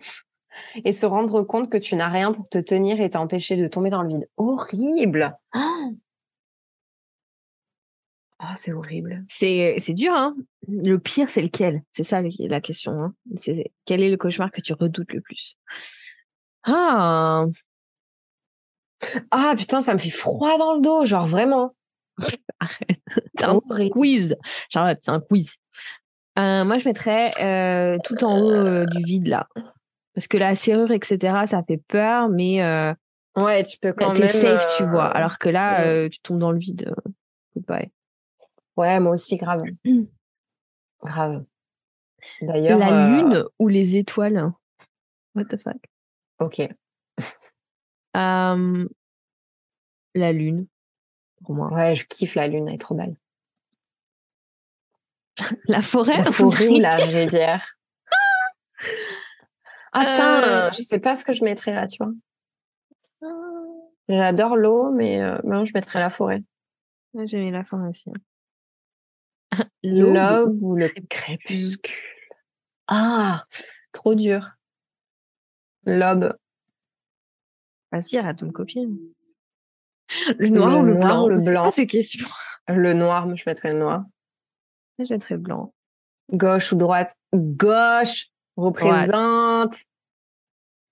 et 0.83 0.93
se 0.93 1.05
rendre 1.05 1.43
compte 1.43 1.69
que 1.69 1.77
tu 1.77 1.95
n'as 1.95 2.09
rien 2.09 2.31
pour 2.33 2.47
te 2.49 2.57
tenir 2.57 3.01
et 3.01 3.09
t'empêcher 3.09 3.57
de 3.57 3.67
tomber 3.67 3.89
dans 3.89 4.01
le 4.01 4.09
vide. 4.09 4.29
Horrible. 4.37 5.37
Ah, 8.39 8.53
c'est 8.55 8.71
horrible. 8.71 9.25
C'est 9.29 9.77
c'est 9.79 9.93
dur 9.93 10.13
hein. 10.13 10.35
Le 10.67 10.97
pire 10.97 11.29
c'est 11.29 11.41
lequel? 11.41 11.81
C'est 11.91 12.03
ça 12.03 12.21
la 12.21 12.61
question 12.61 12.91
hein. 12.91 13.13
C'est 13.35 13.71
quel 13.85 14.01
est 14.03 14.11
le 14.11 14.17
cauchemar 14.17 14.51
que 14.51 14.61
tu 14.61 14.73
redoutes 14.73 15.11
le 15.11 15.21
plus? 15.21 15.57
Ah. 16.63 17.45
Ah 19.31 19.53
putain, 19.57 19.81
ça 19.81 19.93
me 19.93 19.99
fait 19.99 20.09
froid 20.09 20.57
dans 20.57 20.75
le 20.75 20.81
dos, 20.81 21.05
genre 21.05 21.27
vraiment. 21.27 21.73
Arrête. 22.59 22.99
un 23.41 23.89
quiz. 23.89 24.35
Charlotte, 24.69 24.99
c'est 25.01 25.11
un 25.11 25.19
quiz. 25.19 25.55
Euh, 26.37 26.63
moi, 26.65 26.77
je 26.77 26.87
mettrais 26.87 27.33
euh, 27.41 27.97
tout 28.03 28.23
en 28.23 28.39
haut 28.39 28.51
euh, 28.51 28.85
du 28.85 29.03
vide 29.03 29.27
là. 29.27 29.47
Parce 30.17 30.27
que 30.27 30.37
la 30.37 30.55
serrure, 30.55 30.89
etc., 30.89 31.45
ça 31.45 31.61
fait 31.61 31.77
peur, 31.77 32.27
mais 32.27 32.63
euh, 32.63 32.91
ouais, 33.35 33.63
tu 33.63 33.77
peux 33.77 33.93
quand 33.93 34.13
même. 34.13 34.21
T'es 34.21 34.27
safe, 34.27 34.65
tu 34.75 34.83
vois. 34.83 35.05
Alors 35.05 35.37
que 35.37 35.47
là, 35.47 35.81
euh, 35.81 36.09
tu 36.09 36.17
tombes 36.21 36.39
dans 36.39 36.51
le 36.51 36.57
vide. 36.57 36.91
Euh, 37.69 37.85
ouais, 38.77 38.99
moi 38.99 39.11
aussi, 39.11 39.37
grave. 39.37 39.61
grave. 41.03 41.45
D'ailleurs. 42.41 42.79
La 42.79 43.09
lune 43.09 43.43
ou 43.59 43.67
les 43.67 43.97
étoiles? 43.97 44.51
What 45.35 45.45
the 45.51 45.57
fuck? 45.57 45.77
Ok. 46.39 46.67
la 48.15 48.47
lune, 50.15 50.65
pour 51.45 51.53
moi. 51.53 51.71
Ouais, 51.71 51.93
je 51.93 52.07
kiffe 52.07 52.33
la 52.33 52.47
lune, 52.47 52.67
elle 52.67 52.73
est 52.73 52.79
trop 52.79 52.95
belle. 52.95 53.15
la 55.67 55.81
forêt 55.81 56.17
La 56.17 56.23
forêt 56.23 56.69
ou 56.69 56.79
la 56.79 56.95
rivière? 56.95 57.76
Ah 59.99 60.05
putain, 60.05 60.43
euh, 60.43 60.71
je 60.71 60.83
sais 60.83 60.99
pas 60.99 61.15
ce 61.15 61.25
que 61.25 61.33
je 61.33 61.43
mettrais 61.43 61.73
là, 61.73 61.87
tu 61.87 62.03
vois. 62.03 62.13
J'adore 64.07 64.55
l'eau, 64.55 64.91
mais 64.91 65.21
euh, 65.21 65.37
je 65.43 65.71
mettrais 65.73 65.99
la 65.99 66.11
forêt. 66.11 66.43
J'ai 67.25 67.39
mis 67.39 67.49
la 67.49 67.63
forêt 67.63 67.89
aussi. 67.89 68.11
L'aube 69.83 70.61
ou 70.61 70.75
le 70.75 70.89
crépuscule. 71.09 71.91
Ah, 72.87 73.45
trop 73.91 74.13
dur. 74.13 74.51
L'aube. 75.85 76.37
Vas-y, 77.91 78.17
arrête 78.17 78.39
de 78.39 78.45
me 78.45 78.51
copier. 78.51 78.87
Le 80.37 80.49
noir 80.49 80.79
ou 80.79 80.83
le 80.83 80.93
blanc? 80.93 81.27
Le 81.27 81.41
blanc. 81.41 81.71
ces 81.71 81.87
questions. 81.87 82.27
Le 82.67 82.93
noir, 82.93 83.33
je 83.35 83.43
mettrais 83.45 83.73
le 83.73 83.79
noir. 83.79 84.05
Je 84.99 85.11
mettrais 85.11 85.37
blanc. 85.37 85.73
Gauche 86.31 86.71
ou 86.71 86.75
droite? 86.75 87.17
Gauche 87.33 88.31
représente. 88.57 89.75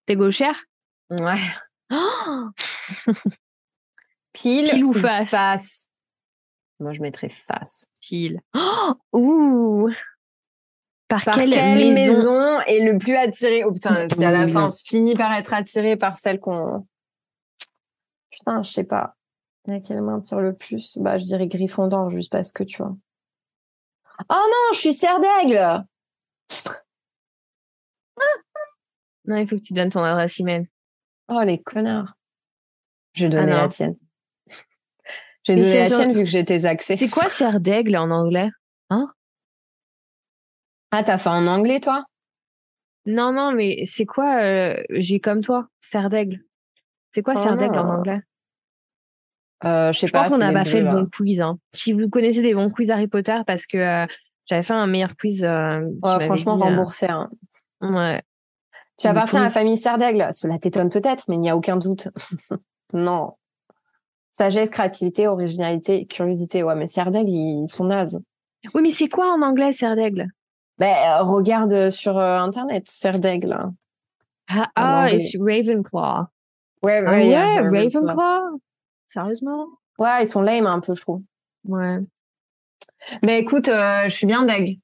T'es 0.06 0.16
gauchère 0.16 0.64
Ouais. 1.10 1.42
Oh 1.92 2.50
Pile, 4.34 4.84
ou 4.84 4.92
face, 4.92 5.88
Moi, 6.80 6.94
je 6.94 7.02
mettrais 7.02 7.30
face. 7.30 7.86
Pile. 8.02 8.42
Oh 8.56 8.94
Ouh 9.14 9.90
par, 11.08 11.24
quelle, 11.24 11.50
maison... 11.94 12.60
est 12.62 12.80
le 12.80 12.98
plus 12.98 13.16
attiré? 13.16 13.64
Oh 13.64 13.72
putain, 13.72 14.08
c'est 14.10 14.26
à 14.26 14.32
la 14.32 14.48
fin 14.48 14.72
fini 14.84 15.16
par 15.16 15.32
être 15.34 15.54
attiré 15.54 15.96
par 15.96 16.18
celle 16.18 16.40
qu'on. 16.40 16.86
Putain, 18.32 18.64
je 18.64 18.72
sais 18.72 18.84
pas. 18.84 19.16
Quelle 19.66 20.02
main 20.02 20.20
tire 20.20 20.40
le 20.40 20.54
plus 20.54 20.98
Bah, 20.98 21.18
je 21.18 21.24
dirais 21.24 21.48
Gryffondor, 21.48 22.10
juste 22.10 22.32
parce 22.32 22.52
que 22.52 22.64
tu 22.64 22.78
vois. 22.78 22.96
Oh 24.30 24.34
non, 24.34 24.74
je 24.74 24.80
suis 24.80 24.94
serre 24.94 25.20
d'aigle 25.20 25.86
non, 29.26 29.38
il 29.38 29.48
faut 29.48 29.56
que 29.56 29.62
tu 29.62 29.74
donnes 29.74 29.90
ton 29.90 30.04
adresse 30.04 30.40
email. 30.40 30.68
Oh, 31.28 31.42
les 31.44 31.62
connards. 31.62 32.14
Je 33.14 33.26
vais 33.26 33.30
donner 33.30 33.54
ah 33.54 33.64
la 33.64 33.68
tienne. 33.70 33.96
J'ai 35.44 35.56
donné 35.56 35.76
la 35.76 35.90
tienne 35.90 36.14
vu 36.14 36.24
que 36.24 36.30
j'ai 36.30 36.46
tes 36.46 36.66
accès. 36.66 36.98
C'est 36.98 37.10
quoi 37.10 37.30
serre 37.30 37.60
d'aigle 37.60 37.98
en 37.98 38.12
anglais? 38.12 38.50
Hein? 38.90 39.12
Ah, 40.92 41.04
t'as 41.04 41.18
fait 41.18 41.30
en 41.30 41.48
anglais, 41.48 41.80
toi? 41.80 42.06
Non, 43.06 43.32
non, 43.32 43.52
mais 43.52 43.84
c'est 43.86 44.06
quoi 44.06 44.42
euh, 44.42 44.84
J'ai 44.90 45.20
comme 45.20 45.42
toi, 45.42 45.68
serre 45.80 46.10
d'aigle? 46.10 46.44
C'est 47.14 47.22
quoi 47.22 47.36
serre 47.36 47.58
d'aigle 47.58 47.78
en 47.78 47.90
anglais? 47.90 48.22
Euh, 49.64 49.92
Je 49.92 50.06
pense 50.08 50.30
qu'on 50.30 50.38
n'a 50.38 50.52
pas 50.52 50.66
fait 50.66 50.82
le 50.82 50.90
bon 50.90 51.06
quiz. 51.08 51.42
Hein. 51.42 51.58
Si 51.74 51.94
vous 51.94 52.10
connaissez 52.10 52.42
des 52.42 52.54
bons 52.54 52.70
quiz 52.70 52.92
Harry 52.92 53.08
Potter, 53.08 53.40
parce 53.48 53.66
que 53.66 53.78
euh, 53.78 54.08
j'avais 54.46 54.64
fait 54.64 54.74
un 54.74 54.88
meilleur 54.88 55.16
quiz. 55.16 55.48
Franchement, 56.02 56.58
remboursé. 56.58 57.08
Hein. 57.08 57.30
Ouais. 57.94 58.22
Tu 58.98 59.08
appartiens 59.08 59.42
à 59.42 59.46
la 59.46 59.50
famille 59.50 59.78
Serdaigle. 59.78 60.28
Cela 60.32 60.58
t'étonne 60.58 60.90
peut-être, 60.90 61.26
mais 61.28 61.36
il 61.36 61.42
n'y 61.42 61.50
a 61.50 61.58
aucun 61.58 61.78
doute. 61.78 62.08
non. 62.94 63.34
Sagesse, 64.32 64.70
créativité, 64.70 65.28
originalité, 65.28 66.06
curiosité. 66.06 66.64
Ouais, 66.64 66.76
mais 66.76 66.86
Serdaigle, 66.86 67.30
ils 67.30 67.68
sont 67.68 67.86
nazes. 67.86 68.20
Oui, 68.74 68.82
mais 68.82 68.90
c'est 68.90 69.10
quoi 69.10 69.34
en 69.34 69.42
anglais, 69.42 69.72
Serdaigle? 69.72 70.28
Ben, 70.78 70.96
regarde 71.22 71.90
sur 71.90 72.18
Internet, 72.20 72.84
Serdaigle. 72.88 73.58
Ah, 74.48 74.72
ah 74.76 75.08
c'est 75.10 75.38
Ravenclaw. 75.38 76.26
Ouais, 76.84 77.04
ah 77.06 77.12
ouais, 77.12 77.30
ouais 77.30 77.60
Ravenclaw. 77.62 78.60
Sérieusement? 79.08 79.68
Ouais, 79.98 80.24
ils 80.24 80.30
sont 80.30 80.42
lame 80.42 80.68
un 80.68 80.80
peu, 80.80 80.94
je 80.94 81.02
trouve. 81.02 81.22
Ouais. 81.66 82.00
Mais 83.24 83.40
écoute, 83.40 83.70
euh, 83.70 84.04
je 84.06 84.10
suis 84.10 84.28
bien 84.28 84.44
deg. 84.44 84.80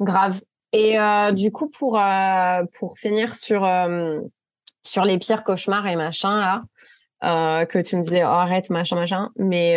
Grave. 0.00 0.40
Et 0.72 1.00
euh, 1.00 1.32
du 1.32 1.50
coup, 1.50 1.68
pour, 1.68 1.98
euh, 1.98 2.62
pour 2.78 2.98
finir 2.98 3.34
sur, 3.34 3.68
sur 4.84 5.04
les 5.04 5.18
pires 5.18 5.44
cauchemars 5.44 5.86
et 5.88 5.96
machin, 5.96 6.62
là, 7.20 7.66
que 7.66 7.78
tu 7.80 7.96
me 7.96 8.02
disais, 8.02 8.22
oh, 8.24 8.28
arrête, 8.28 8.70
machin, 8.70 8.96
machin. 8.96 9.30
Mais 9.36 9.76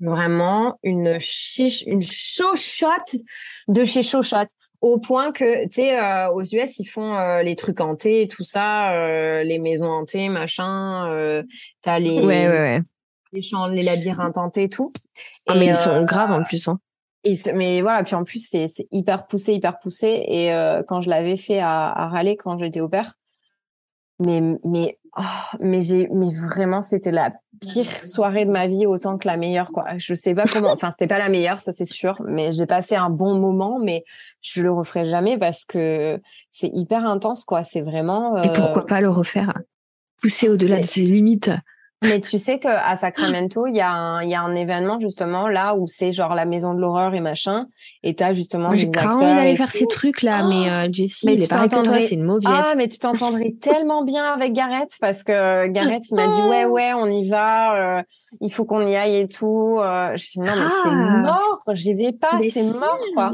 vraiment, 0.00 0.78
une 0.82 1.18
chiche, 1.18 1.82
une 1.86 2.02
chochotte 2.02 3.16
de 3.66 3.84
chez 3.84 4.02
chochotte 4.02 4.50
au 4.80 4.98
point 4.98 5.32
que 5.32 5.64
tu 5.64 5.82
sais 5.82 5.98
euh, 5.98 6.30
aux 6.30 6.42
US 6.42 6.78
ils 6.78 6.86
font 6.86 7.14
euh, 7.14 7.42
les 7.42 7.56
trucs 7.56 7.80
hantés 7.80 8.22
et 8.22 8.28
tout 8.28 8.44
ça 8.44 8.92
euh, 8.92 9.42
les 9.42 9.58
maisons 9.58 9.90
hantées 9.90 10.28
machin 10.28 11.42
t'as 11.82 11.98
les 11.98 12.14
ouais, 12.14 12.48
ouais, 12.48 12.48
ouais. 12.48 12.80
les 13.32 13.42
champs 13.42 13.66
les 13.66 13.82
labyrinthes 13.82 14.38
hantés 14.38 14.64
et 14.64 14.68
tout 14.68 14.92
ah, 15.48 15.54
mais 15.56 15.66
ils 15.66 15.74
sont 15.74 16.04
graves 16.04 16.30
en 16.30 16.44
plus 16.44 16.68
hein 16.68 16.78
et 17.32 17.52
mais 17.54 17.82
voilà 17.82 18.02
puis 18.02 18.14
en 18.14 18.24
plus 18.24 18.46
c'est 18.46 18.70
hyper 18.90 19.26
poussé 19.26 19.54
hyper 19.54 19.78
poussé. 19.78 20.24
Et 20.28 20.50
quand 20.86 21.00
je 21.00 21.10
l'avais 21.10 21.36
fait 21.36 21.60
à, 21.60 21.88
à 21.90 22.08
Raleigh 22.08 22.36
quand 22.36 22.58
j'étais 22.58 22.80
au 22.80 22.88
père 22.88 23.14
mais 24.18 24.42
mais 24.64 24.98
oh, 25.16 25.56
mais 25.60 25.80
j'ai 25.82 26.08
mais 26.12 26.32
vraiment 26.34 26.82
c'était 26.82 27.12
la 27.12 27.32
pire 27.60 28.04
soirée 28.04 28.44
de 28.44 28.50
ma 28.50 28.66
vie 28.66 28.86
autant 28.86 29.18
que 29.18 29.26
la 29.26 29.36
meilleure 29.36 29.70
quoi. 29.72 29.84
Je 29.96 30.14
sais 30.14 30.34
pas 30.34 30.44
comment 30.46 30.70
enfin 30.72 30.90
c'était 30.90 31.06
pas 31.06 31.18
la 31.18 31.28
meilleure 31.28 31.60
ça 31.60 31.72
c'est 31.72 31.84
sûr 31.84 32.20
mais 32.26 32.52
j'ai 32.52 32.66
passé 32.66 32.96
un 32.96 33.10
bon 33.10 33.38
moment 33.38 33.78
mais 33.78 34.04
je 34.40 34.62
le 34.62 34.72
referai 34.72 35.04
jamais 35.04 35.38
parce 35.38 35.64
que 35.64 36.20
c'est 36.50 36.70
hyper 36.72 37.04
intense 37.06 37.44
quoi. 37.44 37.62
C'est 37.64 37.80
vraiment 37.80 38.42
et 38.42 38.52
pourquoi 38.52 38.82
euh, 38.82 38.86
pas 38.86 39.00
le 39.00 39.10
refaire? 39.10 39.58
Pousser 40.20 40.48
au-delà 40.48 40.80
de 40.80 40.84
ses 40.84 41.02
limites 41.02 41.50
mais 42.02 42.20
tu 42.20 42.38
sais 42.38 42.60
qu'à 42.60 42.94
Sacramento, 42.94 43.66
il 43.66 43.74
y, 43.74 43.80
a 43.80 43.90
un, 43.90 44.22
y 44.22 44.34
a 44.34 44.40
un 44.40 44.54
événement 44.54 45.00
justement 45.00 45.48
là 45.48 45.74
où 45.74 45.88
c'est 45.88 46.12
genre 46.12 46.34
la 46.36 46.44
maison 46.44 46.72
de 46.72 46.80
l'horreur 46.80 47.12
et 47.14 47.20
machin. 47.20 47.66
Et 48.04 48.14
t'as 48.14 48.32
justement. 48.32 48.72
J'ai 48.74 48.86
grave 48.86 49.16
envie 49.16 49.24
d'aller 49.24 49.56
faire 49.56 49.72
ces 49.72 49.86
trucs 49.86 50.22
là, 50.22 50.46
mais 50.46 50.70
euh, 50.70 50.88
Jessie, 50.92 51.26
mais 51.26 51.34
il 51.34 51.42
est 51.42 51.50
pareil 51.50 51.68
que 51.68 51.82
toi, 51.82 52.00
c'est 52.00 52.14
une 52.14 52.22
mauviette. 52.22 52.52
Ah, 52.54 52.74
mais 52.76 52.88
tu 52.88 53.00
t'entendrais 53.00 53.56
tellement 53.60 54.04
bien 54.04 54.32
avec 54.32 54.52
Gareth 54.52 54.92
parce 55.00 55.24
que 55.24 55.66
Gareth 55.66 56.04
il 56.10 56.14
m'a 56.14 56.28
dit 56.28 56.42
ouais 56.42 56.64
ouais 56.66 56.92
on 56.94 57.06
y 57.06 57.28
va, 57.28 57.98
euh, 57.98 58.02
il 58.40 58.52
faut 58.52 58.64
qu'on 58.64 58.86
y 58.86 58.94
aille 58.94 59.16
et 59.16 59.28
tout. 59.28 59.78
Euh, 59.80 60.16
je 60.16 60.30
dis 60.32 60.38
non 60.38 60.52
mais 60.56 60.68
c'est 60.68 60.88
ah. 60.88 61.22
mort, 61.22 61.62
j'y 61.72 61.94
vais 61.94 62.12
pas, 62.12 62.38
c'est 62.48 62.78
mort 62.78 62.98
quoi. 63.14 63.32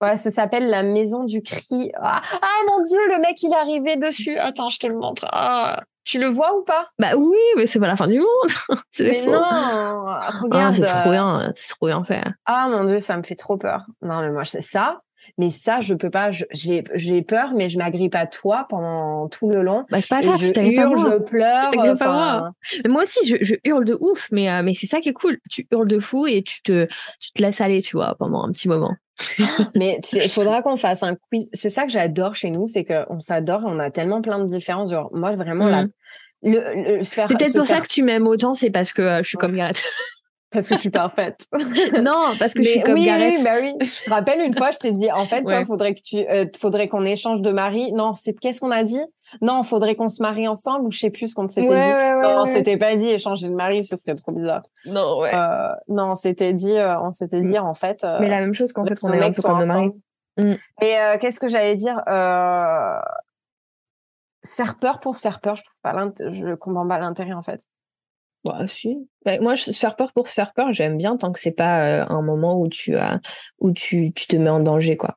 Voilà, 0.00 0.16
ça 0.16 0.32
s'appelle 0.32 0.68
la 0.68 0.82
maison 0.82 1.22
du 1.22 1.42
cri. 1.42 1.92
Ah, 1.94 2.20
ah, 2.32 2.46
mon 2.66 2.82
dieu, 2.82 2.98
le 3.10 3.20
mec 3.20 3.40
il 3.44 3.52
est 3.52 3.56
arrivé 3.56 3.94
dessus. 3.94 4.36
Attends, 4.36 4.68
je 4.68 4.80
te 4.80 4.88
le 4.88 4.98
montre. 4.98 5.24
Ah. 5.30 5.78
Tu 6.04 6.18
le 6.18 6.26
vois 6.26 6.54
ou 6.56 6.64
pas? 6.64 6.88
Bah 6.98 7.16
oui, 7.16 7.38
mais 7.56 7.66
c'est 7.66 7.78
pas 7.78 7.86
la 7.86 7.96
fin 7.96 8.08
du 8.08 8.18
monde. 8.18 8.80
c'est 8.90 9.10
mais 9.10 9.26
non, 9.26 9.40
regarde. 10.42 10.52
Ah, 10.52 10.72
c'est 10.72 10.84
trop 10.86 11.10
bien, 11.10 11.52
c'est 11.54 11.68
trop 11.68 11.86
bien 11.86 12.04
fait. 12.04 12.24
Ah 12.46 12.68
mon 12.68 12.84
dieu, 12.84 12.98
ça 12.98 13.16
me 13.16 13.22
fait 13.22 13.36
trop 13.36 13.56
peur. 13.56 13.86
Non 14.02 14.20
mais 14.20 14.30
moi 14.30 14.44
c'est 14.44 14.62
ça. 14.62 15.00
Mais 15.38 15.50
ça, 15.50 15.80
je 15.80 15.94
peux 15.94 16.10
pas. 16.10 16.30
J'ai 16.30 16.84
j'ai 16.94 17.22
peur, 17.22 17.52
mais 17.54 17.68
je 17.68 17.78
m'agrippe 17.78 18.14
à 18.14 18.26
toi 18.26 18.66
pendant 18.68 19.28
tout 19.28 19.48
le 19.48 19.62
long. 19.62 19.86
Bah 19.90 20.00
c'est 20.00 20.08
pas 20.08 20.20
grave. 20.20 20.40
Je 20.40 20.60
hurle, 20.60 20.98
je 20.98 21.18
pleure. 21.18 21.70
pas 21.98 22.12
moi. 22.12 22.52
Mais 22.84 22.90
moi 22.90 23.02
aussi, 23.02 23.26
je, 23.26 23.36
je, 23.40 23.54
hurle 23.64 23.84
de 23.84 23.96
ouf. 24.00 24.28
Mais 24.30 24.50
euh, 24.50 24.62
mais 24.62 24.74
c'est 24.74 24.86
ça 24.86 25.00
qui 25.00 25.08
est 25.08 25.14
cool. 25.14 25.38
Tu 25.50 25.66
hurles 25.72 25.88
de 25.88 25.98
fou 25.98 26.26
et 26.26 26.42
tu 26.42 26.62
te 26.62 26.86
tu 27.20 27.32
te 27.32 27.42
laisses 27.42 27.60
aller, 27.60 27.80
tu 27.80 27.96
vois, 27.96 28.14
pendant 28.18 28.44
un 28.44 28.52
petit 28.52 28.68
moment. 28.68 28.94
mais 29.74 30.00
il 30.12 30.28
faudra 30.28 30.62
qu'on 30.62 30.76
fasse 30.76 31.02
un 31.02 31.16
quiz. 31.16 31.48
C'est 31.52 31.70
ça 31.70 31.84
que 31.84 31.90
j'adore 31.90 32.34
chez 32.34 32.50
nous, 32.50 32.66
c'est 32.66 32.84
qu'on 32.84 33.20
s'adore 33.20 33.62
et 33.62 33.66
on 33.66 33.78
a 33.78 33.90
tellement 33.90 34.22
plein 34.22 34.38
de 34.38 34.46
différences. 34.46 34.90
Genre, 34.90 35.10
moi, 35.12 35.34
vraiment, 35.34 35.66
là, 35.66 35.84
mmh. 35.84 35.90
le, 36.42 37.04
faire. 37.04 37.28
C'est 37.28 37.38
peut-être 37.38 37.56
pour 37.56 37.66
ça 37.66 37.80
que 37.80 37.88
tu 37.88 38.02
m'aimes 38.02 38.26
autant, 38.26 38.54
c'est 38.54 38.70
parce 38.70 38.92
que 38.92 39.02
euh, 39.02 39.22
je 39.22 39.28
suis 39.28 39.38
comme 39.38 39.54
Gareth. 39.54 39.82
Parce 40.52 40.68
que 40.68 40.74
je 40.74 40.80
suis 40.80 40.90
parfaite. 40.90 41.46
non, 42.02 42.34
parce 42.38 42.54
que 42.54 42.62
je 42.62 42.68
suis 42.68 42.82
comme 42.82 42.94
oui, 42.94 43.06
Gareth. 43.06 43.38
Oui, 43.38 43.44
bah 43.44 43.54
oui. 43.60 43.74
Je 43.80 44.10
me 44.10 44.14
rappelle 44.14 44.40
une 44.40 44.54
fois, 44.54 44.70
je 44.70 44.78
t'ai 44.78 44.92
dit, 44.92 45.10
en 45.10 45.26
fait, 45.26 45.42
toi, 45.42 45.64
faudrait 45.64 45.94
que 45.94 46.02
tu, 46.02 46.18
euh, 46.18 46.46
faudrait 46.58 46.88
qu'on 46.88 47.04
échange 47.04 47.40
de 47.40 47.50
mari. 47.50 47.92
Non, 47.92 48.14
c'est 48.14 48.34
qu'est-ce 48.34 48.60
qu'on 48.60 48.70
a 48.70 48.82
dit? 48.84 49.00
Non, 49.40 49.62
faudrait 49.62 49.94
qu'on 49.94 50.10
se 50.10 50.20
marie 50.20 50.46
ensemble 50.46 50.86
ou 50.86 50.90
je 50.90 50.98
sais 50.98 51.10
plus 51.10 51.28
ce 51.28 51.34
qu'on 51.34 51.48
s'était 51.48 51.68
dit. 51.68 51.74
non, 52.22 52.42
on 52.42 52.46
s'était 52.46 52.76
pas 52.76 52.96
dit 52.96 53.08
échanger 53.08 53.48
de 53.48 53.54
mari, 53.54 53.82
ce 53.82 53.96
serait 53.96 54.14
trop 54.14 54.32
bizarre. 54.32 54.62
Non, 54.86 55.20
ouais. 55.20 55.34
Euh, 55.34 55.68
non, 55.88 56.10
on 56.10 56.14
s'était 56.14 56.52
dit, 56.52 56.76
euh, 56.76 57.00
on 57.00 57.12
s'était 57.12 57.40
dit 57.40 57.58
en 57.58 57.74
fait. 57.74 58.04
Euh, 58.04 58.18
Mais 58.20 58.28
la 58.28 58.40
même 58.40 58.54
chose 58.54 58.72
qu'en 58.72 58.84
fait, 58.84 58.98
on 59.02 59.12
est 59.12 59.24
un 59.24 59.32
peu 59.32 59.42
comme 59.42 59.62
de 59.62 59.66
mari. 59.66 59.90
Mm. 60.36 60.54
Et 60.82 60.98
euh, 60.98 61.18
qu'est-ce 61.18 61.40
que 61.40 61.48
j'allais 61.48 61.76
dire 61.76 62.02
Se 64.42 64.54
faire 64.54 64.78
peur 64.78 65.00
pour 65.00 65.16
se 65.16 65.20
faire 65.22 65.40
peur, 65.40 65.56
je 65.56 65.62
trouve 65.62 65.80
pas 65.82 65.94
je 66.32 66.54
comprends 66.54 66.86
pas 66.86 66.98
l'intérêt 66.98 67.32
en 67.32 67.42
fait. 67.42 67.62
Bah 68.44 68.66
si. 68.66 69.08
Bah, 69.24 69.40
moi, 69.40 69.56
se 69.56 69.70
faire 69.70 69.96
peur 69.96 70.12
pour 70.12 70.28
se 70.28 70.34
faire 70.34 70.52
peur, 70.52 70.72
j'aime 70.72 70.96
bien 70.96 71.16
tant 71.16 71.30
que 71.32 71.38
c'est 71.38 71.52
pas 71.52 72.04
un 72.04 72.22
moment 72.22 72.60
où 72.60 72.68
tu 72.68 72.96
as, 72.96 73.20
où 73.60 73.72
tu, 73.72 74.12
tu 74.12 74.26
te 74.26 74.36
mets 74.36 74.50
en 74.50 74.60
danger 74.60 74.96
quoi. 74.96 75.16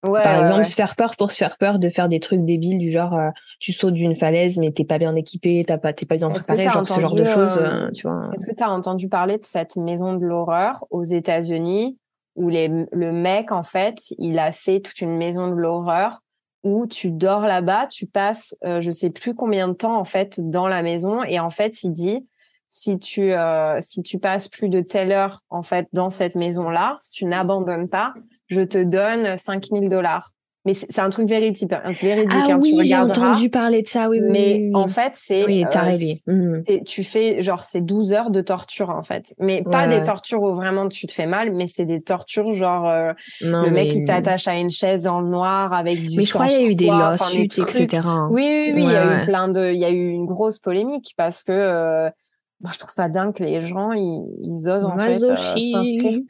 Par 0.00 0.40
exemple, 0.40 0.64
se 0.64 0.74
faire 0.74 0.94
peur 0.94 1.16
pour 1.16 1.32
se 1.32 1.38
faire 1.38 1.56
peur, 1.56 1.78
de 1.78 1.88
faire 1.88 2.08
des 2.08 2.20
trucs 2.20 2.44
débiles 2.44 2.78
du 2.78 2.90
genre 2.90 3.14
euh, 3.14 3.30
tu 3.58 3.72
sautes 3.72 3.94
d'une 3.94 4.14
falaise 4.14 4.56
mais 4.56 4.70
t'es 4.70 4.84
pas 4.84 4.98
bien 4.98 5.14
équipé, 5.16 5.64
t'as 5.66 5.78
pas 5.78 5.92
t'es 5.92 6.06
pas 6.06 6.16
bien 6.16 6.30
préparé, 6.30 6.62
genre 6.62 6.86
ce 6.86 7.00
genre 7.00 7.14
de 7.14 7.24
choses, 7.24 7.58
euh, 7.58 7.86
euh, 7.86 7.90
tu 7.90 8.06
vois. 8.06 8.30
Est-ce 8.34 8.46
que 8.46 8.54
tu 8.54 8.62
as 8.62 8.70
entendu 8.70 9.08
parler 9.08 9.38
de 9.38 9.44
cette 9.44 9.76
maison 9.76 10.14
de 10.14 10.24
l'horreur 10.24 10.84
aux 10.90 11.02
États-Unis 11.02 11.98
où 12.36 12.48
les, 12.48 12.68
le 12.68 13.12
mec 13.12 13.50
en 13.50 13.64
fait, 13.64 13.98
il 14.18 14.38
a 14.38 14.52
fait 14.52 14.78
toute 14.78 15.00
une 15.00 15.16
maison 15.16 15.48
de 15.48 15.54
l'horreur 15.54 16.22
où 16.62 16.86
tu 16.86 17.10
dors 17.10 17.42
là-bas, 17.42 17.88
tu 17.88 18.06
passes 18.06 18.54
je 18.62 18.90
sais 18.92 19.10
plus 19.10 19.34
combien 19.34 19.66
de 19.66 19.72
temps 19.72 19.98
en 19.98 20.04
fait 20.04 20.40
dans 20.40 20.68
la 20.68 20.82
maison 20.82 21.24
et 21.24 21.40
en 21.40 21.50
fait, 21.50 21.82
il 21.82 21.92
dit 21.92 22.24
si 22.68 22.98
tu 22.98 23.32
si 23.80 24.02
tu 24.02 24.18
passes 24.18 24.48
plus 24.48 24.68
de 24.68 24.80
telle 24.80 25.12
heure 25.12 25.42
en 25.48 25.62
fait 25.62 25.88
dans 25.92 26.10
cette 26.10 26.34
maison 26.34 26.70
là, 26.70 26.96
si 27.00 27.12
tu 27.12 27.24
n'abandonnes 27.24 27.88
pas, 27.88 28.14
je 28.46 28.60
te 28.60 28.82
donne 28.82 29.36
5000 29.36 29.88
dollars. 29.88 30.32
Mais 30.68 30.74
c'est 30.74 30.98
un 30.98 31.08
truc 31.08 31.26
véridique, 31.28 31.72
véridique 32.02 32.30
ah 32.30 32.52
hein, 32.52 32.58
oui, 32.60 32.78
j'ai 32.82 32.96
entendu 32.96 33.48
parler 33.48 33.80
de 33.80 33.86
ça, 33.86 34.10
oui. 34.10 34.20
Mais 34.20 34.70
en 34.74 34.86
fait, 34.86 35.12
c'est 35.14 35.46
oui, 35.46 35.64
euh, 35.64 36.60
mmh. 36.60 36.84
tu 36.84 37.04
fais 37.04 37.42
genre 37.42 37.64
c'est 37.64 37.80
12 37.80 38.12
heures 38.12 38.30
de 38.30 38.42
torture 38.42 38.90
en 38.90 39.02
fait, 39.02 39.34
mais 39.38 39.62
pas 39.62 39.86
des 39.86 40.02
tortures 40.02 40.42
où 40.42 40.54
vraiment 40.54 40.88
tu 40.88 41.06
te 41.06 41.12
fais 41.12 41.26
mal, 41.26 41.54
mais 41.54 41.68
c'est 41.68 41.86
des 41.86 42.02
tortures 42.02 42.52
genre 42.52 42.86
euh, 42.86 43.12
le 43.40 43.70
mec 43.70 43.92
qui 43.92 44.04
t'attache 44.04 44.46
à 44.46 44.58
une 44.58 44.70
chaise 44.70 45.06
en 45.06 45.22
noir 45.22 45.72
avec 45.72 46.06
du. 46.06 46.18
Mais 46.18 46.24
je 46.24 46.34
crois 46.34 46.48
qu'il 46.48 46.60
y 46.60 46.66
a 46.66 46.70
eu 46.70 46.74
des 46.74 46.88
lawsuits, 46.88 47.44
etc. 47.44 48.02
Oui, 48.30 48.42
oui, 48.42 48.72
oui, 48.74 48.82
il 48.82 48.90
y 48.90 48.96
a 48.96 49.22
eu 49.22 49.24
plein 49.24 49.48
de, 49.48 49.72
il 49.72 49.78
y 49.78 49.86
a 49.86 49.90
eu 49.90 50.08
une 50.08 50.26
grosse 50.26 50.58
polémique 50.58 51.14
parce 51.16 51.44
que. 51.44 52.10
Euh, 52.58 52.62
moi, 52.62 52.72
je 52.72 52.78
trouve 52.78 52.90
ça 52.90 53.08
dingue 53.08 53.34
que 53.34 53.42
les 53.42 53.66
gens 53.66 53.92
ils, 53.92 54.26
ils 54.42 54.68
osent 54.68 54.84
en 54.84 54.96
fait 54.96 55.18
s'inscrire 55.18 56.20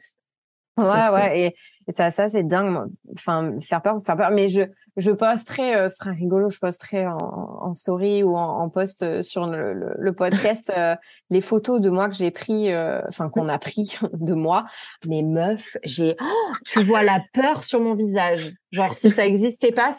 Ouais, 0.79 1.09
ouais, 1.09 1.39
et, 1.41 1.55
et 1.87 1.91
ça, 1.91 2.09
ça 2.09 2.27
c'est 2.27 2.43
dingue. 2.43 2.89
Enfin, 3.13 3.55
faire 3.59 3.81
peur, 3.81 3.99
faire 4.05 4.15
peur. 4.15 4.31
Mais 4.31 4.47
je, 4.47 4.61
je 4.95 5.11
posterai, 5.11 5.75
euh, 5.75 5.89
ce 5.89 5.97
sera 5.97 6.11
rigolo, 6.11 6.49
je 6.49 6.59
posterai 6.59 7.05
en, 7.07 7.17
en 7.17 7.73
story 7.73 8.23
ou 8.23 8.37
en, 8.37 8.61
en 8.61 8.69
post 8.69 9.01
euh, 9.01 9.21
sur 9.21 9.47
le, 9.47 9.73
le, 9.73 10.13
podcast 10.13 10.71
euh, 10.77 10.95
les 11.29 11.41
photos 11.41 11.81
de 11.81 11.89
moi 11.89 12.07
que 12.07 12.15
j'ai 12.15 12.31
pris, 12.31 12.73
enfin 13.07 13.29
qu'on 13.29 13.49
a 13.49 13.59
pris 13.59 13.97
de 14.13 14.33
moi. 14.33 14.65
Mais 15.05 15.21
meuf, 15.21 15.75
j'ai, 15.83 16.15
oh, 16.21 16.53
tu 16.65 16.81
vois 16.83 17.03
la 17.03 17.21
peur 17.33 17.63
sur 17.63 17.81
mon 17.81 17.93
visage. 17.93 18.53
Genre 18.71 18.93
si 18.93 19.09
ça 19.11 19.25
existait 19.25 19.71
pas, 19.71 19.91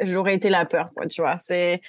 j'aurais 0.00 0.34
été 0.34 0.50
la 0.50 0.64
peur, 0.64 0.90
quoi. 0.96 1.06
Tu 1.06 1.20
vois, 1.20 1.36
c'est 1.36 1.80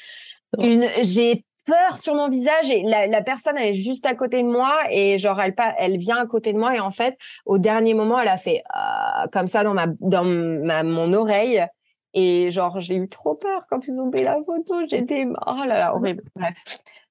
une, 0.59 0.85
j'ai 1.01 1.45
peur 1.65 2.01
sur 2.01 2.15
mon 2.15 2.29
visage 2.29 2.69
et 2.69 2.83
la, 2.83 3.07
la, 3.07 3.21
personne 3.21 3.57
elle 3.57 3.69
est 3.69 3.73
juste 3.73 4.05
à 4.05 4.15
côté 4.15 4.41
de 4.41 4.47
moi 4.47 4.73
et 4.91 5.17
genre 5.19 5.39
elle 5.41 5.55
pas 5.55 5.73
elle 5.77 5.97
vient 5.97 6.17
à 6.17 6.25
côté 6.25 6.53
de 6.53 6.57
moi 6.57 6.75
et 6.75 6.79
en 6.79 6.91
fait 6.91 7.17
au 7.45 7.57
dernier 7.57 7.93
moment 7.93 8.19
elle 8.19 8.27
a 8.27 8.37
fait 8.37 8.63
euh, 8.75 9.27
comme 9.31 9.47
ça 9.47 9.63
dans 9.63 9.73
ma 9.73 9.87
dans 9.99 10.23
ma 10.23 10.83
mon 10.83 11.13
oreille 11.13 11.65
et 12.13 12.51
genre 12.51 12.79
j'ai 12.79 12.95
eu 12.95 13.09
trop 13.09 13.35
peur 13.35 13.65
quand 13.69 13.87
ils 13.87 13.99
ont 13.99 14.09
pris 14.09 14.23
la 14.23 14.37
photo 14.45 14.75
j'étais 14.87 15.25
oh 15.25 15.63
là 15.67 15.79
là 15.79 15.95
horrible. 15.95 16.23
Bref 16.35 16.55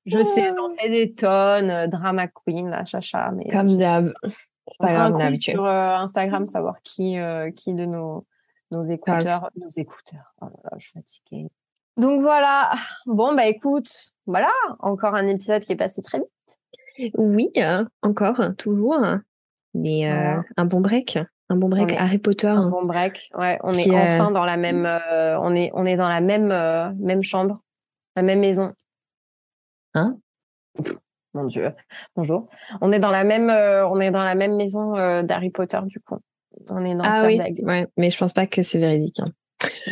je 0.07 0.23
sais 0.23 0.53
j'en 0.57 0.71
fais 0.77 0.91
des 0.91 1.15
tonnes 1.15 1.71
euh, 1.71 1.87
drama 1.87 2.29
queen 2.29 2.69
la 2.69 2.85
chacha 2.85 3.31
mais 3.33 3.51
comme 3.51 3.77
d'hab. 3.77 4.13
c'est 4.25 4.79
pas 4.79 5.09
grave 5.11 5.37
sur 5.37 5.65
euh, 5.65 5.97
Instagram 5.97 6.47
savoir 6.47 6.81
qui 6.83 7.17
qui 7.57 7.75
de 7.75 7.85
nos 7.87 8.27
nos 8.71 8.83
écouteurs 8.83 9.51
nos 9.57 9.69
écouteurs. 9.69 10.35
Oh 10.41 10.47
là 10.47 10.57
là 10.65 10.71
je 10.79 10.85
suis 10.85 10.93
fatiguée 10.93 11.49
donc 11.97 12.21
voilà. 12.21 12.73
Bon 13.07 13.35
bah 13.35 13.47
écoute, 13.47 13.91
voilà, 14.27 14.53
encore 14.81 15.15
un 15.15 15.27
épisode 15.27 15.65
qui 15.65 15.73
est 15.73 15.77
passé 15.77 16.03
très 16.03 16.19
vite. 16.19 17.13
Oui, 17.17 17.51
encore, 18.03 18.41
toujours. 18.57 19.01
Mais 19.75 20.07
un 20.07 20.65
bon 20.65 20.81
break. 20.81 21.19
Un 21.51 21.57
bon 21.57 21.69
break 21.69 21.93
Harry 21.93 22.19
Potter. 22.19 22.47
Un 22.47 22.69
bon 22.69 22.85
break. 22.85 23.31
Ouais, 23.37 23.59
on 23.63 23.73
est 23.73 23.91
enfin 23.91 24.31
dans 24.31 24.45
la 24.45 24.57
même. 24.57 24.87
on 24.87 25.55
est 25.55 25.71
on 25.75 25.85
est 25.85 25.97
dans 25.97 26.09
la 26.09 26.21
même 26.21 26.49
même 26.99 27.23
chambre, 27.23 27.63
la 28.17 28.23
même 28.23 28.41
maison. 28.41 28.73
Hein? 29.95 30.17
Mon 31.35 31.45
Dieu. 31.45 31.73
Bonjour. 32.17 32.49
On 32.81 32.93
est 32.93 33.01
dans 33.01 33.11
la 33.11 33.25
même 33.25 33.51
on 33.51 34.01
est 34.01 34.11
dans 34.11 34.23
la 34.23 34.35
même 34.35 34.57
maison 34.57 34.93
d'Harry 35.23 35.51
Potter 35.51 35.81
du 35.87 36.01
coup. 36.01 36.19
On 36.71 36.85
est 36.85 36.95
dans 36.95 37.05
ah 37.05 37.25
oui. 37.27 37.41
Ouais, 37.63 37.89
mais 37.97 38.11
je 38.11 38.17
pense 38.17 38.33
pas 38.33 38.47
que 38.47 38.63
c'est 38.63 38.79
véridique. 38.79 39.21
Hein. 39.21 39.33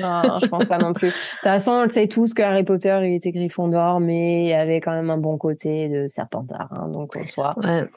Non, 0.00 0.22
je 0.40 0.46
pense 0.46 0.66
pas 0.66 0.78
non 0.78 0.92
plus. 0.92 1.08
De 1.08 1.12
toute 1.12 1.42
façon, 1.42 1.72
on 1.72 1.84
le 1.84 1.90
sait 1.90 2.08
tous 2.08 2.34
que 2.34 2.42
Harry 2.42 2.64
Potter, 2.64 2.98
il 3.02 3.14
était 3.14 3.32
Gryffondor, 3.32 4.00
mais 4.00 4.46
il 4.46 4.52
avait 4.52 4.80
quand 4.80 4.92
même 4.92 5.10
un 5.10 5.18
bon 5.18 5.38
côté 5.38 5.88
de 5.88 6.06
Serpentard, 6.06 6.68
hein, 6.72 6.88
donc 6.88 7.16
en. 7.16 7.54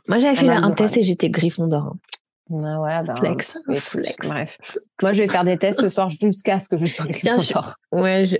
Moi, 0.07 0.19
j'avais 0.19 0.35
fait 0.35 0.49
un 0.49 0.71
test 0.71 0.97
et 0.97 1.03
j'étais 1.03 1.29
Gryffondor. 1.29 1.83
Hein. 1.83 1.97
Ah 2.51 2.79
ouais, 2.79 3.03
bah, 3.03 3.15
flex. 3.17 3.57
flex. 3.77 4.15
Bref. 4.27 4.57
Moi, 5.01 5.13
je 5.13 5.23
vais 5.23 5.27
faire 5.27 5.43
des 5.43 5.57
tests 5.57 5.81
ce 5.81 5.89
soir 5.89 6.09
jusqu'à 6.09 6.59
ce 6.59 6.69
que 6.69 6.77
je 6.77 6.85
sois 6.85 7.05
Gryffondor. 7.05 7.75
Ouais, 7.91 8.25
je... 8.25 8.35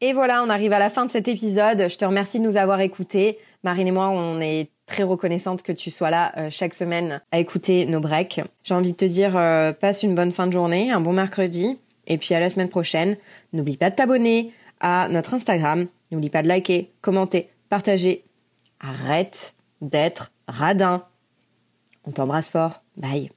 Et 0.00 0.12
voilà, 0.12 0.42
on 0.42 0.50
arrive 0.50 0.72
à 0.72 0.78
la 0.78 0.90
fin 0.90 1.06
de 1.06 1.10
cet 1.10 1.28
épisode. 1.28 1.88
Je 1.88 1.96
te 1.96 2.04
remercie 2.04 2.38
de 2.38 2.44
nous 2.44 2.56
avoir 2.56 2.80
écoutés. 2.80 3.38
Marine 3.62 3.88
et 3.88 3.92
moi, 3.92 4.10
on 4.10 4.40
est 4.40 4.70
très 4.86 5.02
reconnaissante 5.02 5.62
que 5.62 5.72
tu 5.72 5.90
sois 5.90 6.10
là 6.10 6.32
euh, 6.36 6.48
chaque 6.50 6.74
semaine 6.74 7.20
à 7.32 7.38
écouter 7.38 7.86
nos 7.86 8.00
breaks. 8.00 8.40
J'ai 8.62 8.74
envie 8.74 8.92
de 8.92 8.96
te 8.96 9.04
dire, 9.04 9.36
euh, 9.36 9.72
passe 9.72 10.02
une 10.02 10.14
bonne 10.14 10.32
fin 10.32 10.46
de 10.46 10.52
journée, 10.52 10.90
un 10.90 11.00
bon 11.00 11.12
mercredi, 11.12 11.78
et 12.06 12.18
puis 12.18 12.34
à 12.34 12.40
la 12.40 12.50
semaine 12.50 12.68
prochaine. 12.68 13.16
N'oublie 13.52 13.76
pas 13.76 13.90
de 13.90 13.96
t'abonner 13.96 14.52
à 14.80 15.08
notre 15.10 15.34
Instagram. 15.34 15.86
N'oublie 16.10 16.30
pas 16.30 16.42
de 16.42 16.48
liker, 16.48 16.90
commenter, 17.00 17.48
partager. 17.68 18.24
Arrête 18.80 19.54
d'être 19.80 20.32
radin. 20.46 21.04
On 22.04 22.12
t'embrasse 22.12 22.50
fort. 22.50 22.82
Bye. 22.96 23.30